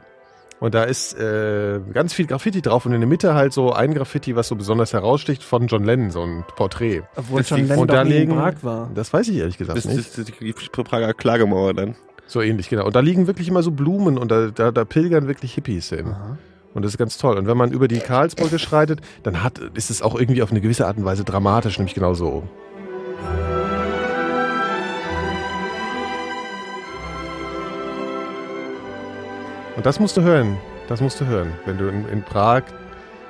Und 0.60 0.76
da 0.76 0.84
ist 0.84 1.18
äh, 1.20 1.80
ganz 1.92 2.14
viel 2.14 2.28
Graffiti 2.28 2.62
drauf 2.62 2.86
und 2.86 2.94
in 2.94 3.02
der 3.02 3.08
Mitte 3.08 3.34
halt 3.34 3.52
so 3.52 3.74
ein 3.74 3.96
Graffiti, 3.96 4.36
was 4.36 4.48
so 4.48 4.56
besonders 4.56 4.94
heraussticht 4.94 5.42
von 5.44 5.66
John 5.66 5.84
Lennon, 5.84 6.12
so 6.12 6.22
ein 6.22 6.44
Porträt. 6.56 7.02
Obwohl 7.16 7.40
Das 7.42 7.50
liegt- 7.50 7.70
Lennon 7.70 7.82
und 7.82 7.90
doch 7.90 7.96
da 7.96 8.04
nie 8.04 8.12
in 8.12 8.20
liegen- 8.20 8.36
Prag 8.36 8.54
war. 8.62 8.92
Das 8.94 9.12
weiß 9.12 9.28
ich 9.30 9.38
ehrlich 9.38 9.58
gesagt 9.58 9.76
Das 9.78 9.86
nicht. 9.86 9.98
ist 9.98 10.20
das 10.20 10.30
ist 10.30 10.40
die 10.40 10.54
Prager 10.84 11.16
Klagemauer 11.16 11.74
dann. 11.74 11.96
So 12.28 12.42
ähnlich, 12.42 12.70
genau. 12.70 12.86
Und 12.86 12.96
da 12.96 13.00
liegen 13.00 13.26
wirklich 13.26 13.48
immer 13.48 13.64
so 13.64 13.72
Blumen 13.72 14.20
und 14.20 14.30
da, 14.30 14.50
da, 14.54 14.72
da 14.72 14.86
pilgern 14.86 15.28
wirklich 15.28 15.56
Hippies 15.56 15.90
hin. 15.90 16.10
Aha. 16.10 16.38
Und 16.76 16.84
das 16.86 16.92
ist 16.94 16.98
ganz 17.00 17.18
toll. 17.18 17.38
Und 17.38 17.48
wenn 17.48 17.58
man 17.58 17.72
über 17.72 17.88
die 17.88 17.98
Karlsbrücke 18.00 18.60
schreitet, 18.60 19.02
dann 19.24 19.42
hat, 19.44 19.58
ist 19.74 19.90
es 19.90 20.02
auch 20.04 20.14
irgendwie 20.18 20.44
auf 20.44 20.52
eine 20.52 20.62
gewisse 20.62 20.86
Art 20.86 20.96
und 20.98 21.06
Weise 21.06 21.24
dramatisch, 21.26 21.80
nämlich 21.80 21.96
genau 21.96 22.14
so. 22.14 22.44
Und 29.82 29.86
das 29.86 30.00
musst 30.00 30.16
du 30.16 30.22
hören. 30.22 30.58
Das 30.88 31.02
musst 31.02 31.20
du 31.20 31.26
hören, 31.26 31.54
wenn 31.66 31.78
du 31.78 31.88
in, 31.88 32.08
in 32.10 32.22
Prag 32.22 32.64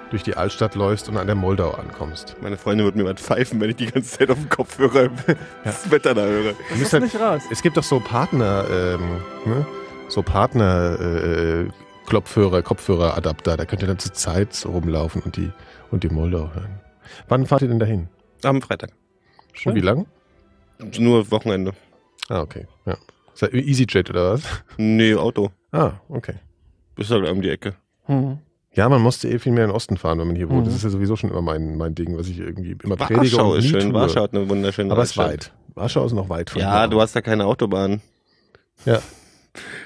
durch 0.10 0.24
die 0.24 0.36
Altstadt 0.36 0.76
läufst 0.76 1.08
und 1.08 1.16
an 1.16 1.28
der 1.28 1.36
Moldau 1.36 1.72
ankommst. 1.72 2.36
Meine 2.42 2.58
Freundin 2.58 2.86
wird 2.86 2.96
mir 2.98 3.06
was 3.06 3.22
pfeifen, 3.22 3.62
wenn 3.62 3.70
ich 3.70 3.78
die 3.78 3.86
ganze 3.86 4.20
Zeit 4.20 4.30
auf 4.30 4.38
dem 4.38 4.50
Kopfhörer 4.50 5.10
das 5.64 5.90
Wetter 5.90 6.14
da 6.14 6.24
höre. 6.24 6.54
Das 6.70 6.80
ist 6.82 6.92
halt, 6.92 7.04
nicht 7.04 7.20
raus. 7.20 7.44
es 7.50 7.62
gibt 7.62 7.78
doch 7.78 7.84
so 7.84 8.00
Partner, 8.00 8.66
ähm, 8.70 9.22
ne? 9.46 9.66
so 10.10 10.22
Partner 10.22 11.00
äh, 11.00 11.68
Kopfhörer, 12.10 12.62
Kopfhöreradapter. 12.62 13.56
Da 13.56 13.66
könnt 13.66 13.82
ihr 13.84 13.88
dann 13.88 14.00
zur 14.00 14.14
Zeit 14.14 14.54
so 14.54 14.72
rumlaufen 14.72 15.22
und 15.22 15.38
die 15.38 15.52
und 15.90 16.04
die 16.04 16.10
Moldau 16.10 16.54
hören. 16.54 16.82
Wann 17.30 17.46
fahrt 17.46 17.62
ihr 17.62 17.70
denn 17.70 17.80
dahin? 17.80 18.10
Am 18.44 18.62
Freitag. 18.62 18.90
Und 19.66 19.76
wie 19.76 19.82
lang? 19.82 20.06
Nur 21.00 21.30
Wochenende. 21.32 21.74
Ah, 22.30 22.42
okay. 22.42 22.68
Ja. 22.86 22.98
Ist 23.34 23.42
das 23.44 23.54
EasyJet 23.54 24.10
oder 24.10 24.34
was? 24.34 24.44
Nee, 24.78 25.16
Auto. 25.16 25.52
Ah, 25.72 25.94
okay. 26.10 26.36
Ist 26.98 27.12
halt 27.12 27.28
um 27.30 27.42
die 27.42 27.50
Ecke. 27.50 27.76
Hm. 28.06 28.40
Ja, 28.74 28.88
man 28.88 29.02
musste 29.02 29.28
eh 29.28 29.38
viel 29.40 29.52
mehr 29.52 29.66
in 29.66 29.70
den 29.70 29.76
Osten 29.76 29.98
fahren, 29.98 30.20
wenn 30.20 30.28
man 30.28 30.36
hier 30.36 30.50
wohnt. 30.50 30.62
Mhm. 30.62 30.66
Das 30.66 30.76
ist 30.76 30.84
ja 30.84 30.90
sowieso 30.90 31.16
schon 31.18 31.30
immer 31.30 31.42
mein, 31.42 31.78
mein 31.78 31.94
Ding, 31.94 32.18
was 32.18 32.28
ich 32.28 32.40
irgendwie 32.40 32.76
immer 32.84 32.96
predige 32.96 33.38
Warschau 33.38 33.52
und 33.52 33.60
ist 33.60 33.68
schön. 33.68 33.82
tue. 33.82 33.94
Warschau 33.94 34.22
hat 34.24 34.34
eine 34.34 34.48
wunderschöne 34.50 34.92
Aber 34.92 35.04
es 35.04 35.12
ist 35.12 35.18
weit. 35.18 35.52
Warschau 35.76 36.06
ist 36.06 36.14
noch 36.14 36.30
weit 36.30 36.50
von 36.52 36.62
Ja, 36.62 36.80
hier. 36.82 36.88
du 36.88 37.02
hast 37.02 37.16
da 37.16 37.22
keine 37.22 37.46
Autobahn. 37.46 38.02
Ja. 38.86 39.02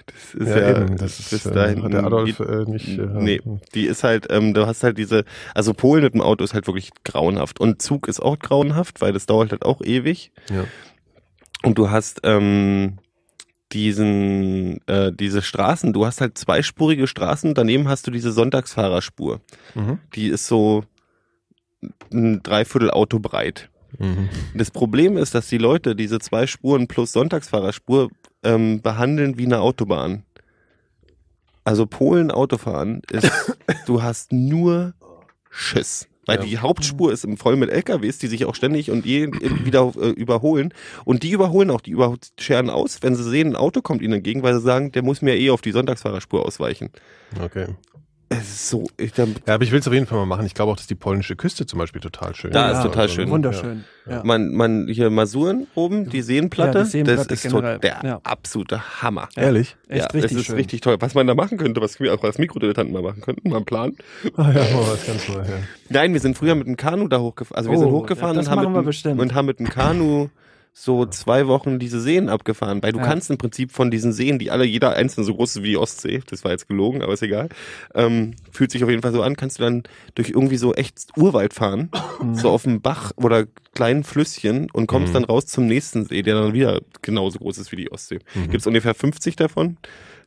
Das 0.05 0.33
ist 0.35 0.47
ja, 0.47 0.59
ja, 0.59 0.81
eben. 0.81 0.97
Das 0.97 1.19
ist, 1.19 1.29
bis 1.31 1.45
äh, 1.45 1.51
dahin. 1.51 1.83
hat 1.83 1.93
der 1.93 2.03
Adolf 2.05 2.37
die, 2.37 2.43
äh, 2.43 2.65
nicht. 2.65 2.97
Äh, 2.99 3.07
nee, 3.07 3.41
die 3.73 3.85
ist 3.85 4.03
halt, 4.03 4.27
ähm, 4.29 4.53
du 4.53 4.67
hast 4.67 4.83
halt 4.83 4.97
diese, 4.97 5.25
also 5.53 5.73
Polen 5.73 6.03
mit 6.03 6.13
dem 6.13 6.21
Auto 6.21 6.43
ist 6.43 6.53
halt 6.53 6.67
wirklich 6.67 6.91
grauenhaft. 7.03 7.59
Und 7.59 7.81
Zug 7.81 8.07
ist 8.07 8.19
auch 8.19 8.37
grauenhaft, 8.37 9.01
weil 9.01 9.13
das 9.13 9.25
dauert 9.25 9.51
halt 9.51 9.65
auch 9.65 9.81
ewig. 9.81 10.31
Ja. 10.49 10.65
Und 11.63 11.77
du 11.77 11.89
hast 11.89 12.21
ähm, 12.23 12.99
diesen, 13.71 14.79
äh, 14.87 15.11
diese 15.11 15.41
Straßen, 15.41 15.93
du 15.93 16.05
hast 16.05 16.21
halt 16.21 16.37
zweispurige 16.37 17.07
Straßen, 17.07 17.53
daneben 17.55 17.87
hast 17.87 18.05
du 18.07 18.11
diese 18.11 18.31
Sonntagsfahrerspur. 18.31 19.41
Mhm. 19.73 19.99
Die 20.13 20.27
ist 20.27 20.47
so 20.47 20.83
ein 22.13 22.43
Dreiviertel 22.43 22.91
Auto 22.91 23.19
breit. 23.19 23.69
Mhm. 23.97 24.29
Das 24.53 24.71
Problem 24.71 25.17
ist, 25.17 25.35
dass 25.35 25.47
die 25.47 25.57
Leute 25.57 25.95
diese 25.95 26.19
zwei 26.19 26.47
Spuren 26.47 26.87
plus 26.87 27.11
Sonntagsfahrerspur 27.11 28.09
ähm, 28.45 28.81
behandeln 28.81 29.37
wie 29.37 29.45
eine 29.45 29.59
Autobahn. 29.59 30.23
Also 31.63 31.85
Polen 31.87 32.31
Autofahren 32.31 33.01
ist, 33.11 33.29
du 33.87 34.03
hast 34.03 34.31
nur 34.31 34.93
Schiss. 35.49 36.07
Weil 36.27 36.39
Ja. 36.39 36.43
die 36.45 36.57
Hauptspur 36.57 37.11
ist 37.13 37.23
im 37.23 37.37
voll 37.37 37.55
mit 37.55 37.69
LKWs, 37.69 38.17
die 38.17 38.27
sich 38.27 38.45
auch 38.45 38.55
ständig 38.55 38.89
und 38.89 39.05
je, 39.05 39.27
wieder 39.63 39.91
äh, 39.95 40.09
überholen. 40.09 40.73
Und 41.05 41.21
die 41.21 41.31
überholen 41.31 41.69
auch, 41.69 41.81
die 41.81 41.91
überscheren 41.91 42.69
aus, 42.71 43.03
wenn 43.03 43.15
sie 43.15 43.23
sehen, 43.23 43.49
ein 43.49 43.55
Auto 43.55 43.81
kommt 43.81 44.01
ihnen 44.01 44.13
entgegen, 44.15 44.41
weil 44.41 44.55
sie 44.55 44.61
sagen, 44.61 44.91
der 44.91 45.03
muss 45.03 45.21
mir 45.21 45.37
eh 45.37 45.51
auf 45.51 45.61
die 45.61 45.71
Sonntagsfahrerspur 45.71 46.43
ausweichen. 46.45 46.89
Okay. 47.39 47.67
Es 48.27 48.39
ist 48.49 48.69
so, 48.69 48.85
ich, 48.97 49.13
dann, 49.13 49.35
Ja, 49.47 49.53
aber 49.53 49.63
ich 49.63 49.71
will 49.71 49.79
es 49.79 49.87
auf 49.87 49.93
jeden 49.93 50.07
Fall 50.07 50.17
mal 50.17 50.25
machen. 50.25 50.45
Ich 50.47 50.55
glaube 50.55 50.71
auch, 50.71 50.75
dass 50.75 50.87
die 50.87 50.95
polnische 50.95 51.35
Küste 51.35 51.65
zum 51.67 51.77
Beispiel 51.79 52.01
total 52.01 52.33
schön 52.35 52.51
Da 52.51 52.71
ist. 52.71 52.77
ist 52.79 52.83
total 52.83 53.07
schön. 53.07 53.29
Wunderschön. 53.29 53.83
Ja. 54.09 54.23
man, 54.23 54.51
man, 54.53 54.87
hier 54.87 55.09
Masuren 55.11 55.67
oben, 55.75 56.09
die 56.09 56.21
Seenplatte, 56.21 56.79
Ja, 56.79 56.83
die 56.85 56.89
Seenplatte 56.89 57.27
das 57.27 57.43
ist 57.45 57.51
generell. 57.51 57.75
so 57.75 57.79
der 57.81 57.99
Ja. 58.03 58.19
absolute 58.23 59.01
Hammer. 59.01 59.29
Ja. 59.35 59.43
Ehrlich? 59.43 59.75
Echt 59.87 59.99
ja, 60.01 60.05
richtig 60.07 60.21
das 60.21 60.31
ist 60.41 60.45
schön. 60.47 60.55
richtig 60.55 60.81
toll. 60.81 60.97
Was 60.99 61.13
man 61.13 61.27
da 61.27 61.35
machen 61.35 61.57
könnte, 61.57 61.81
was 61.81 61.99
wir 61.99 62.13
auch 62.13 62.23
als 62.23 62.37
Mikrodilettanten 62.39 62.93
mal 62.93 63.03
machen 63.03 63.21
könnten, 63.21 63.49
mal 63.49 63.57
einen 63.57 63.65
Plan. 63.65 63.95
Ah, 64.37 64.51
ja, 64.51 64.75
mal 64.75 64.87
was 64.91 65.05
ganz 65.05 65.27
Neues. 65.27 65.47
Ja. 65.47 65.53
Nein, 65.89 66.13
wir 66.13 66.19
sind 66.19 66.37
früher 66.37 66.55
mit 66.55 66.67
dem 66.67 66.77
Kanu 66.77 67.07
da 67.07 67.19
hochgefahren. 67.19 67.57
Also 67.57 67.69
wir 67.69 67.77
Oh, 67.77 67.81
sind 67.81 67.91
hochgefahren 67.91 68.35
das 68.37 68.47
und, 68.47 68.51
haben 68.51 68.73
mit, 68.85 69.05
und 69.19 69.33
haben 69.35 69.45
mit 69.45 69.59
dem 69.59 69.69
Kanu 69.69 70.29
so 70.77 71.05
zwei 71.05 71.47
Wochen 71.47 71.79
diese 71.79 72.01
Seen 72.01 72.27
abgefahren, 72.27 72.83
weil 72.83 72.91
du 72.91 72.99
Ja. 72.99 73.05
kannst 73.05 73.29
im 73.29 73.37
Prinzip 73.37 73.71
von 73.71 73.89
diesen 73.91 74.11
Seen, 74.11 74.39
die 74.39 74.51
alle 74.51 74.65
jeder 74.65 74.93
einzelne 74.93 75.25
so 75.25 75.33
groß 75.33 75.55
ist 75.55 75.63
wie 75.63 75.69
die 75.69 75.77
Ostsee, 75.77 76.21
das 76.29 76.43
war 76.43 76.51
jetzt 76.51 76.67
gelogen, 76.67 77.01
aber 77.01 77.13
ist 77.13 77.23
egal, 77.23 77.47
ähm, 77.93 78.33
fühlt 78.51 78.71
sich 78.71 78.83
auf 78.83 78.89
jeden 78.89 79.01
Fall 79.01 79.13
so 79.13 79.21
an, 79.23 79.37
kannst 79.37 79.57
du 79.57 79.63
dann 79.63 79.83
durch 80.15 80.31
irgendwie 80.31 80.57
so 80.57 80.73
echt 80.73 81.07
Urwald 81.15 81.53
fahren, 81.53 81.89
so 82.33 82.49
auf 82.49 82.63
dem 82.63 82.81
Bach 82.81 83.13
oder 83.15 83.45
kleinen 83.73 84.03
Flüsschen 84.03 84.69
und 84.69 84.87
kommst 84.87 85.09
Mhm. 85.09 85.13
dann 85.13 85.23
raus 85.23 85.45
zum 85.45 85.65
nächsten 85.65 86.03
See, 86.05 86.21
der 86.23 86.35
dann 86.35 86.51
wieder 86.53 86.81
genauso 87.01 87.39
groß 87.39 87.57
ist 87.57 87.71
wie 87.71 87.77
die 87.77 87.91
Ostsee. 87.93 88.19
Mhm. 88.35 88.49
Gibt's 88.51 88.67
ungefähr 88.67 88.93
50 88.93 89.37
davon. 89.37 89.77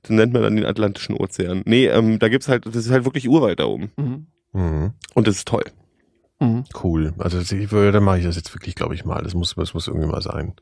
Den 0.09 0.17
nennt 0.17 0.33
man 0.33 0.41
dann 0.43 0.57
den 0.57 0.65
Atlantischen 0.65 1.15
Ozean. 1.15 1.63
Nee, 1.67 1.89
ähm, 1.89 2.19
da 2.21 2.29
gibt's 2.29 2.49
halt, 2.49 2.65
das 2.65 2.75
ist 2.77 2.91
halt 2.91 3.05
wirklich 3.05 3.29
Urwald 3.29 3.61
da 3.61 3.65
oben. 3.67 3.91
Mhm. 3.99 4.27
Mhm. 4.55 4.93
Und 5.15 5.27
das 5.29 5.37
ist 5.37 5.49
toll. 5.49 5.65
Mhm. 6.41 6.65
Cool. 6.83 7.13
Also 7.19 7.39
ich, 7.41 7.73
würde- 7.73 7.93
dann 7.93 8.05
mache 8.05 8.19
ich 8.19 8.25
das 8.25 8.37
jetzt 8.37 8.55
wirklich, 8.55 8.75
glaube 8.75 8.95
ich, 8.95 9.05
mal. 9.05 9.23
Das 9.23 9.35
muss, 9.35 9.55
das 9.57 9.75
muss 9.75 9.89
irgendwie 9.89 10.07
mal 10.07 10.23
sein. 10.23 10.53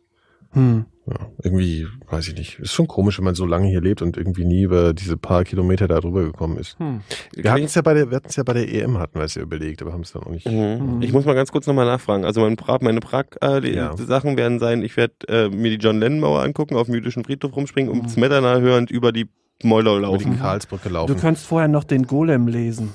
Mhm. 0.55 0.87
Ja, 1.07 1.17
irgendwie, 1.43 1.87
weiß 2.09 2.29
ich 2.29 2.35
nicht. 2.35 2.59
Ist 2.61 2.73
schon 2.73 2.87
komisch, 2.89 3.19
wenn 3.19 3.25
man 3.27 3.35
so 3.35 3.45
lange 3.45 3.69
hier 3.69 3.81
lebt 3.83 4.01
und 4.01 4.17
irgendwie 4.17 4.45
nie 4.45 4.63
über 4.63 4.95
diese 4.95 5.17
paar 5.17 5.45
Kilometer 5.45 5.87
da 5.87 6.01
drüber 6.01 6.23
gekommen 6.23 6.57
ist. 6.57 6.81
Mhm. 6.81 7.03
Wir 7.35 7.53
hatten 7.53 7.65
es 7.65 7.75
ja 7.75 7.83
bei 7.83 7.93
der, 7.95 8.11
wir 8.11 8.17
hatten 8.17 8.29
es 8.29 8.37
ja 8.37 8.43
bei 8.43 8.55
der 8.55 8.73
EM, 8.73 8.97
hatten 8.99 9.19
wir 9.19 9.25
es 9.25 9.35
ja 9.35 9.43
überlegt, 9.43 9.83
aber 9.83 9.93
haben 9.93 10.01
es 10.03 10.13
dann 10.13 10.23
auch 10.23 10.31
nicht. 10.31 10.47
Mhm. 10.47 10.97
Mhm. 10.97 11.03
Ich 11.03 11.13
muss 11.13 11.25
mal 11.27 11.35
ganz 11.35 11.53
kurz 11.53 11.67
nochmal 11.67 11.85
nachfragen. 11.85 12.25
Also 12.25 12.41
mein 12.41 12.57
Prag, 12.57 12.81
meine 12.81 13.01
Prag-Sachen 13.01 13.65
äh, 13.65 13.75
Ja. 13.75 14.37
werden 14.37 14.59
sein, 14.59 14.83
ich 14.83 14.97
werde 14.97 15.15
äh, 15.29 15.49
mir 15.51 15.71
die 15.71 15.77
John 15.85 15.99
Lennon-Mauer 16.01 16.43
angucken, 16.43 16.77
auf 16.77 16.87
dem 16.87 16.95
jüdischen 16.95 17.25
Friedhof 17.25 17.55
rumspringen, 17.55 17.91
um 17.93 17.99
Mhm. 17.99 18.09
Smetana 18.09 18.59
hörend 18.61 18.91
über 18.91 19.13
die 19.13 19.29
Moldau 19.63 19.99
Über 19.99 20.07
die 20.19 20.25
laufen. 20.25 20.39
Karlsbrücke 20.39 20.89
Du 20.89 20.95
laufen. 20.95 21.17
kannst 21.21 21.45
vorher 21.47 21.69
noch 21.69 21.85
den 21.85 22.07
Golem 22.07 22.49
lesen. 22.49 22.93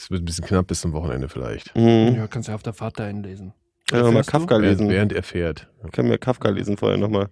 Das 0.00 0.10
wird 0.10 0.22
ein 0.22 0.24
bisschen 0.24 0.46
knapp 0.46 0.66
bis 0.66 0.80
zum 0.80 0.92
Wochenende 0.94 1.28
vielleicht. 1.28 1.76
Mhm. 1.76 2.14
Ja, 2.16 2.26
kannst 2.26 2.48
ja 2.48 2.54
auf 2.54 2.62
der 2.62 2.72
Fahrt 2.72 2.98
dahin 2.98 3.22
lesen. 3.22 3.52
Ich 3.86 3.92
kann 3.92 4.14
mal 4.14 4.22
du? 4.22 4.30
Kafka 4.30 4.54
Während, 4.60 4.78
lesen. 4.80 4.88
während 4.88 5.12
er 5.12 5.22
fährt. 5.22 5.68
Kann 5.92 6.08
mir 6.08 6.16
Kafka 6.16 6.48
lesen 6.48 6.78
vorher 6.78 6.96
nochmal. 6.96 7.28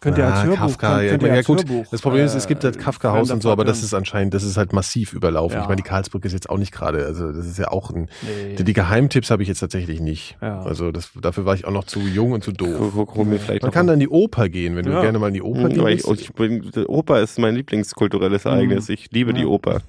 Könnt 0.00 0.16
ihr 0.18 0.24
als 0.26 0.38
Ah, 0.38 0.42
Hörbuch, 0.44 0.56
Kafka, 0.78 0.88
könnt, 0.96 1.02
ja, 1.04 1.10
könnt 1.10 1.22
ihr 1.24 1.28
ja, 1.28 1.34
als 1.34 1.46
gut. 1.46 1.58
Hörbuch, 1.68 1.86
Das 1.90 2.00
Problem 2.00 2.24
ist, 2.24 2.34
es 2.34 2.46
gibt 2.48 2.64
das 2.64 2.74
äh, 2.74 2.80
Kafka-Haus 2.80 3.30
und 3.30 3.42
so, 3.42 3.50
aber 3.52 3.64
das 3.66 3.82
ist 3.82 3.92
anscheinend, 3.94 4.32
das 4.34 4.42
ist 4.44 4.56
halt 4.56 4.72
massiv 4.72 5.12
überlaufen. 5.12 5.56
Ja. 5.56 5.62
Ich 5.62 5.68
meine, 5.68 5.76
die 5.76 5.82
Karlsbrücke 5.88 6.26
ist 6.26 6.32
jetzt 6.32 6.48
auch 6.50 6.56
nicht 6.58 6.72
gerade, 6.72 7.04
also 7.04 7.30
das 7.32 7.46
ist 7.46 7.58
ja 7.58 7.68
auch 7.68 7.90
ein, 7.90 8.08
Nee. 8.22 8.56
die, 8.56 8.64
die 8.64 8.72
Geheimtipps 8.72 9.30
habe 9.30 9.42
ich 9.42 9.48
jetzt 9.48 9.58
tatsächlich 9.60 10.00
nicht. 10.00 10.36
Ja. 10.40 10.62
Also 10.62 10.90
das, 10.90 11.10
dafür 11.20 11.44
war 11.44 11.54
ich 11.54 11.66
auch 11.66 11.70
noch 11.72 11.84
zu 11.84 12.00
jung 12.00 12.32
und 12.32 12.42
zu 12.42 12.50
doof. 12.52 12.94
Man 13.14 13.70
kann 13.70 13.86
dann 13.86 13.94
in 13.94 14.00
die 14.00 14.08
Oper 14.08 14.48
gehen, 14.48 14.74
wenn 14.74 14.86
du 14.86 14.90
gerne 15.00 15.18
mal 15.18 15.28
in 15.28 15.34
die 15.34 15.42
Oper 15.42 15.68
Mhm, 15.68 15.84
gehst. 15.84 16.08
ich, 16.10 16.20
ich 16.22 16.32
bin, 16.32 16.70
die 16.74 16.86
Oper 16.86 17.20
ist 17.20 17.38
mein 17.38 17.54
Lieblingskulturelles 17.54 18.46
Ereignis. 18.46 18.88
Ich 18.88 19.10
liebe 19.12 19.32
die. 19.34 19.44
Oper. 19.44 19.82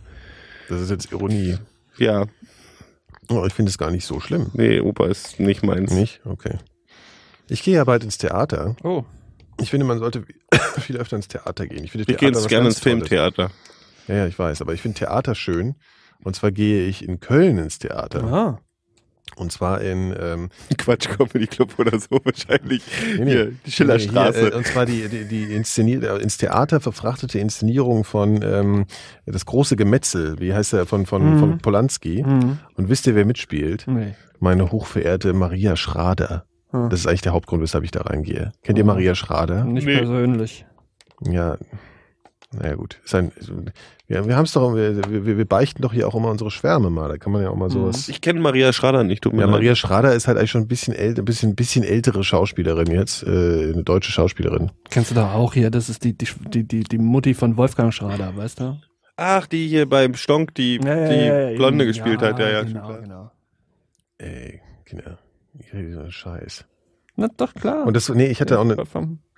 das 0.70 0.82
ist 0.82 0.90
jetzt 0.92 1.12
Ironie. 1.14 1.58
Ja, 2.02 2.26
Oh, 3.30 3.46
ich 3.46 3.54
finde 3.54 3.70
es 3.70 3.78
gar 3.78 3.92
nicht 3.92 4.06
so 4.06 4.20
schlimm. 4.20 4.50
nee, 4.54 4.82
Oper 4.82 5.08
ist 5.08 5.40
nicht 5.40 5.64
meins. 5.64 5.94
Nicht? 5.94 6.20
Okay. 6.26 6.58
Ich 7.48 7.64
gehe 7.64 7.76
ja 7.76 7.84
bald 7.86 8.04
ins 8.04 8.18
Theater. 8.18 8.76
Oh, 8.84 9.04
Ich 9.62 9.70
finde, 9.70 9.86
man 9.86 10.00
sollte 10.00 10.26
viel 10.80 10.98
öfter 10.98 11.16
ins 11.16 11.28
Theater 11.30 11.66
gehen. 11.68 11.84
Ich, 11.84 11.92
finde 11.92 12.04
Ich 12.04 12.08
gehe 12.18 12.30
Theater 12.32 12.40
jetzt 12.40 12.50
gerne 12.50 12.68
ins. 12.68 12.80
Filmtheater. 12.80 13.52
Ja, 14.08 14.16
ja, 14.16 14.28
ich 14.28 14.38
weiß, 14.38 14.62
aber 14.62 14.74
ich 14.74 14.82
finde 14.82 14.98
Theater 15.00 15.36
schön. 15.36 15.76
Und 16.24 16.36
zwar 16.36 16.52
gehe 16.52 16.86
ich 16.88 17.08
in 17.08 17.20
Köln 17.20 17.58
ins 17.58 17.80
Theater. 17.80 18.24
ah. 18.24 18.60
Und 19.36 19.52
zwar 19.52 19.82
in 19.82 20.14
ähm, 20.20 20.50
Quatsch 20.78 21.08
Comedy 21.10 21.48
Club 21.48 21.78
oder 21.80 21.98
so 22.00 22.20
wahrscheinlich. 22.24 22.84
Nee, 23.18 23.24
nee. 23.26 23.32
Hier, 23.32 23.52
die 23.66 23.72
Schillerstraße. 23.72 24.40
Hier, 24.40 24.54
äh, 24.54 24.56
und 24.56 24.66
zwar 24.68 24.86
die, 24.86 25.08
die, 25.08 25.26
die 25.26 25.44
Inszenier 25.54 26.04
äh, 26.04 26.22
ins 26.22 26.38
Theater 26.38 26.80
verfrachtete 26.82 27.40
Inszenierung 27.40 28.04
von 28.04 28.42
ähm, 28.44 28.86
Das 29.26 29.46
große 29.46 29.76
Gemetzel, 29.76 30.40
wie 30.40 30.54
heißt 30.54 30.74
der, 30.74 30.86
von, 30.86 31.06
von, 31.06 31.36
Mhm. 31.36 31.40
von 31.40 31.58
Polanski. 31.60 32.24
Hm. 32.24 32.60
Und 32.76 32.90
wisst 32.90 33.08
ihr, 33.08 33.16
wer 33.16 33.26
mitspielt? 33.26 33.86
Nee. 33.88 34.16
Meine 34.40 34.72
hochverehrte 34.72 35.34
Maria 35.34 35.76
Schrader. 35.76 36.46
Hm. 36.72 36.90
Das 36.90 37.00
ist 37.02 37.08
eigentlich 37.08 37.22
der 37.22 37.34
Hauptgrund, 37.34 37.62
weshalb 37.62 37.84
ich 37.84 37.92
da 37.92 38.02
reingehe. 38.02 38.52
Kennt 38.64 38.78
ihr 38.78 38.84
Mhm. 38.84 38.88
Maria 38.90 39.16
Schrader? 39.16 39.64
Nicht 39.66 39.86
Nee. 39.86 39.98
persönlich. 39.98 40.66
Ja, 41.24 41.58
naja 42.54 42.76
gut. 42.76 43.00
Ist 43.06 43.16
ein, 43.16 43.32
ja, 44.14 44.28
wir 44.28 44.36
haben 44.36 44.44
es 44.46 44.52
doch, 44.52 44.76
wir, 44.76 44.98
wir, 45.10 45.38
wir 45.38 45.46
beichten 45.46 45.82
doch 45.82 45.94
hier 45.94 46.08
auch 46.08 46.16
immer 46.16 46.30
unsere 46.30 46.52
Schwärme 46.52 46.90
mal. 46.90 47.08
Da 47.10 47.18
kann 47.18 47.32
man 47.32 47.42
ja 47.44 47.50
auch 47.50 47.56
mal 47.56 47.68
Mhm. 47.70 47.72
sowas. 47.74 48.10
Ich 48.10 48.20
kenne 48.22 48.40
Maria 48.40 48.74
Schrader 48.74 49.04
nicht, 49.04 49.22
tut 49.24 49.34
mir 49.34 49.40
Ja, 49.42 49.46
leid. 49.46 49.54
Maria 49.54 49.76
Schrader 49.76 50.14
ist 50.14 50.28
halt 50.28 50.38
eigentlich 50.38 50.52
schon 50.52 50.62
ein 50.64 50.68
bisschen 50.68 50.94
älter, 50.94 51.22
ein 51.22 51.26
bisschen, 51.26 51.56
bisschen 51.56 51.84
ältere 51.84 52.24
Schauspielerin 52.24 52.88
jetzt, 52.92 53.24
äh, 53.24 53.28
eine 53.74 53.84
deutsche 53.84 54.12
Schauspielerin. 54.12 54.72
Kennst 54.90 55.12
du 55.12 55.16
doch 55.16 55.34
auch 55.34 55.54
hier, 55.54 55.72
das 55.72 55.90
ist 55.90 56.04
die, 56.04 56.18
die, 56.18 56.28
die, 56.54 56.64
die, 56.68 56.84
die 56.84 56.98
Mutti 56.98 57.34
von 57.34 57.56
Wolfgang 57.58 57.94
Schrader, 57.94 58.36
weißt 58.36 58.60
du? 58.60 58.78
Ach, 59.18 59.46
die 59.48 59.68
hier 59.68 59.88
beim 59.88 60.16
Stonk, 60.16 60.56
die, 60.56 60.80
die 60.80 61.56
Blonde 61.56 61.86
gespielt 61.86 62.22
hat. 62.22 62.40
Ja, 62.40 62.50
ja, 62.50 62.64
genau, 62.64 62.80
schon 62.80 62.88
klar. 62.88 63.02
genau. 63.02 63.32
Ey, 64.18 64.62
Kinder, 64.86 65.20
ich 65.60 65.74
rede 65.74 65.94
so 65.94 66.00
einen 66.02 66.12
Scheiß. 66.12 66.66
Na 67.16 67.28
doch, 67.38 67.54
klar. 67.54 67.86
Und 67.86 67.96
das, 67.96 68.10
nee, 68.10 68.28
ich 68.28 68.40
hatte 68.42 68.58
auch 68.58 68.64
eine, 68.64 68.78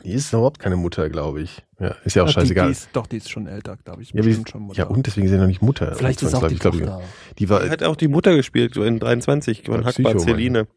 die 0.03 0.11
ist 0.13 0.31
überhaupt 0.31 0.59
keine 0.59 0.75
Mutter, 0.75 1.09
glaube 1.09 1.41
ich. 1.41 1.63
Ja, 1.79 1.95
ist 2.05 2.15
ja 2.15 2.23
auch 2.23 2.27
die, 2.27 2.33
scheißegal. 2.33 2.67
Die 2.67 2.71
ist, 2.71 2.89
doch, 2.93 3.07
die 3.07 3.17
ist 3.17 3.29
schon 3.31 3.47
älter, 3.47 3.77
glaube 3.83 4.03
ich. 4.03 4.09
ja, 4.09 4.21
die, 4.21 4.27
Bestimmt 4.27 4.49
schon 4.49 4.61
Mutter. 4.61 4.79
ja, 4.79 4.85
und 4.87 5.05
deswegen 5.07 5.25
ist 5.25 5.31
sie 5.31 5.37
noch 5.39 5.47
nicht 5.47 5.61
Mutter. 5.61 5.93
Vielleicht 5.95 6.21
ist 6.21 6.33
auch 6.35 6.47
die 6.47 6.53
Ich 6.53 6.59
glaube, 6.59 6.77
Tochter. 6.79 7.01
Die 7.39 7.49
war, 7.49 7.63
Die 7.63 7.69
hat 7.69 7.83
auch 7.83 7.95
die 7.95 8.07
Mutter 8.07 8.35
gespielt, 8.35 8.75
so 8.75 8.83
in 8.83 8.99
23, 8.99 9.63
von 9.65 9.81
Ja, 9.81 9.87
Hackbar 9.87 10.19
Celine. 10.19 10.67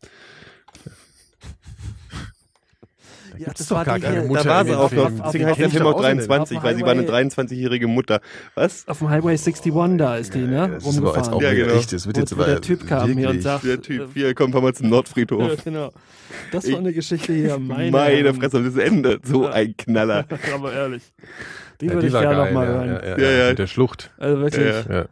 Da 3.37 3.41
Ja, 3.41 3.47
gibt's 3.47 3.67
doch 3.69 3.77
war 3.77 3.85
gar 3.85 3.99
keine 3.99 4.23
Mutter. 4.23 4.43
Da 4.45 4.51
war 4.51 4.65
sie 4.65 4.75
auch 4.75 4.91
noch, 4.93 5.11
deswegen 5.27 5.47
heißt 5.47 5.59
der 5.61 5.71
Film 5.71 5.87
auch 5.87 5.95
auf- 5.95 6.01
23, 6.01 6.59
auf- 6.59 6.65
weil 6.65 6.77
sie 6.77 6.83
war 6.83 6.91
eine 6.93 7.03
Highway- 7.03 7.11
23-jährige 7.29 7.87
Mutter. 7.87 8.21
Was? 8.55 8.87
Auf 8.89 8.99
dem 8.99 9.11
Highway 9.11 9.33
61 9.37 9.97
da 9.99 10.17
ist 10.17 10.35
die, 10.35 10.39
ne? 10.39 10.55
Ja, 10.57 10.67
das 10.69 10.87
ist 10.87 10.99
aber 10.99 11.17
jetzt 11.17 11.33
auch. 11.33 11.43
Ja, 11.43 11.55
genau. 11.55 11.75
echt. 11.75 11.93
Das 11.93 12.07
wird 12.07 12.17
jetzt 12.17 12.37
der 12.39 12.61
Typ 12.61 12.87
kam 12.87 13.17
hier 13.17 13.31
und 13.31 13.43
sagt- 13.43 13.65
Der 13.65 13.81
Typ, 13.81 14.11
hier, 14.15 14.35
komm, 14.35 14.53
fahr 14.53 14.63
mal 14.63 14.75
zum 14.75 14.89
Nordfriedhof. 14.89 15.37
Ja, 15.49 15.55
genau. 15.65 15.93
Das 16.53 16.71
war 16.71 16.79
eine 16.79 16.93
Geschichte 16.93 17.33
hier. 17.33 17.59
Meine, 17.59 17.91
Meine. 17.91 18.35
Fresse, 18.35 18.63
das 18.63 18.77
Ende. 18.77 19.19
So 19.23 19.47
ein 19.47 19.77
Knaller. 19.77 20.25
Aber 20.55 20.73
ehrlich. 20.73 21.03
Die 21.81 21.87
Ja, 21.87 21.93
würde 21.93 22.07
ich 22.07 22.13
gerne 22.13 22.27
geil, 22.37 22.45
noch 22.47 22.53
mal 22.53 22.67
ja, 22.67 22.73
hören. 22.73 22.89
Ja, 22.89 23.09
ja, 23.09 23.19
Ja, 23.19 23.31
ja, 23.49 23.55
der 23.55 23.67
Schlucht. 23.67 24.11
Also 24.19 24.41
wirklich. 24.41 24.65
Ja, 24.89 24.95
ja. 25.01 25.05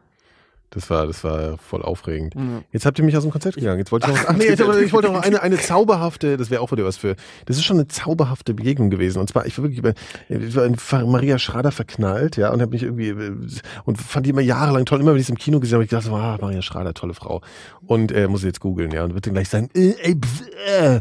Das 0.74 0.90
war, 0.90 1.06
das 1.06 1.22
war 1.24 1.56
voll 1.58 1.82
aufregend. 1.82 2.34
Ja. 2.34 2.62
Jetzt 2.72 2.84
habt 2.86 2.98
ihr 2.98 3.04
mich 3.04 3.16
aus 3.16 3.22
dem 3.22 3.30
Konzept 3.30 3.56
gegangen. 3.56 3.78
Jetzt 3.78 3.92
wollte 3.92 4.10
ich 4.10 4.16
noch, 4.22 4.28
ach 4.28 4.32
nee, 4.36 4.46
ich 4.84 4.92
wollte 4.92 5.08
noch 5.12 5.22
eine, 5.22 5.40
eine 5.42 5.56
zauberhafte, 5.60 6.36
das 6.36 6.50
wäre 6.50 6.60
auch 6.60 6.72
wieder 6.72 6.84
was 6.84 6.96
für, 6.96 7.16
das 7.46 7.56
ist 7.56 7.64
schon 7.64 7.76
eine 7.76 7.88
zauberhafte 7.88 8.54
Begegnung 8.54 8.90
gewesen. 8.90 9.18
Und 9.20 9.28
zwar, 9.28 9.46
ich 9.46 9.56
war 9.58 9.64
wirklich, 9.64 9.82
bei- 9.82 9.94
ich 10.28 10.54
war 10.56 10.64
in 10.66 10.76
Maria 11.10 11.38
Schrader 11.38 11.70
verknallt, 11.72 12.36
ja, 12.36 12.50
und 12.52 12.60
habe 12.60 12.72
mich 12.72 12.82
irgendwie, 12.82 13.08
äh, 13.10 13.32
und 13.84 13.98
fand 14.00 14.26
die 14.26 14.30
immer 14.30 14.40
jahrelang 14.40 14.84
toll. 14.84 15.00
Immer 15.00 15.12
wenn 15.12 15.20
ich 15.20 15.26
sie 15.26 15.32
im 15.32 15.38
Kino 15.38 15.60
gesehen 15.60 15.74
habe, 15.76 15.82
hab 15.82 15.84
ich 15.84 15.90
gedacht, 15.90 16.06
so, 16.06 16.14
ah, 16.16 16.38
Maria 16.40 16.62
Schrader, 16.62 16.94
tolle 16.94 17.14
Frau. 17.14 17.40
Und, 17.86 18.12
äh, 18.12 18.26
muss 18.28 18.40
ich 18.40 18.46
jetzt 18.46 18.60
googeln, 18.60 18.90
ja, 18.90 19.04
und 19.04 19.14
wird 19.14 19.26
dann 19.26 19.34
gleich 19.34 19.48
sagen, 19.48 19.68
äh, 19.74 19.94
ey, 20.02 20.16
pf, 20.16 20.42
äh. 20.66 21.00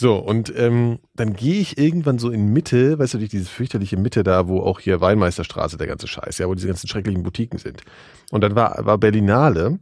So, 0.00 0.14
und 0.14 0.52
ähm, 0.56 1.00
dann 1.16 1.34
gehe 1.34 1.60
ich 1.60 1.76
irgendwann 1.76 2.20
so 2.20 2.30
in 2.30 2.52
Mitte, 2.52 3.00
weißt 3.00 3.14
du, 3.14 3.18
durch 3.18 3.30
diese 3.30 3.46
fürchterliche 3.46 3.96
Mitte 3.96 4.22
da, 4.22 4.46
wo 4.46 4.60
auch 4.60 4.78
hier 4.78 5.00
Weinmeisterstraße, 5.00 5.76
der 5.76 5.88
ganze 5.88 6.06
Scheiß, 6.06 6.38
ja, 6.38 6.46
wo 6.46 6.54
diese 6.54 6.68
ganzen 6.68 6.86
schrecklichen 6.86 7.24
Boutiquen 7.24 7.58
sind. 7.58 7.82
Und 8.30 8.42
dann 8.42 8.54
war, 8.54 8.86
war 8.86 8.96
Berlinale. 8.96 9.80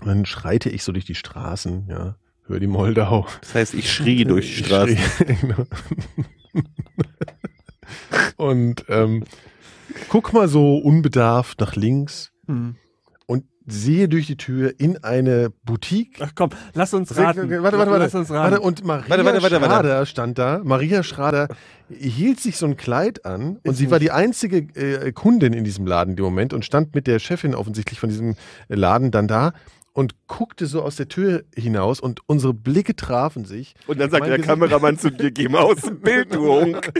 Und 0.00 0.06
dann 0.06 0.26
schreite 0.26 0.70
ich 0.70 0.84
so 0.84 0.92
durch 0.92 1.06
die 1.06 1.16
Straßen, 1.16 1.88
ja, 1.88 2.14
höre 2.46 2.60
die 2.60 2.68
Moldau. 2.68 3.26
Das 3.40 3.56
heißt, 3.56 3.74
ich 3.74 3.92
schrie 3.92 4.24
durch 4.24 4.46
die 4.46 4.64
Straßen. 4.64 4.96
schrie, 4.96 5.34
genau. 5.40 5.66
und 8.36 8.84
ähm, 8.86 9.24
guck 10.08 10.32
mal 10.32 10.46
so 10.46 10.78
unbedarft 10.78 11.58
nach 11.58 11.74
links 11.74 12.30
Hm. 12.46 12.76
Sehe 13.70 14.08
durch 14.08 14.26
die 14.26 14.36
Tür 14.36 14.72
in 14.78 15.02
eine 15.04 15.50
Boutique. 15.64 16.18
Ach 16.20 16.32
komm, 16.34 16.50
lass 16.74 16.92
uns 16.94 17.16
raten. 17.16 17.50
Warte, 17.50 17.62
warte, 17.62 17.78
warte. 17.78 17.98
Lass 17.98 18.14
uns 18.14 18.30
raten. 18.30 18.52
warte 18.52 18.60
und 18.60 18.84
Maria 18.84 19.08
Warte, 19.08 19.24
warte, 19.24 19.42
warte, 19.42 19.60
warte. 19.60 19.74
Schrader 19.74 20.06
stand 20.06 20.38
da. 20.38 20.60
Maria 20.64 21.02
Schrader 21.02 21.48
hielt 21.88 22.40
sich 22.40 22.56
so 22.56 22.66
ein 22.66 22.76
Kleid 22.76 23.24
an 23.24 23.56
und 23.64 23.72
Ist 23.72 23.78
sie 23.78 23.90
war 23.90 23.98
nicht. 23.98 24.08
die 24.08 24.12
einzige 24.12 24.58
äh, 24.78 25.12
Kundin 25.12 25.52
in 25.52 25.64
diesem 25.64 25.86
Laden 25.86 26.10
in 26.10 26.16
dem 26.16 26.24
Moment 26.24 26.52
und 26.52 26.64
stand 26.64 26.94
mit 26.94 27.06
der 27.06 27.18
Chefin 27.18 27.54
offensichtlich 27.54 27.98
von 27.98 28.08
diesem 28.08 28.34
Laden 28.68 29.10
dann 29.10 29.26
da 29.28 29.52
und 30.00 30.14
guckte 30.28 30.64
so 30.64 30.80
aus 30.82 30.96
der 30.96 31.08
Tür 31.08 31.42
hinaus 31.54 32.00
und 32.00 32.20
unsere 32.26 32.54
Blicke 32.54 32.96
trafen 32.96 33.44
sich. 33.44 33.74
Und 33.86 34.00
dann 34.00 34.10
sagt 34.10 34.20
Mein 34.22 34.30
der 34.30 34.38
Gesicht- 34.38 34.48
Kameramann 34.48 34.98
zu 34.98 35.10
dir, 35.10 35.30
geh 35.30 35.46
mal 35.48 35.60
aus 35.60 35.82
dem 35.82 36.00
Bild, 36.00 36.34
du 36.34 36.46
Hunk. 36.50 36.90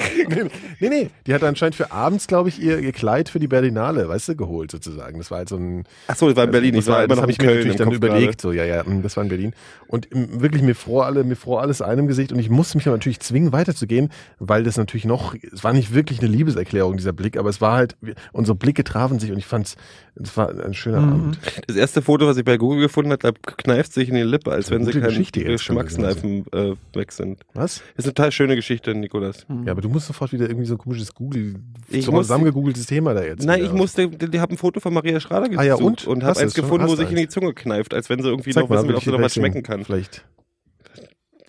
nee, 0.80 0.88
nee, 0.90 1.10
die 1.26 1.32
hat 1.32 1.42
anscheinend 1.42 1.76
für 1.76 1.92
abends, 1.92 2.26
glaube 2.26 2.50
ich, 2.50 2.60
ihr, 2.60 2.78
ihr 2.78 2.92
Kleid 2.92 3.30
für 3.30 3.38
die 3.38 3.48
Berlinale, 3.48 4.06
weißt 4.06 4.28
du, 4.28 4.36
geholt 4.36 4.70
sozusagen. 4.70 5.16
Das 5.18 5.30
war 5.30 5.38
halt 5.38 5.48
so 5.48 5.56
ein 5.56 5.84
Achso, 6.08 6.26
das 6.28 6.36
war 6.36 6.44
in 6.44 6.50
Berlin, 6.50 6.74
das 6.74 6.84
ich 6.84 6.88
war 6.90 6.96
war, 6.98 7.04
immer 7.04 7.08
das 7.08 7.16
noch 7.16 7.22
habe 7.22 7.32
in 7.32 7.36
ich 7.36 7.38
mir 7.38 7.44
Köln 7.46 7.56
natürlich 7.56 7.74
im 7.74 7.78
dann 7.78 7.88
Kopf 7.88 7.96
überlegt, 7.96 8.40
so, 8.42 8.52
ja, 8.52 8.64
ja, 8.64 8.84
mm, 8.84 9.00
das 9.02 9.16
war 9.16 9.22
in 9.24 9.30
Berlin. 9.30 9.54
Und 9.86 10.14
mm, 10.14 10.40
wirklich 10.42 10.62
mir 10.62 10.74
fror 10.74 11.06
alle, 11.06 11.24
mir 11.24 11.36
fror 11.36 11.62
alles 11.62 11.80
einem 11.80 12.06
Gesicht 12.06 12.32
und 12.32 12.38
ich 12.38 12.50
musste 12.50 12.76
mich 12.76 12.86
aber 12.86 12.96
natürlich 12.96 13.20
zwingen, 13.20 13.52
weiterzugehen, 13.54 14.10
weil 14.38 14.62
das 14.62 14.76
natürlich 14.76 15.06
noch, 15.06 15.34
es 15.52 15.64
war 15.64 15.72
nicht 15.72 15.94
wirklich 15.94 16.18
eine 16.20 16.28
Liebeserklärung, 16.28 16.98
dieser 16.98 17.14
Blick, 17.14 17.38
aber 17.38 17.48
es 17.48 17.62
war 17.62 17.76
halt, 17.76 17.96
unsere 18.32 18.56
Blicke 18.56 18.84
trafen 18.84 19.18
sich 19.18 19.32
und 19.32 19.38
ich 19.38 19.46
fand's, 19.46 19.76
es 20.22 20.36
war 20.36 20.50
ein 20.50 20.74
schöner 20.74 21.00
Mhm. 21.00 21.12
Abend. 21.12 21.42
gerade. 21.42 21.62
Das 21.68 21.76
erste 21.76 22.02
Foto, 22.02 22.26
was 22.26 22.36
ich 22.36 22.44
bei 22.44 22.58
Google 22.58 22.89
gefunden 22.90 23.16
da 23.18 23.32
kneift 23.32 23.92
sich 23.92 24.08
in 24.08 24.14
die 24.14 24.22
Lippe, 24.22 24.52
als 24.52 24.70
wenn 24.70 24.84
sie 24.84 24.92
keine 24.92 25.12
jetzt, 25.12 25.32
Geschmackskneifen 25.32 26.44
äh, 26.52 26.74
weg 26.94 27.12
sind. 27.12 27.40
Was? 27.54 27.76
Das 27.76 27.82
ist 27.96 28.04
eine 28.04 28.14
total 28.14 28.32
schöne 28.32 28.56
Geschichte, 28.56 28.94
Nikolas. 28.94 29.46
Hm. 29.48 29.64
Ja, 29.64 29.72
aber 29.72 29.80
du 29.80 29.88
musst 29.88 30.06
sofort 30.06 30.32
wieder 30.32 30.48
irgendwie 30.48 30.66
so 30.66 30.74
ein 30.74 30.78
komisches 30.78 31.14
Google, 31.14 31.54
Ich 31.88 32.04
so 32.04 32.12
zusammengegoogeltes 32.12 32.86
Thema 32.86 33.14
da 33.14 33.22
jetzt. 33.22 33.44
Nein, 33.44 33.60
wieder 33.60 33.70
ich 33.70 33.72
musste, 33.72 34.08
die, 34.08 34.40
haben 34.40 34.52
ein 34.52 34.58
Foto 34.58 34.80
von 34.80 34.92
Maria 34.92 35.20
Schrader 35.20 35.48
gesucht 35.48 35.60
Ah 35.60 35.64
ja, 35.64 35.74
und? 35.76 36.06
und 36.06 36.24
Hast 36.24 36.36
habe 36.36 36.46
eins 36.46 36.54
gefunden, 36.54 36.88
wo 36.88 36.96
sich 36.96 37.10
in 37.10 37.16
die? 37.16 37.28
Zunge 37.28 37.54
kneift, 37.54 37.94
als 37.94 38.10
wenn 38.10 38.22
sie 38.22 38.28
irgendwie 38.28 38.52
Zeig 38.52 38.64
noch 38.64 38.70
wissen 38.70 38.88
will, 38.88 38.96
ob 38.96 39.02
sie 39.02 39.10
noch 39.10 39.20
was 39.20 39.34
schmecken 39.34 39.62
kann. 39.62 39.84
Vielleicht. 39.84 40.24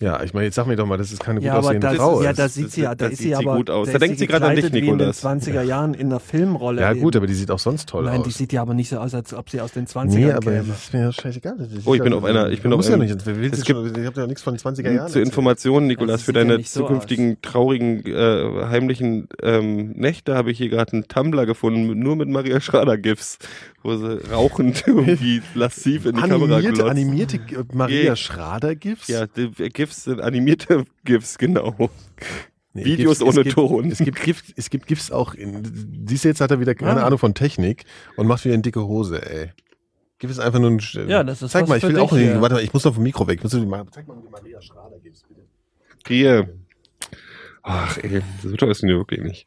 Ja, 0.02 0.22
ich 0.22 0.34
meine, 0.34 0.46
jetzt 0.46 0.56
sag 0.56 0.66
mir 0.66 0.74
doch 0.76 0.84
mal, 0.86 0.98
das 0.98 1.12
ist 1.12 1.20
keine 1.20 1.38
gut 1.38 1.46
Ja, 1.46 1.52
aber 1.54 1.66
aussehende 1.68 1.86
das, 1.86 1.96
Frau. 1.96 2.22
ja, 2.22 2.32
da 2.32 2.42
Das- 2.42 2.54
sieht 2.54 2.72
sie 2.72 2.80
ja, 2.82 2.88
da 2.94 3.04
das 3.04 3.12
ist 3.12 3.18
sieht 3.18 3.28
sie 3.28 3.28
sie 3.40 3.46
aber, 3.46 3.56
gut 3.56 3.70
aus. 3.70 3.86
Da, 3.86 3.92
Da 3.92 3.98
denkt 4.00 4.18
sie 4.18 4.26
gerade 4.26 4.46
an 4.46 4.56
dich, 4.56 4.64
gekleidet 4.64 4.74
wie 4.84 4.88
in 4.90 4.98
den 4.98 5.08
Nikolas. 5.08 5.20
20er 5.24 5.62
Jahren 5.62 5.94
in 5.94 6.06
einer 6.08 6.18
Filmrolle. 6.20 6.80
ja 6.80 6.92
gut, 6.92 7.14
eben. 7.14 7.18
aber 7.22 7.26
die 7.28 7.34
sieht 7.34 7.50
auch 7.52 7.58
sonst 7.60 7.88
toll 7.88 8.04
Nein, 8.04 8.18
aus. 8.20 8.26
die 8.26 8.32
sieht 8.32 8.52
ja 8.52 8.62
aber 8.62 8.74
nicht 8.74 8.88
so 8.88 8.98
aus, 8.98 9.14
als 9.14 9.32
ob 9.32 9.48
sie 9.48 9.60
aus 9.60 9.72
den 9.72 9.86
20ern 9.86 10.26
nee, 10.26 10.32
aber 10.32 10.40
käme. 10.50 10.64
das 10.68 10.82
ist 10.84 10.92
mir 10.92 11.00
ja 11.02 11.12
scheißegal. 11.12 11.54
Das 11.56 11.68
Oh, 11.86 11.94
ich 11.94 12.02
bin 12.02 12.12
auf 12.12 12.24
einer- 12.24 12.50
ich 12.50 12.62
bin 12.62 12.72
auf 12.72 12.78
muss 12.78 12.88
ja 12.88 12.96
nicht. 12.96 13.14
Es 13.14 13.24
gibt- 13.64 13.96
ich 13.96 14.06
habe 14.06 14.20
ja 14.20 14.26
nichts 14.26 14.42
von 14.42 14.54
den 14.54 14.58
20er 14.58 14.90
Jahren. 14.92 15.08
Zur. 15.08 15.22
Information, 15.22 15.86
Nikolas, 15.86 16.22
für 16.22 16.32
deine 16.32 16.60
zukünftigen 16.62 17.40
traurigen, 17.40 18.04
äh, 18.04 18.64
heimlichen 18.66 19.28
ähm, 19.42 19.92
Nächte 19.92 20.34
habe 20.34 20.50
ich 20.50 20.58
hier 20.58 20.68
gerade 20.68 20.92
einen 20.94 21.08
Tumblr 21.08 21.46
gefunden, 21.46 21.98
nur 21.98 22.16
mit 22.16 22.28
Maria 22.28 22.60
Schrader-GIFs, 22.60 23.38
wo 23.82 23.96
sie 23.96 24.20
rauchend 24.30 24.84
irgendwie 24.86 25.42
lassiv 25.54 26.06
in 26.06 26.14
die 26.14 26.20
Kamera 26.20 26.56
Animierte, 26.56 26.72
glotzt. 26.72 26.90
animierte 26.90 27.40
Maria 27.72 28.02
Ja. 28.02 28.16
Schrader-Gifs? 28.16 29.08
Ja, 29.08 29.26
die 29.26 29.50
GIFs 29.50 30.04
sind 30.04 30.20
animierte 30.20 30.84
GIFs, 31.04 31.38
genau. 31.38 31.90
Nee, 32.74 32.84
Videos 32.84 33.18
Gifs- 33.18 33.28
es 33.28 33.34
ohne 33.36 33.44
gibt, 33.44 33.54
Ton. 33.54 33.90
Es 33.90 33.98
gibt, 33.98 34.22
Gif, 34.22 34.42
es 34.56 34.70
gibt 34.70 34.86
GIFs 34.86 35.10
auch. 35.10 35.34
In, 35.34 35.62
siehst 36.08 36.24
du, 36.24 36.28
jetzt 36.28 36.40
hat 36.40 36.50
er 36.50 36.60
wieder 36.60 36.74
keine 36.74 37.02
Ah. 37.02 37.06
Ahnung 37.06 37.18
von 37.18 37.34
Technik 37.34 37.84
und 38.16 38.26
macht 38.26 38.44
wieder 38.44 38.54
eine 38.54 38.62
dicke 38.62 38.86
Hose, 38.86 39.20
ey. 39.30 39.50
GIF 40.18 40.30
ist 40.30 40.38
einfach 40.38 40.60
nur 40.60 40.70
ein. 40.70 40.80
Ja, 41.08 41.24
das 41.24 41.42
ist 41.42 41.50
Zeig 41.50 41.66
mal, 41.68 41.76
ich 41.78 41.82
will 41.82 41.98
auch 41.98 42.10
dich 42.10 42.18
nicht. 42.20 42.30
hier. 42.30 42.40
Warte 42.40 42.54
mal, 42.54 42.62
ich 42.64 42.72
muss 42.72 42.84
noch 42.84 42.94
vom 42.94 43.02
Mikro 43.02 43.26
weg. 43.26 43.38
Ich 43.38 43.42
muss 43.42 43.52
die 43.52 43.66
mal, 43.66 43.84
zeig 43.90 44.06
mal 44.06 44.16
die 44.24 44.30
Maria 44.30 44.62
Schrader-Gifs, 44.62 45.24
bitte. 45.28 45.42
Hier. 46.06 46.48
Ach 47.64 47.96
ey, 47.98 48.22
so 48.42 48.56
teuer 48.56 48.70
ist 48.70 48.82
die 48.82 48.88
wirklich 48.88 49.20
nicht. 49.20 49.46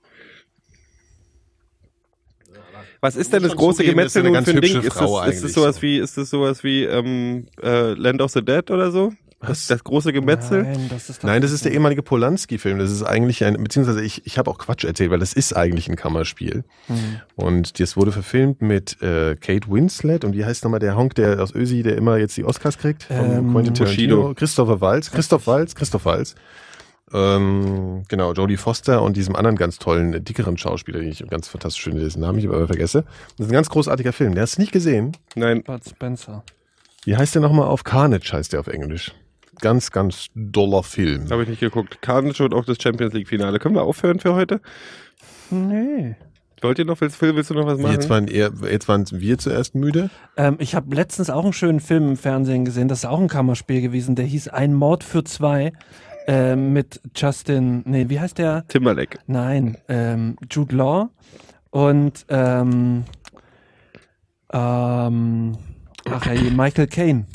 Was 3.02 3.16
ist 3.16 3.34
denn 3.34 3.44
das 3.44 3.56
große 3.56 3.78
zugeben, 3.78 3.98
Gemetzel 3.98 4.24
nun 4.24 4.34
ganz 4.34 4.50
für 4.50 4.56
ein 4.56 4.62
Ding? 4.62 4.82
Ist 4.82 4.94
Frau 4.94 5.24
das, 5.26 5.36
ist 5.36 5.44
das 5.44 5.54
sowas 5.54 5.76
so. 5.78 5.82
wie, 5.82 5.98
ist 5.98 6.18
das 6.18 6.30
sowas 6.30 6.64
wie 6.64 6.84
ähm, 6.84 7.48
äh, 7.62 7.94
Land 7.94 8.22
of 8.22 8.32
the 8.32 8.44
Dead 8.44 8.70
oder 8.72 8.92
so? 8.92 9.14
Das, 9.42 9.68
das 9.68 9.84
große 9.84 10.12
Gemetzel? 10.12 10.64
Nein, 10.64 10.88
das 10.90 11.10
ist, 11.10 11.24
Nein, 11.24 11.42
das 11.42 11.52
ist 11.52 11.66
der 11.66 11.72
ehemalige 11.74 12.02
Polanski-Film. 12.02 12.80
Das 12.80 12.90
ist 12.90 13.04
eigentlich 13.04 13.44
ein, 13.44 13.62
beziehungsweise 13.62 14.02
ich, 14.02 14.26
ich 14.26 14.38
habe 14.38 14.50
auch 14.50 14.58
Quatsch 14.58 14.86
erzählt, 14.86 15.12
weil 15.12 15.20
das 15.20 15.34
ist 15.34 15.56
eigentlich 15.56 15.88
ein 15.88 15.96
Kammerspiel. 15.96 16.64
Mhm. 16.88 17.22
Und 17.36 17.80
das 17.80 17.96
wurde 17.96 18.12
verfilmt 18.12 18.62
mit 18.62 19.02
äh, 19.02 19.36
Kate 19.36 19.70
Winslet 19.70 20.24
und 20.24 20.36
wie 20.36 20.46
heißt 20.46 20.64
nochmal 20.64 20.80
der 20.80 20.96
Honk, 20.96 21.16
der 21.16 21.42
aus 21.42 21.54
Ösi, 21.54 21.84
der 21.84 21.96
immer 21.96 22.18
jetzt 22.18 22.36
die 22.38 22.46
Oscars 22.46 22.78
kriegt? 22.78 23.04
Von 23.04 23.18
Ähm, 23.18 23.52
Quentin 23.52 23.74
Tarantino. 23.74 24.16
Bushido. 24.16 24.34
Christopher 24.36 24.82
Waltz. 24.82 25.12
Christoph 25.12 25.48
Waltz, 25.48 25.76
Christoph 25.76 26.06
Waltz. 26.06 26.36
Ähm, 27.14 28.04
genau, 28.08 28.34
Jodie 28.34 28.58
Foster 28.58 29.04
und 29.04 29.16
diesem 29.16 29.36
anderen 29.36 29.56
ganz 29.56 29.78
tollen, 29.78 30.14
äh, 30.14 30.22
dickeren 30.22 30.58
Schauspieler, 30.58 31.00
den 31.00 31.10
ich 31.10 31.26
ganz 31.28 31.48
fantastisch 31.48 31.84
finde, 31.84 32.02
dessen 32.02 32.22
Namen 32.22 32.40
ich 32.40 32.48
aber 32.48 32.66
vergesse. 32.68 33.04
Das 33.38 33.46
ist 33.46 33.52
ein 33.52 33.54
ganz 33.54 33.70
großartiger 33.70 34.12
Film. 34.12 34.34
Der 34.34 34.42
hast 34.42 34.58
du 34.58 34.62
nicht 34.62 34.72
gesehen. 34.72 35.16
Nein. 35.36 35.64
Bud 35.64 35.82
Spencer. 35.88 36.44
Wie 37.04 37.16
heißt 37.16 37.36
der 37.36 37.42
nochmal 37.42 37.68
auf 37.68 37.84
Carnage, 37.84 38.34
heißt 38.34 38.54
der 38.54 38.60
auf 38.60 38.68
Englisch. 38.68 39.14
Ganz, 39.62 39.92
ganz 39.92 40.28
doller 40.34 40.84
Film. 40.84 41.30
Habe 41.30 41.44
ich 41.44 41.50
nicht 41.50 41.60
geguckt. 41.60 42.02
Carnage 42.02 42.44
und 42.44 42.54
auch 42.54 42.66
das 42.66 42.78
Champions 42.82 43.14
League 43.14 43.28
Finale. 43.28 43.60
Können 43.60 43.76
wir 43.76 43.84
aufhören 43.84 44.20
für 44.20 44.34
heute? 44.34 44.60
Nee. 45.52 46.16
Wollt 46.62 46.80
ihr 46.80 46.86
noch, 46.86 47.00
willst, 47.00 47.18
Phil, 47.18 47.36
willst 47.36 47.52
du 47.52 47.54
noch 47.54 47.68
was 47.68 47.78
machen? 47.78 47.94
Jetzt 47.94 48.10
waren, 48.10 48.28
eher, 48.28 48.52
jetzt 48.70 48.88
waren 48.88 49.06
wir 49.12 49.38
zuerst 49.38 49.76
müde. 49.76 50.10
Ähm, 50.36 50.56
ich 50.60 50.74
habe 50.74 50.96
letztens 50.96 51.30
auch 51.30 51.44
einen 51.44 51.54
schönen 51.54 51.80
Film 51.80 52.10
im 52.10 52.18
Fernsehen 52.18 52.66
gesehen, 52.66 52.88
das 52.88 53.00
ist 53.00 53.06
auch 53.06 53.20
ein 53.20 53.28
Kammerspiel 53.28 53.82
gewesen, 53.82 54.16
der 54.16 54.26
hieß 54.26 54.48
Ein 54.48 54.74
Mord 54.74 55.04
für 55.04 55.24
zwei 55.24 55.74
ähm, 56.28 56.74
mit 56.74 57.02
Justin, 57.16 57.84
nee, 57.86 58.10
wie 58.10 58.20
heißt 58.20 58.38
der? 58.38 58.68
Timberlake. 58.68 59.20
Nein, 59.28 59.78
ähm, 59.88 60.36
Jude 60.50 60.76
Law 60.76 61.10
und 61.72 62.26
ähm, 62.30 63.04
ähm, 64.54 65.58
ach 66.10 66.28
ey, 66.28 66.52
Michael 66.52 66.88
Caine. 66.88 67.26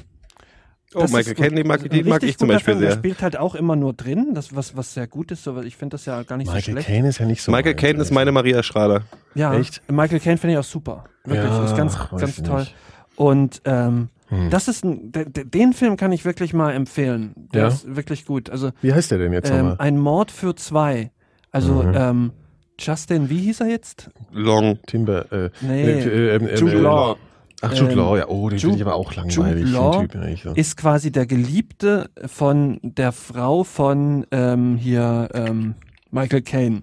Oh, 0.92 1.00
Das 1.02 1.12
Michael 1.12 1.34
ist 1.34 1.38
Caine, 1.40 1.54
den 1.54 1.66
mag, 1.68 1.88
den 1.88 2.08
mag 2.08 2.22
ich 2.24 2.36
zum 2.36 2.48
Beispiel 2.48 2.74
Film. 2.74 2.80
Der 2.80 2.90
sehr. 2.92 2.98
spielt 2.98 3.22
halt 3.22 3.36
auch 3.36 3.54
immer 3.54 3.76
nur 3.76 3.92
drin, 3.92 4.30
das 4.34 4.56
was 4.56 4.76
was 4.76 4.92
sehr 4.92 5.06
gut 5.06 5.30
ist. 5.30 5.44
So, 5.44 5.54
weil 5.54 5.66
ich 5.66 5.76
finde 5.76 5.94
das 5.94 6.04
ja 6.06 6.22
gar 6.24 6.36
nicht 6.36 6.48
so 6.48 6.54
Michael 6.54 6.74
schlecht. 6.74 6.88
Caine 6.88 7.08
ist 7.08 7.18
ja 7.18 7.26
nicht 7.26 7.42
so. 7.42 7.52
Michael 7.52 7.74
Caine 7.74 7.92
ist 8.00 8.06
ehrlich. 8.06 8.10
meine 8.14 8.32
Maria 8.32 8.62
Schrader. 8.64 9.02
Ja, 9.36 9.54
Echt? 9.54 9.82
Michael 9.88 10.18
Caine 10.18 10.36
finde 10.38 10.54
ich 10.54 10.58
auch 10.58 10.64
super. 10.64 11.04
Wirklich, 11.24 11.44
Ja, 11.48 11.64
ist 11.64 11.76
ganz 11.76 11.96
ganz 12.10 12.42
toll. 12.42 12.60
nicht. 12.60 12.74
Und 13.14 13.62
ähm, 13.66 14.08
Hm. 14.30 14.48
das 14.50 14.68
ist 14.68 14.84
ein, 14.84 15.12
de, 15.12 15.28
de, 15.28 15.44
den 15.44 15.72
Film 15.72 15.96
kann 15.96 16.12
ich 16.12 16.24
wirklich 16.24 16.54
mal 16.54 16.72
empfehlen. 16.72 17.34
Der 17.52 17.62
Ja? 17.62 17.68
ist 17.68 17.94
wirklich 17.96 18.24
gut. 18.24 18.48
Also 18.50 18.70
Wie 18.80 18.92
heißt 18.94 19.10
der 19.10 19.18
denn 19.18 19.32
jetzt 19.32 19.50
ähm, 19.50 19.56
nochmal? 19.56 19.76
ein 19.78 19.98
Mord 19.98 20.30
für 20.30 20.54
zwei. 20.54 21.10
Also 21.52 21.82
Mhm. 21.82 21.92
ähm, 21.94 22.32
Justin, 22.78 23.28
wie 23.28 23.38
hieß 23.40 23.60
er 23.60 23.66
jetzt? 23.68 24.08
Long. 24.32 24.78
Timber. 24.86 25.30
Äh, 25.32 25.50
Nee, 25.60 25.82
äh, 25.82 26.36
ähm, 26.36 26.48
ähm, 26.48 26.56
Jude 26.56 26.76
äh, 26.76 26.80
Law 26.80 27.16
Ach, 27.62 27.74
Jude 27.74 27.92
Ähm, 27.92 27.98
Law, 27.98 28.16
ja. 28.16 28.26
Oh, 28.28 28.48
den 28.48 28.58
finde 28.58 28.76
ich 28.76 28.82
aber 28.82 28.94
auch 28.94 29.14
langweilig. 29.14 29.66
Jude 29.66 29.72
Law 29.76 30.00
Typ, 30.00 30.16
eigentlich 30.16 30.42
so. 30.44 30.52
ist 30.54 30.78
quasi 30.78 31.12
der 31.12 31.26
Geliebte 31.26 32.08
von 32.24 32.78
der 32.82 33.12
Frau 33.12 33.64
von 33.64 34.24
ähm, 34.30 34.76
hier 34.78 35.28
ähm, 35.34 35.74
Michael 36.10 36.40
Caine. 36.40 36.82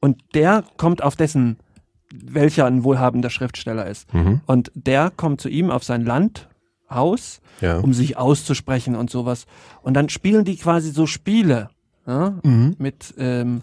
Und 0.00 0.20
der 0.34 0.62
kommt 0.76 1.02
auf 1.02 1.16
dessen, 1.16 1.56
welcher 2.14 2.66
ein 2.66 2.84
wohlhabender 2.84 3.30
Schriftsteller 3.30 3.86
ist. 3.86 4.12
Mhm. 4.14 4.40
Und 4.46 4.70
der 4.74 5.10
kommt 5.14 5.40
zu 5.40 5.48
ihm 5.48 5.70
auf 5.70 5.84
sein 5.84 6.04
Landhaus, 6.04 7.40
Ja. 7.60 7.78
um 7.78 7.92
sich 7.92 8.16
auszusprechen 8.16 8.96
und 8.96 9.10
sowas. 9.10 9.46
Und 9.82 9.94
dann 9.94 10.08
spielen 10.08 10.44
die 10.44 10.56
quasi 10.56 10.90
so 10.90 11.06
Spiele 11.06 11.70
ja, 12.06 12.38
Mhm. 12.42 12.76
mit, 12.78 13.14
ähm, 13.18 13.62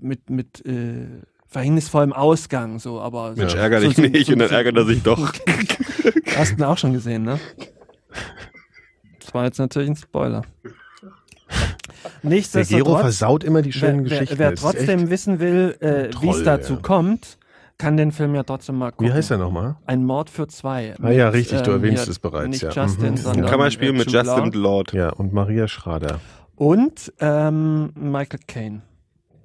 mit, 0.00 0.28
mit 0.30 0.66
äh, 0.66 1.06
verhängnisvollem 1.46 2.12
Ausgang, 2.12 2.80
so, 2.80 3.00
aber 3.00 3.34
Mensch, 3.36 3.52
so, 3.52 3.58
ärger 3.58 3.80
so- 3.80 3.86
dich 3.86 3.96
so- 3.96 4.02
nicht 4.02 4.28
und 4.32 4.40
dann 4.40 4.50
ärgert 4.50 4.76
er 4.76 4.84
sich 4.84 5.02
doch. 5.02 5.32
Hast 6.36 6.58
du 6.58 6.68
auch 6.68 6.76
schon 6.76 6.92
gesehen, 6.92 7.22
ne? 7.22 7.38
Das 9.20 9.32
war 9.32 9.44
jetzt 9.44 9.58
natürlich 9.58 9.90
ein 9.90 9.96
Spoiler. 9.96 10.42
Der 12.02 12.10
Gero 12.22 12.34
Nichtsdestotrotz, 12.34 13.00
versaut 13.00 13.44
immer 13.44 13.62
die 13.62 13.74
wer, 13.74 13.80
schönen 13.80 14.04
wer, 14.04 14.10
Geschichten. 14.10 14.38
wer 14.38 14.52
ist 14.52 14.60
trotzdem 14.60 15.10
wissen 15.10 15.40
will, 15.40 15.76
äh, 15.80 16.08
wie 16.20 16.28
es 16.30 16.42
dazu 16.42 16.74
ja. 16.74 16.78
kommt, 16.80 17.38
kann 17.78 17.96
den 17.96 18.10
Film 18.12 18.34
ja 18.34 18.42
trotzdem 18.42 18.76
mal 18.78 18.90
gucken. 18.90 19.08
Wie 19.08 19.12
heißt 19.12 19.30
der 19.30 19.38
nochmal? 19.38 19.76
Ein 19.86 20.04
Mord 20.04 20.30
für 20.30 20.46
zwei. 20.48 20.94
Ah 21.02 21.10
ja, 21.10 21.26
Mit, 21.26 21.34
richtig, 21.34 21.60
du 21.62 21.70
erwähnst 21.72 22.04
hier 22.04 22.10
es 22.12 22.18
bereits, 22.18 22.48
Nicht 22.48 22.62
ja. 22.62 22.70
Justin, 22.70 23.12
Mhm. 23.12 23.16
sondern 23.18 23.46
Kann 23.50 23.58
man 23.58 23.70
spielen 23.70 23.94
äh, 23.96 23.98
mit 23.98 24.10
Jude 24.10 24.24
Justin. 24.26 24.52
Lord. 24.52 24.92
Ja, 24.92 25.10
und 25.10 25.32
Maria 25.32 25.68
Schrader. 25.68 26.20
Und 26.54 27.12
ähm, 27.20 27.90
Michael 27.94 28.40
Caine. 28.46 28.82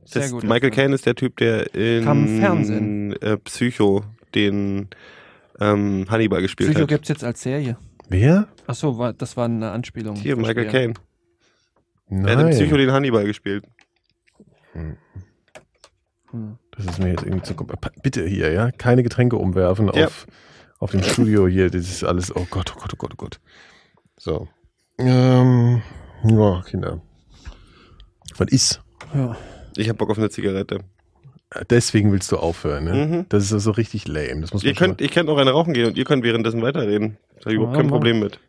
Sehr 0.06 0.30
gut. 0.30 0.44
Michael 0.44 0.72
Caine 0.72 0.96
ist 0.96 1.06
der 1.06 1.16
Typ, 1.16 1.38
der 1.38 1.74
in 1.76 2.04
Kam 2.06 2.28
Fernsehen. 2.40 3.22
Äh, 3.22 3.38
Psycho 3.38 4.04
den 4.34 4.88
ähm, 5.60 6.06
Hannibal 6.10 6.42
gespielt 6.42 6.70
Psycho 6.70 6.82
hat. 6.84 6.88
gibt's 6.90 7.10
jetzt 7.10 7.24
als 7.24 7.42
Serie. 7.42 7.76
Wer? 8.10 8.48
Achso, 8.68 9.12
das 9.14 9.38
war 9.38 9.46
eine 9.46 9.72
Anspielung. 9.72 10.16
Hier, 10.16 10.36
Michael. 10.36 10.68
Caine. 10.68 10.94
Nein. 12.12 12.28
Er 12.28 12.38
hat 12.38 12.46
in 12.46 12.52
Psycho 12.52 12.76
den 12.76 12.92
Hannibal 12.92 13.24
gespielt. 13.26 13.66
Hm. 14.74 14.98
Das 16.76 16.86
ist 16.86 17.00
mir 17.00 17.10
jetzt 17.10 17.24
irgendwie 17.24 17.44
zu 17.44 17.56
Bitte 18.04 18.26
hier, 18.28 18.52
ja? 18.52 18.72
Keine 18.72 19.04
Getränke 19.04 19.38
umwerfen 19.38 19.90
Ja. 19.94 20.06
auf, 20.08 20.28
auf 20.80 20.92
dem 20.92 21.04
Studio 21.04 21.48
hier. 21.48 21.70
Das 21.70 21.82
ist 21.90 22.04
alles. 22.04 22.36
Oh 22.36 22.46
Gott, 22.50 22.74
oh 22.76 22.80
Gott, 22.80 22.94
oh 22.94 22.98
Gott, 22.98 23.12
oh 23.14 23.18
Gott. 23.18 23.40
So. 24.18 24.48
Ähm, 24.98 25.82
ja, 26.24 26.62
Kinder. 26.70 27.02
Was 28.38 28.50
ist? 28.50 28.82
Ja. 29.14 29.38
Ich 29.78 29.90
hab 29.90 29.98
Bock 29.98 30.10
auf 30.10 30.18
eine 30.18 30.30
Zigarette. 30.30 30.80
Deswegen 31.70 32.12
willst 32.12 32.32
du 32.32 32.38
aufhören, 32.38 32.86
ne? 32.86 32.94
Mhm. 32.94 33.26
Das 33.30 33.52
ist 33.52 33.64
so 33.64 33.72
richtig 33.72 34.08
lame. 34.08 34.42
Das 34.42 34.54
muss 34.54 34.64
man 34.64 34.70
Ihr 34.70 34.76
könnt, 34.76 35.02
ich 35.02 35.12
kann 35.12 35.28
auch 35.28 35.38
eine 35.38 35.52
rauchen 35.52 35.74
gehen 35.74 35.88
und 35.88 35.98
ihr 35.98 36.06
könnt 36.06 36.24
währenddessen 36.24 36.62
weiterreden. 36.62 37.18
Da 37.36 37.42
habe 37.42 37.50
ich 37.52 37.56
überhaupt 37.56 37.78
kein. 37.78 37.88
Problem 37.88 38.20
mit. 38.20 38.40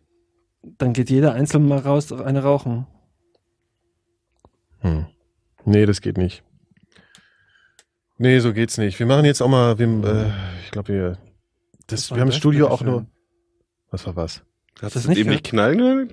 Dann 0.78 0.93
geht 0.93 1.10
jeder 1.10 1.32
einzeln 1.32 1.66
mal 1.66 1.78
raus, 1.78 2.12
eine 2.12 2.43
rauchen. 2.43 2.86
Hm. 4.82 5.06
Nee, 5.64 5.86
das 5.86 6.00
geht 6.00 6.18
nicht. 6.18 6.42
Nee, 8.18 8.38
so 8.40 8.52
geht's 8.52 8.78
nicht. 8.78 8.98
Wir 8.98 9.06
machen 9.06 9.24
jetzt 9.24 9.40
auch 9.40 9.48
mal, 9.48 9.78
wir, 9.78 9.86
äh, 9.86 10.30
ich 10.64 10.70
glaube, 10.70 10.88
wir, 10.92 11.18
das, 11.86 12.10
Was 12.10 12.16
wir 12.16 12.20
haben 12.20 12.28
das 12.28 12.34
das 12.34 12.38
Studio 12.38 12.68
auch 12.68 12.82
nur. 12.82 13.06
Was 13.90 14.06
war 14.06 14.16
was? 14.16 14.42
Hast 14.80 14.96
das 14.96 15.02
du 15.04 15.10
nicht 15.10 15.18
eben 15.18 15.30
nicht 15.30 15.44
knallen 15.44 15.80
hören? 15.80 16.10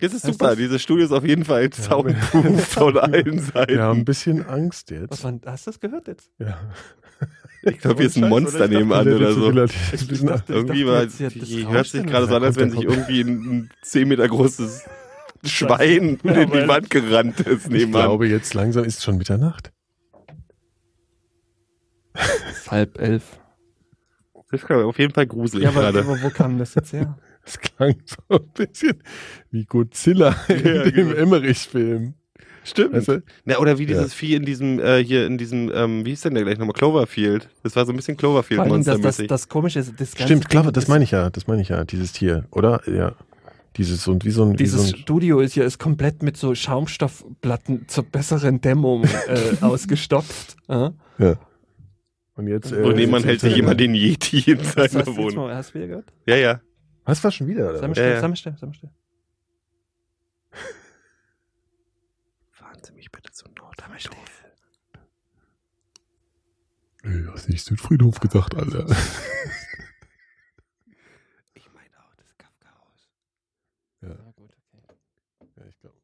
Das 0.00 0.12
ist 0.12 0.24
Heißt 0.24 0.34
super. 0.34 0.48
das? 0.50 0.56
Dieses 0.56 0.82
Studio 0.82 1.04
ist 1.04 1.12
auf 1.12 1.24
jeden 1.24 1.44
Fall 1.44 1.72
soundproof 1.72 2.64
von 2.68 2.98
allen 2.98 3.38
Seiten. 3.38 3.74
Wir 3.74 3.82
haben 3.82 4.00
ein 4.00 4.04
bisschen 4.04 4.44
Angst 4.46 4.90
Was 4.90 4.98
jetzt. 4.98 5.24
war, 5.24 5.32
hast 5.46 5.66
du 5.66 5.70
das 5.70 5.80
gehört 5.80 6.08
jetzt? 6.08 6.30
Ja. 6.38 6.58
Ich 7.62 7.78
glaube, 7.78 7.96
hier 7.98 8.06
ist 8.06 8.16
ein 8.18 8.28
Monster 8.28 8.68
nebenan 8.68 9.06
der 9.06 9.16
oder 9.16 9.32
so. 9.32 9.46
Irgendwie 9.50 10.26
dachte 10.26 10.86
war, 10.86 11.02
jetzt, 11.02 11.18
ja, 11.18 11.30
das 11.30 11.48
hört 11.48 11.86
sich 11.86 12.06
gerade 12.06 12.26
so 12.26 12.36
an, 12.36 12.44
als 12.44 12.56
wenn 12.56 12.70
sich 12.70 12.82
irgendwie 12.82 13.20
ein 13.22 13.70
10 13.82 14.06
Meter 14.08 14.28
großes 14.28 14.84
Schwein 15.46 16.18
Ja, 16.24 16.32
in 16.32 16.50
die 16.50 16.68
Wand 16.68 16.90
gerannt 16.90 17.40
ist 17.40 17.66
Ich 17.66 17.70
nebenan. 17.72 18.02
glaube, 18.02 18.26
jetzt 18.28 18.54
langsam 18.54 18.84
ist 18.84 19.02
schon 19.02 19.16
Mitternacht. 19.18 19.72
Halb 22.68 22.98
elf. 23.00 23.38
Das 24.50 24.62
ist 24.62 24.70
auf 24.70 24.98
jeden 24.98 25.12
Fall 25.12 25.26
gruselig 25.26 25.64
Ja, 25.64 25.70
aber, 25.70 25.80
gerade. 25.80 26.00
aber 26.00 26.22
wo 26.22 26.30
kam 26.30 26.58
das 26.58 26.74
jetzt 26.74 26.92
her? 26.92 27.18
Das 27.44 27.58
klang 27.60 27.94
so 28.06 28.36
ein 28.38 28.48
bisschen 28.54 29.02
wie 29.50 29.66
Godzilla 29.66 30.34
in 30.48 30.64
Ja, 30.64 30.82
dem 30.84 30.92
genau. 30.94 31.12
Emmerich-Film. 31.14 32.14
Stimmt. 32.64 32.94
Weißt 32.94 33.08
du? 33.08 33.22
Na, 33.44 33.58
oder 33.58 33.76
wie 33.78 33.84
dieses 33.84 34.12
Ja. 34.12 34.16
Vieh 34.16 34.34
in 34.36 34.46
diesem, 34.46 34.78
äh, 34.80 35.04
hier 35.04 35.26
in 35.26 35.36
diesem, 35.36 35.70
ähm, 35.74 36.06
wie 36.06 36.10
hieß 36.10 36.22
denn 36.22 36.32
der 36.32 36.44
gleich 36.44 36.56
nochmal? 36.56 36.72
Cloverfield. 36.72 37.50
Das 37.62 37.76
war 37.76 37.84
so 37.84 37.92
ein 37.92 37.96
bisschen 37.96 38.16
Vor 38.16 38.38
allem 38.40 38.82
das, 38.82 38.98
das, 38.98 39.18
das 39.26 39.48
Komische 39.50 39.80
ist, 39.80 39.92
das 40.00 40.12
ganze 40.12 40.22
Stimmt, 40.24 40.48
klar, 40.48 40.62
Ding 40.62 40.72
das 40.72 40.84
ist- 40.84 40.88
meine 40.88 41.04
ich 41.04 41.10
ja, 41.10 41.28
das 41.28 41.46
meine 41.46 41.60
ich 41.60 41.68
ja, 41.68 41.84
dieses 41.84 42.12
Tier, 42.12 42.46
oder? 42.50 42.80
Ja. 42.88 43.12
Dieses 43.76 44.06
und 44.06 44.24
wie 44.24 44.30
so 44.30 44.44
ein, 44.44 44.56
Dieses 44.56 44.88
so 44.88 44.94
ein 44.94 45.00
Studio 45.00 45.40
ist 45.40 45.54
hier 45.54 45.64
ist 45.64 45.78
komplett 45.78 46.22
mit 46.22 46.36
so 46.36 46.54
Schaumstoffplatten 46.54 47.88
zur 47.88 48.04
besseren 48.04 48.60
Dämmung 48.60 49.04
äh, 49.04 49.56
ausgestopft. 49.62 50.56
Ja? 50.68 50.92
ja. 51.18 51.34
Und 52.36 52.46
jetzt 52.48 52.70
äh, 52.72 52.76
Und 52.82 52.98
jemand 52.98 53.24
hält 53.26 53.40
sich 53.40 53.54
jemand 53.56 53.80
den 53.80 53.94
Yeti 53.94 54.50
in 54.52 54.58
Hast, 54.60 54.76
du- 54.76 54.82
seiner 54.88 54.98
hast, 55.00 55.06
du 55.08 55.16
Wohnung. 55.16 55.46
mal, 55.46 55.54
hast 55.56 55.70
du 55.70 55.74
wieder 55.74 55.86
gehört? 55.88 56.12
Ja, 56.26 56.36
ja. 56.36 56.60
Was 57.04 57.22
war 57.24 57.30
schon 57.32 57.46
wieder? 57.48 57.68
Oder? 57.70 57.78
Sei 57.78 57.86
mal 57.88 57.90
was? 57.90 57.98
still, 57.98 58.10
ja. 58.10 58.20
sei 58.20 58.28
mal 58.28 58.36
still, 58.36 58.56
sei 58.58 58.66
mal 58.66 58.74
still. 58.74 58.90
Fahren 62.50 62.78
Sie 62.82 62.92
mich 62.92 63.10
bitte 63.12 63.30
zum 63.32 63.52
Nordfriedhof. 63.58 64.44
Ey, 67.02 67.24
hast 67.32 67.48
nicht 67.50 67.64
Südfriedhof 67.64 68.20
gedacht, 68.20 68.54
Alter. 68.54 68.86
Ich 71.54 71.68
meine 71.72 71.90
auch 71.98 72.14
das 72.16 72.34
Kafka-Haus. 72.38 73.10
Ja, 74.00 74.08
Ja, 74.08 74.14
gut, 74.34 74.50
okay. 74.72 74.96
ja 75.56 75.64
ich 75.68 75.78
glaube. 75.80 75.96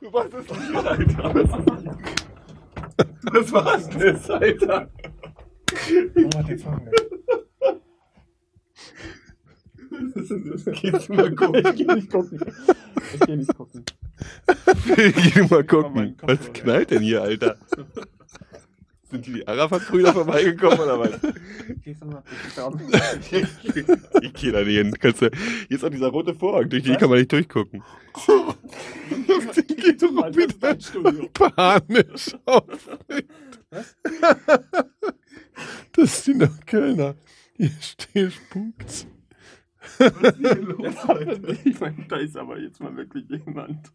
Du 0.00 0.10
machst 0.10 0.34
es 0.34 0.48
nicht, 0.48 0.76
Alter. 0.86 1.34
Was 3.52 3.64
war's 3.64 3.88
denn, 3.90 4.18
Alter? 4.30 4.90
Gehst 10.80 11.08
du 11.08 11.14
mal 11.14 11.34
gucken? 11.34 11.66
Ich 11.66 11.74
geh 11.76 11.84
nicht 11.94 12.10
gucken. 12.10 12.40
Ich 13.14 13.20
geh 13.20 13.36
nicht 13.36 13.54
gucken. 13.54 13.84
Geh 14.96 15.42
mal 15.48 15.64
gucken. 15.64 16.16
Was 16.22 16.52
knallt 16.52 16.90
denn 16.90 17.02
hier, 17.02 17.22
Alter? 17.22 17.56
Sind 19.10 19.26
die 19.26 19.46
Arafat-Brüder 19.46 20.12
vorbeigekommen 20.14 20.80
oder 20.80 20.98
was? 20.98 21.10
Ich 24.22 24.32
geh 24.34 24.52
da 24.52 24.62
nicht 24.62 24.76
hin. 24.76 24.94
Kannst 24.98 25.20
du, 25.22 25.30
hier 25.68 25.76
ist 25.76 25.84
auch 25.84 25.90
dieser 25.90 26.08
rote 26.08 26.34
Vorhang, 26.34 26.68
durch 26.70 26.82
den 26.84 26.96
kann 26.96 27.10
man 27.10 27.18
nicht 27.18 27.32
durchgucken. 27.32 27.82
Geht 29.82 30.02
wieder 30.02 31.28
panisch 31.32 32.34
auf. 32.44 32.98
Das 35.92 36.24
sind 36.24 36.42
doch 36.42 36.66
Kölner. 36.66 37.14
Hier 37.56 37.70
steht 37.80 38.32
spukt's. 38.32 39.06
Ich 41.64 41.80
meine, 41.80 42.06
da 42.08 42.16
ist 42.16 42.36
aber 42.36 42.58
jetzt 42.58 42.80
mal 42.80 42.96
wirklich 42.96 43.28
jemand. 43.28 43.92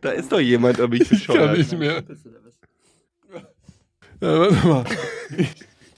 Da 0.00 0.10
ist 0.10 0.30
doch 0.30 0.40
jemand, 0.40 0.80
aber 0.80 0.94
ich 0.94 1.10
Ich 1.10 1.26
kann 1.26 1.56
nicht 1.56 1.76
mehr. 1.78 2.04
Ja, 4.20 4.38
warte 4.40 4.66
mal. 4.66 4.84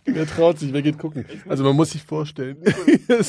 Wer 0.05 0.27
traut 0.27 0.59
sich? 0.59 0.73
Wer 0.73 0.82
geht 0.82 0.99
gucken? 0.99 1.24
Also 1.49 1.65
man 1.65 1.74
muss 1.77 1.91
sich 1.91 2.03
vorstellen. 2.03 2.62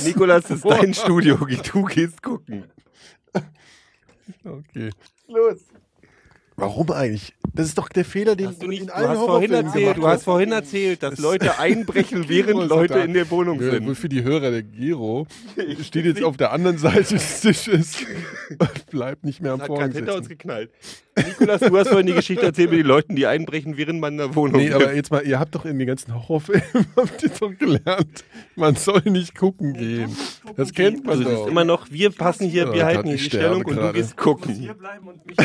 Nikolas, 0.03 0.43
das 0.43 0.57
ist 0.59 0.65
dein 0.65 0.93
Studio. 0.93 1.35
Du 1.35 1.83
gehst 1.85 2.21
gucken. 2.21 2.65
Okay. 4.43 4.91
Los. 5.31 5.70
Warum 6.61 6.91
eigentlich? 6.91 7.33
Das 7.53 7.65
ist 7.67 7.77
doch 7.77 7.89
der 7.89 8.05
Fehler, 8.05 8.35
den 8.35 8.47
Hast 8.49 8.61
du, 8.61 8.67
nicht, 8.67 8.81
in 8.81 8.87
du, 8.87 8.93
allen 8.95 9.09
hast 9.09 9.17
vorhin 9.17 9.51
erzählt, 9.51 9.97
du 9.97 10.07
hast 10.07 10.23
vorhin 10.23 10.51
erzählt, 10.51 11.01
dass 11.03 11.11
Das- 11.15 11.19
Leute 11.19 11.57
einbrechen, 11.59 12.29
während 12.29 12.61
ist 12.61 12.69
Leute 12.69 12.99
in 12.99 13.13
der 13.13 13.29
Wohnung 13.31 13.59
Ja, 13.61 13.71
sind. 13.71 13.95
für 13.95 14.07
die 14.07 14.23
Hörer, 14.23 14.51
der 14.51 14.61
Giro 14.63 15.25
steht 15.83 16.05
jetzt 16.05 16.23
auf 16.23 16.37
der 16.37 16.51
anderen 16.53 16.77
Seite 16.77 17.15
des 17.15 17.41
Tisches 17.41 17.97
und 18.59 18.85
bleibt 18.91 19.25
nicht 19.25 19.41
mehr 19.41 19.53
am 19.53 19.59
Das 19.59 19.63
hat 19.69 19.75
Vorhang 19.75 19.91
hinter 19.91 20.15
uns 20.15 20.29
geknallt. 20.29 20.69
Nikolas, 21.17 21.59
du 21.59 21.77
hast 21.77 21.89
vorhin 21.89 22.07
die 22.07 22.13
Geschichte 22.13 22.45
erzählt 22.45 22.69
mit 22.69 22.79
den 22.79 22.85
Leuten, 22.85 23.15
die 23.17 23.25
einbrechen, 23.27 23.75
während 23.75 23.99
man 23.99 24.13
in 24.13 24.17
der 24.19 24.35
Wohnung 24.35 24.61
Nee, 24.61 24.71
aber 24.71 24.93
jetzt 24.95 25.11
mal, 25.11 25.25
ihr 25.25 25.39
habt 25.39 25.53
doch 25.53 25.65
in 25.65 25.77
den 25.77 25.87
ganzen 25.87 26.13
Horrorfilmen 26.15 26.63
habt 26.95 27.21
ihr 27.23 27.29
doch 27.37 27.51
gelernt, 27.57 28.23
man 28.55 28.75
soll 28.75 29.01
nicht 29.07 29.35
gucken 29.35 29.73
gehen. 29.73 30.15
Das 30.55 30.71
kennt 30.73 31.05
man 31.05 31.17
Also 31.17 31.23
doch. 31.29 31.45
ist 31.45 31.51
immer 31.51 31.65
noch, 31.65 31.91
wir 31.91 32.11
passen 32.11 32.47
hier, 32.47 32.67
Ja, 32.67 32.73
wir 32.73 32.85
halten 32.85 33.07
hier 33.09 33.17
die 33.17 33.23
Stellung 33.23 33.65
und 33.65 33.75
du 33.75 33.91
gehst 33.93 34.15
gucken. 34.15 34.53
Hier 34.55 34.73
bleiben 34.73 35.07
und 35.09 35.25
mich. 35.25 35.35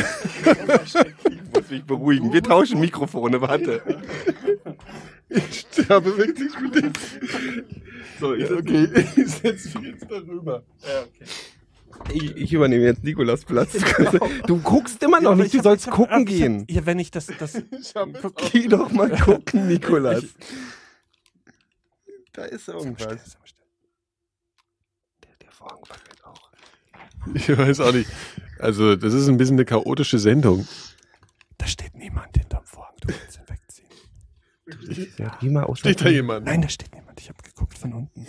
Ich 1.29 1.53
muss 1.53 1.69
mich 1.69 1.83
beruhigen. 1.83 2.33
Wir 2.33 2.43
tauschen 2.43 2.79
Mikrofone, 2.79 3.41
warte. 3.41 3.81
Ich 5.29 5.65
sterbe 5.71 6.17
wirklich 6.17 6.59
mit 6.59 6.75
dem. 6.75 6.93
So, 8.19 8.33
ich, 8.33 8.49
Ja, 8.49 8.55
okay, 8.55 8.87
ich 9.15 9.27
setze 9.27 9.79
mich 9.79 9.91
jetzt 9.91 10.09
darüber. 10.09 10.63
ich, 12.13 12.35
ich 12.35 12.53
übernehme 12.53 12.85
jetzt 12.85 13.03
Nikolas 13.03 13.43
Platz. 13.45 13.73
Du 14.47 14.59
guckst 14.59 15.03
immer 15.03 15.19
noch 15.21 15.35
nicht, 15.35 15.53
du 15.53 15.61
sollst 15.61 15.89
gucken 15.89 16.25
gehen. 16.25 16.65
Ja, 16.69 16.85
wenn 16.85 16.99
ich 16.99 17.11
das, 17.11 17.27
das 17.39 17.55
Ich 17.79 17.95
hab 17.95 18.09
Geh 18.51 18.67
doch 18.67 18.91
mal 18.91 19.09
gucken, 19.09 19.67
Nikolas. 19.67 20.23
Da 22.33 22.45
ist 22.45 22.67
irgendwas. 22.67 23.07
Der, 25.23 25.31
der 25.41 25.51
Vorhang 25.51 25.79
wackelt 25.89 26.23
auch. 26.23 26.51
Ich 27.33 27.49
weiß 27.57 27.79
auch 27.79 27.91
nicht. 27.91 28.07
Also, 28.59 28.95
das 28.95 29.11
ist 29.15 29.27
ein 29.27 29.37
bisschen 29.37 29.55
eine 29.55 29.65
chaotische 29.65 30.19
Sendung. 30.19 30.67
Da 31.57 31.65
steht 31.67 31.95
niemand 31.95 32.37
hinterm 32.37 32.65
Vorhang. 32.65 32.93
Du 33.01 33.07
kannst 33.07 33.37
ihn 33.39 33.49
wegziehen. 33.49 35.13
Ja, 35.17 35.37
geh 35.39 35.49
mal 35.49 35.63
aus 35.63 35.79
Steht 35.79 36.01
da 36.01 36.09
jemand? 36.09 36.45
Nein, 36.45 36.61
da 36.61 36.69
steht 36.69 36.93
niemand. 36.93 37.19
Ich 37.19 37.29
habe 37.29 37.41
geguckt 37.41 37.77
von 37.77 37.93
unten. 37.93 38.25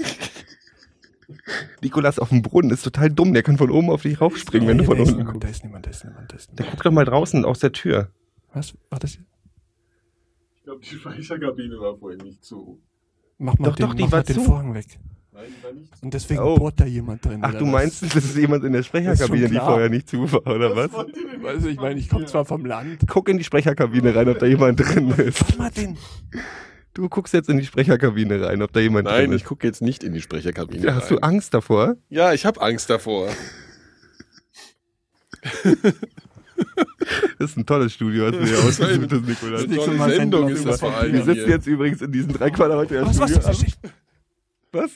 Nikolas 1.82 2.18
auf 2.18 2.30
dem 2.30 2.42
Brunnen 2.42 2.70
ist 2.70 2.82
total 2.82 3.10
dumm. 3.10 3.34
Der 3.34 3.42
kann 3.42 3.58
von 3.58 3.70
oben 3.70 3.90
auf 3.90 4.02
dich 4.02 4.20
raufspringen, 4.20 4.66
wenn 4.68 4.78
du 4.78 4.84
von 4.84 4.96
da 4.96 5.02
ist 5.02 5.08
unten 5.10 5.18
niemand, 5.20 5.34
guckst. 5.40 5.44
da 5.44 5.50
ist 5.50 5.64
niemand, 5.64 5.86
da 5.86 5.90
ist 5.90 6.04
niemand, 6.04 6.32
da 6.32 6.36
ist 6.36 6.48
Der 6.48 6.54
niemand. 6.54 6.70
guckt 6.70 6.86
doch 6.86 6.92
mal 6.92 7.04
draußen 7.04 7.44
aus 7.44 7.58
der 7.58 7.72
Tür. 7.72 8.10
Was 8.52 8.74
war 8.88 8.98
das? 8.98 9.12
hier? 9.12 9.24
Ich 10.56 10.62
glaube, 10.64 10.80
die 10.80 10.96
Speicherkabine 10.96 11.78
war 11.78 11.96
vorhin 11.98 12.20
nicht 12.20 12.42
zu. 12.44 12.80
Mach 13.38 13.58
mal 13.58 13.68
Doch, 13.68 13.76
den, 13.76 13.86
doch, 13.86 13.94
die 13.94 14.02
mach 14.04 14.12
war 14.12 14.22
den 14.22 14.34
zu. 14.36 14.42
Vorhang 14.44 14.74
weg. 14.74 14.98
Nein. 15.38 15.88
Und 16.02 16.14
deswegen 16.14 16.40
Oh. 16.40 16.56
bohrt 16.56 16.80
da 16.80 16.84
jemand 16.84 17.24
drin. 17.24 17.38
Ach, 17.42 17.52
du 17.54 17.64
was? 17.66 17.72
meinst, 17.72 18.02
das 18.02 18.16
ist 18.16 18.36
jemand 18.36 18.64
in 18.64 18.72
der 18.72 18.80
Das 18.80 18.86
Sprecherkabine, 18.86 19.44
ist 19.44 19.52
die 19.54 19.58
vorher 19.58 19.88
nicht 19.88 20.08
zu 20.08 20.32
war, 20.32 20.46
oder 20.46 20.74
was? 20.74 20.90
Also 21.44 21.68
ich 21.68 21.76
meine, 21.80 22.00
ich 22.00 22.08
komme 22.08 22.26
zwar 22.26 22.44
vom 22.44 22.64
Land. 22.64 23.02
Guck 23.06 23.28
in 23.28 23.38
die 23.38 23.44
Sprecherkabine 23.44 24.14
rein, 24.14 24.28
ob 24.28 24.38
da 24.40 24.46
jemand 24.46 24.80
drin 24.80 25.10
ist. 25.10 25.40
Mach 25.50 25.58
mal 25.58 25.70
den. 25.70 25.96
Du 26.94 27.08
guckst 27.08 27.32
jetzt 27.34 27.48
in 27.48 27.58
die 27.58 27.64
Sprecherkabine 27.66 28.40
rein, 28.44 28.60
ob 28.62 28.72
da 28.72 28.80
jemand 28.80 29.04
Nein, 29.04 29.26
drin 29.26 29.32
ich 29.32 29.42
ist. 29.42 29.48
gucke 29.48 29.64
jetzt 29.66 29.80
nicht 29.82 30.02
in 30.02 30.12
die 30.12 30.20
Sprecherkabine. 30.20 30.94
Hast 30.94 31.10
du 31.10 31.14
rein. 31.14 31.22
Angst 31.34 31.54
davor? 31.54 31.94
Ja, 32.08 32.32
ich 32.32 32.44
habe 32.44 32.60
Angst 32.60 32.90
davor. 32.90 33.28
Das 37.38 37.50
ist 37.50 37.56
ein 37.56 37.64
tolles 37.66 37.92
Studio, 37.92 38.24
was 38.26 38.32
du 38.32 38.44
hier 38.44 38.56
Das 38.56 38.64
ist 38.68 38.80
ausgesucht 38.82 39.12
hast, 39.12 39.26
Nikolas. 39.26 39.60
Eine 39.62 39.68
nächste 39.68 39.86
tolle 39.86 39.96
Mal 39.98 40.10
Sendung 40.16 40.48
ist 40.48 40.64
wir 40.64 40.70
das 40.72 40.80
das 40.80 40.80
vor 40.80 40.96
allem. 40.98 41.12
Wir 41.12 41.22
sitzen 41.24 41.44
hier. 41.44 41.48
jetzt 41.54 41.66
übrigens 41.68 42.02
in 42.02 42.10
diesen 42.12 42.32
drei 42.32 42.50
Quadratmeter 42.50 43.06
Was, 43.06 43.18
was, 43.20 43.30
Studio. 43.30 43.74
was, 44.72 44.90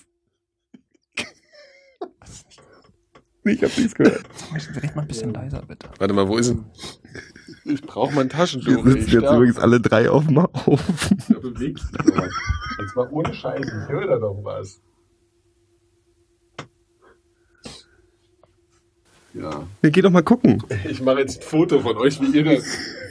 was, 2.22 2.44
Was? 2.46 2.56
was? 2.56 2.92
Nee, 3.44 3.52
Ich 3.52 3.62
hab 3.64 3.76
nichts 3.76 3.94
gehört. 3.94 4.22
Red 4.82 4.94
mal 4.96 5.02
ein 5.02 5.08
bisschen 5.08 5.32
leiser, 5.34 5.62
bitte. 5.66 5.88
Warte 5.98 6.14
mal, 6.14 6.28
wo 6.28 6.36
ist 6.38 6.50
denn? 6.50 6.64
Ich 7.64 7.82
brauche 7.82 8.12
mein 8.14 8.26
Wir 8.26 8.30
Taschentuch. 8.30 8.84
sitzen 8.84 9.10
jetzt 9.10 9.14
übrigens 9.32 9.58
alle 9.58 9.80
drei 9.80 10.08
auf 10.10 10.26
dem 10.26 10.42
Haufen. 10.42 11.18
Da 11.28 11.34
noch 11.34 11.44
was. 12.16 12.30
Jetzt 12.80 12.96
mal 12.96 13.08
ohne 13.10 13.34
Scheiß, 13.34 13.60
ich 13.66 13.88
höre 13.88 14.06
da 14.06 14.18
doch 14.18 14.38
was. 14.42 14.80
Ja. 19.34 19.66
Wir 19.80 19.90
gehen 19.90 20.02
doch 20.02 20.10
mal 20.10 20.22
gucken. 20.22 20.62
Ich 20.88 21.00
mache 21.00 21.20
jetzt 21.20 21.38
ein 21.42 21.48
Foto 21.48 21.80
von 21.80 21.96
euch, 21.96 22.20
wie 22.20 22.36
ihr 22.36 22.44
da 22.44 22.62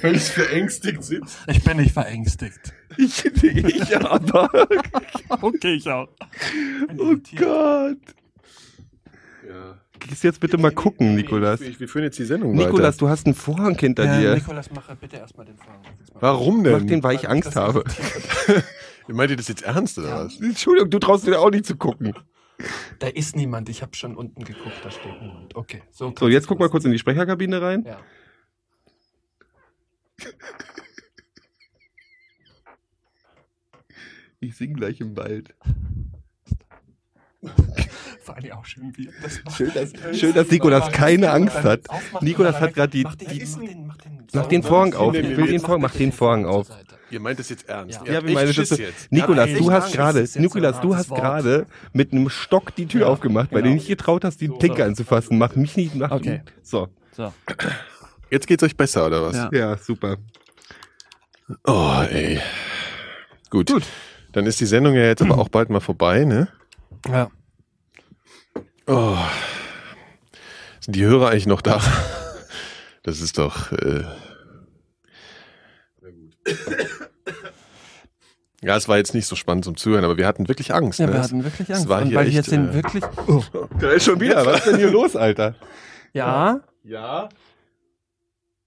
völlig 0.02 0.22
verängstigt 0.24 1.04
sitzt. 1.04 1.38
Ich 1.48 1.64
bin 1.64 1.78
nicht 1.78 1.94
verängstigt. 1.94 2.60
Ich, 2.98 3.26
ich 3.26 3.98
aber. 3.98 4.50
Okay, 5.42 5.76
ich 5.76 5.90
auch. 5.90 6.10
Oh 6.98 7.16
Gott. 7.38 7.98
Ja. 9.52 9.78
Gehst 10.00 10.24
jetzt 10.24 10.40
bitte 10.40 10.58
mal 10.58 10.72
gucken, 10.72 11.16
Nikolas. 11.16 11.60
Wir, 11.60 11.88
führen 11.88 12.04
jetzt 12.06 12.18
die 12.18 12.24
Sendung 12.26 12.56
Nikolas, 12.56 12.96
weiter. 12.96 13.06
du 13.06 13.10
hast 13.10 13.26
einen 13.26 13.36
Vorhang 13.36 13.78
hinter 13.78 14.06
Ja, 14.06 14.20
dir. 14.20 14.36
Nikolas, 14.36 14.72
mach 14.72 14.96
bitte 14.96 15.18
erstmal 15.18 15.46
den 15.46 15.58
Vorhang. 15.58 15.82
Warum 16.14 16.64
denn? 16.64 16.74
Mach 16.74 16.82
den, 16.88 17.04
weil 17.04 17.16
ich 17.16 17.28
Angst 17.30 17.56
habe. 17.56 17.84
Meint 19.08 19.30
ihr 19.32 19.38
das 19.38 19.50
jetzt 19.50 19.64
ernst 19.64 20.00
oder 20.00 20.26
was? 20.26 20.40
Entschuldigung, 20.40 20.90
du 20.90 21.00
traust 21.00 21.28
dir 21.28 21.40
auch 21.40 21.50
nicht 21.52 21.66
zu 21.66 21.76
gucken. 21.76 22.14
Da 23.00 23.08
ist 23.08 23.36
niemand. 23.36 23.68
Ich 23.70 23.82
habe 23.82 23.96
schon 23.96 24.16
unten 24.16 24.44
geguckt, 24.44 24.80
da 24.84 24.92
steht 24.92 25.22
niemand. 25.22 25.56
Okay. 25.56 25.82
So, 25.92 26.14
So, 26.18 26.30
jetzt 26.30 26.48
guck 26.48 26.60
mal 26.60 26.70
kurz 26.70 26.86
in 26.86 26.92
die 26.92 27.00
Sprecherkabine 27.00 27.62
rein. 27.62 27.84
Ja. 27.86 28.00
Ich 34.40 34.56
sing 34.56 34.74
gleich 34.74 35.00
im 35.02 35.16
Wald. 35.18 35.54
Vor 38.24 38.36
allem 38.36 38.52
auch 38.52 38.66
schön 38.66 38.94
wie 38.96 39.10
das. 39.22 39.42
Schön, 39.56 39.72
dass, 39.74 40.18
schön, 40.18 40.34
dass 40.34 40.50
Nikolas 40.50 40.92
keine 40.92 41.32
Angst 41.32 41.64
hat. 41.64 41.82
Nikolas 42.22 42.60
hat 42.60 42.74
gerade 42.76 42.90
die, 42.92 43.04
Mach 43.04 43.16
den, 43.16 43.28
die 43.30 43.40
mach 43.46 43.58
den, 43.58 43.88
mach 43.88 43.98
den, 43.98 44.28
Mach 44.34 44.48
den 44.48 44.64
Vorhang 44.64 44.94
auf. 44.94 45.14
Ich 45.16 45.36
will 45.38 45.48
den 45.48 45.60
Vorhang- 45.60 45.82
mach 45.82 45.92
den 45.92 46.12
Vorhang 46.12 46.46
auf. 46.46 46.68
Ihr 47.10 47.20
meint 47.20 47.40
das 47.40 47.50
jetzt 47.50 47.68
ernst? 47.68 48.00
Ja. 48.06 48.14
Ja, 48.14 48.26
wir 48.26 48.34
meinen 48.34 48.54
das 48.56 48.70
jetzt. 48.70 49.12
Nikolas, 49.12 49.50
Ja, 49.50 49.58
du 49.58 49.72
hast 49.72 49.92
gerade, 49.92 50.22
das 50.22 50.36
Nikolas, 50.36 50.80
du 50.80 50.96
hast 50.96 51.10
gerade 51.10 51.66
mit 51.92 52.14
einem 52.14 52.30
Stock 52.30 52.74
die 52.76 52.86
Tür 52.86 53.02
Ja, 53.02 53.08
aufgemacht, 53.08 53.52
weil 53.52 53.60
du 53.64 53.70
genau. 53.70 53.76
nicht 53.76 53.88
getraut 53.88 54.24
hast, 54.24 54.40
die 54.40 54.48
So. 54.48 54.58
Klinke 54.58 54.86
anzufassen. 54.86 55.38
Mach 55.38 55.56
mich 55.56 55.76
nicht 55.76 55.96
nach. 55.96 56.12
Okay. 56.12 56.42
So. 56.64 56.88
So. 57.12 57.34
Jetzt 58.30 58.48
geht's 58.48 58.64
euch 58.64 58.78
besser, 58.78 59.08
oder 59.08 59.24
was? 59.24 59.36
Ja. 59.36 59.50
Ja, 59.52 59.78
super. 59.78 60.18
Oh, 61.66 62.02
ey. 62.10 62.40
Gut. 63.50 63.68
Gut. 63.72 63.84
Dann 64.32 64.46
ist 64.46 64.62
die 64.62 64.66
Sendung 64.66 64.94
ja 64.96 65.04
jetzt 65.04 65.22
aber 65.22 65.38
auch 65.38 65.50
bald 65.50 65.70
mal 65.70 65.82
vorbei, 65.82 66.24
ne? 66.24 66.48
Ja. 67.10 67.30
Oh. 68.88 69.18
Sind 70.80 70.96
die 70.96 71.06
Hörer 71.06 71.30
eigentlich 71.30 71.48
noch 71.48 71.62
da? 71.62 71.82
Das 73.04 73.20
ist 73.20 73.40
doch. 73.40 73.72
Äh 73.72 74.04
ja, 78.62 78.76
es 78.78 78.88
war 78.88 78.98
jetzt 78.98 79.16
nicht 79.16 79.26
so 79.26 79.36
spannend 79.36 79.66
zum 79.66 79.76
Zuhören, 79.76 80.06
aber 80.06 80.18
wir 80.18 80.28
hatten 80.28 80.48
wirklich 80.48 80.72
Angst. 80.72 81.00
Ja, 81.00 81.08
ne? 81.08 81.14
wir 81.14 81.24
hatten 81.24 81.44
wirklich 81.44 81.74
Angst. 81.74 81.90
war 81.90 82.04
Und 82.04 82.10
hier 82.10 82.18
weil 82.18 82.28
ich 82.28 82.36
echt, 82.38 82.48
jetzt 82.48 82.52
den 82.52 82.70
äh, 82.70 82.74
wirklich. 82.76 83.04
Oh. 83.28 83.44
Da 83.80 83.90
ist 83.90 84.06
schon 84.06 84.20
wieder. 84.20 84.46
Was 84.46 84.60
ist 84.60 84.68
denn 84.68 84.78
hier 84.78 84.92
los, 84.92 85.16
Alter? 85.16 85.56
Ja. 86.14 86.62
Ja? 86.84 87.30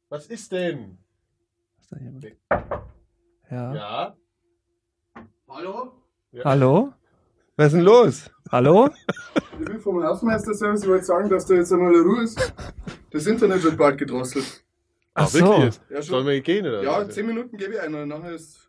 Was 0.09 0.27
ist 0.27 0.51
denn? 0.51 0.99
Ja. 3.51 3.75
Ja? 3.75 4.17
Hallo? 5.49 5.93
Hallo? 6.45 6.93
Was 7.57 7.67
ist 7.67 7.75
denn 7.75 7.83
los? 7.85 8.31
Hallo? 8.51 8.89
Ich 9.61 9.65
bin 9.67 9.79
vom 9.81 10.03
Hausmeister-Service, 10.03 10.83
ich 10.83 10.89
wollte 10.89 11.05
sagen, 11.05 11.29
dass 11.31 11.47
da 11.47 11.55
jetzt 11.55 11.73
einmal 11.73 11.95
Ruhe 11.95 12.25
ist. 12.25 12.53
Das 13.13 13.27
Internet 13.27 13.63
wird 13.63 13.77
bald 13.77 13.97
gedrosselt. 13.99 14.65
Ach 15.15 15.27
Ach, 15.29 15.35
wirklich? 15.35 15.75
so. 15.75 15.95
Ja, 15.95 16.03
Sollen 16.03 16.27
wir 16.27 16.41
gehen 16.41 16.67
oder? 16.67 16.83
Ja, 16.83 17.07
was? 17.07 17.15
zehn 17.15 17.27
Minuten 17.27 17.57
gebe 17.57 17.75
ich 17.75 17.81
einer, 17.81 18.03
und 18.03 18.09
nachher 18.09 18.33
ist 18.33 18.69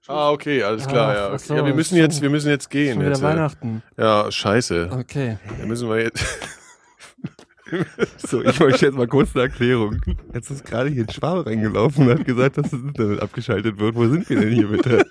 Schluss. 0.00 0.16
Ah, 0.16 0.30
okay, 0.32 0.62
alles 0.64 0.86
klar, 0.86 1.14
ja. 1.14 1.26
ach 1.28 1.34
Okay. 1.34 1.44
so, 1.46 1.54
ja, 1.54 1.64
wir 1.64 1.74
müssen 1.74 1.96
jetzt, 1.96 2.20
wir 2.20 2.28
müssen 2.30 2.48
jetzt 2.48 2.68
gehen. 2.70 2.94
Schon 2.94 3.00
wieder 3.02 3.10
Jetzt, 3.12 3.22
Weihnachten. 3.22 3.82
ja, 3.96 4.30
scheiße. 4.30 4.90
Okay. 4.98 5.38
Da 5.60 5.66
müssen 5.66 5.88
wir 5.88 6.02
jetzt. 6.02 6.24
So, 8.18 8.42
ich 8.42 8.60
wollte 8.60 8.86
jetzt 8.86 8.94
mal 8.94 9.08
kurz 9.08 9.34
eine 9.34 9.44
Erklärung. 9.44 10.00
Jetzt 10.34 10.50
ist 10.50 10.64
gerade 10.64 10.90
hier 10.90 11.02
ein 11.04 11.10
Schwabe 11.10 11.46
reingelaufen 11.46 12.06
und 12.06 12.18
hat 12.20 12.24
gesagt, 12.24 12.58
dass 12.58 12.70
das 12.70 12.78
Internet 12.78 13.20
abgeschaltet 13.22 13.78
wird. 13.80 13.96
Wo 13.96 14.06
sind 14.06 14.28
wir 14.28 14.38
denn 14.38 14.52
hier 14.52 14.68
bitte? 14.68 15.04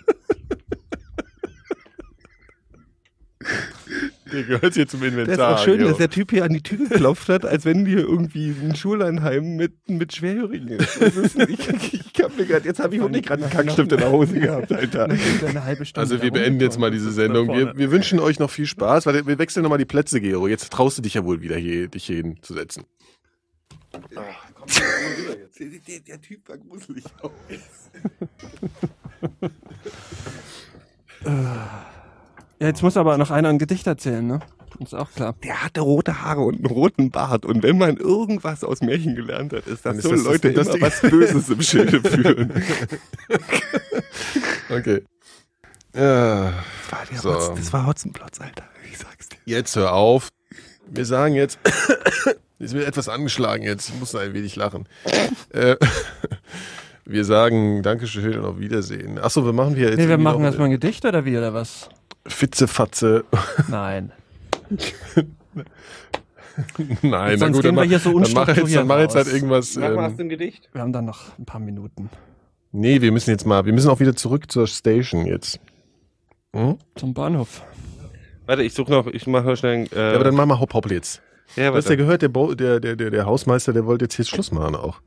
Der 4.34 4.44
gehört 4.44 4.74
hier 4.74 4.88
zum 4.88 5.02
Das 5.02 5.10
ist 5.10 5.18
Inventar. 5.20 5.56
auch 5.56 5.64
schön, 5.64 5.80
jo. 5.80 5.88
dass 5.88 5.98
der 5.98 6.10
Typ 6.10 6.32
hier 6.32 6.44
an 6.44 6.52
die 6.54 6.64
Tür 6.64 6.90
geklopft 6.90 7.30
hat, 7.30 7.46
als 7.46 7.66
wenn 7.66 7.86
hier 7.86 8.00
irgendwie 8.00 8.50
ein 8.50 8.76
Schuleinheim 8.76 9.56
mit, 9.56 9.88
mit 9.88 10.16
Schwerhörigen 10.16 10.70
ist. 10.70 10.98
Ist 10.98 11.38
ich 11.38 11.70
ich 11.70 12.24
hab 12.24 12.36
mir 12.36 12.46
grad, 12.46 12.66
jetzt 12.66 12.80
habe 12.80 12.96
ich 12.96 13.02
auch 13.02 13.10
nicht 13.10 13.28
gerade 13.28 13.44
einen 13.44 13.52
Kackstift 13.52 13.92
in 13.92 14.00
der 14.00 14.12
Hose 14.12 14.40
gehabt, 14.40 14.72
Alter. 14.72 15.06
Eine 15.06 15.64
halbe 15.64 15.86
Stunde 15.86 16.02
Also 16.02 16.24
wir 16.24 16.32
beenden 16.32 16.60
jetzt 16.62 16.80
mal 16.80 16.90
diese 16.90 17.12
Sendung. 17.12 17.48
Wir, 17.50 17.78
wir 17.78 17.92
wünschen 17.92 18.20
euch 18.20 18.40
noch 18.40 18.50
viel 18.50 18.66
Spaß. 18.66 19.06
Warte, 19.06 19.28
wir 19.28 19.38
wechseln 19.38 19.62
nochmal 19.62 19.78
die 19.78 19.86
Plätze, 19.86 20.20
Gero. 20.20 20.48
Jetzt 20.48 20.72
traust 20.72 20.98
du 20.98 21.04
dich 21.04 21.14
ja 21.14 21.24
wohl 21.24 21.42
wieder 21.42 21.58
hier, 21.58 21.88
dich 21.88 22.06
hier 22.06 22.18
hinzusetzen. 22.18 22.86
Der, 25.60 25.68
der, 25.88 26.00
der 26.00 26.22
Typ 26.22 26.50
war 26.50 26.58
gruselig. 26.58 27.04
Ja, 32.64 32.70
jetzt 32.70 32.82
muss 32.82 32.96
aber 32.96 33.18
noch 33.18 33.30
einer 33.30 33.50
ein 33.50 33.60
Gedicht 33.60 33.86
erzählen, 33.88 34.26
ne? 34.26 34.40
Ist 34.80 34.96
auch 34.96 35.12
klar. 35.12 35.36
Der 35.44 35.64
hatte 35.66 35.82
rote 35.82 36.22
Haare 36.24 36.42
und 36.42 36.56
einen 36.56 36.66
roten 36.66 37.12
Bart. 37.12 37.46
Und 37.46 37.62
wenn 37.62 37.78
man 37.78 37.98
irgendwas 37.98 38.64
aus 38.64 38.80
Märchen 38.82 39.16
gelernt 39.16 39.52
hat, 39.52 39.68
ist, 39.68 39.86
dass 39.86 39.98
Dann 39.98 39.98
ist 39.98 40.04
so 40.04 40.12
das- 40.12 40.24
Leute 40.24 40.54
das- 40.54 40.68
immer 40.70 40.80
das- 40.80 41.04
was 41.04 41.12
Böses 41.12 41.50
im 41.50 41.62
Schilde 41.62 42.02
führen. 42.10 42.54
Okay. 44.70 45.04
Ja, 45.94 46.54
Das 46.90 46.92
war, 46.92 47.06
der 47.12 47.18
So. 47.20 47.34
Hotz, 47.34 47.52
das 47.60 47.74
war 47.74 47.86
Hotzenplotz, 47.86 48.40
Alter. 48.42 48.64
Ich 48.90 48.98
sag's 48.98 49.30
dir. 49.30 49.38
jetzt 49.46 49.76
hör 49.76 49.94
auf. 49.94 50.30
Wir 50.90 51.06
sagen 51.06 51.36
jetzt, 51.36 51.60
jetzt 52.60 52.74
wird 52.74 52.88
etwas 52.88 53.10
angeschlagen 53.10 53.64
jetzt. 53.64 53.90
Ich 53.90 54.00
muss 54.00 54.16
ein 54.16 54.34
wenig 54.34 54.56
lachen. 54.56 54.88
Äh, 55.52 55.76
wir 57.06 57.26
sagen 57.26 57.84
Dankeschön 57.84 58.40
und 58.40 58.46
auf 58.46 58.58
Wiedersehen. 58.60 59.20
Achso, 59.20 59.46
wir 59.46 59.54
machen 59.54 59.76
wir 59.76 59.90
jetzt. 59.90 60.00
Nee, 60.00 60.08
wir 60.08 60.18
machen 60.18 60.44
erstmal 60.44 60.70
ein 60.70 60.72
Gedicht 60.72 61.06
oder 61.06 61.26
wie 61.26 61.38
oder 61.38 61.54
was? 61.54 61.90
Fitzefatze. 62.28 63.26
Nein. 63.68 64.12
Nein, 67.02 67.40
Sonst 67.40 67.56
gehen 67.62 67.64
wir 67.76 67.82
mach- 67.82 67.84
hier 67.84 68.00
so 68.00 68.20
dann 68.20 68.32
mach 68.34 68.48
jetzt, 68.56 68.76
dann 68.76 68.88
mach 68.88 69.00
jetzt 69.00 69.16
halt 69.16 69.28
irgendwas. 69.28 69.76
Mach 69.76 69.90
mal 69.90 70.06
aus 70.06 70.12
Ähm, 70.12 70.18
dem 70.18 70.30
Gedicht. 70.30 70.70
Wir 70.72 70.82
haben 70.82 70.94
dann 70.94 71.06
noch 71.06 71.38
ein 71.40 71.46
paar 71.46 71.60
Minuten 71.60 72.10
nee, 72.76 73.02
wir 73.02 73.12
müssen 73.12 73.30
jetzt 73.30 73.46
mal, 73.46 73.66
wir 73.66 73.74
müssen 73.74 73.90
auch 73.90 74.00
wieder 74.00 74.16
zurück 74.16 74.52
zur 74.52 74.66
Station 74.68 75.26
jetzt. 75.28 75.60
Hm? 76.56 76.78
zum 76.96 77.14
Bahnhof. 77.14 77.62
Warte, 78.48 78.64
ich 78.64 78.74
suche 78.74 78.92
noch, 78.92 79.06
ich 79.08 79.28
mache 79.28 79.46
noch 79.46 79.56
schnell. 79.56 79.88
Äh, 79.92 79.96
Ja, 79.96 80.16
aber 80.16 80.24
dann 80.24 80.34
machen 80.36 80.50
wir 80.50 80.60
Hop 80.60 80.74
Hop 80.74 80.90
jetzt. 80.92 81.22
ja, 81.56 81.70
Du 81.72 81.78
hast 81.78 81.88
ja 81.90 81.96
gehört, 81.96 82.24
der, 82.24 82.30
Bo 82.30 82.54
der, 82.56 82.80
der, 82.80 82.96
der, 82.96 83.12
der 83.12 83.26
Hausmeister, 83.28 83.74
der 83.74 83.86
wollte 83.86 84.06
jetzt 84.06 84.16
hier 84.16 84.26
Schluss 84.26 84.52
machen 84.52 84.76
auch. 84.76 85.02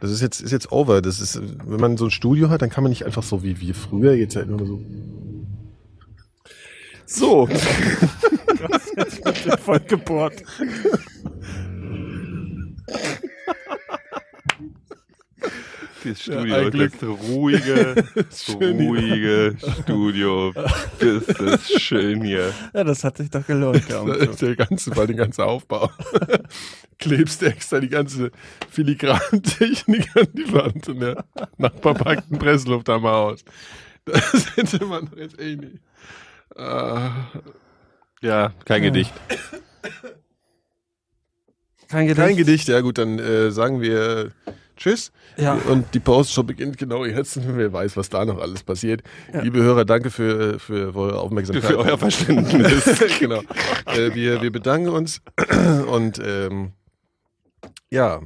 Das 0.00 0.10
ist 0.10 0.22
jetzt, 0.22 0.40
ist 0.40 0.50
jetzt 0.50 0.72
over. 0.72 1.02
Das 1.02 1.20
ist, 1.20 1.40
wenn 1.66 1.78
man 1.80 1.96
so 1.98 2.06
ein 2.06 2.10
Studio 2.10 2.48
hat, 2.48 2.62
dann 2.62 2.70
kann 2.70 2.84
man 2.84 2.90
nicht 2.90 3.04
einfach 3.04 3.22
so 3.22 3.42
wie 3.42 3.60
wir 3.60 3.74
früher 3.74 4.14
jetzt 4.14 4.36
halt 4.36 4.48
immer 4.48 4.64
so. 4.64 4.80
So, 7.10 7.46
Voll 9.64 9.80
gebohrt. 9.80 10.42
das 16.04 16.26
Ja, 16.26 16.40
Studio, 16.40 16.70
Glück. 16.70 16.92
das 17.00 17.08
ruhige, 17.08 18.04
ruhige 18.58 19.56
Studio. 19.82 20.52
Das 20.52 21.28
ist 21.68 21.80
schön 21.80 22.22
hier. 22.22 22.52
Ja, 22.74 22.84
das 22.84 23.02
hat 23.04 23.16
sich 23.16 23.30
doch 23.30 23.46
gelohnt, 23.46 23.88
der 23.88 24.02
Umzug. 24.02 24.36
Der 24.38 24.56
ganze, 24.56 24.94
weil 24.96 25.06
den 25.06 25.16
ganzen 25.16 25.42
Aufbau. 25.42 25.90
Klebst 26.98 27.42
extra 27.42 27.80
die 27.80 27.88
ganze 27.88 28.30
filigrane 28.70 29.42
Technik 29.42 30.08
an 30.16 30.28
die 30.34 30.52
Wand 30.52 30.88
und 30.88 31.00
der 31.00 31.24
Nachbar 31.56 31.94
packt 31.94 32.30
einen 32.30 32.38
Pressluft 32.38 32.88
am 32.88 33.04
Haus. 33.04 33.44
Das 34.04 34.56
hätte 34.56 34.84
man 34.86 35.06
doch 35.10 35.16
jetzt 35.18 35.38
eh 35.40 35.56
nicht. 35.56 35.78
Ah, 36.58 37.10
Ja, 38.20 38.52
kein 38.64 38.82
Ja. 38.82 38.90
Gedicht. 38.90 39.12
Kein 41.88 42.06
Gedicht. 42.06 42.26
kein 42.26 42.36
Gedicht, 42.36 42.68
ja 42.68 42.80
gut, 42.80 42.98
dann 42.98 43.18
äh, 43.18 43.50
sagen 43.50 43.80
wir 43.80 44.32
Tschüss. 44.76 45.10
Ja. 45.36 45.54
Und 45.54 45.92
die 45.94 46.00
Postshow 46.00 46.42
beginnt 46.42 46.78
genau 46.78 47.04
jetzt. 47.04 47.38
Wer 47.56 47.72
weiß, 47.72 47.96
was 47.96 48.08
da 48.08 48.24
noch 48.24 48.38
alles 48.40 48.62
passiert. 48.62 49.02
Ja. 49.32 49.40
Liebe 49.40 49.60
Hörer, 49.60 49.84
danke 49.84 50.10
für, 50.10 50.58
für 50.58 50.94
eure 50.94 51.18
Aufmerksamkeit. 51.20 51.64
Für 51.64 51.78
euer 51.78 51.98
Verständnis. 51.98 52.84
genau. 53.18 53.42
Äh, 53.86 54.14
wir, 54.14 54.40
wir 54.42 54.52
bedanken 54.52 54.88
uns 54.90 55.20
und 55.90 56.20
ähm, 56.24 56.72
ja. 57.90 58.20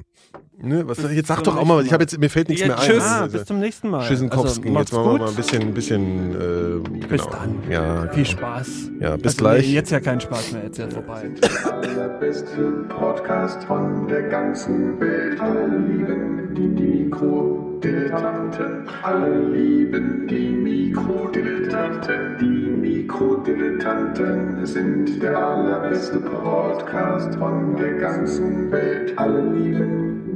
Ne, 0.58 0.86
was, 0.86 0.98
jetzt 1.12 1.26
sag 1.28 1.42
doch 1.42 1.56
auch 1.56 1.64
mal, 1.64 1.84
ich 1.84 1.92
habe 1.92 2.04
jetzt, 2.04 2.16
mir 2.18 2.28
fällt 2.30 2.48
nichts 2.48 2.60
Ja, 2.62 2.68
mehr 2.68 2.78
ein. 2.78 2.84
tschüss. 2.88 3.02
Also, 3.02 3.24
Ah, 3.24 3.26
bis 3.38 3.44
zum 3.46 3.58
nächsten 3.58 3.88
Mal. 3.90 4.02
Schissenkowski, 4.02 4.68
Also, 4.68 4.78
jetzt 4.80 4.92
machen 4.92 5.04
wir 5.04 5.10
gut. 5.12 5.20
mal 5.20 5.28
ein 5.30 5.34
bisschen, 5.34 5.74
bisschen 5.74 6.34
äh, 6.34 6.78
Bis 7.08 7.22
genau. 7.24 7.36
dann. 7.36 7.54
Ja, 7.70 8.08
Viel 8.12 8.26
Spaß. 8.26 8.90
ja, 9.00 9.16
bis 9.16 9.24
also, 9.26 9.36
gleich. 9.38 9.66
Nee, 9.66 9.72
jetzt 9.74 9.90
ja 9.90 10.00
kein 10.00 10.20
Spaß 10.20 10.52
mehr, 10.52 10.64
jetzt 10.64 10.78
ist 10.78 10.92
ja 10.92 11.02
vorbei. 11.02 11.30
allerbeste 11.70 12.84
Podcast 12.88 13.64
von 13.64 14.06
der 14.08 14.22
ganzen 14.28 15.00
Welt. 15.00 15.40
Alle 15.40 15.78
lieben 15.78 16.54
die 16.54 16.68
Mikrodilettanten. 16.68 18.86
Alle 19.02 19.40
lieben 19.48 20.26
die 20.28 20.48
Mikrodilettanten. 20.50 22.36
Die 22.40 22.90
Mikrodilettanten 23.00 24.66
sind 24.66 25.22
der 25.22 25.36
allerbeste 25.38 26.18
Podcast 26.20 27.34
von 27.36 27.74
der 27.76 27.94
ganzen 27.94 28.70
Welt. 28.70 29.14
Alle 29.16 29.40
lieben 29.42 30.11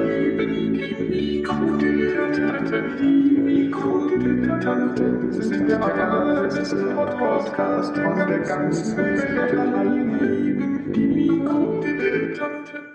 die. 0.00 0.40
Die 3.00 3.40
Mikrodilettanten 3.40 5.32
sind 5.32 5.68
der 5.68 5.82
allerbeste 5.82 6.76
Podcast 6.94 7.96
von 7.96 8.28
der 8.28 8.38
ganzen 8.40 8.96
Welt. 8.96 10.94
Die 10.94 11.06
Mikrodilettanten. 11.06 12.90